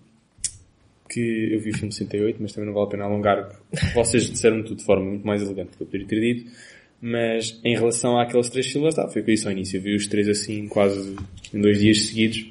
que 1.08 1.54
eu 1.54 1.62
vi 1.62 1.70
o 1.70 1.74
filme 1.74 1.94
68, 1.94 2.42
mas 2.42 2.52
também 2.52 2.68
não 2.68 2.74
vale 2.74 2.88
a 2.88 2.90
pena 2.90 3.06
alongar. 3.06 3.50
Vocês 3.96 4.30
disseram 4.30 4.62
tudo 4.64 4.80
de 4.80 4.84
forma 4.84 5.06
muito 5.06 5.26
mais 5.26 5.42
elegante 5.42 5.72
do 5.72 5.78
que 5.78 5.84
eu 5.84 5.88
poderia 5.88 6.08
ter 6.08 6.20
dito. 6.20 6.52
Mas 7.00 7.58
em 7.64 7.76
relação 7.76 8.20
àqueles 8.20 8.50
três 8.50 8.68
filmes, 8.68 8.96
tá, 8.96 9.08
foi 9.08 9.22
o 9.22 9.26
que 9.26 9.32
eu 9.32 9.36
disse 9.36 9.48
ao 9.48 9.54
início. 9.54 9.78
Eu 9.78 9.82
vi 9.84 9.96
os 9.96 10.08
três 10.08 10.28
assim, 10.28 10.68
quase 10.68 11.16
em 11.54 11.62
dois 11.62 11.80
dias 11.80 12.08
seguidos. 12.08 12.46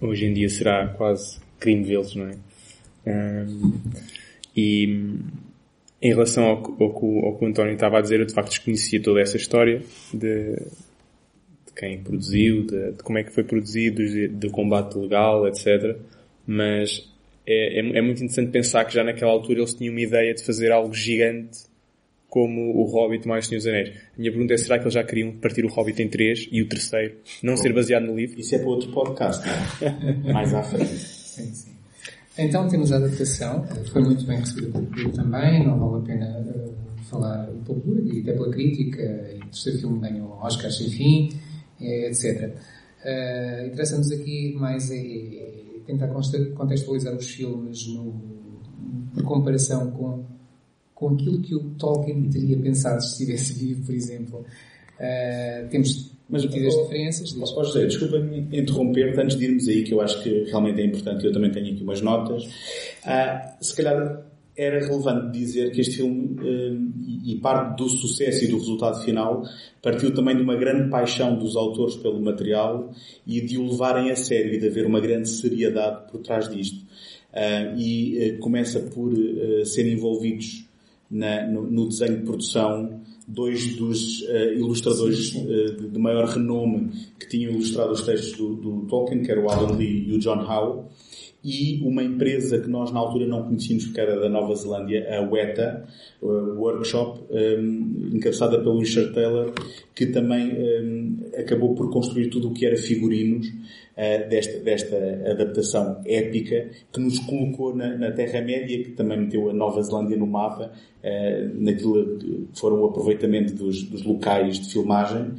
Hoje 0.00 0.26
em 0.26 0.34
dia 0.34 0.48
será 0.50 0.88
quase 0.88 1.38
crime 1.58 1.84
vê-los, 1.84 2.14
não 2.14 2.26
é? 2.26 2.36
Um, 3.06 3.80
e 4.56 5.18
em 6.00 6.10
relação 6.10 6.44
ao, 6.44 6.56
ao, 6.58 7.24
ao, 7.26 7.38
que 7.38 7.44
o 7.44 7.48
António 7.48 7.74
estava 7.74 7.98
a 7.98 8.00
dizer, 8.00 8.20
eu 8.20 8.26
de 8.26 8.34
facto 8.34 8.50
desconhecia 8.50 9.02
toda 9.02 9.20
essa 9.20 9.36
história 9.36 9.82
de, 10.12 10.54
de 10.54 11.72
quem 11.74 12.02
produziu, 12.02 12.62
de, 12.66 12.92
de, 12.92 13.02
como 13.02 13.18
é 13.18 13.24
que 13.24 13.32
foi 13.32 13.44
produzido, 13.44 14.02
do 14.30 14.50
combate 14.50 14.98
legal, 14.98 15.46
etc. 15.48 15.96
Mas 16.46 17.10
é, 17.46 17.80
é, 17.80 17.98
é 17.98 18.02
muito 18.02 18.22
interessante 18.22 18.50
pensar 18.50 18.84
que 18.84 18.94
já 18.94 19.02
naquela 19.02 19.32
altura 19.32 19.60
eles 19.60 19.74
tinham 19.74 19.92
uma 19.92 20.00
ideia 20.00 20.34
de 20.34 20.44
fazer 20.44 20.72
algo 20.72 20.94
gigante 20.94 21.72
como 22.28 22.76
o 22.76 22.84
Hobbit 22.84 23.28
mais 23.28 23.46
Senhor 23.46 23.58
dos 23.58 23.66
Anéis. 23.68 23.90
A 23.90 24.18
minha 24.18 24.32
pergunta 24.32 24.54
é, 24.54 24.56
será 24.56 24.76
que 24.76 24.84
eles 24.84 24.94
já 24.94 25.04
queriam 25.04 25.32
partir 25.36 25.64
o 25.64 25.68
Hobbit 25.68 26.02
em 26.02 26.08
três 26.08 26.48
e 26.50 26.62
o 26.62 26.68
terceiro 26.68 27.14
não 27.40 27.56
ser 27.56 27.72
baseado 27.72 28.02
no 28.06 28.16
livro? 28.16 28.40
Isso 28.40 28.56
é 28.56 28.58
para 28.58 28.66
outro 28.66 28.90
podcast, 28.90 29.46
não 29.46 29.88
é? 29.88 30.12
mais 30.34 30.52
à 30.52 30.62
frente. 30.64 30.96
Sim, 30.96 31.54
sim. 31.54 31.73
Então 32.36 32.68
temos 32.68 32.90
a 32.90 32.96
adaptação, 32.96 33.64
foi 33.92 34.02
muito 34.02 34.24
bem 34.26 34.38
recebida 34.38 34.72
pelo 34.72 34.86
público 34.86 35.12
também, 35.12 35.64
não 35.64 35.78
vale 35.78 36.02
a 36.02 36.06
pena 36.06 36.40
uh, 36.40 36.74
falar 37.04 37.46
pelo 37.64 37.80
público 37.80 38.08
e 38.12 38.20
até 38.20 38.32
pela 38.32 38.50
crítica, 38.50 39.02
e 39.02 39.38
o 39.38 39.46
terceiro 39.46 39.78
filme 39.78 40.00
ganhou 40.00 40.30
Oscar 40.42 40.70
sem 40.70 40.90
fim, 40.90 41.28
etc. 41.80 42.56
Uh, 43.04 43.66
Interessa-nos 43.66 44.10
aqui 44.10 44.54
mais 44.58 44.90
é 44.90 45.80
tentar 45.86 46.08
contextualizar 46.08 47.14
os 47.14 47.30
filmes 47.30 47.86
no, 47.88 48.20
por 49.12 49.22
comparação 49.22 49.90
com 49.92 50.24
com 50.94 51.08
aquilo 51.10 51.40
que 51.40 51.54
o 51.54 51.70
Tolkien 51.70 52.30
teria 52.30 52.58
pensado 52.58 53.02
se 53.02 53.12
estivesse 53.12 53.52
vivo, 53.54 53.84
por 53.84 53.94
exemplo. 53.94 54.44
Uh, 54.94 55.68
temos 55.68 56.13
mas, 56.28 56.44
muitas 56.44 56.74
oh, 56.74 56.82
diferenças. 56.82 57.36
Oh, 57.36 57.60
oh 57.60 57.64
José, 57.64 57.86
desculpa-me 57.86 58.48
interromper 58.52 59.18
antes 59.18 59.36
de 59.36 59.44
irmos 59.44 59.68
aí, 59.68 59.84
que 59.84 59.92
eu 59.92 60.00
acho 60.00 60.22
que 60.22 60.44
realmente 60.44 60.80
é 60.80 60.84
importante, 60.86 61.24
eu 61.24 61.32
também 61.32 61.50
tenho 61.50 61.72
aqui 61.72 61.82
umas 61.82 62.00
notas. 62.00 62.44
Uh, 62.44 63.54
se 63.60 63.76
calhar 63.76 64.24
era 64.56 64.78
relevante 64.78 65.38
dizer 65.38 65.70
que 65.72 65.80
este 65.80 65.96
filme, 65.96 66.36
uh, 66.40 66.92
e 67.24 67.36
parte 67.36 67.76
do 67.76 67.88
sucesso 67.88 68.44
e 68.44 68.48
do 68.48 68.56
resultado 68.56 69.02
final, 69.04 69.42
partiu 69.82 70.14
também 70.14 70.34
de 70.34 70.42
uma 70.42 70.56
grande 70.56 70.88
paixão 70.88 71.36
dos 71.36 71.56
autores 71.56 71.96
pelo 71.96 72.20
material 72.20 72.90
e 73.26 73.42
de 73.42 73.58
o 73.58 73.66
levarem 73.70 74.10
a 74.10 74.16
sério 74.16 74.54
e 74.54 74.58
de 74.58 74.68
haver 74.68 74.86
uma 74.86 75.00
grande 75.00 75.28
seriedade 75.28 76.10
por 76.10 76.20
trás 76.20 76.48
disto. 76.48 76.84
Uh, 77.34 77.78
e 77.78 78.38
começa 78.40 78.80
por 78.80 79.12
serem 79.66 79.94
envolvidos 79.94 80.64
no, 81.10 81.88
desenho 81.88 82.18
de 82.18 82.22
produção 82.22 83.00
dois 83.26 83.76
dos 83.76 84.22
uh, 84.22 84.52
ilustradores 84.54 85.34
uh, 85.34 85.76
de, 85.76 85.88
de, 85.88 85.98
maior 85.98 86.26
renome 86.26 86.90
que 87.18 87.28
tinham 87.28 87.52
ilustrado 87.52 87.92
os 87.92 88.02
textos 88.02 88.36
do, 88.36 88.54
do, 88.56 88.86
Tolkien, 88.86 89.22
que 89.22 89.30
era 89.30 89.40
o 89.40 89.50
Alan 89.50 89.76
Lee 89.76 90.08
e 90.08 90.12
o 90.12 90.18
John 90.18 90.40
Howe, 90.40 90.84
e 91.44 91.82
uma 91.82 92.02
empresa 92.02 92.58
que 92.58 92.70
nós 92.70 92.90
na 92.90 92.98
altura 92.98 93.26
não 93.26 93.42
conhecíamos 93.42 93.84
porque 93.84 94.00
era 94.00 94.18
da 94.18 94.30
Nova 94.30 94.54
Zelândia, 94.54 95.06
a 95.14 95.20
WETA, 95.20 95.84
o 96.22 96.28
Workshop, 96.58 97.20
um, 97.30 98.10
encabeçada 98.14 98.58
pelo 98.58 98.78
Richard 98.78 99.12
Taylor, 99.12 99.52
que 99.94 100.06
também 100.06 100.52
um, 100.52 101.18
acabou 101.36 101.74
por 101.74 101.90
construir 101.90 102.30
tudo 102.30 102.48
o 102.48 102.54
que 102.54 102.64
era 102.64 102.78
figurinos 102.78 103.46
uh, 103.48 104.28
desta, 104.30 104.58
desta 104.60 104.96
adaptação 105.30 106.00
épica, 106.06 106.70
que 106.90 106.98
nos 106.98 107.18
colocou 107.18 107.76
na, 107.76 107.94
na 107.94 108.10
Terra-média, 108.10 108.82
que 108.82 108.92
também 108.92 109.20
meteu 109.20 109.50
a 109.50 109.52
Nova 109.52 109.82
Zelândia 109.82 110.16
no 110.16 110.26
mapa, 110.26 110.72
uh, 110.72 111.62
naquilo 111.62 112.16
que 112.18 112.48
foram 112.54 112.80
o 112.80 112.86
aproveitamento 112.86 113.52
dos, 113.52 113.82
dos 113.82 114.02
locais 114.02 114.58
de 114.60 114.72
filmagem, 114.72 115.32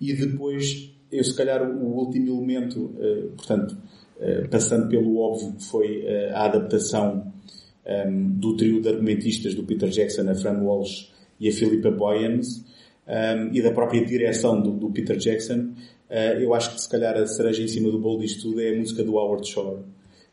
e 0.00 0.12
depois, 0.12 0.92
eu 1.12 1.22
se 1.22 1.36
calhar 1.36 1.62
o 1.62 1.96
último 1.96 2.36
elemento, 2.36 2.80
uh, 2.80 3.30
portanto, 3.36 3.76
eh, 3.76 4.05
passando 4.50 4.88
pelo 4.88 5.18
óbvio 5.18 5.52
que 5.52 5.64
foi 5.64 6.04
uh, 6.04 6.34
a 6.34 6.44
adaptação 6.46 7.32
um, 7.84 7.90
ehm, 7.90 8.28
do 8.38 8.56
trio 8.56 8.80
de 8.80 8.88
argumentistas 8.88 9.54
do 9.54 9.62
Peter 9.62 9.88
Jackson, 9.88 10.28
a 10.30 10.34
Fran 10.34 10.62
Walsh 10.62 11.10
e 11.38 11.48
a 11.48 11.52
Philippa 11.52 11.90
Boyens, 11.90 12.58
um, 12.58 13.12
ehm, 13.12 13.50
e 13.52 13.62
da 13.62 13.70
própria 13.70 14.04
direção 14.04 14.60
do, 14.60 14.72
do 14.72 14.90
Peter 14.90 15.16
Jackson, 15.16 15.70
uh, 16.10 16.40
eu 16.40 16.54
acho 16.54 16.74
que 16.74 16.80
se 16.80 16.88
calhar 16.88 17.16
a 17.16 17.26
cereja 17.26 17.62
em 17.62 17.68
cima 17.68 17.90
do 17.90 17.98
bolo 17.98 18.20
disto 18.20 18.42
tudo 18.42 18.60
é 18.60 18.70
a 18.70 18.76
música 18.76 19.04
do 19.04 19.16
Howard 19.16 19.46
Shore, 19.46 19.82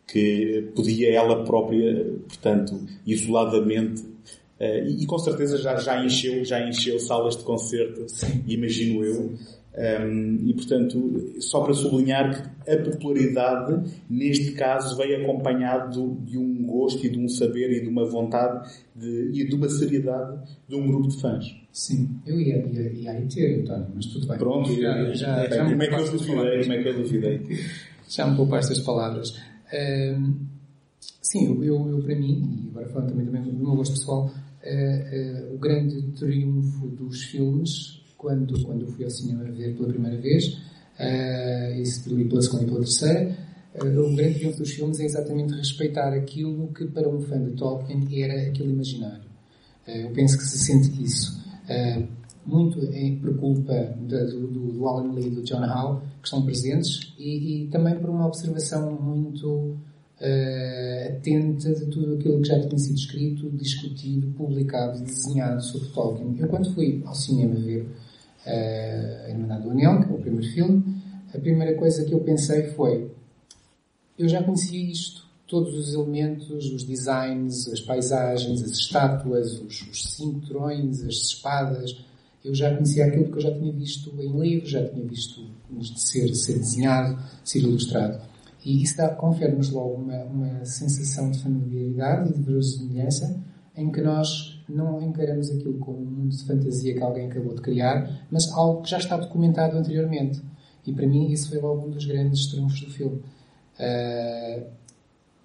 que 0.08 0.72
podia 0.76 1.14
ela 1.14 1.44
própria, 1.44 2.06
portanto, 2.28 2.80
isoladamente 3.06 4.14
Uh, 4.60 4.88
e, 4.88 5.04
e, 5.04 5.06
com 5.06 5.18
certeza 5.18 5.58
já, 5.58 5.76
já 5.76 6.06
encheu, 6.06 6.46
já 6.46 6.66
encheu 6.66 6.98
salas 7.00 7.36
de 7.36 7.44
concerto, 7.44 8.08
Sim. 8.08 8.44
imagino 8.48 9.04
eu, 9.04 9.34
um, 9.76 10.40
e 10.46 10.54
portanto, 10.54 11.34
só 11.40 11.62
para 11.64 11.74
sublinhar 11.74 12.54
que 12.64 12.72
a 12.72 12.78
popularidade, 12.78 13.92
neste 14.08 14.52
caso, 14.52 14.96
veio 14.96 15.24
acompanhado 15.24 16.16
de 16.24 16.38
um 16.38 16.64
gosto 16.64 17.04
e 17.04 17.10
de 17.10 17.18
um 17.18 17.28
saber 17.28 17.72
e 17.72 17.82
de 17.82 17.88
uma 17.88 18.06
vontade 18.06 18.70
de, 18.96 19.32
e 19.34 19.48
de 19.48 19.56
uma 19.56 19.68
seriedade 19.68 20.40
de 20.70 20.76
um 20.76 20.86
grupo 20.86 21.08
de 21.08 21.20
fãs. 21.20 21.46
Sim, 21.72 22.08
eu 22.28 22.40
ia, 22.40 22.58
ia, 22.68 22.94
ia 22.94 23.12
aí 23.12 23.28
ter, 23.28 23.62
António, 23.62 23.88
mas 23.96 24.06
tudo 24.06 24.28
bem. 24.28 24.38
Pronto, 24.38 24.80
já, 24.80 25.12
já, 25.14 25.50
já, 25.50 25.66
como, 25.68 25.82
é 25.82 25.88
que 25.88 25.96
eu 25.96 26.12
duvidei, 26.12 26.62
como 26.62 26.74
é 26.74 26.84
que 26.84 26.90
eu 26.90 26.98
duvidei? 26.98 27.60
Já 28.08 28.28
me 28.28 28.38
poupaste 28.38 28.74
as 28.74 28.80
palavras. 28.80 29.42
Um, 29.74 30.36
sim, 31.20 31.48
eu, 31.48 31.64
eu, 31.64 31.90
eu, 31.90 32.04
para 32.04 32.16
mim, 32.16 32.64
e 32.64 32.70
agora 32.70 32.88
falando 32.90 33.10
também, 33.10 33.26
também 33.26 33.42
do 33.42 33.58
meu 33.58 33.76
gosto 33.76 33.94
pessoal, 33.94 34.26
uh, 34.28 35.50
uh, 35.50 35.56
o 35.56 35.58
grande 35.58 36.00
triunfo 36.12 36.90
dos 36.90 37.24
filmes 37.24 37.93
quando, 38.24 38.64
quando 38.64 38.88
fui 38.88 39.04
ao 39.04 39.12
cinema 39.12 39.44
ver 39.44 39.76
pela 39.76 39.90
primeira 39.90 40.18
vez, 40.18 40.48
uh, 40.98 42.18
e 42.18 42.26
pela 42.26 42.42
segunda 42.42 42.64
e 42.64 42.66
pela 42.66 42.80
terceira, 42.80 43.38
uh, 43.76 44.00
o 44.00 44.16
grande 44.16 44.40
triunfo 44.40 44.60
dos 44.60 44.72
filmes 44.72 45.00
é 45.02 45.06
exatamente 45.06 45.54
respeitar 45.54 46.14
aquilo 46.14 46.70
que 46.70 46.86
para 46.86 47.08
um 47.08 47.20
fã 47.22 47.44
de 47.44 47.52
Tolkien 47.52 48.08
era 48.24 48.48
aquele 48.48 48.72
imaginário. 48.72 49.26
Uh, 49.86 50.08
eu 50.08 50.12
penso 50.12 50.38
que 50.38 50.46
se 50.46 50.58
sente 50.58 51.04
isso. 51.04 51.38
Uh, 51.70 52.08
muito 52.46 52.80
é 52.92 53.16
por 53.22 53.38
culpa 53.38 53.96
do, 54.02 54.48
do, 54.48 54.88
Alan 54.88 55.14
Lee 55.14 55.28
e 55.28 55.30
do 55.30 55.44
John 55.44 55.64
Howe, 55.64 56.02
que 56.22 56.28
estão 56.28 56.42
presentes, 56.44 57.14
e, 57.18 57.64
e 57.64 57.68
também 57.68 57.98
por 58.00 58.10
uma 58.10 58.28
observação 58.28 58.92
muito 59.02 59.78
atenta 61.10 61.74
de 61.74 61.86
tudo 61.88 62.14
aquilo 62.14 62.42
que 62.42 62.48
já 62.48 62.60
tinha 62.60 62.78
sido 62.78 62.96
escrito, 62.96 63.50
discutido, 63.52 64.28
publicado, 64.38 65.02
desenhado 65.04 65.62
sobre 65.62 65.90
Tolkien. 65.90 66.36
Eu, 66.38 66.48
quando 66.48 66.74
fui 66.74 67.02
ao 67.06 67.16
cinema 67.16 67.56
ver 67.56 67.86
a 68.46 69.30
Irmandade 69.30 69.64
do 69.64 69.72
Anel, 69.72 70.02
que 70.02 70.12
é 70.12 70.16
o 70.16 70.20
primeiro 70.20 70.48
filme, 70.54 71.02
a 71.34 71.40
primeira 71.40 71.76
coisa 71.76 72.04
que 72.06 72.14
eu 72.14 72.20
pensei 72.20 72.68
foi: 72.72 73.12
eu 74.18 74.28
já 74.28 74.44
conhecia 74.44 74.80
isto, 74.92 75.26
todos 75.48 75.76
os 75.76 75.94
elementos, 75.94 76.50
os 76.50 76.84
designs, 76.84 77.68
as 77.68 77.80
paisagens, 77.80 78.64
as 78.64 78.72
estátuas, 78.72 79.60
os, 79.60 79.82
os 79.82 80.16
cinturões, 80.16 81.04
as 81.04 81.16
espadas. 81.16 81.96
Eu 82.44 82.54
já 82.54 82.74
conhecia 82.74 83.06
aquilo 83.06 83.32
que 83.32 83.38
eu 83.38 83.42
já 83.42 83.54
tinha 83.54 83.72
visto 83.72 84.14
em 84.20 84.40
livros, 84.40 84.70
já 84.70 84.86
tinha 84.90 85.06
visto 85.06 85.48
ser, 85.96 86.34
ser 86.36 86.60
desenhado, 86.60 87.18
ser 87.44 87.60
ilustrado. 87.60 88.22
E 88.66 88.82
isso 88.82 88.96
confere-nos 89.18 89.70
logo 89.70 89.96
uma, 89.96 90.24
uma 90.24 90.66
sensação 90.66 91.32
de 91.32 91.40
familiaridade 91.42 92.30
e 92.30 92.34
de 92.34 92.42
verosimilhança 92.42 93.42
em 93.76 93.92
que 93.92 94.02
nós 94.02 94.53
não 94.70 95.02
encaramos 95.02 95.50
aquilo 95.50 95.78
como 95.80 96.00
um 96.00 96.06
mundo 96.06 96.36
de 96.36 96.44
fantasia 96.46 96.94
que 96.94 97.02
alguém 97.02 97.28
acabou 97.28 97.54
de 97.54 97.62
criar, 97.62 98.26
mas 98.32 98.52
algo 98.52 98.82
que 98.82 98.90
já 98.90 98.98
está 98.98 99.18
documentado 99.18 99.78
anteriormente. 99.78 100.42
E 100.86 100.92
para 100.92 101.08
mim 101.08 101.32
isso 101.32 101.50
foi 101.50 101.60
logo 101.60 101.88
um 101.88 101.92
dos 101.92 102.06
grandes 102.06 102.48
triunfos 102.48 102.82
do 102.82 102.92
filme. 102.92 103.22
Uh, 103.80 104.64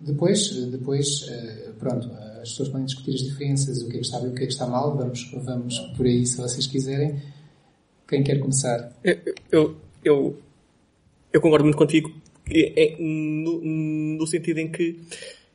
depois, 0.01 0.51
depois 0.67 1.23
uh, 1.23 1.73
pronto, 1.79 2.11
as 2.41 2.51
pessoas 2.51 2.69
podem 2.69 2.87
discutir 2.87 3.15
as 3.15 3.21
diferenças, 3.21 3.83
o 3.83 3.89
que 3.89 3.97
é 3.97 4.01
que 4.01 4.07
está 4.07 4.19
bem, 4.21 4.31
o 4.31 4.35
que 4.35 4.43
é 4.43 4.47
que 4.47 4.53
está 4.53 4.67
mal, 4.67 4.97
vamos, 4.97 5.31
vamos 5.33 5.79
por 5.97 6.07
aí 6.07 6.25
se 6.27 6.37
vocês 6.37 6.67
quiserem. 6.67 7.21
Quem 8.07 8.23
quer 8.23 8.39
começar? 8.39 8.93
Eu, 9.51 9.77
eu, 10.05 10.37
eu, 11.33 11.41
concordo 11.41 11.65
muito 11.65 11.77
contigo 11.77 12.11
é, 12.51 12.97
no, 12.99 13.61
no 13.61 14.27
sentido 14.27 14.59
em 14.59 14.69
que 14.71 14.99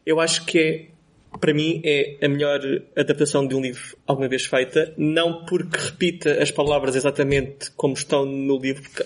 eu 0.05 0.19
acho 0.19 0.45
que 0.45 0.59
é 0.59 0.92
para 1.39 1.53
mim 1.53 1.81
é 1.83 2.17
a 2.21 2.27
melhor 2.27 2.59
adaptação 2.95 3.45
de 3.45 3.55
um 3.55 3.61
livro 3.61 3.97
alguma 4.05 4.27
vez 4.27 4.45
feita, 4.45 4.93
não 4.97 5.45
porque 5.45 5.77
repita 5.77 6.41
as 6.41 6.51
palavras 6.51 6.95
exatamente 6.95 7.71
como 7.71 7.93
estão 7.93 8.25
no 8.25 8.57
livro, 8.57 8.83
porque 8.83 9.05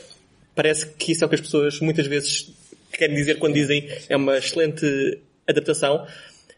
parece 0.56 0.88
que 0.94 1.12
isso 1.12 1.24
é 1.24 1.28
o 1.28 1.30
que 1.30 1.36
as 1.36 1.42
pessoas 1.42 1.80
muitas 1.80 2.08
vezes 2.08 2.52
querem 2.92 3.16
dizer 3.16 3.38
quando 3.38 3.54
dizem 3.54 3.88
é 4.10 4.16
uma 4.16 4.38
excelente 4.38 5.20
adaptação, 5.48 6.06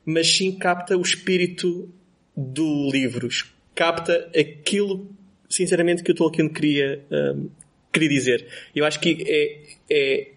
mas 0.06 0.28
sim 0.28 0.52
capta 0.58 0.98
o 0.98 1.02
espírito 1.02 1.90
do 2.36 2.90
livro, 2.91 3.28
capta 3.76 4.30
aquilo, 4.38 5.10
sinceramente, 5.50 6.04
que 6.04 6.12
o 6.12 6.16
Tolkien 6.16 6.50
queria, 6.50 7.04
um, 7.12 7.50
queria 7.91 8.10
dizer. 8.10 8.48
Eu 8.76 8.86
acho 8.86 9.00
que 9.00 9.24
é, 9.28 9.60
é 9.90 10.28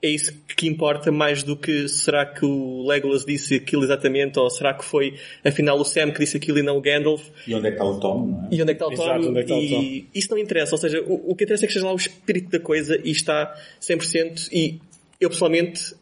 é 0.00 0.08
isso 0.08 0.32
que 0.56 0.68
importa 0.68 1.10
mais 1.10 1.42
do 1.42 1.56
que 1.56 1.88
será 1.88 2.24
que 2.24 2.44
o 2.44 2.86
Legolas 2.86 3.24
disse 3.24 3.56
aquilo 3.56 3.82
exatamente 3.82 4.38
ou 4.38 4.48
será 4.48 4.72
que 4.72 4.84
foi 4.84 5.14
afinal 5.44 5.78
o 5.78 5.84
Sam 5.84 6.12
que 6.12 6.20
disse 6.20 6.36
aquilo 6.36 6.58
e 6.58 6.62
não 6.62 6.76
o 6.76 6.80
Gandalf. 6.80 7.28
E 7.46 7.54
onde 7.54 7.66
é 7.66 7.70
que 7.70 7.76
está 7.76 7.84
o 7.84 7.98
Tom, 7.98 8.26
não 8.26 8.44
é? 8.44 8.48
E 8.52 8.62
onde 8.62 8.70
é 8.70 8.74
que 8.74 8.84
está 8.84 8.86
o 8.86 8.90
Tom. 8.90 9.02
Exato, 9.02 9.28
onde 9.28 9.40
é 9.40 9.44
que 9.44 9.52
está 9.52 9.56
o 9.56 9.68
Tom. 9.68 9.82
E 9.82 10.08
isso 10.14 10.30
não 10.30 10.38
interessa, 10.38 10.74
ou 10.74 10.78
seja, 10.78 11.02
o, 11.02 11.32
o 11.32 11.34
que 11.34 11.44
interessa 11.44 11.64
é 11.64 11.66
que 11.66 11.72
esteja 11.72 11.86
lá 11.86 11.92
o 11.92 11.96
espírito 11.96 12.50
da 12.50 12.60
coisa 12.60 13.00
e 13.02 13.10
está 13.10 13.54
100% 13.80 14.48
e 14.52 14.78
eu 15.20 15.30
pessoalmente 15.30 15.96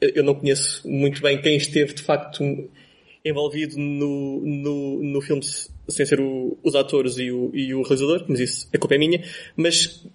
eu 0.00 0.22
não 0.22 0.34
conheço 0.34 0.88
muito 0.88 1.20
bem 1.20 1.40
quem 1.40 1.56
esteve 1.56 1.94
de 1.94 2.02
facto 2.02 2.44
envolvido 3.24 3.76
no, 3.78 4.40
no, 4.44 5.02
no 5.02 5.20
filme 5.20 5.42
sem 5.88 6.06
ser 6.06 6.20
o, 6.20 6.56
os 6.62 6.74
atores 6.74 7.18
e 7.18 7.30
o, 7.30 7.50
e 7.54 7.74
o 7.74 7.82
realizador, 7.82 8.24
mas 8.28 8.40
isso 8.40 8.68
a 8.72 8.78
culpa 8.78 8.94
é 8.94 8.98
minha, 8.98 9.24
mas 9.56 10.06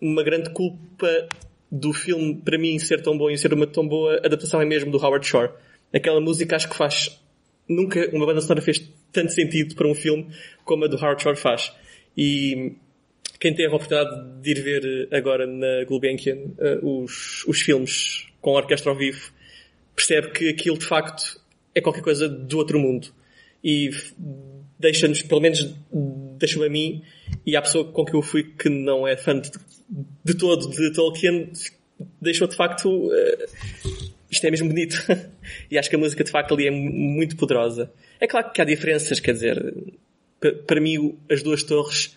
uma 0.00 0.22
grande 0.22 0.50
culpa 0.50 1.28
do 1.70 1.92
filme, 1.92 2.36
para 2.36 2.58
mim, 2.58 2.78
ser 2.78 3.02
tão 3.02 3.16
bom 3.16 3.30
e 3.30 3.36
ser 3.36 3.52
uma 3.52 3.66
tão 3.66 3.86
boa 3.86 4.16
adaptação 4.24 4.60
é 4.60 4.64
mesmo 4.64 4.90
do 4.90 4.98
Howard 4.98 5.26
Shore. 5.26 5.50
Aquela 5.92 6.20
música 6.20 6.56
acho 6.56 6.68
que 6.68 6.76
faz. 6.76 7.20
Nunca 7.68 8.08
uma 8.12 8.26
banda 8.26 8.40
sonora 8.40 8.62
fez 8.62 8.90
tanto 9.12 9.32
sentido 9.32 9.74
para 9.74 9.88
um 9.88 9.94
filme 9.94 10.28
como 10.64 10.84
a 10.84 10.88
do 10.88 10.96
Howard 10.96 11.22
Shore 11.22 11.36
faz. 11.36 11.72
E 12.16 12.72
quem 13.40 13.54
teve 13.54 13.72
a 13.72 13.76
oportunidade 13.76 14.40
de 14.40 14.50
ir 14.50 14.62
ver 14.62 15.08
agora 15.12 15.46
na 15.46 15.84
Gulbenkian 15.84 16.36
uh, 16.36 17.02
os, 17.02 17.44
os 17.46 17.60
filmes 17.60 18.26
com 18.40 18.50
a 18.50 18.60
orquestra 18.60 18.90
ao 18.90 18.96
vivo 18.96 19.32
percebe 19.94 20.30
que 20.30 20.48
aquilo 20.48 20.78
de 20.78 20.84
facto 20.84 21.40
é 21.74 21.80
qualquer 21.80 22.02
coisa 22.02 22.28
do 22.28 22.58
outro 22.58 22.78
mundo. 22.78 23.08
E 23.64 23.90
deixa-nos, 24.78 25.22
pelo 25.22 25.40
menos 25.40 25.74
deixa-me 26.38 26.66
a 26.66 26.70
mim 26.70 27.02
e 27.44 27.56
à 27.56 27.62
pessoa 27.62 27.90
com 27.90 28.04
que 28.04 28.14
eu 28.14 28.22
fui 28.22 28.44
que 28.44 28.68
não 28.68 29.06
é 29.06 29.16
fã 29.16 29.38
de, 29.38 29.50
de 29.88 30.34
todo 30.34 30.68
de 30.68 30.92
Tolkien, 30.92 31.50
deixou 32.20 32.48
de 32.48 32.56
facto 32.56 32.88
uh, 32.88 33.46
isto 34.30 34.44
é 34.44 34.50
mesmo 34.50 34.68
bonito. 34.68 34.96
e 35.70 35.78
acho 35.78 35.88
que 35.88 35.96
a 35.96 35.98
música 35.98 36.24
de 36.24 36.30
facto 36.30 36.54
ali 36.54 36.66
é 36.66 36.70
muito 36.70 37.36
poderosa. 37.36 37.90
É 38.20 38.26
claro 38.26 38.50
que 38.52 38.60
há 38.60 38.64
diferenças, 38.64 39.20
quer 39.20 39.32
dizer, 39.32 39.74
para 40.66 40.80
mim 40.80 41.16
As 41.30 41.42
Duas 41.42 41.62
Torres 41.62 42.16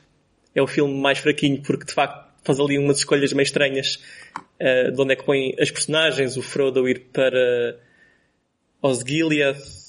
é 0.56 0.62
o 0.62 0.68
filme 0.68 0.94
mais 1.00 1.20
fraquinho 1.20 1.62
porque 1.62 1.86
de 1.86 1.94
facto 1.94 2.30
faz 2.44 2.60
ali 2.60 2.78
umas 2.78 2.98
escolhas 2.98 3.34
meio 3.34 3.44
estranhas 3.44 4.00
uh, 4.60 4.92
de 4.92 5.02
onde 5.02 5.14
é 5.14 5.16
que 5.16 5.24
põe 5.24 5.56
as 5.60 5.70
personagens, 5.70 6.38
o 6.38 6.42
Frodo 6.42 6.88
ir 6.88 7.08
para 7.14 7.78
Osgiliath 8.82 9.80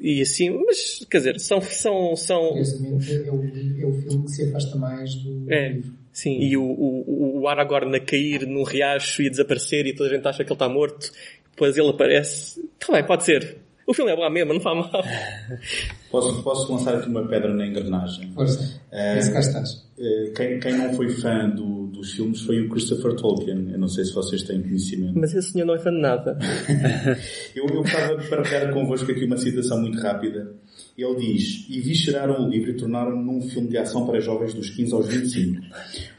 e 0.00 0.22
assim, 0.22 0.50
mas 0.50 1.06
quer 1.10 1.18
dizer, 1.18 1.40
são. 1.40 1.60
são, 1.60 2.16
são... 2.16 2.48
Curiosamente, 2.48 3.12
é 3.12 3.30
o, 3.30 3.82
é 3.82 3.86
o 3.86 3.92
filme 3.92 4.24
que 4.24 4.30
se 4.30 4.48
afasta 4.48 4.76
mais 4.76 5.14
do 5.14 5.52
é, 5.52 5.72
livro. 5.72 5.99
Sim, 6.12 6.38
e 6.40 6.56
o, 6.56 6.62
o, 6.62 7.40
o 7.42 7.48
Aragorn 7.48 7.94
a 7.96 8.00
cair 8.00 8.46
num 8.46 8.62
riacho 8.64 9.22
e 9.22 9.26
a 9.28 9.30
desaparecer 9.30 9.86
e 9.86 9.94
toda 9.94 10.10
a 10.10 10.12
gente 10.16 10.26
acha 10.26 10.38
que 10.44 10.50
ele 10.50 10.54
está 10.54 10.68
morto, 10.68 11.10
depois 11.50 11.76
ele 11.78 11.88
aparece. 11.90 12.60
Tá 12.78 12.92
bem, 12.92 13.04
pode 13.06 13.24
ser. 13.24 13.58
O 13.86 13.94
filme 13.94 14.12
é 14.12 14.16
bom 14.16 14.28
mesmo, 14.30 14.52
não 14.54 14.60
faz 14.60 14.76
mal. 14.76 14.90
Posso, 16.10 16.42
posso 16.42 16.72
lançar 16.72 16.96
aqui 16.96 17.08
uma 17.08 17.24
pedra 17.28 17.54
na 17.54 17.64
engrenagem? 17.66 18.32
Força. 18.32 18.80
Esse 19.16 19.32
cá 19.32 19.38
estás. 19.38 19.86
eh, 19.96 20.32
quem, 20.36 20.58
quem 20.58 20.76
não 20.76 20.92
foi 20.94 21.08
fã 21.08 21.48
do- 21.48 21.86
dos 21.86 22.12
filmes 22.14 22.40
foi 22.42 22.60
o 22.60 22.68
Christopher 22.68 23.14
Tolkien. 23.14 23.70
Eu 23.70 23.78
não 23.78 23.86
sei 23.86 24.04
se 24.04 24.12
vocês 24.12 24.42
têm 24.42 24.60
conhecimento. 24.60 25.16
Mas 25.16 25.32
esse 25.34 25.52
senhor 25.52 25.66
não 25.66 25.74
é 25.76 25.78
fã 25.78 25.92
de 25.92 26.00
nada. 26.00 26.36
Eu, 27.54 27.64
eu 27.68 27.76
gostava 27.82 28.16
de 28.16 28.28
partilhar 28.28 28.72
convosco 28.72 29.10
aqui 29.10 29.24
uma 29.24 29.36
citação 29.36 29.80
muito 29.80 30.00
rápida. 30.00 30.52
Ele 31.02 31.14
diz, 31.14 31.66
e 31.70 31.80
visceraram 31.80 32.44
o 32.44 32.48
livro 32.48 32.70
e 32.70 32.76
tornaram-no 32.76 33.22
num 33.22 33.40
filme 33.40 33.68
de 33.68 33.78
ação 33.78 34.06
para 34.06 34.20
jovens 34.20 34.52
dos 34.52 34.68
15 34.68 34.92
aos 34.92 35.06
25. 35.06 35.62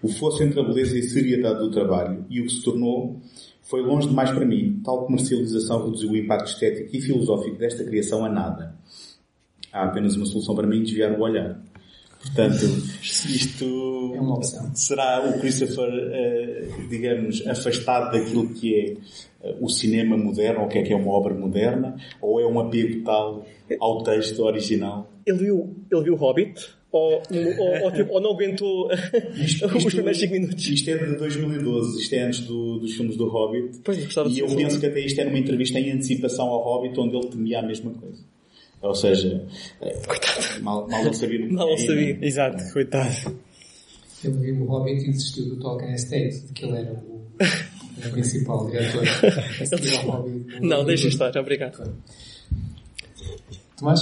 O 0.01 0.07
fosso 0.07 0.41
entre 0.41 0.59
a 0.59 0.63
beleza 0.63 0.97
e 0.97 1.01
a 1.01 1.03
seriedade 1.03 1.59
do 1.59 1.69
trabalho 1.69 2.25
e 2.31 2.41
o 2.41 2.45
que 2.45 2.51
se 2.51 2.63
tornou 2.63 3.21
foi 3.61 3.81
longe 3.81 4.07
demais 4.07 4.31
para 4.31 4.43
mim. 4.43 4.81
Tal 4.83 5.05
comercialização 5.05 5.85
reduziu 5.85 6.09
o 6.09 6.17
impacto 6.17 6.47
estético 6.47 6.95
e 6.95 6.99
filosófico 6.99 7.57
desta 7.57 7.83
criação 7.83 8.25
a 8.25 8.29
nada. 8.29 8.75
Há 9.71 9.83
apenas 9.83 10.15
uma 10.15 10.25
solução 10.25 10.55
para 10.55 10.65
mim, 10.65 10.81
desviar 10.81 11.11
o 11.11 11.21
olhar. 11.21 11.61
Portanto, 12.23 12.65
isto 13.01 14.11
É 14.15 14.19
uma 14.21 14.41
será 14.75 15.27
o 15.27 15.39
Christopher, 15.39 15.89
eh, 16.13 16.67
digamos, 16.89 17.45
afastado 17.47 18.11
daquilo 18.11 18.47
que 18.53 18.75
é 18.75 18.93
eh, 19.47 19.55
o 19.59 19.67
cinema 19.69 20.15
moderno, 20.15 20.61
ou 20.61 20.65
o 20.67 20.69
que 20.69 20.77
é 20.77 20.83
que 20.83 20.93
é 20.93 20.95
uma 20.95 21.11
obra 21.11 21.33
moderna, 21.33 21.95
ou 22.21 22.39
é 22.39 22.45
um 22.45 22.59
apego 22.59 23.03
tal 23.03 23.45
ao 23.79 24.03
texto 24.03 24.39
original? 24.43 25.11
Ele 25.25 25.37
viu, 25.37 25.75
ele 25.91 26.03
viu 26.03 26.15
Hobbit? 26.15 26.61
Ou, 26.91 27.13
ou, 27.13 27.83
ou, 27.85 27.91
tipo, 27.93 28.11
ou 28.13 28.19
não 28.19 28.31
aguentou 28.33 28.89
os 28.91 29.85
primeiros 29.93 30.19
5 30.19 30.33
minutos? 30.33 30.67
Isto 30.67 30.89
é 30.89 30.97
de 30.97 31.15
2012, 31.15 32.01
isto 32.01 32.13
é 32.13 32.19
antes 32.23 32.41
do- 32.41 32.79
dos 32.79 32.93
filmes 32.93 33.15
do 33.15 33.29
Hobbit. 33.29 33.79
Pois, 33.81 33.97
eu 34.17 34.27
e 34.27 34.39
eu 34.39 34.47
penso 34.47 34.77
que 34.79 34.85
até 34.87 34.99
isto 34.99 35.21
é 35.21 35.23
numa 35.23 35.39
entrevista 35.39 35.79
em 35.79 35.89
antecipação 35.91 36.47
ao 36.49 36.61
Hobbit, 36.61 36.99
onde 36.99 37.15
ele 37.15 37.27
temia 37.27 37.59
a 37.59 37.61
mesma 37.63 37.91
coisa. 37.91 38.21
Ou 38.81 38.95
seja, 38.95 39.45
eh, 39.81 40.01
mal, 40.61 40.87
mal 40.87 41.03
não 41.05 41.13
sabia. 41.13 41.39
Mal 41.51 41.67
não 41.67 41.73
É, 41.73 41.77
sabia. 41.77 42.13
né? 42.17 42.27
Exato, 42.27 42.73
coitado. 42.73 43.39
Ele 44.23 44.37
viu 44.37 44.61
o 44.63 44.65
Hobbit 44.65 45.03
e 45.03 45.11
desistiu 45.11 45.45
do 45.49 45.55
Tolkien 45.59 45.93
Estate, 45.93 46.41
de 46.47 46.53
que 46.53 46.65
ele 46.65 46.77
era 46.77 46.93
o, 46.93 47.21
o 48.07 48.11
principal 48.11 48.65
diretor. 48.69 49.03
Hobbit. 50.05 50.59
Não, 50.61 50.83
deixa 50.85 51.07
estar, 51.07 51.35
obrigado. 51.37 51.93
Tomás? 53.77 54.01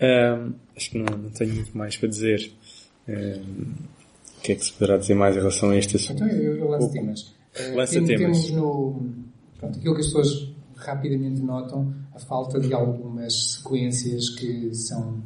Ahm, 0.00 0.52
acho 0.76 0.90
que 0.90 0.98
não, 0.98 1.16
não 1.16 1.30
tenho 1.30 1.54
muito 1.54 1.76
mais 1.76 1.96
para 1.96 2.08
dizer. 2.08 2.52
Ahm, 3.08 3.72
o 4.38 4.40
que 4.42 4.52
é 4.52 4.54
que 4.54 4.64
se 4.64 4.72
poderá 4.72 4.98
dizer 4.98 5.14
mais 5.14 5.34
em 5.34 5.38
relação 5.38 5.70
a 5.70 5.76
este 5.76 5.96
assunto? 5.96 6.22
Então 6.24 6.28
eu, 6.36 6.56
eu 6.58 6.68
lanço 6.68 6.92
temas. 6.92 7.34
Eh, 7.54 7.68
Lança 7.74 7.92
tem- 7.94 8.04
temas. 8.06 8.20
Temos 8.46 8.50
no. 8.50 9.06
Pronto, 9.58 9.78
aquilo 9.78 9.94
que 9.94 10.00
as 10.00 10.06
pessoas 10.08 10.48
rapidamente 10.84 11.40
notam, 11.40 11.94
a 12.14 12.18
falta 12.18 12.60
de 12.60 12.72
algumas 12.72 13.54
sequências 13.54 14.30
que 14.30 14.74
são 14.74 15.22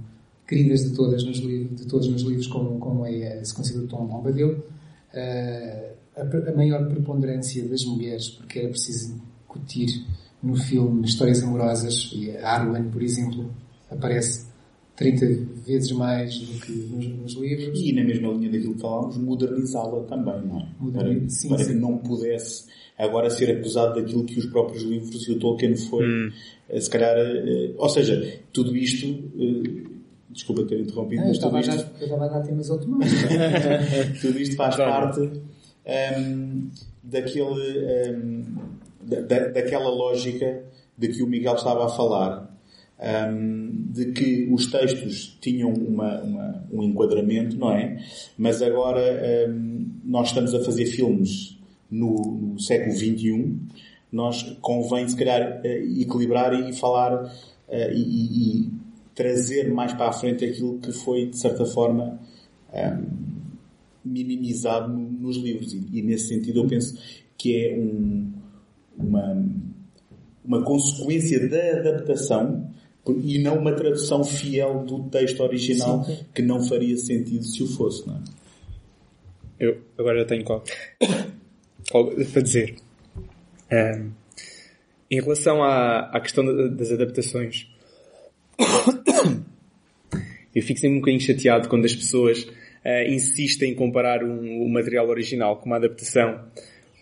queridas 0.47 0.81
de 0.81 0.97
todas 0.97 1.23
nos 1.25 1.39
livros, 1.39 1.81
de 1.81 1.87
todos 1.87 2.09
nos 2.09 2.23
livros, 2.23 2.47
como, 2.47 2.79
como 2.79 3.05
é 3.05 3.39
a 3.39 3.45
sequência 3.45 3.79
do 3.79 3.87
Tom 3.87 4.07
Bombadil. 4.07 4.63
Eh, 5.13 5.95
a, 6.17 6.51
a 6.51 6.57
maior 6.57 6.89
preponderância 6.89 7.67
das 7.69 7.85
mulheres, 7.85 8.31
porque 8.31 8.61
era 8.61 8.69
preciso 8.69 9.21
incutir 9.45 10.07
no 10.43 10.57
filme 10.57 11.07
histórias 11.07 11.43
amorosas, 11.43 12.11
e 12.15 12.31
a 12.37 12.53
Arwen, 12.53 12.91
por 12.91 13.03
exemplo, 13.03 13.51
aparece 13.91 14.48
30 14.99 15.27
vezes 15.65 15.93
mais 15.93 16.37
do 16.39 16.61
que 16.61 16.73
nos, 16.73 17.07
nos 17.07 17.33
livros. 17.35 17.81
E 17.81 17.93
na 17.93 18.03
mesma 18.05 18.33
linha 18.33 18.51
daquilo 18.51 18.75
que 18.75 18.81
falámos, 18.81 19.17
modernizá-la 19.17 20.03
também, 20.05 20.41
não 20.47 20.59
é? 20.61 20.67
Para, 20.93 21.29
sim, 21.31 21.49
para 21.49 21.59
sim. 21.65 21.73
que 21.73 21.79
não 21.79 21.99
pudesse 21.99 22.67
agora 22.99 23.31
ser 23.31 23.51
acusado 23.57 23.95
daquilo 23.95 24.25
que 24.25 24.39
os 24.39 24.47
próprios 24.47 24.83
livros 24.83 25.27
e 25.29 25.33
o 25.33 25.39
Tolkien 25.39 25.77
foi, 25.77 26.05
eh, 26.69 26.81
se 26.81 26.91
calhar, 26.91 27.17
eh, 27.17 27.71
ou 27.79 27.89
seja, 27.89 28.41
tudo 28.53 28.77
isto, 28.77 29.07
eh, 29.07 29.87
desculpa 30.31 30.65
ter 30.65 30.81
interrompido, 30.81 31.23
Ah, 31.23 31.27
mas 31.29 31.39
tudo 31.39 31.59
isto, 31.61 31.71
dar, 31.77 31.93
eu 32.01 32.05
estava 32.07 32.25
a 32.25 32.29
dar 32.29 32.41
temas 32.41 32.69
ao 32.69 32.79
Tomás. 32.79 33.09
tudo 34.21 34.39
isto 34.41 34.57
faz 34.57 34.75
Claro. 34.75 35.15
parte 35.15 35.31
ehm, 35.87 36.69
daquele, 37.05 37.79
ehm, 37.87 38.43
da, 39.03 39.21
da- 39.21 39.49
daquela 39.49 39.89
lógica 39.91 40.65
de 40.97 41.09
que 41.09 41.23
o 41.23 41.27
Miguel 41.29 41.55
estava 41.55 41.87
a 41.87 41.89
falar, 41.89 42.58
ehm, 43.01 43.71
de 43.91 44.13
que 44.13 44.49
os 44.53 44.71
textos 44.71 45.37
tinham 45.41 45.73
uma- 45.73 46.21
uma- 46.23 46.65
um 46.73 46.83
enquadramento, 46.83 47.57
não 47.57 47.73
é? 47.73 48.03
Mas 48.37 48.61
agora 48.63 49.01
ehm, 49.01 49.87
nós 50.05 50.29
estamos 50.29 50.55
a 50.55 50.65
fazer 50.65 50.87
filmes 50.87 51.59
no, 51.91 52.15
no 52.55 52.61
século 52.61 52.95
XXI, 52.97 53.57
nós 54.13 54.43
convém 54.61 55.09
se 55.09 55.17
calhar 55.17 55.61
eh, 55.65 55.85
equilibrar 56.01 56.53
e 56.69 56.73
falar 56.73 57.33
eh, 57.69 57.93
e, 57.95 58.63
e- 58.65 58.79
trazer 59.15 59.73
mais 59.73 59.93
para 59.95 60.09
a 60.11 60.13
frente 60.13 60.45
aquilo 60.45 60.79
que 60.79 60.93
foi 60.93 61.27
de 61.27 61.37
certa 61.39 61.65
forma 61.67 62.21
ehm, 62.73 63.05
minimizado 64.05 64.93
no- 64.93 65.11
nos 65.11 65.37
livros 65.37 65.73
e, 65.73 65.85
e 65.93 66.03
nesse 66.03 66.29
sentido 66.29 66.61
eu 66.61 66.67
penso 66.69 66.97
que 67.37 67.55
é 67.57 67.77
um- 67.79 68.33
uma, 68.97 69.45
uma 70.45 70.63
consequência 70.63 71.49
da 71.49 71.79
adaptação 71.81 72.71
e 73.13 73.39
não 73.39 73.59
uma 73.59 73.73
tradução 73.73 74.23
fiel 74.25 74.85
do 74.85 75.05
texto 75.11 75.41
original 75.41 76.07
que 76.35 76.43
não 76.43 76.65
faria 76.65 76.97
sentido 76.97 77.43
se 77.45 77.63
o 77.63 77.67
fosse, 77.67 78.07
não 78.07 78.17
é? 78.17 78.21
Eu 79.61 79.79
agora 79.99 80.21
já 80.21 80.25
tenho 80.25 80.45
qual, 80.45 80.63
qual 81.91 82.07
para 82.33 82.43
dizer. 82.43 82.77
Ahm, 83.71 84.11
em 85.11 85.21
relação 85.21 85.63
à, 85.63 86.01
à 86.13 86.21
questão 86.21 86.45
da- 86.45 86.69
das 86.69 86.93
adaptações, 86.93 87.67
eu 90.55 90.63
fico 90.63 90.79
sempre 90.81 90.97
um 90.97 91.01
bocadinho 91.01 91.21
chateado 91.21 91.69
quando 91.69 91.85
as 91.85 91.95
pessoas 91.95 92.47
ah, 92.85 93.05
insistem 93.05 93.73
em 93.73 93.75
comparar 93.75 94.23
um- 94.23 94.63
o 94.63 94.69
material 94.69 95.09
original 95.09 95.57
com 95.57 95.67
uma 95.67 95.77
adaptação, 95.77 96.41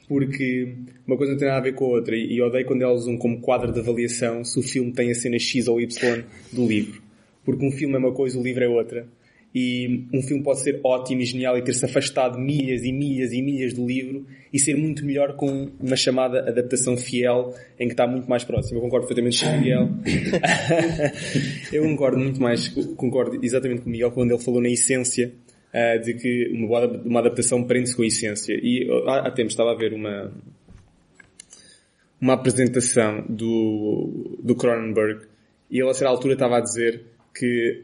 porque 0.09 0.75
uma 1.07 1.17
coisa 1.17 1.33
não 1.33 1.39
tem 1.39 1.49
nada 1.49 1.61
a 1.61 1.65
ver 1.65 1.75
com 1.75 1.85
a 1.87 1.89
outra, 1.89 2.17
e 2.17 2.41
odeio 2.41 2.67
quando 2.67 2.83
elas 2.83 3.03
usam 3.03 3.17
como 3.17 3.41
quadro 3.41 3.73
de 3.73 3.81
avaliação 3.81 4.45
se 4.45 4.59
o 4.59 4.63
filme 4.63 4.93
tem 4.93 5.11
a 5.11 5.15
cena 5.15 5.39
X 5.39 5.69
ou 5.69 5.81
Y 5.81 6.25
do 6.53 6.67
livro. 6.67 7.03
Porque 7.45 7.65
um 7.65 7.71
filme 7.71 7.95
é 7.95 7.99
uma 7.99 8.13
coisa, 8.13 8.39
o 8.39 8.43
livro 8.43 8.65
é 8.65 8.69
outra. 8.69 9.07
E 9.59 10.05
um 10.13 10.21
filme 10.21 10.43
pode 10.43 10.61
ser 10.61 10.81
ótimo 10.85 11.23
e 11.23 11.25
genial 11.25 11.57
e 11.57 11.63
ter-se 11.63 11.83
afastado 11.83 12.39
milhas 12.39 12.85
e 12.85 12.93
milhas 12.93 13.33
e 13.33 13.41
milhas 13.41 13.73
do 13.73 13.87
livro 13.87 14.27
e 14.53 14.59
ser 14.59 14.77
muito 14.77 15.03
melhor 15.03 15.35
com 15.35 15.71
uma 15.81 15.97
chamada 15.97 16.41
adaptação 16.41 16.95
fiel 16.95 17.55
em 17.81 17.87
que 17.87 17.95
está 17.95 18.07
muito 18.07 18.29
mais 18.29 18.45
próximo. 18.45 18.77
Eu 18.77 18.83
concordo 18.83 19.07
perfeitamente 19.07 19.43
com 19.43 19.51
o 19.51 19.59
Miguel. 19.59 19.89
Eu 21.73 21.85
concordo 21.85 22.19
muito 22.19 22.39
mais, 22.39 22.69
concordo 22.69 23.39
exatamente 23.43 23.81
com 23.81 23.89
o 23.89 23.93
Miguel 23.93 24.11
quando 24.11 24.33
ele 24.33 24.43
falou 24.43 24.61
na 24.61 24.69
essência 24.69 25.33
ah, 25.77 25.99
de 25.99 26.15
que 26.15 26.49
uma, 26.55 26.67
boa- 26.67 27.03
uma 27.05 27.21
adaptação 27.21 27.63
prende-se 27.65 27.95
com 27.95 28.03
a 28.03 28.07
essência. 28.07 28.55
E 28.55 28.89
há, 29.07 29.29
há 29.29 29.31
tempos 29.31 29.53
estava 29.53 29.73
a 29.73 29.75
ver 29.75 29.93
uma, 29.93 30.33
uma 32.19 32.33
apresentação 32.33 33.27
do, 33.29 34.39
do 34.43 34.55
Cronenberg 34.57 35.27
e 35.71 35.79
ele 35.81 35.91
a 35.91 35.95
certa 35.95 36.11
altura 36.11 36.33
estava 36.33 36.57
a 36.57 36.61
dizer 36.61 37.05
que 37.35 37.83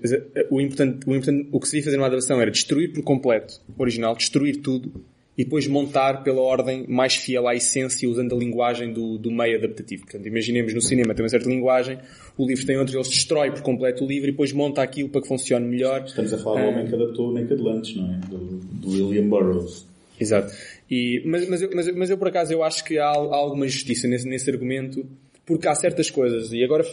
o 0.50 0.58
importante, 0.60 1.06
o 1.06 1.14
importante, 1.14 1.48
o 1.52 1.60
que 1.60 1.66
se 1.66 1.72
devia 1.72 1.84
fazer 1.84 1.96
numa 1.98 2.06
adaptação 2.06 2.40
era 2.40 2.50
destruir 2.50 2.94
por 2.94 3.02
completo 3.02 3.60
o 3.76 3.82
original, 3.82 4.16
destruir 4.16 4.62
tudo 4.62 5.04
e 5.36 5.44
depois 5.44 5.66
montar 5.66 6.22
pela 6.22 6.40
ordem 6.42 6.84
mais 6.88 7.16
fiel 7.16 7.48
à 7.48 7.54
essência 7.54 8.06
usando 8.08 8.34
a 8.34 8.38
linguagem 8.38 8.92
do, 8.92 9.16
do 9.16 9.30
meio 9.30 9.56
adaptativo. 9.56 10.02
Portanto, 10.04 10.26
imaginemos 10.26 10.74
no 10.74 10.80
cinema 10.82 11.14
tem 11.14 11.22
uma 11.24 11.28
certa 11.30 11.48
linguagem, 11.48 11.98
o 12.36 12.46
livro 12.46 12.66
tem 12.66 12.76
outra, 12.76 12.94
ele 12.94 13.04
se 13.04 13.10
destrói 13.10 13.50
por 13.50 13.62
completo 13.62 14.04
o 14.04 14.06
livro 14.06 14.28
e 14.28 14.32
depois 14.32 14.52
monta 14.52 14.82
aquilo 14.82 15.08
para 15.08 15.22
que 15.22 15.28
funcione 15.28 15.66
melhor. 15.66 16.04
Estamos 16.06 16.32
a 16.34 16.38
falar 16.38 16.62
do 16.64 16.68
homem 16.68 16.86
que 16.86 16.94
adaptou 16.94 17.30
o 17.30 17.32
Naked 17.32 17.60
Lunch, 17.62 17.96
não 17.98 18.12
é? 18.14 18.18
Do, 18.28 18.38
do 18.38 18.90
William 18.90 19.28
Burroughs. 19.28 19.86
Exato. 20.20 20.52
E, 20.90 21.22
mas, 21.24 21.48
mas, 21.48 21.62
eu, 21.62 21.70
mas, 21.74 21.88
eu- 21.88 21.96
mas 21.96 22.10
eu, 22.10 22.18
por 22.18 22.28
acaso, 22.28 22.52
eu 22.52 22.62
acho 22.62 22.84
que 22.84 22.98
há, 22.98 23.06
há 23.08 23.34
alguma 23.34 23.66
justiça 23.66 24.06
nesse, 24.06 24.28
nesse 24.28 24.50
argumento, 24.50 25.06
porque 25.46 25.66
há 25.66 25.74
certas 25.74 26.10
coisas, 26.10 26.52
e 26.52 26.62
agora 26.62 26.84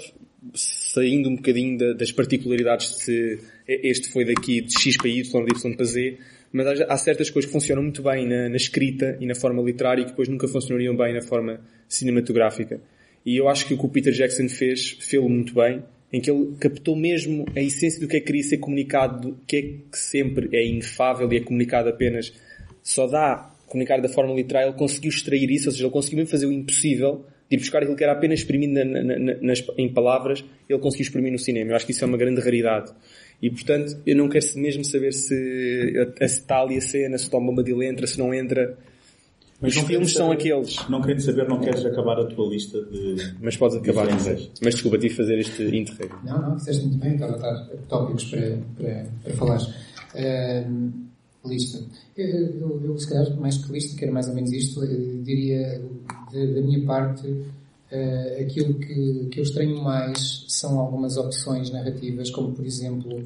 saindo 0.54 1.30
um 1.30 1.36
bocadinho 1.36 1.78
da- 1.78 1.94
das 1.94 2.12
particularidades 2.12 2.96
de 2.96 3.04
se 3.04 3.40
este 3.68 4.10
foi 4.10 4.26
daqui 4.26 4.62
de 4.62 4.74
X 4.80 4.98
para 4.98 5.10
Y, 5.10 5.22
de 5.46 5.52
Y 5.52 5.76
para 5.76 5.86
Z, 5.86 6.18
mas 6.52 6.82
há, 6.82 6.86
há 6.94 6.98
certas 6.98 7.30
coisas 7.30 7.48
que 7.48 7.54
funcionam 7.54 7.84
muito 7.84 8.02
bem 8.04 8.28
na, 8.28 8.50
na 8.50 8.56
escrita 8.56 9.18
e 9.20 9.26
na 9.26 9.36
forma 9.36 9.62
literária 9.62 10.02
e 10.02 10.06
que 10.06 10.12
depois 10.12 10.28
nunca 10.28 10.48
funcionariam 10.48 10.96
bem 10.96 11.14
na 11.14 11.22
forma 11.22 11.62
cinematográfica. 11.88 12.80
E 13.26 13.38
eu 13.38 13.48
acho 13.50 13.68
que 13.68 13.74
o 13.74 13.78
que 13.78 13.86
o 13.86 13.90
Peter 13.90 14.14
Jackson 14.14 14.48
fez, 14.50 14.98
fez 15.02 15.22
muito 15.24 15.54
bem, 15.54 15.84
em 16.12 16.20
que 16.20 16.32
ele 16.32 16.56
captou 16.60 16.96
mesmo 16.96 17.46
a 17.56 17.60
essência 17.62 18.00
do 18.00 18.08
que 18.08 18.18
é 18.18 18.20
que 18.20 18.26
queria 18.28 18.44
ser 18.44 18.58
comunicado, 18.58 19.30
do 19.30 19.38
que 19.46 19.56
é 19.58 19.62
que 19.62 19.98
sempre 19.98 20.50
é 20.54 20.66
inefável 20.66 21.32
e 21.32 21.38
é 21.38 21.40
comunicado 21.42 21.90
apenas 21.90 22.34
só 22.82 23.06
dá 23.06 23.54
comunicar 23.68 24.02
da 24.02 24.10
forma 24.10 24.34
literal, 24.34 24.64
ele 24.70 24.74
conseguiu 24.78 25.10
extrair 25.10 25.52
isso, 25.52 25.68
ou 25.68 25.72
seja, 25.72 25.84
ele 25.84 25.94
conseguiu 25.94 26.18
mesmo 26.18 26.32
fazer 26.32 26.48
o 26.48 26.52
impossível 26.52 27.24
de 27.48 27.56
ir 27.56 27.60
buscar 27.60 27.80
aquilo 27.84 27.96
que 27.96 28.04
era 28.04 28.14
apenas 28.14 28.40
exprimido 28.40 28.74
na- 28.74 28.84
na- 29.04 29.36
nas- 29.42 29.64
em 29.78 29.94
palavras, 29.94 30.44
ele 30.68 30.80
conseguiu 30.80 31.04
exprimir 31.04 31.32
no 31.32 31.38
cinema. 31.38 31.72
Eu 31.72 31.76
acho 31.76 31.86
que 31.86 31.92
isso 31.92 32.04
é 32.04 32.08
uma 32.08 32.18
grande 32.18 32.42
raridade. 32.42 32.92
E, 33.42 33.50
portanto, 33.50 33.98
eu 34.06 34.16
não 34.18 34.28
quero 34.28 34.46
mesmo 34.56 34.84
saber 34.84 35.14
se, 35.14 35.94
está 36.20 36.62
ali 36.62 36.78
a 36.78 36.82
cena, 36.82 37.18
se 37.18 37.28
o 37.28 37.32
Tom 37.32 37.46
Bombadil 37.46 37.82
entra, 37.82 38.06
se 38.06 38.20
não 38.20 38.34
entra. 38.34 38.78
Mas 39.62 39.76
os 39.76 39.84
filmes 39.84 40.14
são 40.14 40.32
aqueles. 40.32 40.78
Não 40.90 41.02
querendo 41.02 41.22
saber, 41.22 41.48
não 41.48 41.60
queres 41.60 41.86
acabar 41.86 42.20
a 42.20 42.26
tua 42.26 42.50
lista 42.50 42.82
de. 42.86 43.36
Mas 43.42 43.56
podes 43.56 43.78
acabar 43.78 44.08
de. 44.08 44.50
Mas 44.62 44.74
desculpa, 44.74 44.98
tive 44.98 45.10
de 45.10 45.16
fazer 45.16 45.40
este 45.40 45.64
interregno. 45.64 46.20
Não, 46.24 46.42
não, 46.42 46.60
fizeste 46.60 46.86
muito 46.86 47.00
bem, 47.00 47.14
estava 47.14 47.36
a 47.36 47.38
dar 47.38 47.68
tópicos 47.88 48.26
para, 48.26 48.58
para, 48.78 49.06
para 49.24 49.34
falar. 49.34 49.60
Lista. 51.46 51.82
Eu, 52.18 52.28
eu, 52.28 52.82
eu, 52.84 52.98
se 53.00 53.08
calhar, 53.08 53.34
mais 53.40 53.58
que 53.58 53.72
lista, 53.72 53.98
quero 53.98 54.12
mais 54.12 54.28
ou 54.28 54.36
menos 54.36 54.52
isto, 54.52 54.84
eu 54.84 55.24
diria, 55.24 55.82
da 56.34 56.62
minha 56.62 56.86
parte, 56.86 57.34
ah, 57.92 58.42
aquilo 58.42 58.76
que, 58.76 59.30
que 59.32 59.40
eu 59.40 59.44
estranho 59.44 59.82
mais 59.82 60.46
são 60.48 60.80
algumas 60.80 61.18
opções 61.18 61.72
narrativas, 61.72 62.30
como, 62.30 62.52
por 62.54 62.66
exemplo, 62.66 63.26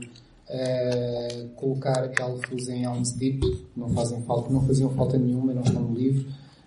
ah, 0.49 1.45
colocar 1.56 2.10
elfos 2.19 2.69
em 2.69 2.84
Helm's 2.84 3.11
Deep, 3.14 3.41
não 3.76 3.90
fazem 3.90 4.22
falta, 4.23 4.52
não 4.52 4.65
faziam 4.65 4.90
falta 4.91 5.18
nenhuma, 5.18 5.53
não 5.53 5.64
estão 5.64 5.81
no 5.81 5.95
livro. 5.95 6.26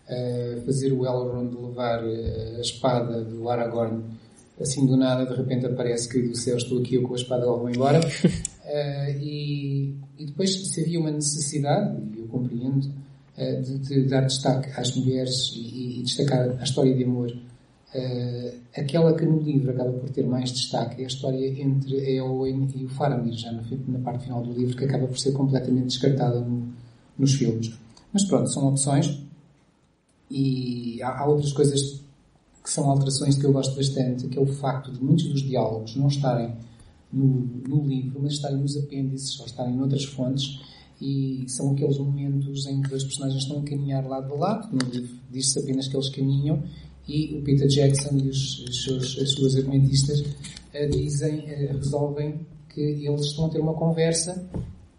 Ah, 0.08 0.60
fazer 0.66 0.92
o 0.92 1.06
Elrond 1.06 1.54
levar 1.54 2.04
a 2.04 2.60
espada 2.60 3.24
do 3.24 3.48
Aragorn 3.48 4.04
assim 4.60 4.86
do 4.86 4.96
nada, 4.96 5.26
de 5.26 5.34
repente 5.34 5.66
aparece 5.66 6.08
que 6.08 6.20
do 6.22 6.34
céu 6.34 6.56
estou 6.56 6.80
aqui, 6.80 6.94
eu 6.94 7.02
com 7.02 7.12
a 7.12 7.16
espada 7.16 7.44
lá 7.46 7.56
vou 7.56 7.70
embora. 7.70 8.00
E, 9.22 9.94
e 10.18 10.26
depois, 10.26 10.52
se 10.52 10.80
havia 10.80 10.98
uma 10.98 11.12
necessidade, 11.12 11.96
e 12.14 12.18
eu 12.18 12.26
compreendo, 12.26 12.92
de, 13.62 13.78
de 13.78 14.02
dar 14.08 14.22
destaque 14.22 14.68
às 14.76 14.94
mulheres 14.94 15.52
e, 15.54 16.00
e 16.00 16.02
destacar 16.02 16.50
a 16.60 16.64
história 16.64 16.92
de 16.92 17.04
amor, 17.04 17.32
eh, 17.96 18.54
aquela 18.76 19.14
que 19.14 19.24
no 19.24 19.38
livro 19.40 19.70
acaba 19.70 19.92
por 19.92 20.10
ter 20.10 20.26
mais 20.26 20.50
destaque 20.52 21.00
é 21.00 21.04
a 21.04 21.08
história 21.08 21.46
entre 21.60 21.96
a 21.96 22.10
e 22.10 22.84
o 22.84 22.88
Faramir, 22.88 23.34
já 23.34 23.52
fim- 23.62 23.80
na 23.88 23.98
parte 23.98 24.24
final 24.24 24.42
do 24.42 24.52
livro, 24.52 24.76
que 24.76 24.84
acaba 24.84 25.06
por 25.06 25.18
ser 25.18 25.32
completamente 25.32 25.86
descartada 25.86 26.40
no- 26.40 26.68
nos 27.18 27.34
filmes. 27.34 27.72
Mas 28.12 28.24
pronto, 28.24 28.48
são 28.50 28.68
opções. 28.68 29.20
E 30.30 31.00
há, 31.02 31.20
há 31.20 31.26
outras 31.26 31.52
coisas 31.52 32.00
que 32.62 32.70
são 32.70 32.90
alterações 32.90 33.36
que 33.38 33.44
eu 33.44 33.52
gosto 33.52 33.76
bastante, 33.76 34.26
que 34.26 34.38
é 34.38 34.40
o 34.40 34.46
facto 34.46 34.90
de 34.90 35.02
muitos 35.02 35.28
dos 35.28 35.42
diálogos 35.42 35.94
não 35.96 36.08
estarem 36.08 36.52
no, 37.12 37.46
no 37.68 37.86
livro, 37.86 38.20
mas 38.20 38.32
estarem 38.34 38.58
nos 38.58 38.76
apêndices 38.76 39.38
ou 39.38 39.46
estarem 39.46 39.74
noutras 39.76 40.04
fontes 40.04 40.60
e 41.00 41.44
são 41.46 41.72
aqueles 41.72 41.98
momentos 41.98 42.66
em 42.66 42.82
que 42.82 42.92
os 42.94 43.04
personagens 43.04 43.42
estão 43.42 43.60
a 43.60 43.62
caminhar 43.62 44.04
lado 44.08 44.32
a 44.32 44.36
lado, 44.36 44.68
no 44.72 44.90
livro 44.90 45.14
diz-se 45.30 45.58
apenas 45.58 45.86
que 45.86 45.94
eles 45.96 46.08
caminham 46.08 46.62
e 47.08 47.34
o 47.38 47.42
Peter 47.42 47.66
Jackson 47.68 48.16
e 48.18 48.28
os, 48.28 48.60
os 48.68 48.84
seus, 48.84 49.18
as 49.20 49.30
suas 49.32 49.56
argumentistas 49.56 50.24
eh, 50.74 50.86
dizem, 50.88 51.44
eh, 51.48 51.70
resolvem 51.72 52.40
que 52.68 52.80
eles 52.80 53.22
estão 53.26 53.46
a 53.46 53.48
ter 53.48 53.60
uma 53.60 53.74
conversa 53.74 54.48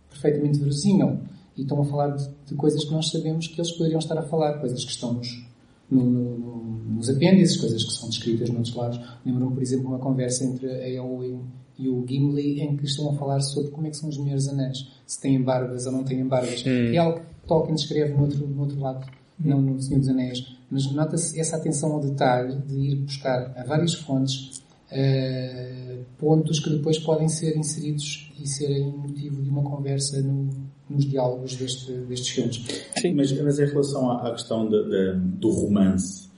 perfeitamente 0.10 0.60
verosímil 0.60 1.20
e 1.58 1.62
estão 1.62 1.82
a 1.82 1.86
falar 1.86 2.10
de, 2.16 2.28
de 2.48 2.56
coisas 2.56 2.84
que 2.86 2.92
nós 2.92 3.10
sabemos 3.10 3.48
que 3.48 3.60
eles 3.60 3.72
poderiam 3.72 4.00
estar 4.00 4.18
a 4.18 4.24
falar, 4.24 4.60
coisas 4.60 4.84
que 4.86 4.92
estão 4.92 5.14
nos, 5.14 5.46
no, 5.90 6.04
no, 6.04 6.38
no- 6.38 6.78
nos 6.98 7.10
apêndices, 7.10 7.58
coisas 7.58 7.84
que 7.84 7.92
são 7.92 8.10
descritas 8.10 8.50
noutros 8.50 8.74
lados. 8.76 9.00
Lembro-me, 9.26 9.54
por 9.54 9.62
exemplo, 9.62 9.88
uma 9.88 10.00
conversa 10.00 10.44
entre 10.46 10.68
a 10.68 10.90
Eowyn 10.90 11.42
e 11.78 11.88
o 11.90 12.04
Gimli 12.08 12.60
em 12.62 12.76
que 12.76 12.86
estão 12.86 13.12
a 13.12 13.14
falar 13.14 13.40
sobre 13.42 13.70
como 13.70 13.86
é 13.86 13.90
que 13.92 13.98
são 13.98 14.10
as 14.10 14.18
mulheres 14.18 14.48
anãs, 14.48 14.88
se 15.06 15.22
têm 15.22 15.40
barbas 15.42 15.86
ou 15.86 15.92
não 15.92 16.04
têm 16.04 16.26
barbas. 16.26 16.64
É 16.96 16.98
algo 16.98 17.20
que 17.20 17.48
Tolkien 17.48 17.76
escreve 17.76 18.14
no 18.14 18.22
outro, 18.24 18.48
no 18.48 18.62
outro 18.62 18.80
lado, 18.80 19.06
não 19.40 19.62
no 19.62 19.82
Senhor 19.82 20.00
dos 20.00 20.10
Anéis. 20.10 20.46
Mas 20.70 20.92
nota-se 20.92 21.40
essa 21.40 21.56
atenção 21.58 21.94
ao 21.94 22.00
detalhe 22.02 22.56
de 22.68 22.76
ir 22.76 22.96
buscar 22.98 23.54
a 23.56 23.64
várias 23.64 23.94
fontes 23.94 24.62
eh, 24.90 25.98
pontos 26.18 26.60
que 26.60 26.70
depois 26.70 26.98
podem 27.00 27.28
ser 27.28 27.58
inseridos 27.58 28.32
e 28.42 28.48
serem 28.48 28.90
motivo 28.92 29.42
de 29.42 29.50
uma 29.50 29.64
conversa 29.64 30.22
no- 30.22 30.50
nos 30.90 31.06
diálogos 31.06 31.56
deste, 31.56 31.92
destes 31.92 32.30
filmes. 32.30 32.64
Sim, 32.98 33.14
mas, 33.14 33.32
mas 33.42 33.60
em 33.60 33.66
relação 33.66 34.10
à, 34.12 34.28
à 34.28 34.32
questão 34.32 34.70
de- 34.70 34.84
de- 34.90 35.14
do 35.40 35.50
romance, 35.52 36.30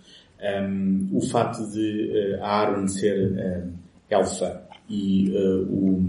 um, 0.63 1.07
o 1.13 1.21
facto 1.21 1.69
de 1.71 2.38
uh, 2.39 2.43
a 2.43 2.47
Arwen 2.47 2.88
ser 2.88 3.65
um, 3.67 3.73
elfa 4.09 4.63
e 4.89 5.30
uh, 5.30 5.61
o 5.71 6.03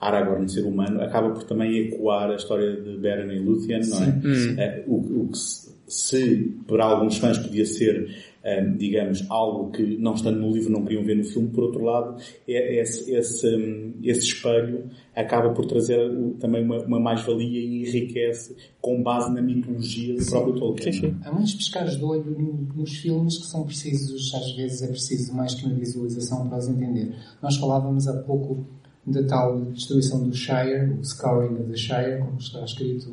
Aragorn 0.00 0.46
ser 0.48 0.66
humano 0.66 1.00
acaba 1.00 1.30
por 1.30 1.44
também 1.44 1.86
ecoar 1.88 2.30
a 2.30 2.34
história 2.36 2.76
de 2.76 2.98
Beren 2.98 3.34
e 3.34 3.38
Lúthien, 3.38 3.80
não 3.88 4.02
é? 4.02 4.84
Uh, 4.86 4.92
o, 4.92 5.22
o 5.22 5.28
que 5.28 5.38
se, 5.38 5.70
se 5.86 6.54
para 6.66 6.84
alguns 6.84 7.16
fãs 7.18 7.38
podia 7.38 7.64
ser 7.66 8.14
um, 8.44 8.76
digamos, 8.76 9.24
algo 9.28 9.70
que 9.72 9.96
não 9.98 10.14
estando 10.14 10.38
no 10.38 10.52
livro 10.52 10.70
não 10.70 10.84
queriam 10.84 11.02
ver 11.02 11.16
no 11.16 11.24
filme, 11.24 11.48
por 11.48 11.64
outro 11.64 11.82
lado, 11.82 12.16
é- 12.46 12.80
esse, 12.80 13.12
esse, 13.12 13.44
um, 13.56 13.92
esse 14.04 14.20
espelho 14.20 14.84
acaba 15.16 15.50
por 15.52 15.66
trazer 15.66 15.98
também 16.38 16.62
uma, 16.64 16.78
uma 16.84 17.00
mais-valia 17.00 17.58
e 17.60 17.82
enriquece 17.88 18.54
com 18.80 19.02
base 19.02 19.32
na 19.34 19.42
mitologia 19.42 20.14
do 20.14 20.24
próprio 20.26 20.54
Tolkien. 20.54 20.92
Sim, 20.92 21.00
sim. 21.00 21.16
Há 21.24 21.32
muitos 21.32 21.54
pescados 21.56 21.96
de 21.96 22.04
olho 22.04 22.24
no- 22.38 22.68
nos 22.82 22.96
filmes 22.98 23.38
que 23.38 23.46
são 23.46 23.64
precisos, 23.64 24.32
às 24.32 24.52
vezes 24.52 24.82
é 24.82 24.86
preciso 24.88 25.34
mais 25.34 25.54
que 25.54 25.66
uma 25.66 25.74
visualização 25.74 26.48
para 26.48 26.58
os 26.58 26.68
entender. 26.68 27.16
Nós 27.42 27.56
falávamos 27.56 28.06
há 28.06 28.16
pouco 28.22 28.64
da 29.04 29.24
tal 29.24 29.60
destruição 29.72 30.22
do 30.28 30.32
Shire, 30.34 30.90
o 31.00 31.04
Scouring 31.04 31.54
of 31.62 31.70
the 31.70 31.76
Shire, 31.76 32.18
como 32.20 32.38
está 32.38 32.64
escrito 32.64 33.12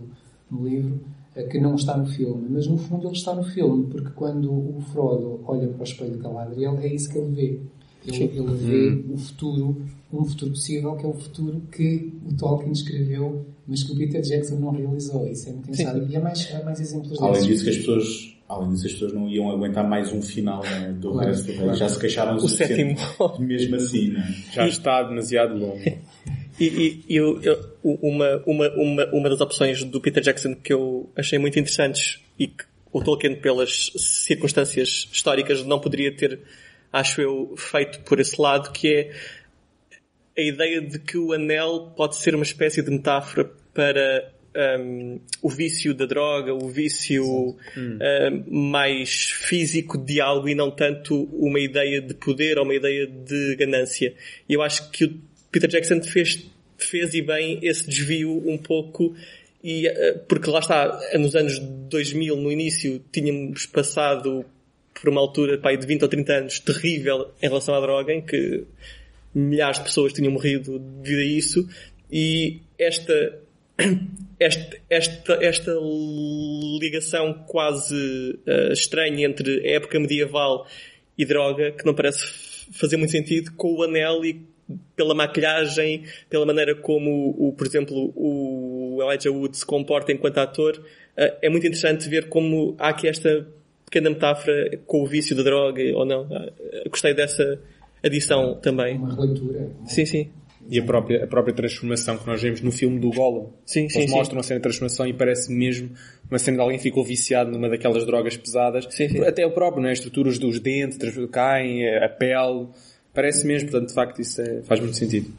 no 0.51 0.67
livro, 0.67 0.99
eh, 0.99 1.22
que 1.49 1.59
não 1.59 1.75
está 1.75 1.97
no 1.97 2.05
filme, 2.05 2.45
mas 2.49 2.67
no 2.67 2.77
fundo 2.77 3.07
ele 3.07 3.15
está 3.15 3.33
no 3.33 3.43
filme, 3.43 3.87
porque 3.87 4.09
quando 4.11 4.51
o 4.51 4.79
Frodo 4.91 5.39
olha 5.47 5.67
para 5.67 5.81
o 5.81 5.83
espelho 5.83 6.11
de 6.11 6.17
Galadriel, 6.19 6.77
é 6.79 6.87
isso 6.93 7.09
que 7.11 7.17
ele 7.17 7.31
vê. 7.35 7.59
Ele, 8.05 8.23
ele 8.37 8.53
vê 8.55 9.03
o 9.13 9.17
futuro, 9.17 9.81
um 10.11 10.25
futuro 10.25 10.51
possível, 10.51 10.95
que 10.97 11.05
é 11.05 11.07
o 11.09 11.13
futuro 11.13 11.61
que 11.71 12.11
o 12.29 12.35
Tolkien 12.35 12.71
escreveu, 12.73 13.45
mas 13.65 13.81
que 13.83 13.93
o 13.93 13.95
Peter 13.95 14.21
Jackson 14.21 14.55
não 14.59 14.71
realizou. 14.71 15.25
Isso 15.25 15.47
é 15.49 15.53
muito 15.53 15.69
engraçado. 15.71 16.05
E 16.11 16.15
há 16.15 16.19
mais, 16.19 16.53
há 16.53 16.63
mais 16.63 16.79
exemplos 16.81 17.17
Além 17.21 17.33
desses. 17.33 17.47
disso 17.47 17.63
que 17.63 17.69
as 17.69 17.77
pessoas, 17.77 18.37
além 18.49 18.69
disso 18.71 18.85
as 18.87 18.91
pessoas 18.93 19.13
não 19.13 19.29
iam 19.29 19.49
aguentar 19.49 19.89
mais 19.89 20.11
um 20.11 20.21
final 20.21 20.61
né, 20.63 20.93
do 20.99 21.13
Claro, 21.13 21.29
resto 21.29 21.47
do 21.47 21.53
claro. 21.57 21.75
Já 21.75 21.87
se 21.89 21.99
queixaram 21.99 22.35
O 22.35 22.39
suficiente 22.41 22.99
sétimo. 22.99 23.39
mesmo 23.39 23.75
assim, 23.77 24.09
né? 24.09 24.35
Já 24.51 24.67
está 24.67 25.01
demasiado 25.03 25.57
longo. 25.57 25.79
E, 26.59 26.65
e- 27.09 27.15
eu- 27.15 27.41
eu- 27.41 27.77
uma, 27.83 28.43
uma, 28.45 28.69
uma, 28.75 29.05
uma 29.11 29.29
das 29.29 29.41
opções 29.41 29.83
do 29.83 29.99
Peter 29.99 30.21
Jackson 30.21 30.55
que 30.55 30.71
eu 30.73 31.09
achei 31.15 31.39
muito 31.39 31.57
interessantes 31.59 32.19
e 32.37 32.47
que 32.47 32.63
o 32.91 33.03
Tolkien, 33.03 33.35
pelas 33.35 33.91
circunstâncias 33.97 35.07
históricas, 35.11 35.63
não 35.63 35.79
poderia 35.79 36.15
ter, 36.15 36.39
acho 36.91 37.21
eu, 37.21 37.55
feito 37.57 37.99
por 38.01 38.19
esse 38.19 38.39
lado, 38.39 38.71
que 38.71 38.87
é 38.93 39.11
a 40.37 40.41
ideia 40.41 40.81
de 40.81 40.99
que 40.99 41.17
o 41.17 41.33
anel 41.33 41.91
pode 41.95 42.15
ser 42.17 42.35
uma 42.35 42.43
espécie 42.43 42.81
de 42.83 42.91
metáfora 42.91 43.49
para 43.73 44.31
hum, 44.79 45.19
o 45.41 45.49
vício 45.49 45.93
da 45.93 46.05
droga, 46.05 46.53
o 46.53 46.69
vício 46.69 47.23
hum, 47.77 47.97
mais 48.47 49.31
físico 49.31 49.97
de 49.97 50.21
algo 50.21 50.47
e 50.47 50.53
não 50.55 50.69
tanto 50.69 51.23
uma 51.33 51.59
ideia 51.59 51.99
de 52.01 52.13
poder 52.13 52.57
ou 52.59 52.63
uma 52.63 52.75
ideia 52.75 53.07
de 53.07 53.55
ganância. 53.55 54.13
Eu 54.47 54.61
acho 54.61 54.89
que 54.91 55.05
o 55.05 55.19
Peter 55.53 55.69
Jackson 55.69 56.01
fez, 56.01 56.43
fez 56.77 57.13
e 57.13 57.21
bem 57.21 57.59
esse 57.61 57.87
desvio 57.87 58.43
um 58.49 58.57
pouco 58.57 59.15
e, 59.63 59.87
eh, 59.87 60.13
porque 60.27 60.49
lá 60.49 60.59
está, 60.59 60.99
nos 61.17 61.35
anos 61.35 61.57
2000, 61.59 62.35
no 62.35 62.51
início, 62.51 63.01
tínhamos 63.11 63.65
passado 63.67 64.43
por 64.93 65.09
uma 65.09 65.21
altura 65.21 65.57
pai, 65.57 65.77
de 65.77 65.87
20 65.87 66.01
ou 66.01 66.09
30 66.09 66.33
anos 66.33 66.59
terrível 66.59 67.31
em 67.41 67.47
relação 67.47 67.73
à 67.75 67.79
droga, 67.79 68.11
em 68.11 68.21
que 68.21 68.65
milhares 69.33 69.77
de 69.77 69.85
pessoas 69.85 70.11
tinham 70.11 70.33
morrido 70.33 70.79
devido 70.79 71.19
a 71.19 71.23
isso, 71.23 71.69
e 72.11 72.61
esta, 72.77 73.39
esta, 74.39 74.77
esta, 74.89 75.33
esta 75.35 75.71
ligação 76.79 77.45
quase 77.47 78.39
eh, 78.45 78.73
estranha 78.73 79.25
entre 79.25 79.65
a 79.65 79.75
época 79.75 79.99
medieval 79.99 80.67
e 81.17 81.25
droga, 81.25 81.71
que 81.71 81.85
não 81.85 81.93
parece 81.93 82.19
fazer 82.73 82.97
muito 82.97 83.11
sentido, 83.11 83.53
com 83.53 83.75
o 83.75 83.83
anel 83.83 84.25
e 84.25 84.52
pela 84.95 85.13
maquilhagem, 85.13 86.03
pela 86.29 86.45
maneira 86.45 86.75
como, 86.75 87.35
o, 87.37 87.53
por 87.53 87.65
exemplo, 87.65 88.13
o 88.15 88.99
Elijah 89.01 89.31
Wood 89.31 89.57
se 89.57 89.65
comporta 89.65 90.11
enquanto 90.11 90.37
ator, 90.37 90.83
eh, 91.17 91.37
é 91.43 91.49
muito 91.49 91.65
interessante 91.65 92.07
ver 92.09 92.29
como 92.29 92.75
há 92.77 92.89
aqui 92.89 93.07
esta 93.07 93.47
pequena 93.85 94.09
metáfora 94.09 94.77
com 94.85 95.03
o 95.03 95.05
vício 95.05 95.35
da 95.35 95.43
droga 95.43 95.81
ou 95.95 96.05
não. 96.05 96.27
Eh, 96.31 96.89
Gostei 96.89 97.13
dessa 97.13 97.59
adição 98.03 98.55
também. 98.55 98.97
Uma 98.97 99.15
releitura. 99.15 99.69
Sim, 99.85 100.05
sim. 100.05 100.29
E 100.69 100.79
a 100.79 100.83
própria, 100.83 101.23
a 101.23 101.27
própria 101.27 101.53
transformação 101.53 102.17
que 102.17 102.25
nós 102.25 102.41
vemos 102.41 102.61
no 102.61 102.71
filme 102.71 102.97
do 102.99 103.09
Gollum. 103.09 103.49
Sim, 103.65 103.89
sim, 103.89 103.99
Eles 103.99 104.11
sim. 104.11 104.17
mostram 104.17 104.39
a 104.39 104.43
cena 104.43 104.59
de 104.59 104.63
transformação 104.63 105.05
e 105.05 105.13
parece 105.13 105.51
mesmo 105.51 105.89
uma 106.29 106.39
cena 106.39 106.57
de 106.57 106.61
alguém 106.61 106.77
que 106.77 106.83
ficou 106.83 107.03
viciado 107.03 107.51
numa 107.51 107.69
daquelas 107.69 108.05
drogas 108.05 108.37
pesadas. 108.37 108.87
Sim, 108.89 109.09
sim. 109.09 109.19
Até 109.25 109.45
o 109.45 109.51
próprio, 109.51 109.83
né? 109.83 109.91
As 109.91 109.97
estruturas 109.97 110.37
dos 110.37 110.59
dentes 110.59 110.97
caem, 111.31 111.87
a 111.97 112.07
pele. 112.07 112.67
Parece 113.13 113.45
mesmo, 113.45 113.69
portanto, 113.69 113.89
de 113.89 113.93
facto, 113.93 114.21
isso 114.21 114.41
é- 114.41 114.61
faz 114.63 114.79
muito 114.79 114.97
sentido. 114.97 115.31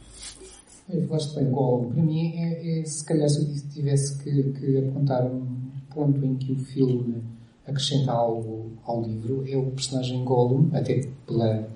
Eu 0.92 1.06
falaste 1.08 1.34
bem, 1.34 1.50
Gollum. 1.50 1.90
Para 1.92 2.02
mim, 2.02 2.32
é, 2.36 2.80
é, 2.80 2.84
se 2.84 3.04
calhar 3.04 3.28
se 3.28 3.40
eu 3.40 3.70
tivesse 3.72 4.22
que, 4.22 4.42
que 4.52 4.78
apontar 4.78 5.24
um 5.24 5.46
ponto 5.92 6.24
em 6.24 6.34
que 6.36 6.52
o 6.52 6.56
filme 6.58 7.22
acrescenta 7.66 8.12
algo 8.12 8.72
ao 8.84 9.02
livro, 9.02 9.44
é 9.48 9.56
o 9.56 9.70
personagem 9.70 10.22
Gollum, 10.24 10.68
até 10.72 11.00
pela 11.26 11.66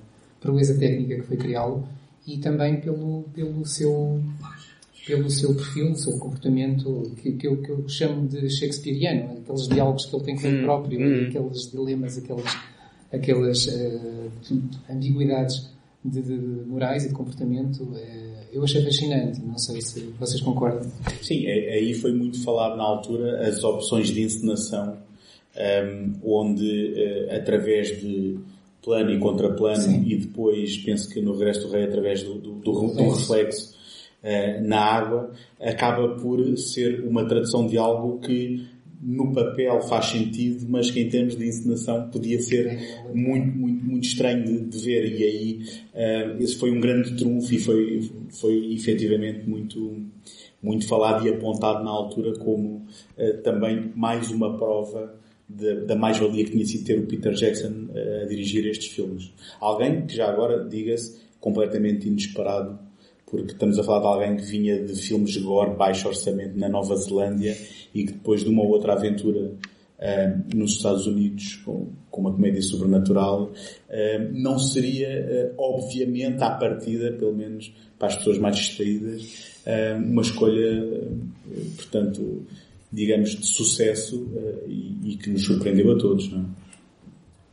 proeza 0.41 0.79
técnica 0.79 1.17
que 1.17 1.23
foi 1.23 1.37
criá-lo, 1.37 1.89
e 2.27 2.37
também 2.39 2.81
pelo, 2.81 3.25
pelo 3.35 3.65
seu 3.67 4.21
pelo 5.07 5.31
seu 5.31 5.55
perfil, 5.55 5.95
seu 5.95 6.19
comportamento, 6.19 7.11
que, 7.23 7.33
que, 7.33 7.47
eu, 7.49 7.57
que 7.63 7.71
eu 7.71 7.89
chamo 7.89 8.29
de 8.29 8.51
shakespeariano, 8.51 9.39
aqueles 9.39 9.67
diálogos 9.67 10.05
que 10.05 10.15
ele 10.15 10.25
tem 10.25 10.37
com 10.37 10.47
ele 10.47 10.61
Hum, 10.61 10.65
próprio, 10.65 11.01
hum. 11.01 11.27
aqueles 11.29 11.71
dilemas, 11.73 12.19
aqueles, 12.19 12.57
aquelas 13.11 13.69
eh, 13.69 14.29
ambiguidades 14.91 15.67
de, 16.09 16.23
de 16.23 16.33
morais 16.67 17.05
e 17.05 17.09
de 17.09 17.15
comportamento, 17.15 17.89
eh, 17.97 18.45
eu 18.53 18.65
achei 18.65 18.83
fascinante. 18.83 19.41
Não 19.41 19.59
sei 19.59 19.81
se 19.81 20.01
vocês 20.19 20.41
concordam. 20.41 20.91
Sim, 21.23 21.47
é- 21.47 21.75
aí 21.75 21.95
foi 21.95 22.13
muito 22.13 22.43
falado 22.43 22.77
na 22.77 22.83
altura 22.85 23.47
as 23.47 23.63
opções 23.65 24.09
de 24.09 24.23
encenação, 24.23 24.97
ehm, 25.57 26.13
onde 26.25 26.95
eh, 26.97 27.37
através 27.37 28.01
de 28.01 28.39
plano 28.83 29.11
e 29.11 29.19
contraplano 29.19 29.83
Sim. 29.83 30.05
e 30.07 30.17
depois 30.17 30.77
penso 30.79 31.09
que 31.11 31.21
no 31.21 31.33
Regresso 31.33 31.67
do 31.67 31.73
Rei 31.73 31.85
através 31.85 32.23
do, 32.23 32.35
do, 32.35 32.53
do- 32.55 32.73
do 32.73 32.81
Reflexo. 32.81 33.33
reflexo 33.35 33.79
eh, 34.23 34.61
na 34.61 34.81
água 34.81 35.31
acaba 35.61 36.09
por 36.17 36.57
ser 36.57 37.05
uma 37.07 37.25
tradução 37.27 37.67
de 37.67 37.77
algo 37.79 38.19
que 38.21 38.67
no 39.01 39.33
papel 39.33 39.81
faz 39.83 40.07
sentido, 40.07 40.67
mas 40.69 40.91
que 40.91 41.01
em 41.01 41.09
termos 41.09 41.37
de 41.37 41.47
encenação 41.47 42.09
podia 42.11 42.41
ser 42.41 42.79
muito, 43.15 43.57
muito, 43.57 43.85
muito 43.85 44.05
estranho 44.05 44.45
de, 44.45 44.61
de 44.61 44.79
ver 44.79 45.19
e 45.19 45.25
aí 45.25 45.61
eh, 45.95 46.37
esse 46.41 46.57
foi 46.57 46.71
um 46.71 46.81
grande 46.81 47.17
trunfo 47.17 47.55
e 47.55 47.59
foi, 47.59 48.11
foi 48.31 48.75
efetivamente 48.75 49.49
muito, 49.49 50.03
muito 50.63 50.87
falado 50.87 51.27
e 51.27 51.31
apontado 51.31 51.85
na 51.85 51.91
altura 51.91 52.39
como 52.39 52.87
eh, 53.17 53.35
também 53.35 53.93
mais 53.95 54.31
uma 54.31 54.57
prova 54.57 55.15
da, 55.49 55.97
mais-valia 55.97 56.45
que 56.45 56.51
tinha 56.51 56.67
sido 56.67 56.85
ter 56.85 56.99
o 56.99 57.07
Peter 57.07 57.33
Jackson 57.33 57.89
eh, 57.95 58.23
a 58.25 58.27
dirigir 58.27 58.67
estes 58.67 58.89
filmes. 58.89 59.33
Alguém 59.61 60.07
que 60.07 60.15
já 60.15 60.29
agora, 60.29 60.65
diga-se, 60.69 61.21
completamente 61.41 62.09
inesperado, 62.09 62.79
porque 63.31 63.53
estamos 63.53 63.79
a 63.79 63.85
falar 63.85 64.01
de 64.01 64.07
alguém 64.07 64.37
que 64.37 64.45
vinha 64.45 64.83
de 64.83 64.95
filmes 64.95 65.33
de 65.33 65.41
gore, 65.41 65.77
baixo 65.77 66.09
orçamento 66.09 66.59
na 66.59 66.69
Nova 66.69 66.97
Zelândia 66.97 67.57
e 67.95 68.05
que 68.05 68.13
depois 68.13 68.43
de 68.43 68.49
uma 68.49 68.63
outra 68.63 68.95
aventura 68.95 69.53
eh, 69.99 70.35
nos 70.55 70.73
Estados 70.73 71.07
Unidos 71.07 71.57
com, 71.65 71.89
com 72.11 72.21
uma 72.21 72.33
comédia 72.33 72.63
sobrenatural 72.63 73.53
eh, 73.89 74.31
não 74.33 74.59
seria, 74.59 75.09
eh, 75.09 75.53
obviamente, 75.59 76.43
à 76.43 76.51
partida, 76.51 77.13
pelo 77.13 77.35
menos 77.35 77.73
para 77.99 78.09
as 78.09 78.17
pessoas 78.17 78.39
mais 78.39 78.57
distraídas, 78.57 79.59
uma 80.07 80.23
escolha, 80.23 81.11
portanto, 81.77 82.47
digamos, 82.91 83.31
de 83.37 83.45
sucesso 83.45 84.27
e, 84.67 85.13
e 85.13 85.17
que 85.17 85.29
nos 85.29 85.45
surpreendeu 85.45 85.93
a 85.93 85.99
todos, 85.99 86.31
não 86.31 86.41
é? 86.41 86.45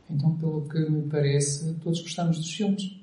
Então, 0.08 0.36
pelo 0.36 0.62
que 0.62 0.78
me 0.78 1.02
parece, 1.10 1.74
todos 1.82 2.00
gostamos 2.00 2.38
dos 2.38 2.50
filmes. 2.54 2.95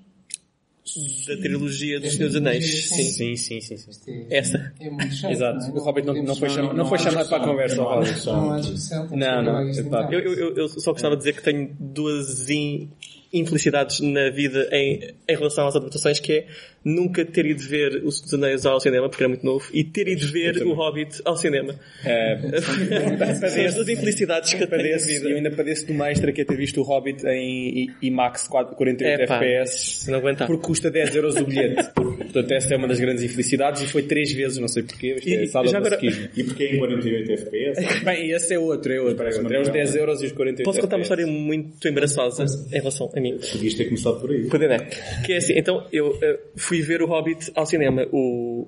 Da 1.27 1.37
trilogia 1.37 1.99
dos 1.99 2.13
Senhores 2.13 2.35
Anéis. 2.35 2.89
Sim. 2.89 3.03
Sim, 3.03 3.35
sim, 3.37 3.61
sim. 3.61 3.77
sim. 3.77 3.89
Isto 3.89 4.09
é, 4.09 4.25
Essa. 4.37 4.73
É 4.81 4.89
muito 4.89 5.13
chato. 5.15 5.31
Exato. 5.31 5.59
não 5.59 5.67
é? 5.67 5.71
O 5.79 5.83
Hobbit 5.83 6.07
não, 6.07 6.13
não 6.13 6.25
foi, 6.35 6.49
podemos- 6.49 6.53
chama- 6.55 6.73
não 6.73 6.85
foi 6.89 6.99
chamado 6.99 7.29
para 7.29 7.37
a 7.43 7.47
conversa. 7.47 7.75
não. 7.77 9.41
Não. 9.43 10.11
Eu, 10.11 10.19
eu, 10.33 10.55
eu 10.57 10.67
só 10.69 10.91
gostava 10.91 11.15
de 11.15 11.19
dizer 11.21 11.33
que 11.35 11.41
tenho 11.43 11.73
duas 11.79 12.49
in- 12.49 12.89
infelicidades 13.33 13.99
na 13.99 14.29
vida 14.29 14.69
em, 14.71 14.99
em 15.27 15.35
relação 15.35 15.67
às 15.67 15.75
adaptações, 15.75 16.19
que 16.19 16.31
é 16.33 16.45
nunca 16.85 17.23
ter 17.25 17.45
ido 17.45 17.63
ver 17.63 18.01
Os 18.03 18.19
dos 18.21 18.33
Anéis 18.33 18.65
ao 18.65 18.79
cinema, 18.79 19.07
porque 19.09 19.23
era 19.23 19.29
muito 19.29 19.45
novo, 19.45 19.65
e 19.73 19.83
ter 19.85 20.07
ido 20.07 20.27
ver 20.27 20.61
o 20.63 20.73
Hobbit 20.73 21.21
ao 21.25 21.35
cinema. 21.37 21.73
É, 22.05 22.37
São 23.49 23.65
as 23.65 23.75
duas 23.75 23.87
infelicidades 23.89 24.53
que 24.53 24.63
eu 24.63 24.67
tenho 24.67 24.81
na 24.83 24.87
padeço, 24.89 25.09
eu 25.11 25.21
vida. 25.23 25.35
ainda 25.35 25.51
padeço 25.51 25.85
de 25.85 25.91
uma 25.93 26.11
extra 26.11 26.31
que 26.31 26.41
é 26.41 26.45
ter 26.45 26.57
visto 26.57 26.79
o 26.81 26.83
Hobbit 26.83 27.25
em 27.25 27.89
IMAX 28.01 28.47
4 28.47 28.75
48 28.75 29.21
É 29.21 29.23
FPS. 29.23 29.79
se 30.03 30.11
não 30.11 30.19
aguentar. 30.19 30.47
Porque 30.47 30.61
custa 30.65 30.91
10 30.91 31.15
euros 31.15 31.35
o 31.37 31.45
bilhete. 31.45 31.89
Portanto, 31.95 32.51
essa 32.51 32.73
é 32.73 32.77
uma 32.77 32.87
das 32.87 32.99
grandes 32.99 33.23
infelicidades 33.23 33.81
e 33.81 33.87
foi 33.87 34.03
três 34.03 34.31
vezes, 34.33 34.57
não 34.57 34.67
sei 34.67 34.83
porquê. 34.83 35.15
Isto 35.15 35.29
é 35.29 35.43
E- 35.43 35.47
sala 35.47 35.77
agora-. 35.77 35.99
E 36.35 36.43
porque 36.43 36.63
é 36.63 36.75
em 36.75 36.79
48 36.79 37.31
FPS? 37.31 37.81
Bem, 38.03 38.31
esse 38.31 38.53
é 38.53 38.59
outro, 38.59 38.91
é 38.91 38.99
outro. 38.99 39.23
É, 39.25 39.27
outro. 39.37 39.53
é 39.53 39.61
os 39.61 39.69
10 39.69 39.95
euros 39.95 40.21
e 40.21 40.25
os 40.25 40.31
48 40.33 40.65
Posso 40.65 40.81
contar 40.81 40.97
uma 40.97 41.03
história 41.03 41.25
muito 41.27 41.87
embaraçosa 41.87 42.45
em 42.71 42.77
relação 42.79 43.09
a 43.15 43.19
mim? 43.23 43.39
Podias 43.51 43.73
ter 43.73 43.85
começado 43.85 44.19
por 44.19 44.29
aí. 44.29 44.47
Poder 44.47 44.71
é. 44.71 44.77
Que 45.25 45.33
é 45.33 45.37
assim, 45.37 45.53
então 45.57 45.87
eu 45.91 46.17
eh, 46.21 46.39
fui 46.55 46.81
ver 46.81 47.01
o 47.01 47.07
Hobbit 47.07 47.51
ao 47.55 47.65
cinema, 47.65 48.05
o, 48.11 48.67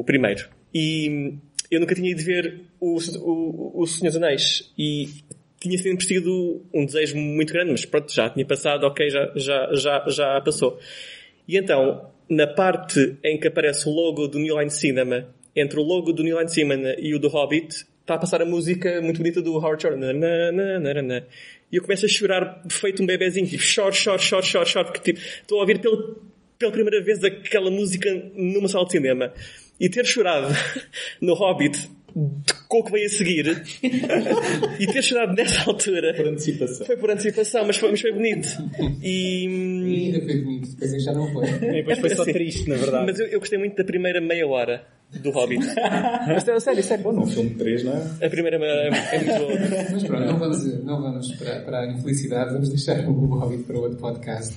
o 0.00 0.04
primeiro. 0.04 0.48
E 0.74 1.34
eu 1.70 1.78
nunca 1.80 1.94
tinha 1.94 2.10
ido 2.10 2.22
ver 2.22 2.62
o, 2.80 2.96
o, 2.96 3.82
o 3.82 3.86
Senhor 3.86 4.10
dos 4.10 4.16
Anéis. 4.16 4.72
E 4.76 5.08
tinha 5.60 5.78
sempre 5.78 6.04
sido 6.04 6.62
um 6.72 6.86
desejo 6.86 7.16
muito 7.16 7.52
grande, 7.52 7.70
mas 7.70 7.84
pronto, 7.84 8.12
já 8.12 8.30
tinha 8.30 8.46
passado, 8.46 8.84
ok, 8.84 9.08
já, 9.10 9.30
já, 9.36 9.68
já, 9.74 10.04
já 10.08 10.40
passou. 10.40 10.78
E 11.46 11.56
então, 11.58 12.10
na 12.28 12.46
parte 12.46 13.16
em 13.22 13.38
que 13.38 13.48
aparece 13.48 13.88
o 13.88 13.92
logo 13.92 14.26
do 14.26 14.38
New 14.38 14.58
Line 14.58 14.70
Cinema, 14.70 15.28
entre 15.54 15.78
o 15.78 15.82
logo 15.82 16.12
do 16.12 16.22
New 16.22 16.38
Line 16.38 16.48
Cinema 16.50 16.94
e 16.98 17.14
o 17.14 17.18
do 17.18 17.28
Hobbit, 17.28 17.84
está 18.00 18.14
a 18.14 18.18
passar 18.18 18.40
a 18.40 18.46
música 18.46 19.00
muito 19.02 19.18
bonita 19.18 19.42
do 19.42 19.54
Howard 19.56 19.82
Shore. 19.82 19.96
E 21.72 21.76
eu 21.76 21.82
começo 21.82 22.04
a 22.04 22.08
chorar 22.08 22.62
feito 22.68 23.02
um 23.02 23.06
bebezinho, 23.06 23.46
tipo, 23.46 23.62
choro, 23.62 23.92
choro, 23.92 24.20
choro, 24.20 24.44
choro, 24.44 24.66
choro, 24.66 24.86
porque 24.86 25.12
tipo, 25.12 25.20
estou 25.20 25.58
a 25.58 25.60
ouvir 25.60 25.80
pela, 25.80 26.16
pela 26.58 26.72
primeira 26.72 27.02
vez 27.02 27.22
aquela 27.22 27.70
música 27.70 28.10
numa 28.34 28.68
sala 28.68 28.84
de 28.86 28.92
cinema. 28.92 29.32
E 29.78 29.88
ter 29.88 30.04
chorado 30.04 30.48
no 31.22 31.34
Hobbit 31.34 31.88
com 32.68 32.78
o 32.80 32.84
que 32.84 32.90
veio 32.90 33.06
a 33.06 33.08
seguir 33.08 33.46
e 34.80 34.86
ter 34.86 35.02
chorado 35.02 35.32
nessa 35.32 35.70
altura 35.70 36.12
Por 36.14 36.26
antecipação. 36.26 36.86
foi 36.86 36.96
por 36.96 37.10
antecipação, 37.10 37.64
mas 37.64 37.76
foi, 37.76 37.90
mas 37.90 38.00
foi 38.00 38.12
bonito. 38.12 38.48
E, 39.00 39.46
ainda 40.06 40.20
foi 40.24 40.40
bonito, 40.40 40.70
depois 40.70 41.04
já 41.04 41.12
não 41.12 41.32
foi. 41.32 41.46
E 41.46 41.72
depois 41.84 41.98
foi 42.00 42.10
só 42.10 42.24
triste, 42.24 42.68
na 42.68 42.76
verdade. 42.76 43.06
Mas 43.06 43.20
eu, 43.20 43.26
eu 43.26 43.38
gostei 43.38 43.58
muito 43.58 43.76
da 43.76 43.84
primeira 43.84 44.20
meia 44.20 44.46
hora 44.46 44.84
do 45.18 45.30
Hobbit. 45.30 45.66
mas 46.26 46.46
é 46.46 46.60
sério, 46.60 46.82
sério. 46.82 47.04
Bom, 47.04 47.12
num 47.12 47.26
filme 47.26 47.50
de 47.50 47.56
3, 47.56 47.84
não 47.84 47.92
é? 47.92 48.26
A 48.26 48.30
primeira 48.30 48.56
é, 48.56 48.88
é 48.88 49.18
muito 49.18 49.38
boa. 49.38 49.88
Mas 49.92 50.02
pronto, 50.04 50.26
não 50.26 50.38
vamos, 50.38 50.84
não 50.84 51.02
vamos 51.02 51.32
para, 51.32 51.60
para 51.60 51.80
a 51.80 51.86
infelicidade, 51.90 52.52
vamos 52.52 52.68
deixar 52.68 53.00
o 53.08 53.12
Hobbit 53.12 53.64
para 53.64 53.78
outro 53.78 53.98
podcast. 53.98 54.54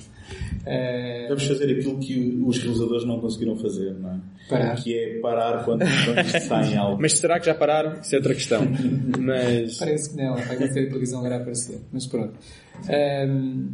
Eh, 0.66 1.26
Vamos 1.28 1.46
fazer 1.46 1.70
aquilo 1.70 1.98
que 1.98 2.42
os 2.44 2.58
realizadores 2.58 3.04
não 3.04 3.20
conseguiram 3.20 3.56
fazer, 3.56 3.92
não 3.94 4.12
é? 4.12 4.20
Parar. 4.48 4.76
Que 4.76 4.98
é 4.98 5.20
parar 5.20 5.64
quando, 5.64 5.80
quando 5.80 6.20
isto 6.26 6.40
sai 6.40 6.72
em 6.72 6.76
algo. 6.76 7.00
Mas 7.00 7.12
será 7.18 7.38
que 7.38 7.46
já 7.46 7.54
pararam? 7.54 8.00
Isso 8.00 8.14
é 8.14 8.18
outra 8.18 8.34
questão. 8.34 8.62
Mas. 9.18 9.78
Parece 9.78 10.10
que 10.10 10.16
não, 10.16 10.34
vai 10.34 10.56
série 10.56 10.84
de 10.84 10.86
televisão 10.88 11.26
irá 11.26 11.36
aparecer, 11.36 11.78
mas 11.92 12.06
pronto. 12.06 12.34
Ahm, 12.88 13.68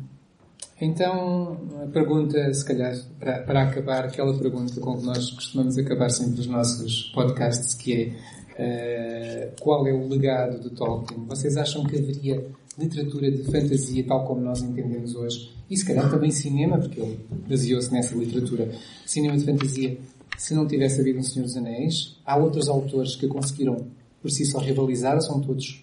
então, 0.80 1.58
a 1.82 1.86
pergunta, 1.86 2.52
se 2.54 2.64
calhar, 2.64 2.96
para, 3.18 3.42
para 3.42 3.62
acabar, 3.64 4.04
aquela 4.04 4.36
pergunta 4.38 4.80
com 4.80 4.96
que 4.98 5.04
nós 5.04 5.30
costumamos 5.30 5.76
acabar 5.76 6.08
sempre 6.10 6.40
os 6.40 6.46
nossos 6.46 7.10
podcasts, 7.14 7.74
que 7.74 7.92
é 7.92 8.40
ah, 8.60 9.54
qual 9.58 9.86
é 9.86 9.92
o 9.92 10.06
legado 10.06 10.60
de 10.60 10.70
Tolkien? 10.70 11.24
Vocês 11.26 11.56
acham 11.56 11.84
que 11.84 11.96
haveria 11.96 12.46
literatura 12.78 13.30
de 13.30 13.42
fantasia 13.44 14.04
tal 14.06 14.26
como 14.26 14.40
nós 14.42 14.60
entendemos 14.60 15.14
hoje? 15.14 15.50
E 15.70 15.76
se 15.76 15.84
calhar 15.84 16.10
também 16.10 16.30
cinema, 16.30 16.78
porque 16.78 17.00
ele 17.00 17.18
baseou-se 17.48 17.90
nessa 17.90 18.14
literatura. 18.14 18.70
Cinema 19.06 19.38
de 19.38 19.44
fantasia, 19.44 19.98
se 20.36 20.54
não 20.54 20.66
tivesse 20.66 21.00
havido 21.00 21.18
um 21.18 21.22
Senhor 21.22 21.46
dos 21.46 21.56
Anéis, 21.56 22.18
há 22.24 22.36
outros 22.36 22.68
autores 22.68 23.16
que 23.16 23.26
conseguiram 23.26 23.86
por 24.20 24.30
si 24.30 24.44
só 24.44 24.58
rivalizar 24.58 25.14
ou 25.14 25.22
são 25.22 25.40
todos 25.40 25.82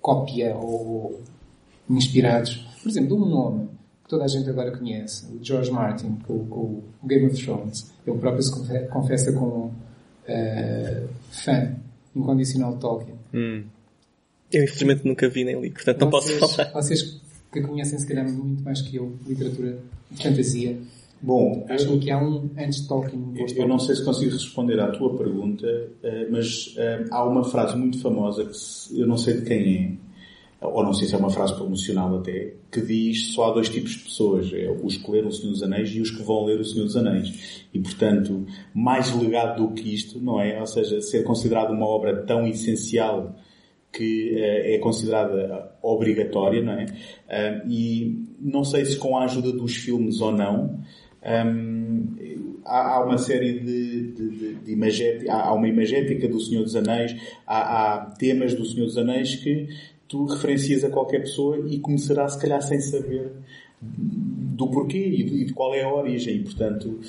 cópia 0.00 0.54
ou 0.56 1.20
inspirados? 1.88 2.66
Por 2.82 2.88
exemplo, 2.88 3.16
um 3.16 3.28
nome 3.28 3.68
que 4.04 4.08
toda 4.10 4.24
a 4.24 4.28
gente 4.28 4.48
agora 4.50 4.76
conhece, 4.76 5.26
o 5.32 5.38
George 5.42 5.70
Martin, 5.70 6.16
com, 6.26 6.46
com 6.46 6.60
o 7.02 7.06
Game 7.06 7.26
of 7.26 7.42
Thrones. 7.42 7.92
Ele 8.06 8.18
próprio 8.18 8.42
se 8.42 8.52
confe- 8.52 8.86
confessa 8.88 9.32
como 9.32 9.72
eh, 10.26 11.04
fã 11.30 11.74
incondicional 12.14 12.74
de 12.74 12.80
Tolkien. 12.80 13.16
Hum. 13.32 13.64
Eu 14.52 14.64
infelizmente 14.64 15.06
nunca 15.06 15.28
vi 15.28 15.44
nem 15.44 15.58
li, 15.60 15.70
portanto 15.70 16.00
não 16.00 16.10
posso 16.10 16.28
vocês, 16.38 16.52
falar. 16.56 16.72
vocês 16.72 17.20
que 17.52 17.60
conhecem 17.62 17.98
se 17.98 18.06
calhar 18.06 18.30
muito 18.30 18.62
mais 18.62 18.82
que 18.82 18.96
eu 18.96 19.14
literatura 19.26 19.78
de 20.10 20.22
fantasia, 20.22 20.78
Bom, 21.24 21.64
acham 21.68 21.98
que 22.00 22.10
há 22.10 22.18
um 22.18 22.50
antes 22.58 22.82
de 22.82 22.88
Tolkien 22.88 23.32
de 23.32 23.56
eu 23.58 23.68
não 23.68 23.78
sei 23.78 23.94
se 23.94 24.04
consigo 24.04 24.32
responder 24.32 24.80
à 24.80 24.90
tua 24.90 25.16
pergunta, 25.16 25.66
eh, 26.02 26.26
mas 26.30 26.74
eh, 26.76 27.04
há 27.12 27.24
uma 27.24 27.44
frase 27.44 27.76
muito 27.78 28.00
famosa 28.00 28.44
que 28.44 29.00
eu 29.00 29.06
não 29.06 29.16
sei 29.16 29.34
de 29.38 29.42
quem 29.46 29.76
é, 29.76 29.92
ou 30.62 30.84
não 30.84 30.92
sei 30.92 31.08
se 31.08 31.14
é 31.14 31.18
uma 31.18 31.30
frase 31.30 31.54
promocional 31.54 32.18
até, 32.18 32.54
que 32.70 32.80
diz 32.80 33.32
só 33.32 33.50
há 33.50 33.54
dois 33.54 33.68
tipos 33.68 33.92
de 33.92 34.04
pessoas, 34.04 34.52
é 34.52 34.70
os 34.70 34.96
que 34.96 35.10
leram 35.10 35.28
o 35.28 35.32
Senhor 35.32 35.52
dos 35.52 35.62
Anéis 35.62 35.90
e 35.90 36.00
os 36.00 36.10
que 36.10 36.22
vão 36.22 36.44
ler 36.44 36.60
o 36.60 36.64
Senhor 36.64 36.84
dos 36.84 36.96
Anéis. 36.96 37.66
E 37.72 37.78
portanto, 37.78 38.46
mais 38.74 39.14
legado 39.14 39.66
do 39.66 39.74
que 39.74 39.94
isto, 39.94 40.20
não 40.20 40.40
é? 40.40 40.58
Ou 40.60 40.66
seja, 40.66 41.00
ser 41.00 41.24
considerado 41.24 41.72
uma 41.72 41.86
obra 41.86 42.24
tão 42.24 42.46
essencial 42.46 43.34
que 43.92 44.34
eh, 44.36 44.76
é 44.76 44.78
considerada 44.78 45.76
obrigatória, 45.82 46.62
não 46.62 46.72
é? 46.72 46.86
Ah, 47.28 47.62
e 47.68 48.24
não 48.40 48.64
sei 48.64 48.84
se 48.84 48.96
com 48.96 49.16
a 49.16 49.24
ajuda 49.24 49.52
dos 49.52 49.76
filmes 49.76 50.20
ou 50.20 50.32
não, 50.32 50.82
Hum, 51.24 52.58
há, 52.64 52.96
há 52.96 53.04
uma 53.04 53.16
série 53.16 53.60
de, 53.60 54.12
de, 54.12 54.28
de, 54.30 54.54
de 54.54 54.72
imagética, 54.72 55.32
há, 55.32 55.48
há 55.48 55.52
uma 55.52 55.68
imagética 55.68 56.28
do 56.28 56.40
Senhor 56.40 56.64
dos 56.64 56.74
Anéis, 56.74 57.14
há, 57.46 57.94
há 57.94 58.00
temas 58.16 58.54
do 58.54 58.64
Senhor 58.64 58.86
dos 58.86 58.98
Anéis 58.98 59.36
que 59.36 59.68
tu 60.12 60.26
referencias 60.26 60.84
a 60.84 60.90
qualquer 60.90 61.20
pessoa 61.20 61.58
e 61.66 61.78
começará 61.78 62.28
se 62.28 62.38
calhar 62.38 62.60
sem 62.60 62.78
saber 62.82 63.32
do 63.80 64.68
porquê 64.68 64.98
e 64.98 65.46
de, 65.46 65.54
qual 65.54 65.74
é 65.74 65.82
a 65.82 65.92
origem. 65.92 66.42
Portanto, 66.42 67.00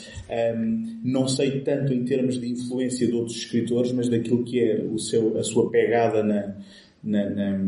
um, 0.55 0.99
não 1.03 1.27
sei 1.27 1.59
tanto 1.59 1.93
em 1.93 2.05
termos 2.05 2.39
de 2.39 2.49
influência 2.49 3.05
de 3.05 3.13
outros 3.13 3.35
escritores, 3.35 3.91
mas 3.91 4.07
daquilo 4.07 4.45
que 4.45 4.57
é 4.57 4.81
o 4.81 4.97
seu, 4.97 5.37
a 5.37 5.43
sua 5.43 5.69
pegada 5.69 6.23
na, 6.23 6.55
na, 7.03 7.29
na, 7.29 7.59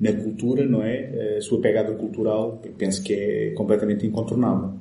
na 0.00 0.12
cultura, 0.14 0.64
não 0.64 0.82
é? 0.82 1.36
A 1.36 1.40
sua 1.42 1.60
pegada 1.60 1.94
cultural, 1.94 2.58
penso 2.78 3.02
que 3.04 3.12
é 3.12 3.50
completamente 3.50 4.06
incontornável. 4.06 4.72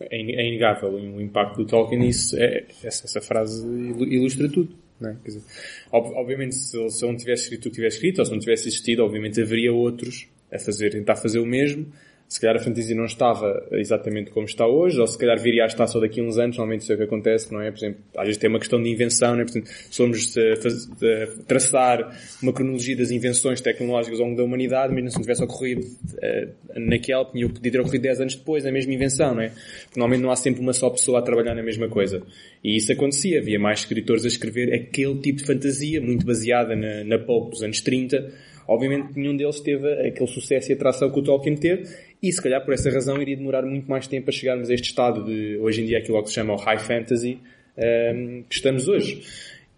É, 0.00 0.16
é 0.16 0.48
inegável 0.48 0.90
o 0.92 1.20
impacto 1.20 1.56
do 1.56 1.66
Tolkien 1.66 2.08
isso 2.08 2.36
é, 2.38 2.66
essa 2.84 3.20
frase 3.20 3.66
ilustra 3.66 4.48
tudo. 4.48 4.80
É? 5.10 5.16
Dizer, 5.24 5.42
ob, 5.90 6.14
obviamente 6.14 6.54
se, 6.54 6.90
se 6.90 7.04
ele 7.04 7.12
não 7.12 7.18
tivesse 7.18 7.44
escrito 7.44 7.66
o 7.66 7.70
que 7.70 7.76
tivesse 7.76 7.96
escrito, 7.96 8.18
ou 8.18 8.24
se 8.24 8.32
não 8.32 8.38
tivesse 8.38 8.68
existido, 8.68 9.04
obviamente 9.04 9.40
haveria 9.40 9.72
outros 9.72 10.28
a 10.52 10.58
fazer, 10.58 10.90
tentar 10.90 11.16
fazer 11.16 11.38
o 11.38 11.46
mesmo, 11.46 11.86
se 12.32 12.40
calhar 12.40 12.56
a 12.56 12.58
fantasia 12.58 12.96
não 12.96 13.04
estava 13.04 13.62
exatamente 13.72 14.30
como 14.30 14.46
está 14.46 14.66
hoje, 14.66 14.98
ou 14.98 15.06
se 15.06 15.18
calhar 15.18 15.38
viria 15.38 15.64
a 15.64 15.66
estar 15.66 15.86
só 15.86 16.00
daqui 16.00 16.18
a 16.18 16.24
uns 16.24 16.38
anos, 16.38 16.56
normalmente 16.56 16.80
isso 16.80 16.90
é 16.90 16.94
o 16.94 16.98
que 16.98 17.04
acontece, 17.04 17.52
não 17.52 17.60
é? 17.60 17.70
Por 17.70 17.76
exemplo, 17.76 18.00
às 18.16 18.24
vezes 18.24 18.38
tem 18.38 18.48
uma 18.48 18.58
questão 18.58 18.82
de 18.82 18.88
invenção, 18.88 19.36
não 19.36 19.42
é? 19.42 19.46
Somos 19.90 20.34
a, 20.38 20.40
a 20.40 21.44
traçar 21.44 22.18
uma 22.42 22.50
cronologia 22.50 22.96
das 22.96 23.10
invenções 23.10 23.60
tecnológicas 23.60 24.18
ao 24.18 24.24
longo 24.24 24.38
da 24.38 24.44
humanidade, 24.44 24.94
se 24.94 25.02
não 25.02 25.20
tivesse 25.20 25.44
ocorrido 25.44 25.82
uh, 25.82 26.80
naquela, 26.80 27.26
tinha 27.26 27.46
podia 27.50 27.70
ter 27.70 27.80
ocorrido 27.80 28.02
10 28.02 28.20
anos 28.22 28.34
depois, 28.34 28.64
a 28.64 28.72
mesma 28.72 28.94
invenção, 28.94 29.34
não 29.34 29.42
é? 29.42 29.48
Porque 29.48 30.00
normalmente 30.00 30.22
não 30.22 30.30
há 30.30 30.36
sempre 30.36 30.62
uma 30.62 30.72
só 30.72 30.88
pessoa 30.88 31.18
a 31.18 31.22
trabalhar 31.22 31.54
na 31.54 31.62
mesma 31.62 31.86
coisa. 31.90 32.22
E 32.64 32.78
isso 32.78 32.90
acontecia, 32.90 33.40
havia 33.40 33.60
mais 33.60 33.80
escritores 33.80 34.24
a 34.24 34.28
escrever 34.28 34.72
aquele 34.72 35.18
tipo 35.18 35.36
de 35.36 35.44
fantasia, 35.44 36.00
muito 36.00 36.24
baseada 36.24 36.74
na, 36.74 37.04
na 37.04 37.18
pulp 37.18 37.50
dos 37.50 37.62
anos 37.62 37.82
30, 37.82 38.32
Obviamente 38.66 39.18
nenhum 39.18 39.36
deles 39.36 39.60
teve 39.60 39.86
aquele 40.08 40.26
sucesso 40.28 40.70
e 40.70 40.74
atração 40.74 41.10
que 41.10 41.18
o 41.18 41.22
Tolkien 41.22 41.56
teve, 41.56 41.88
e 42.22 42.32
se 42.32 42.40
calhar 42.40 42.64
por 42.64 42.72
essa 42.72 42.88
razão 42.90 43.20
iria 43.20 43.36
demorar 43.36 43.62
muito 43.62 43.90
mais 43.90 44.06
tempo 44.06 44.30
a 44.30 44.32
chegarmos 44.32 44.70
a 44.70 44.74
este 44.74 44.90
estado 44.90 45.24
de, 45.24 45.58
hoje 45.58 45.82
em 45.82 45.86
dia, 45.86 45.98
aquilo 45.98 46.22
que 46.22 46.28
se 46.28 46.34
chama 46.34 46.54
o 46.54 46.56
High 46.56 46.78
Fantasy, 46.78 47.40
um, 47.76 47.82
ehm, 47.82 48.42
que 48.48 48.54
estamos 48.54 48.86
hoje. 48.86 49.22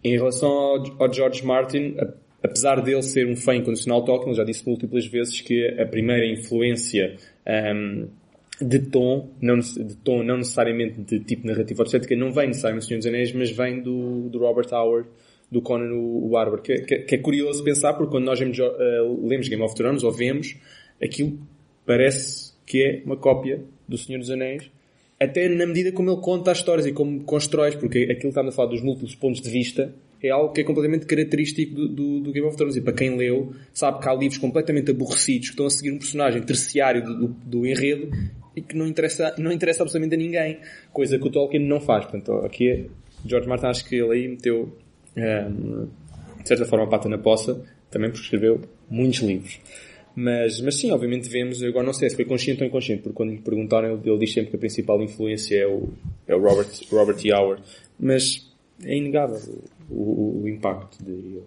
Em 0.03 0.13
relação 0.13 0.51
ao, 0.51 1.03
ao 1.03 1.13
George 1.13 1.45
Martin, 1.45 1.97
apesar 2.43 2.83
dele 2.83 3.03
ser 3.03 3.27
um 3.27 3.35
fã 3.35 3.55
incondicional 3.55 4.01
de 4.01 4.07
Tolkien, 4.07 4.35
já 4.35 4.45
disse 4.45 4.67
múltiplas 4.69 5.07
vezes 5.07 5.41
que 5.41 5.67
a 5.81 5.87
primeira 5.87 6.27
influência 6.27 7.17
um, 7.47 7.51
ehm, 7.51 8.09
de 8.61 8.79
tom, 8.79 9.31
não, 9.41 9.59
de 9.59 9.97
tom, 9.97 10.23
não 10.23 10.37
necessariamente 10.37 11.01
de 11.01 11.21
tipo 11.21 11.47
narrativo 11.47 11.81
ou 11.81 11.87
estética, 11.87 12.15
não 12.15 12.31
vem 12.31 12.49
necessariamente 12.49 12.85
do 12.85 12.89
Senhor 12.89 12.99
dos 12.99 13.07
Anéis, 13.07 13.33
mas 13.33 13.51
vem 13.51 13.81
do, 13.81 14.29
do 14.29 14.39
Robert 14.39 14.69
Howard, 14.71 15.09
do 15.51 15.63
Conan 15.63 15.93
o, 15.95 16.27
o 16.27 16.29
Bárbaro, 16.29 16.61
que, 16.61 16.77
que, 16.83 16.99
que, 16.99 17.15
é 17.15 17.19
curioso 17.19 17.65
pensar, 17.65 17.95
porque 17.95 18.11
quando 18.11 18.25
nós 18.25 18.39
vemos, 18.39 18.59
uh, 18.59 19.27
lemos 19.27 19.49
Game 19.49 19.63
of 19.63 19.75
Thrones, 19.75 20.05
ou 20.05 20.13
vemos, 20.13 20.57
aquilo 21.03 21.39
parece 21.87 22.53
que 22.67 22.83
é 22.83 23.03
uma 23.05 23.17
cópia 23.17 23.63
do 23.87 23.99
Senhor 23.99 24.19
dos 24.19 24.31
Anéis, 24.31 24.71
até 25.21 25.49
na 25.49 25.67
medida 25.67 25.93
como 25.93 26.11
ele 26.11 26.21
conta 26.21 26.51
as 26.51 26.59
histórias 26.59 26.87
e 26.87 26.93
como 26.93 27.23
constrói, 27.25 27.73
porque 27.77 28.05
aquilo 28.05 28.19
que 28.19 28.27
estamos 28.29 28.53
a 28.53 28.57
falar 28.57 28.71
dos 28.71 28.83
múltiplos 28.83 29.15
pontos 29.15 29.41
de 29.41 29.51
vista 29.51 29.95
é 30.23 30.31
algo 30.31 30.53
que 30.53 30.63
é 30.63 30.65
completamente 30.65 31.07
característico 31.07 31.75
do, 31.75 31.89
do, 31.89 32.21
do, 32.21 32.33
Game 32.33 32.47
of 32.47 32.57
Thrones. 32.57 32.77
E 32.77 32.81
para 32.81 32.95
quem 32.95 33.17
leu, 33.17 33.55
sabe 33.73 34.01
que 34.01 34.09
há 34.09 34.15
livros 34.15 34.39
completamente 34.39 34.91
aborrecidos 34.91 35.49
que 35.49 35.53
estão 35.53 35.67
a 35.67 35.71
seguir 35.71 35.93
um 35.93 35.99
personagem 35.99 36.43
terciário 36.43 37.05
do, 37.05 37.29
do 37.29 37.67
enredo 37.67 38.11
e 38.57 38.63
que 38.63 38.75
não 38.77 38.87
interessa, 38.87 39.35
não 39.39 39.53
interessa 39.53 39.83
absolutamente 39.83 40.15
a 40.15 40.19
ninguém. 40.19 40.59
Coisa 40.93 41.19
que 41.19 41.27
o 41.27 41.31
Tolkien 41.31 41.67
não 41.67 41.79
faz. 41.81 42.07
Portanto, 42.07 42.33
aqui 42.45 42.71
é, 42.71 42.87
George 43.27 43.47
Martin 43.47 43.67
acho 43.67 43.85
que 43.87 43.97
ele 43.97 44.13
aí 44.13 44.29
meteu, 44.29 44.75
ehm, 45.15 45.87
de 46.41 46.49
certa 46.49 46.65
forma, 46.65 46.87
a 46.87 46.89
pata 46.89 47.09
na 47.09 47.19
poça, 47.19 47.63
também 47.91 48.11
porque 48.11 48.25
escreveu 48.25 48.63
muitos 48.89 49.21
livros. 49.21 49.61
Mas, 50.17 50.61
mas 50.61 50.77
sim, 50.77 50.93
obviamente 50.93 51.29
vemos, 51.29 51.63
agora 51.63 51.85
não 51.85 51.93
sei 51.93 52.09
se 52.09 52.17
foi 52.17 52.25
consciente 52.25 52.63
ou 52.63 52.69
inconsciente, 52.69 53.03
porque 53.03 53.17
quando 53.17 53.31
lhe 53.31 53.41
perguntaram 53.41 53.93
ele, 53.93 54.09
ele 54.09 54.19
diz 54.19 54.33
sempre 54.33 54.51
que 54.51 54.57
a 54.57 54.59
principal 54.61 55.03
influência 55.03 55.57
é 55.57 55.67
o, 55.67 55.89
é 56.27 56.37
o 56.37 56.41
Robert, 56.41 56.69
Robert 56.91 57.19
E. 57.25 57.33
Howard. 57.33 57.63
Mas 57.99 58.49
é 58.83 58.97
inegável 58.97 59.41
o, 59.91 59.95
o, 59.95 60.43
o 60.43 60.49
impacto, 60.49 61.05
diria 61.05 61.39
eu. 61.39 61.47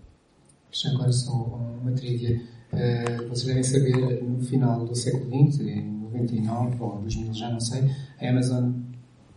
Agora 0.94 1.11
só 1.11 1.34
uma 1.81 1.91
trivia. 1.94 2.41
Uh, 2.73 3.30
vocês 3.30 3.45
devem 3.45 3.64
saber, 3.64 4.22
no 4.22 4.44
final 4.44 4.85
do 4.85 4.94
século 4.94 5.49
XX, 5.49 5.61
em 5.61 5.81
99 6.11 6.76
ou 6.84 6.98
2000, 6.99 7.34
já 7.34 7.49
não 7.49 7.60
sei, 7.60 7.84
a 8.19 8.30
Amazon 8.30 8.72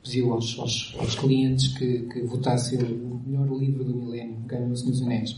pediu 0.02 0.32
aos, 0.32 0.58
aos, 0.58 0.96
aos 0.98 1.14
clientes 1.14 1.68
que, 1.78 2.00
que 2.08 2.22
votassem 2.22 2.78
o 2.80 3.20
melhor 3.26 3.46
livro 3.56 3.84
do 3.84 3.94
milénio, 3.94 4.36
ganhou 4.46 4.70
o 4.70 4.76
Senhor 4.76 4.90
dos 4.90 5.02
Anéis. 5.02 5.36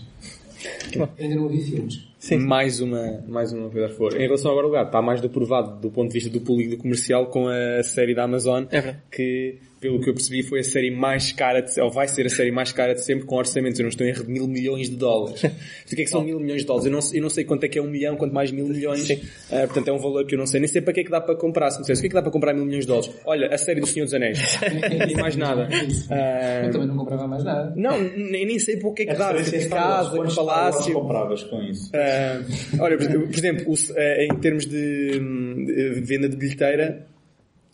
Ainda 1.19 1.37
não 1.37 1.45
ouvi 1.45 1.61
filmes. 1.63 2.12
Sim. 2.23 2.39
Mais 2.39 2.81
uma, 2.81 3.21
mais 3.27 3.53
uma 3.53 3.69
coisa 3.69 3.89
for. 3.89 4.15
Em 4.15 4.27
relação 4.27 4.53
agora 4.53 4.67
ao 4.67 4.71
lugar, 4.71 4.87
está 4.87 5.03
mais 5.03 5.21
do 5.21 5.29
provado 5.29 5.81
do 5.81 5.91
ponto 5.91 6.07
de 6.07 6.15
vista 6.15 6.31
do 6.31 6.41
público 6.41 6.81
comercial 6.81 7.27
com 7.27 7.49
a 7.49 7.83
série 7.83 8.15
da 8.15 8.23
Amazon, 8.23 8.63
é 8.71 8.95
que 9.11 9.59
pelo 9.83 10.01
que 10.01 10.09
eu 10.09 10.15
percebi, 10.15 10.45
foi 10.45 10.61
a 10.61 10.65
série 10.65 10.93
mais 10.93 11.33
cara, 11.33 11.61
de, 11.61 11.81
ou 11.81 11.91
vai 11.91 12.07
ser 12.07 12.25
a 12.25 12.31
série 12.31 12.53
mais 12.53 12.71
cara 12.71 12.95
de 12.95 13.05
sempre, 13.05 13.27
com 13.27 13.35
orçamentos, 13.35 13.81
eu 13.81 13.83
não 13.83 13.91
estou 13.91 14.07
em 14.07 14.11
erro, 14.11 14.23
de 14.23 14.31
mil 14.31 14.47
milhões 14.47 14.89
de 14.89 14.95
dólares. 14.95 15.43
o 15.43 15.49
que 15.89 16.03
é 16.03 16.05
que 16.05 16.07
são 16.07 16.23
mil 16.23 16.39
milhões 16.39 16.61
de 16.61 16.69
dólares? 16.69 16.87
Eu 16.87 16.93
não, 16.93 17.01
eu 17.13 17.23
não 17.23 17.29
sei 17.29 17.45
quanto 17.45 17.65
é 17.65 17.69
que 17.69 17.81
é 17.81 17.83
um 17.83 17.89
milhão, 17.89 18.17
quanto 18.17 18.33
mais 18.33 18.53
mil 18.53 18.69
milhões. 18.69 19.11
Uh, 19.11 19.19
portanto, 19.67 19.89
é 19.89 19.93
um 19.93 19.99
valor 19.99 20.25
que 20.25 20.37
eu 20.37 20.39
não 20.39 20.47
sei, 20.47 20.61
nem 20.61 20.69
sei 20.69 20.81
para 20.81 20.93
que 20.93 21.01
é 21.01 21.05
que 21.05 21.11
dá 21.11 21.21
para 21.21 21.35
comprar. 21.35 21.73
Se 21.73 21.81
me 21.81 21.83
o 21.83 22.01
que 22.01 22.07
é 22.07 22.09
que 22.09 22.15
dá 22.15 22.23
para 22.23 22.31
comprar 22.31 22.55
mil 22.55 22.65
milhões 22.65 22.85
de 22.85 22.89
dólares? 22.89 23.11
Olha, 23.27 23.49
a 23.53 23.59
série 23.59 23.81
do 23.81 23.87
Senhor 23.89 24.05
dos 24.05 24.15
Anéis. 24.15 24.39
e 25.11 25.15
mais 25.21 25.35
nada. 25.35 25.69
Uh, 25.69 26.67
eu 26.67 26.71
também 26.71 26.87
não 26.87 26.97
comprava 26.97 27.27
mais 27.27 27.43
nada. 27.43 27.73
Não, 27.75 27.99
nem, 27.99 28.47
nem 28.47 28.59
sei 28.61 28.77
para 28.77 28.89
o 28.89 28.95
que 28.95 29.03
é 29.03 29.07
que 29.07 29.15
dá. 29.15 29.35
Tipo, 29.35 29.69
casa, 29.69 30.21
um 30.21 30.33
palácio. 30.33 30.95
compravas 30.95 31.43
com 31.43 31.61
isso? 31.65 31.91
Uh, 31.91 32.81
olha, 32.81 32.97
por 32.97 33.37
exemplo, 33.37 33.65
o, 33.67 33.75
em 33.75 34.39
termos 34.39 34.65
de, 34.65 35.19
de 35.19 36.01
venda 36.03 36.29
de 36.29 36.37
bilheteira, 36.37 37.09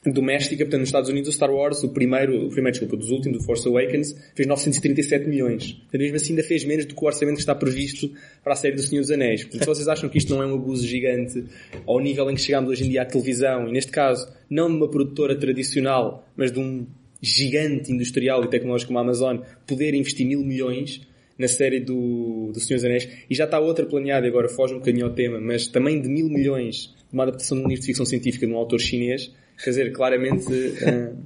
doméstica, 0.06 0.64
portanto, 0.64 0.80
nos 0.80 0.88
Estados 0.88 1.10
Unidos, 1.10 1.28
o 1.28 1.32
Star 1.32 1.50
Wars, 1.50 1.82
o 1.82 1.88
primeiro, 1.88 2.46
o 2.46 2.50
primeiro, 2.50 2.70
desculpa, 2.70 2.96
dos 2.96 3.10
últimos, 3.10 3.38
do 3.38 3.44
Force 3.44 3.66
Awakens, 3.66 4.14
fez 4.34 4.46
937 4.46 5.28
milhões. 5.28 5.72
Portanto, 5.72 6.00
mesmo 6.00 6.16
assim 6.16 6.32
ainda 6.32 6.44
fez 6.44 6.64
menos 6.64 6.86
do 6.86 6.94
que 6.94 7.02
o 7.02 7.06
orçamento 7.06 7.34
que 7.34 7.40
está 7.40 7.54
previsto 7.54 8.10
para 8.42 8.52
a 8.52 8.56
série 8.56 8.76
do 8.76 8.82
Senhor 8.82 9.00
dos 9.00 9.10
Anéis. 9.10 9.42
Portanto, 9.42 9.60
se 9.60 9.66
vocês 9.66 9.88
acham 9.88 10.08
que 10.08 10.18
isto 10.18 10.32
não 10.32 10.42
é 10.42 10.46
um 10.46 10.54
abuso 10.54 10.86
gigante 10.86 11.44
ao 11.86 11.98
nível 12.00 12.30
em 12.30 12.34
que 12.34 12.40
chegamos 12.40 12.70
hoje 12.70 12.86
em 12.86 12.90
dia 12.90 13.02
à 13.02 13.04
televisão, 13.04 13.68
e 13.68 13.72
neste 13.72 13.90
caso, 13.90 14.30
não 14.48 14.68
de 14.68 14.76
uma 14.76 14.88
produtora 14.88 15.36
tradicional, 15.36 16.26
mas 16.36 16.52
de 16.52 16.60
um 16.60 16.86
gigante 17.20 17.92
industrial 17.92 18.44
e 18.44 18.48
tecnológico 18.48 18.88
como 18.88 19.00
a 19.00 19.02
Amazon, 19.02 19.38
poder 19.66 19.94
investir 19.94 20.24
mil 20.24 20.44
milhões 20.44 21.00
na 21.36 21.48
série 21.48 21.80
do, 21.80 22.50
do 22.52 22.60
Senhor 22.60 22.78
dos 22.78 22.84
Anéis, 22.84 23.08
e 23.28 23.34
já 23.34 23.44
está 23.44 23.58
outra 23.58 23.86
planeada, 23.86 24.26
agora 24.26 24.48
foge 24.48 24.74
um 24.74 24.78
bocadinho 24.78 25.06
ao 25.06 25.12
tema, 25.12 25.40
mas 25.40 25.66
também 25.68 26.00
de 26.00 26.08
mil 26.08 26.28
milhões 26.28 26.94
uma 27.12 27.22
adaptação 27.22 27.56
de 27.56 27.64
um 27.64 27.68
livro 27.68 27.80
de 27.80 27.86
ficção 27.86 28.04
científica 28.04 28.46
de 28.46 28.52
um 28.52 28.56
autor 28.56 28.80
chinês, 28.80 29.32
Quer 29.62 29.70
dizer, 29.70 29.92
claramente 29.92 30.52
uh, 30.52 31.16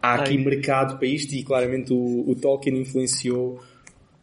há 0.00 0.14
aqui 0.14 0.38
mercado 0.38 0.98
para 0.98 1.08
isto 1.08 1.34
e 1.34 1.42
claramente 1.42 1.92
o, 1.92 2.30
o, 2.30 2.34
Tolkien 2.34 2.78
influenciou 2.78 3.62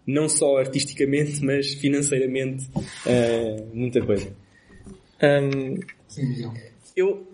não 0.06 0.30
só 0.30 0.58
artisticamente, 0.58 1.44
mas 1.44 1.74
financeiramente 1.74 2.70
uh, 2.76 3.68
muita 3.74 4.02
coisa. 4.02 4.34
Um, 5.22 5.80
eu 6.96 7.28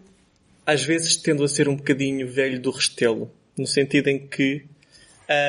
às 0.65 0.83
vezes 0.83 1.15
tendo 1.17 1.43
a 1.43 1.47
ser 1.47 1.69
um 1.69 1.75
bocadinho 1.75 2.27
velho 2.27 2.59
do 2.59 2.71
restelo, 2.71 3.31
no 3.57 3.65
sentido 3.65 4.09
em 4.09 4.27
que 4.27 4.65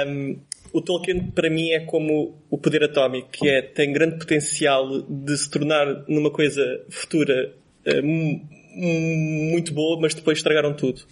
um, 0.06 0.38
o 0.72 0.80
Tolkien 0.80 1.30
para 1.30 1.50
mim 1.50 1.70
é 1.70 1.80
como 1.80 2.36
o 2.50 2.58
poder 2.58 2.84
atómico, 2.84 3.28
que 3.30 3.48
é, 3.48 3.62
tem 3.62 3.92
grande 3.92 4.18
potencial 4.18 5.02
de 5.02 5.36
se 5.36 5.50
tornar 5.50 6.04
numa 6.08 6.30
coisa 6.30 6.62
futura 6.88 7.54
uh, 7.86 8.57
muito 8.74 9.72
boa, 9.72 10.00
mas 10.00 10.14
depois 10.14 10.38
estragaram 10.38 10.74
tudo. 10.74 11.02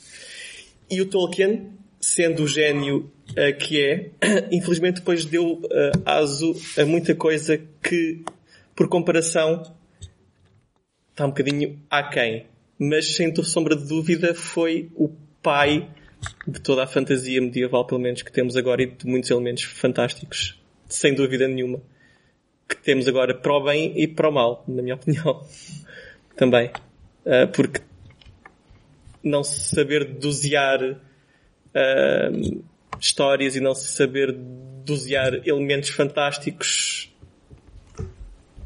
E 0.91 1.01
o 1.01 1.07
Tolkien, 1.07 1.73
sendo 2.01 2.45
o 2.45 2.49
gênio 2.49 3.11
uh, 3.31 3.59
que 3.59 3.81
é, 3.81 4.11
infelizmente 4.53 4.97
depois 4.97 5.24
deu 5.24 5.55
uh, 5.55 6.03
aso 6.05 6.55
a 6.78 6.85
muita 6.85 7.15
coisa 7.15 7.61
que, 7.83 8.23
por 8.74 8.89
comparação, 8.89 9.62
está 11.11 11.24
um 11.24 11.31
bocadinho 11.31 11.81
aquém. 11.91 12.47
Mas, 12.78 13.16
sem 13.16 13.35
sombra 13.43 13.74
de 13.74 13.89
dúvida, 13.89 14.35
foi 14.35 14.91
o 14.95 15.09
pai 15.43 15.89
de 16.47 16.61
toda 16.61 16.85
a 16.85 16.87
fantasia 16.87 17.41
medieval, 17.41 17.87
pelo 17.87 18.01
menos, 18.01 18.23
que 18.23 18.31
temos 18.31 18.57
agora 18.57 18.83
e 18.83 18.87
de 18.87 19.07
muitos 19.07 19.31
elementos 19.31 19.65
fantásticos. 19.65 20.61
Sem 20.89 21.15
dúvida 21.15 21.49
nenhuma. 21.49 21.81
Que 22.69 22.77
temos 22.77 23.09
agora 23.09 23.35
para 23.35 23.53
o 23.53 23.65
bem 23.65 23.93
e 23.97 24.07
para 24.07 24.28
o 24.28 24.33
mal, 24.33 24.65
na 24.69 24.83
minha 24.83 24.95
opinião. 24.97 25.43
Também. 26.37 26.70
Uh, 27.27 27.48
porque 27.53 27.81
não 29.23 29.43
se 29.43 29.74
saber 29.74 30.05
dosear 30.05 30.81
uh, 30.93 32.65
histórias 33.01 33.57
e 33.57 33.61
não 33.61 33.74
se 33.74 33.89
saber 33.89 34.32
dosear 34.85 35.43
elementos 35.44 35.90
fantásticos 35.90 37.12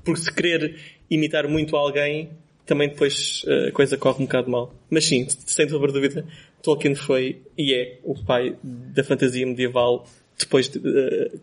por 0.05 0.19
se 0.19 0.33
querer 0.33 0.79
imitar 1.11 1.49
muito 1.49 1.75
alguém 1.77 2.31
também 2.67 2.89
depois 2.89 3.43
uh, 3.49 3.69
a 3.69 3.73
coisa 3.73 3.97
corre 3.97 4.23
um 4.23 4.27
bocado 4.27 4.49
mal. 4.49 4.73
Mas 4.89 5.05
sim, 5.05 5.27
sem 5.29 5.69
sombra 5.69 5.91
dúvida, 5.91 6.25
Tolkien 6.63 6.95
foi 6.95 7.43
e 7.59 7.75
é 7.75 7.99
o 8.05 8.15
pai 8.15 8.57
da 8.63 9.03
fantasia 9.03 9.45
medieval 9.45 10.07
depois 10.39 10.69
de, 10.69 10.79
uh, 10.79 11.41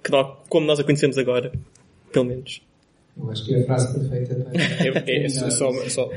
como 0.48 0.66
nós 0.66 0.80
a 0.80 0.84
conhecemos 0.84 1.18
agora, 1.18 1.52
pelo 2.14 2.26
menos. 2.26 2.62
Eu 3.20 3.32
acho 3.32 3.46
que 3.46 3.56
é 3.56 3.62
a 3.62 3.66
frase 3.66 4.00
perfeita 4.00 4.36
para. 4.36 5.12
É, 5.12 5.26
é, 5.26 5.30
só, 5.30 5.72
só 5.90 6.10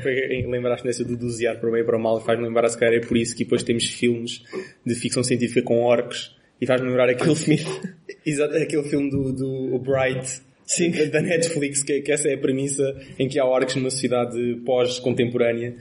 lembraste 0.47 0.85
dessa 0.85 1.03
do 1.03 1.17
dosear 1.17 1.59
para 1.59 1.69
o 1.69 1.71
bem 1.71 1.81
e 1.81 1.83
para 1.83 1.97
o 1.97 1.99
mal, 1.99 2.19
faz-me 2.19 2.45
lembrar, 2.45 2.69
se 2.69 2.77
calhar 2.77 2.93
é 2.93 3.05
por 3.05 3.17
isso 3.17 3.35
que 3.35 3.43
depois 3.43 3.63
temos 3.63 3.85
filmes 3.85 4.43
de 4.85 4.95
ficção 4.95 5.23
científica 5.23 5.63
com 5.63 5.81
orcs 5.81 6.35
e 6.59 6.65
faz-me 6.65 6.87
lembrar 6.87 7.09
aquele 7.09 7.35
filme, 7.35 7.63
exato, 8.25 8.55
aquele 8.55 8.83
filme 8.83 9.09
do, 9.09 9.33
do 9.33 9.79
Bright, 9.79 10.41
Sim. 10.63 10.91
da 11.09 11.21
Netflix, 11.21 11.83
que, 11.83 12.01
que, 12.01 12.11
essa 12.11 12.29
é 12.29 12.35
a 12.35 12.37
premissa 12.37 12.95
em 13.17 13.27
que 13.27 13.39
há 13.39 13.45
orcs 13.45 13.75
numa 13.75 13.89
sociedade 13.89 14.61
pós-contemporânea. 14.65 15.75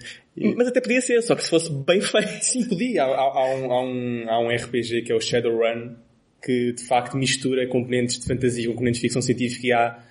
Mas 0.56 0.68
até 0.68 0.80
podia 0.80 1.00
ser, 1.00 1.22
só 1.22 1.34
que 1.34 1.44
se 1.44 1.50
fosse 1.50 1.70
bem 1.72 2.00
feito. 2.00 2.42
Sim, 2.42 2.64
podia. 2.66 3.04
Há, 3.04 3.06
há, 3.06 3.54
um, 3.54 3.72
há, 3.72 3.84
um, 3.84 4.24
há 4.30 4.40
um 4.40 4.48
RPG 4.48 5.02
que 5.02 5.12
é 5.12 5.14
o 5.14 5.20
Shadowrun, 5.20 5.94
que 6.42 6.72
de 6.72 6.82
facto 6.84 7.16
mistura 7.16 7.68
componentes 7.68 8.18
de 8.18 8.26
fantasia 8.26 8.66
com 8.66 8.72
componentes 8.72 9.00
de 9.00 9.06
ficção 9.06 9.22
científica 9.22 9.66
e 9.66 9.72
há 9.72 10.09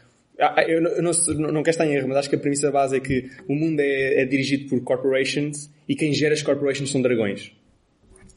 eu 0.68 0.82
não, 0.82 0.92
eu 0.92 1.04
não, 1.04 1.52
não 1.52 1.64
quero 1.64 1.70
estar 1.70 1.86
em 1.86 1.96
erro, 1.96 2.08
mas 2.08 2.18
acho 2.18 2.30
que 2.30 2.36
a 2.36 2.40
premissa 2.40 2.72
base 2.72 2.96
é 2.96 3.00
que 3.00 3.30
o 3.48 3.54
mundo 3.54 3.80
é, 3.82 4.22
é 4.22 4.26
dirigido 4.26 4.70
por 4.70 4.82
corporations 4.82 5.70
e 5.88 5.96
quem 5.96 6.14
gera 6.14 6.34
as 6.34 6.42
corporations 6.42 6.90
são 6.90 7.02
dragões. 7.02 7.52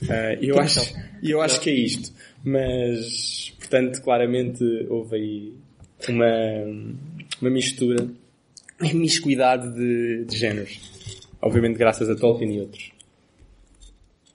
Uh, 0.02 0.36
eu 0.40 0.58
acho, 0.58 0.94
eu 1.22 1.40
acho 1.40 1.60
que 1.60 1.70
é 1.70 1.74
isto. 1.74 2.12
Mas, 2.44 3.54
portanto, 3.56 4.02
claramente 4.02 4.64
houve 4.88 5.16
aí 5.16 5.52
uma, 6.08 6.26
uma 7.40 7.50
mistura, 7.50 8.08
uma 8.80 8.94
miscuidade 8.94 9.72
de, 9.72 10.24
de 10.24 10.36
géneros. 10.36 10.80
Obviamente 11.40 11.76
graças 11.76 12.10
a 12.10 12.16
Tolkien 12.16 12.56
e 12.56 12.60
outros. 12.60 12.90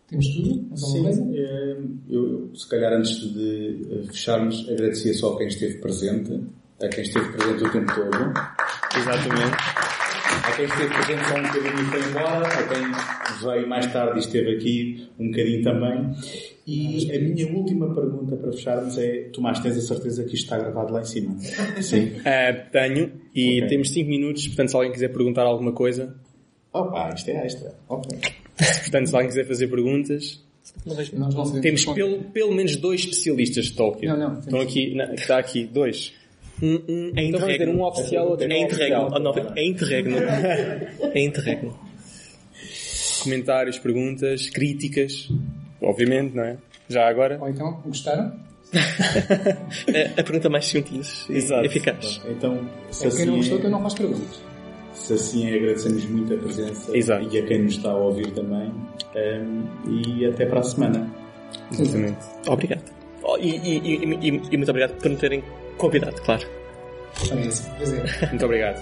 Temos 0.08 0.28
tudo? 0.30 0.78
Sim, 0.78 1.38
eh, 1.38 1.78
eu, 2.10 2.50
se 2.56 2.70
calhar 2.70 2.94
antes 2.94 3.20
de 3.34 4.06
fecharmos, 4.08 4.70
agradecia 4.70 5.14
só 5.14 5.34
a 5.34 5.38
quem 5.38 5.48
esteve 5.48 5.80
presente 5.80 6.40
a 6.82 6.88
quem 6.90 7.04
esteve 7.04 7.32
presente 7.32 7.64
o 7.64 7.72
tempo 7.72 7.96
todo. 7.96 8.34
Exatamente. 8.96 9.58
A 10.44 10.52
quem 10.56 10.66
esteve 10.66 10.94
presente 10.94 11.28
só 11.28 11.36
um 11.36 11.44
bocadinho 11.44 11.82
e 11.82 11.86
foi 11.86 12.10
embora, 12.10 12.48
a 12.48 12.68
quem 12.68 13.48
veio 13.48 13.68
mais 13.68 13.92
tarde 13.92 14.18
e 14.18 14.20
esteve 14.20 14.56
aqui 14.56 15.10
um 15.20 15.30
bocadinho 15.30 15.64
também. 15.64 16.16
E 16.68 17.16
a 17.16 17.20
minha 17.20 17.48
última 17.48 17.94
pergunta 17.94 18.36
para 18.36 18.52
fecharmos 18.52 18.98
é, 18.98 19.30
Tomás, 19.34 19.60
tens 19.60 19.78
a 19.78 19.82
certeza 19.82 20.24
que 20.24 20.36
isto 20.36 20.44
está 20.44 20.58
gravado 20.58 20.94
lá 20.94 21.02
em 21.02 21.06
cima? 21.06 21.36
Sim. 21.82 22.12
Uh, 22.20 22.72
tenho, 22.72 23.12
e 23.34 23.58
okay. 23.58 23.68
temos 23.68 23.90
5 23.92 24.10
minutos, 24.10 24.48
portanto 24.48 24.70
se 24.70 24.76
alguém 24.76 24.92
quiser 24.92 25.10
perguntar 25.10 25.44
alguma 25.44 25.72
coisa... 25.72 26.16
Opa, 26.74 27.12
isto 27.16 27.32
é 27.32 27.46
extra. 27.46 27.74
Ok. 27.88 28.20
portanto 28.58 29.08
se 29.08 29.16
alguém 29.16 29.30
quiser 29.30 29.46
fazer 29.46 29.68
perguntas... 29.68 30.46
Temos 31.62 31.86
pelo, 31.86 32.24
pelo 32.26 32.54
menos 32.54 32.76
dois 32.76 33.00
especialistas 33.00 33.66
de 33.66 33.74
Tolkien. 33.74 34.12
Não, 34.12 34.18
não. 34.18 34.40
Estão 34.40 34.60
aqui, 34.60 34.94
não, 34.94 35.14
está 35.14 35.40
aqui, 35.40 35.66
dois. 35.66 36.14
Um, 36.62 36.76
um, 36.88 37.12
é 37.16 37.24
então 37.26 37.40
vamos 37.40 37.58
ter 37.58 37.70
um 37.70 37.84
oficial, 37.84 38.30
outro 38.30 38.52
é 38.52 38.60
interregno. 38.60 39.10
É 39.56 39.66
interregno. 39.66 40.18
É 41.14 41.20
interregno. 41.20 41.80
Comentários, 43.24 43.78
perguntas, 43.78 44.50
críticas, 44.50 45.30
obviamente, 45.82 46.36
não 46.36 46.44
é? 46.44 46.58
Já 46.90 47.08
agora. 47.08 47.38
Ou 47.40 47.50
então, 47.50 47.82
gostaram? 47.86 48.34
a, 48.74 50.20
a 50.20 50.24
pergunta 50.24 50.50
mais 50.50 50.66
simples 50.66 51.26
e 51.30 51.38
Exato. 51.38 51.66
eficaz. 51.66 52.22
Então, 52.28 52.68
se 52.92 53.06
é 53.06 53.08
assim 53.08 53.18
quem 53.18 53.26
não 53.28 53.38
gostou, 53.38 53.60
que 53.60 53.68
não 53.68 53.82
faz 53.82 53.94
perguntas. 53.94 54.42
Se 54.94 55.14
assim 55.14 55.50
é, 55.50 55.56
agradecemos 55.56 56.06
muito 56.06 56.34
a 56.34 56.38
presença 56.38 56.98
Exato. 56.98 57.28
e 57.32 57.40
a 57.40 57.46
quem 57.46 57.64
nos 57.64 57.76
está 57.76 57.92
a 57.92 57.98
ouvir 57.98 58.32
também. 58.32 58.72
Um, 59.16 59.64
e 59.88 60.26
até 60.26 60.46
para 60.46 60.60
a 60.60 60.64
semana. 60.64 61.10
Exatamente. 61.72 62.26
Obrigado. 62.48 62.84
Oh, 63.24 63.38
e, 63.38 63.58
e, 63.58 63.78
e, 63.78 64.28
e, 64.52 64.58
muito 64.58 64.70
obrigado 64.70 64.98
por 64.98 65.10
me 65.10 65.18
terem 65.18 65.44
convidado, 65.78 66.22
claro. 66.22 66.46
Muito 68.30 68.46
obrigado. 68.46 68.80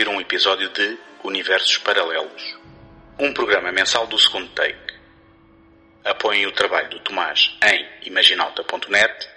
Ouvir 0.00 0.08
um 0.08 0.20
episódio 0.20 0.70
de 0.70 0.98
Universos 1.22 1.76
Paralelos, 1.76 2.58
um 3.18 3.34
programa 3.34 3.70
mensal 3.70 4.06
do 4.06 4.18
segundo 4.18 4.48
take. 4.54 4.94
Apoiem 6.02 6.46
o 6.46 6.52
trabalho 6.52 6.88
do 6.88 7.00
Tomás 7.00 7.54
em 7.62 7.86
imaginalta.net, 8.06 9.28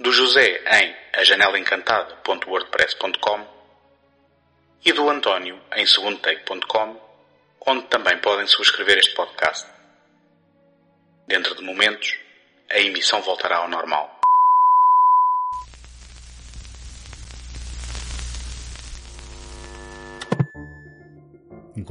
do 0.00 0.10
José 0.10 0.60
em 0.80 0.96
ajanelaencantada.wordpress.com 1.12 3.46
e 4.84 4.92
do 4.92 5.08
António 5.08 5.62
em 5.76 5.86
segundotake.com, 5.86 7.00
onde 7.64 7.86
também 7.86 8.18
podem 8.18 8.48
subscrever 8.48 8.98
este 8.98 9.14
podcast. 9.14 9.70
Dentro 11.28 11.54
de 11.54 11.62
momentos, 11.62 12.18
a 12.68 12.80
emissão 12.80 13.22
voltará 13.22 13.58
ao 13.58 13.68
normal. 13.68 14.13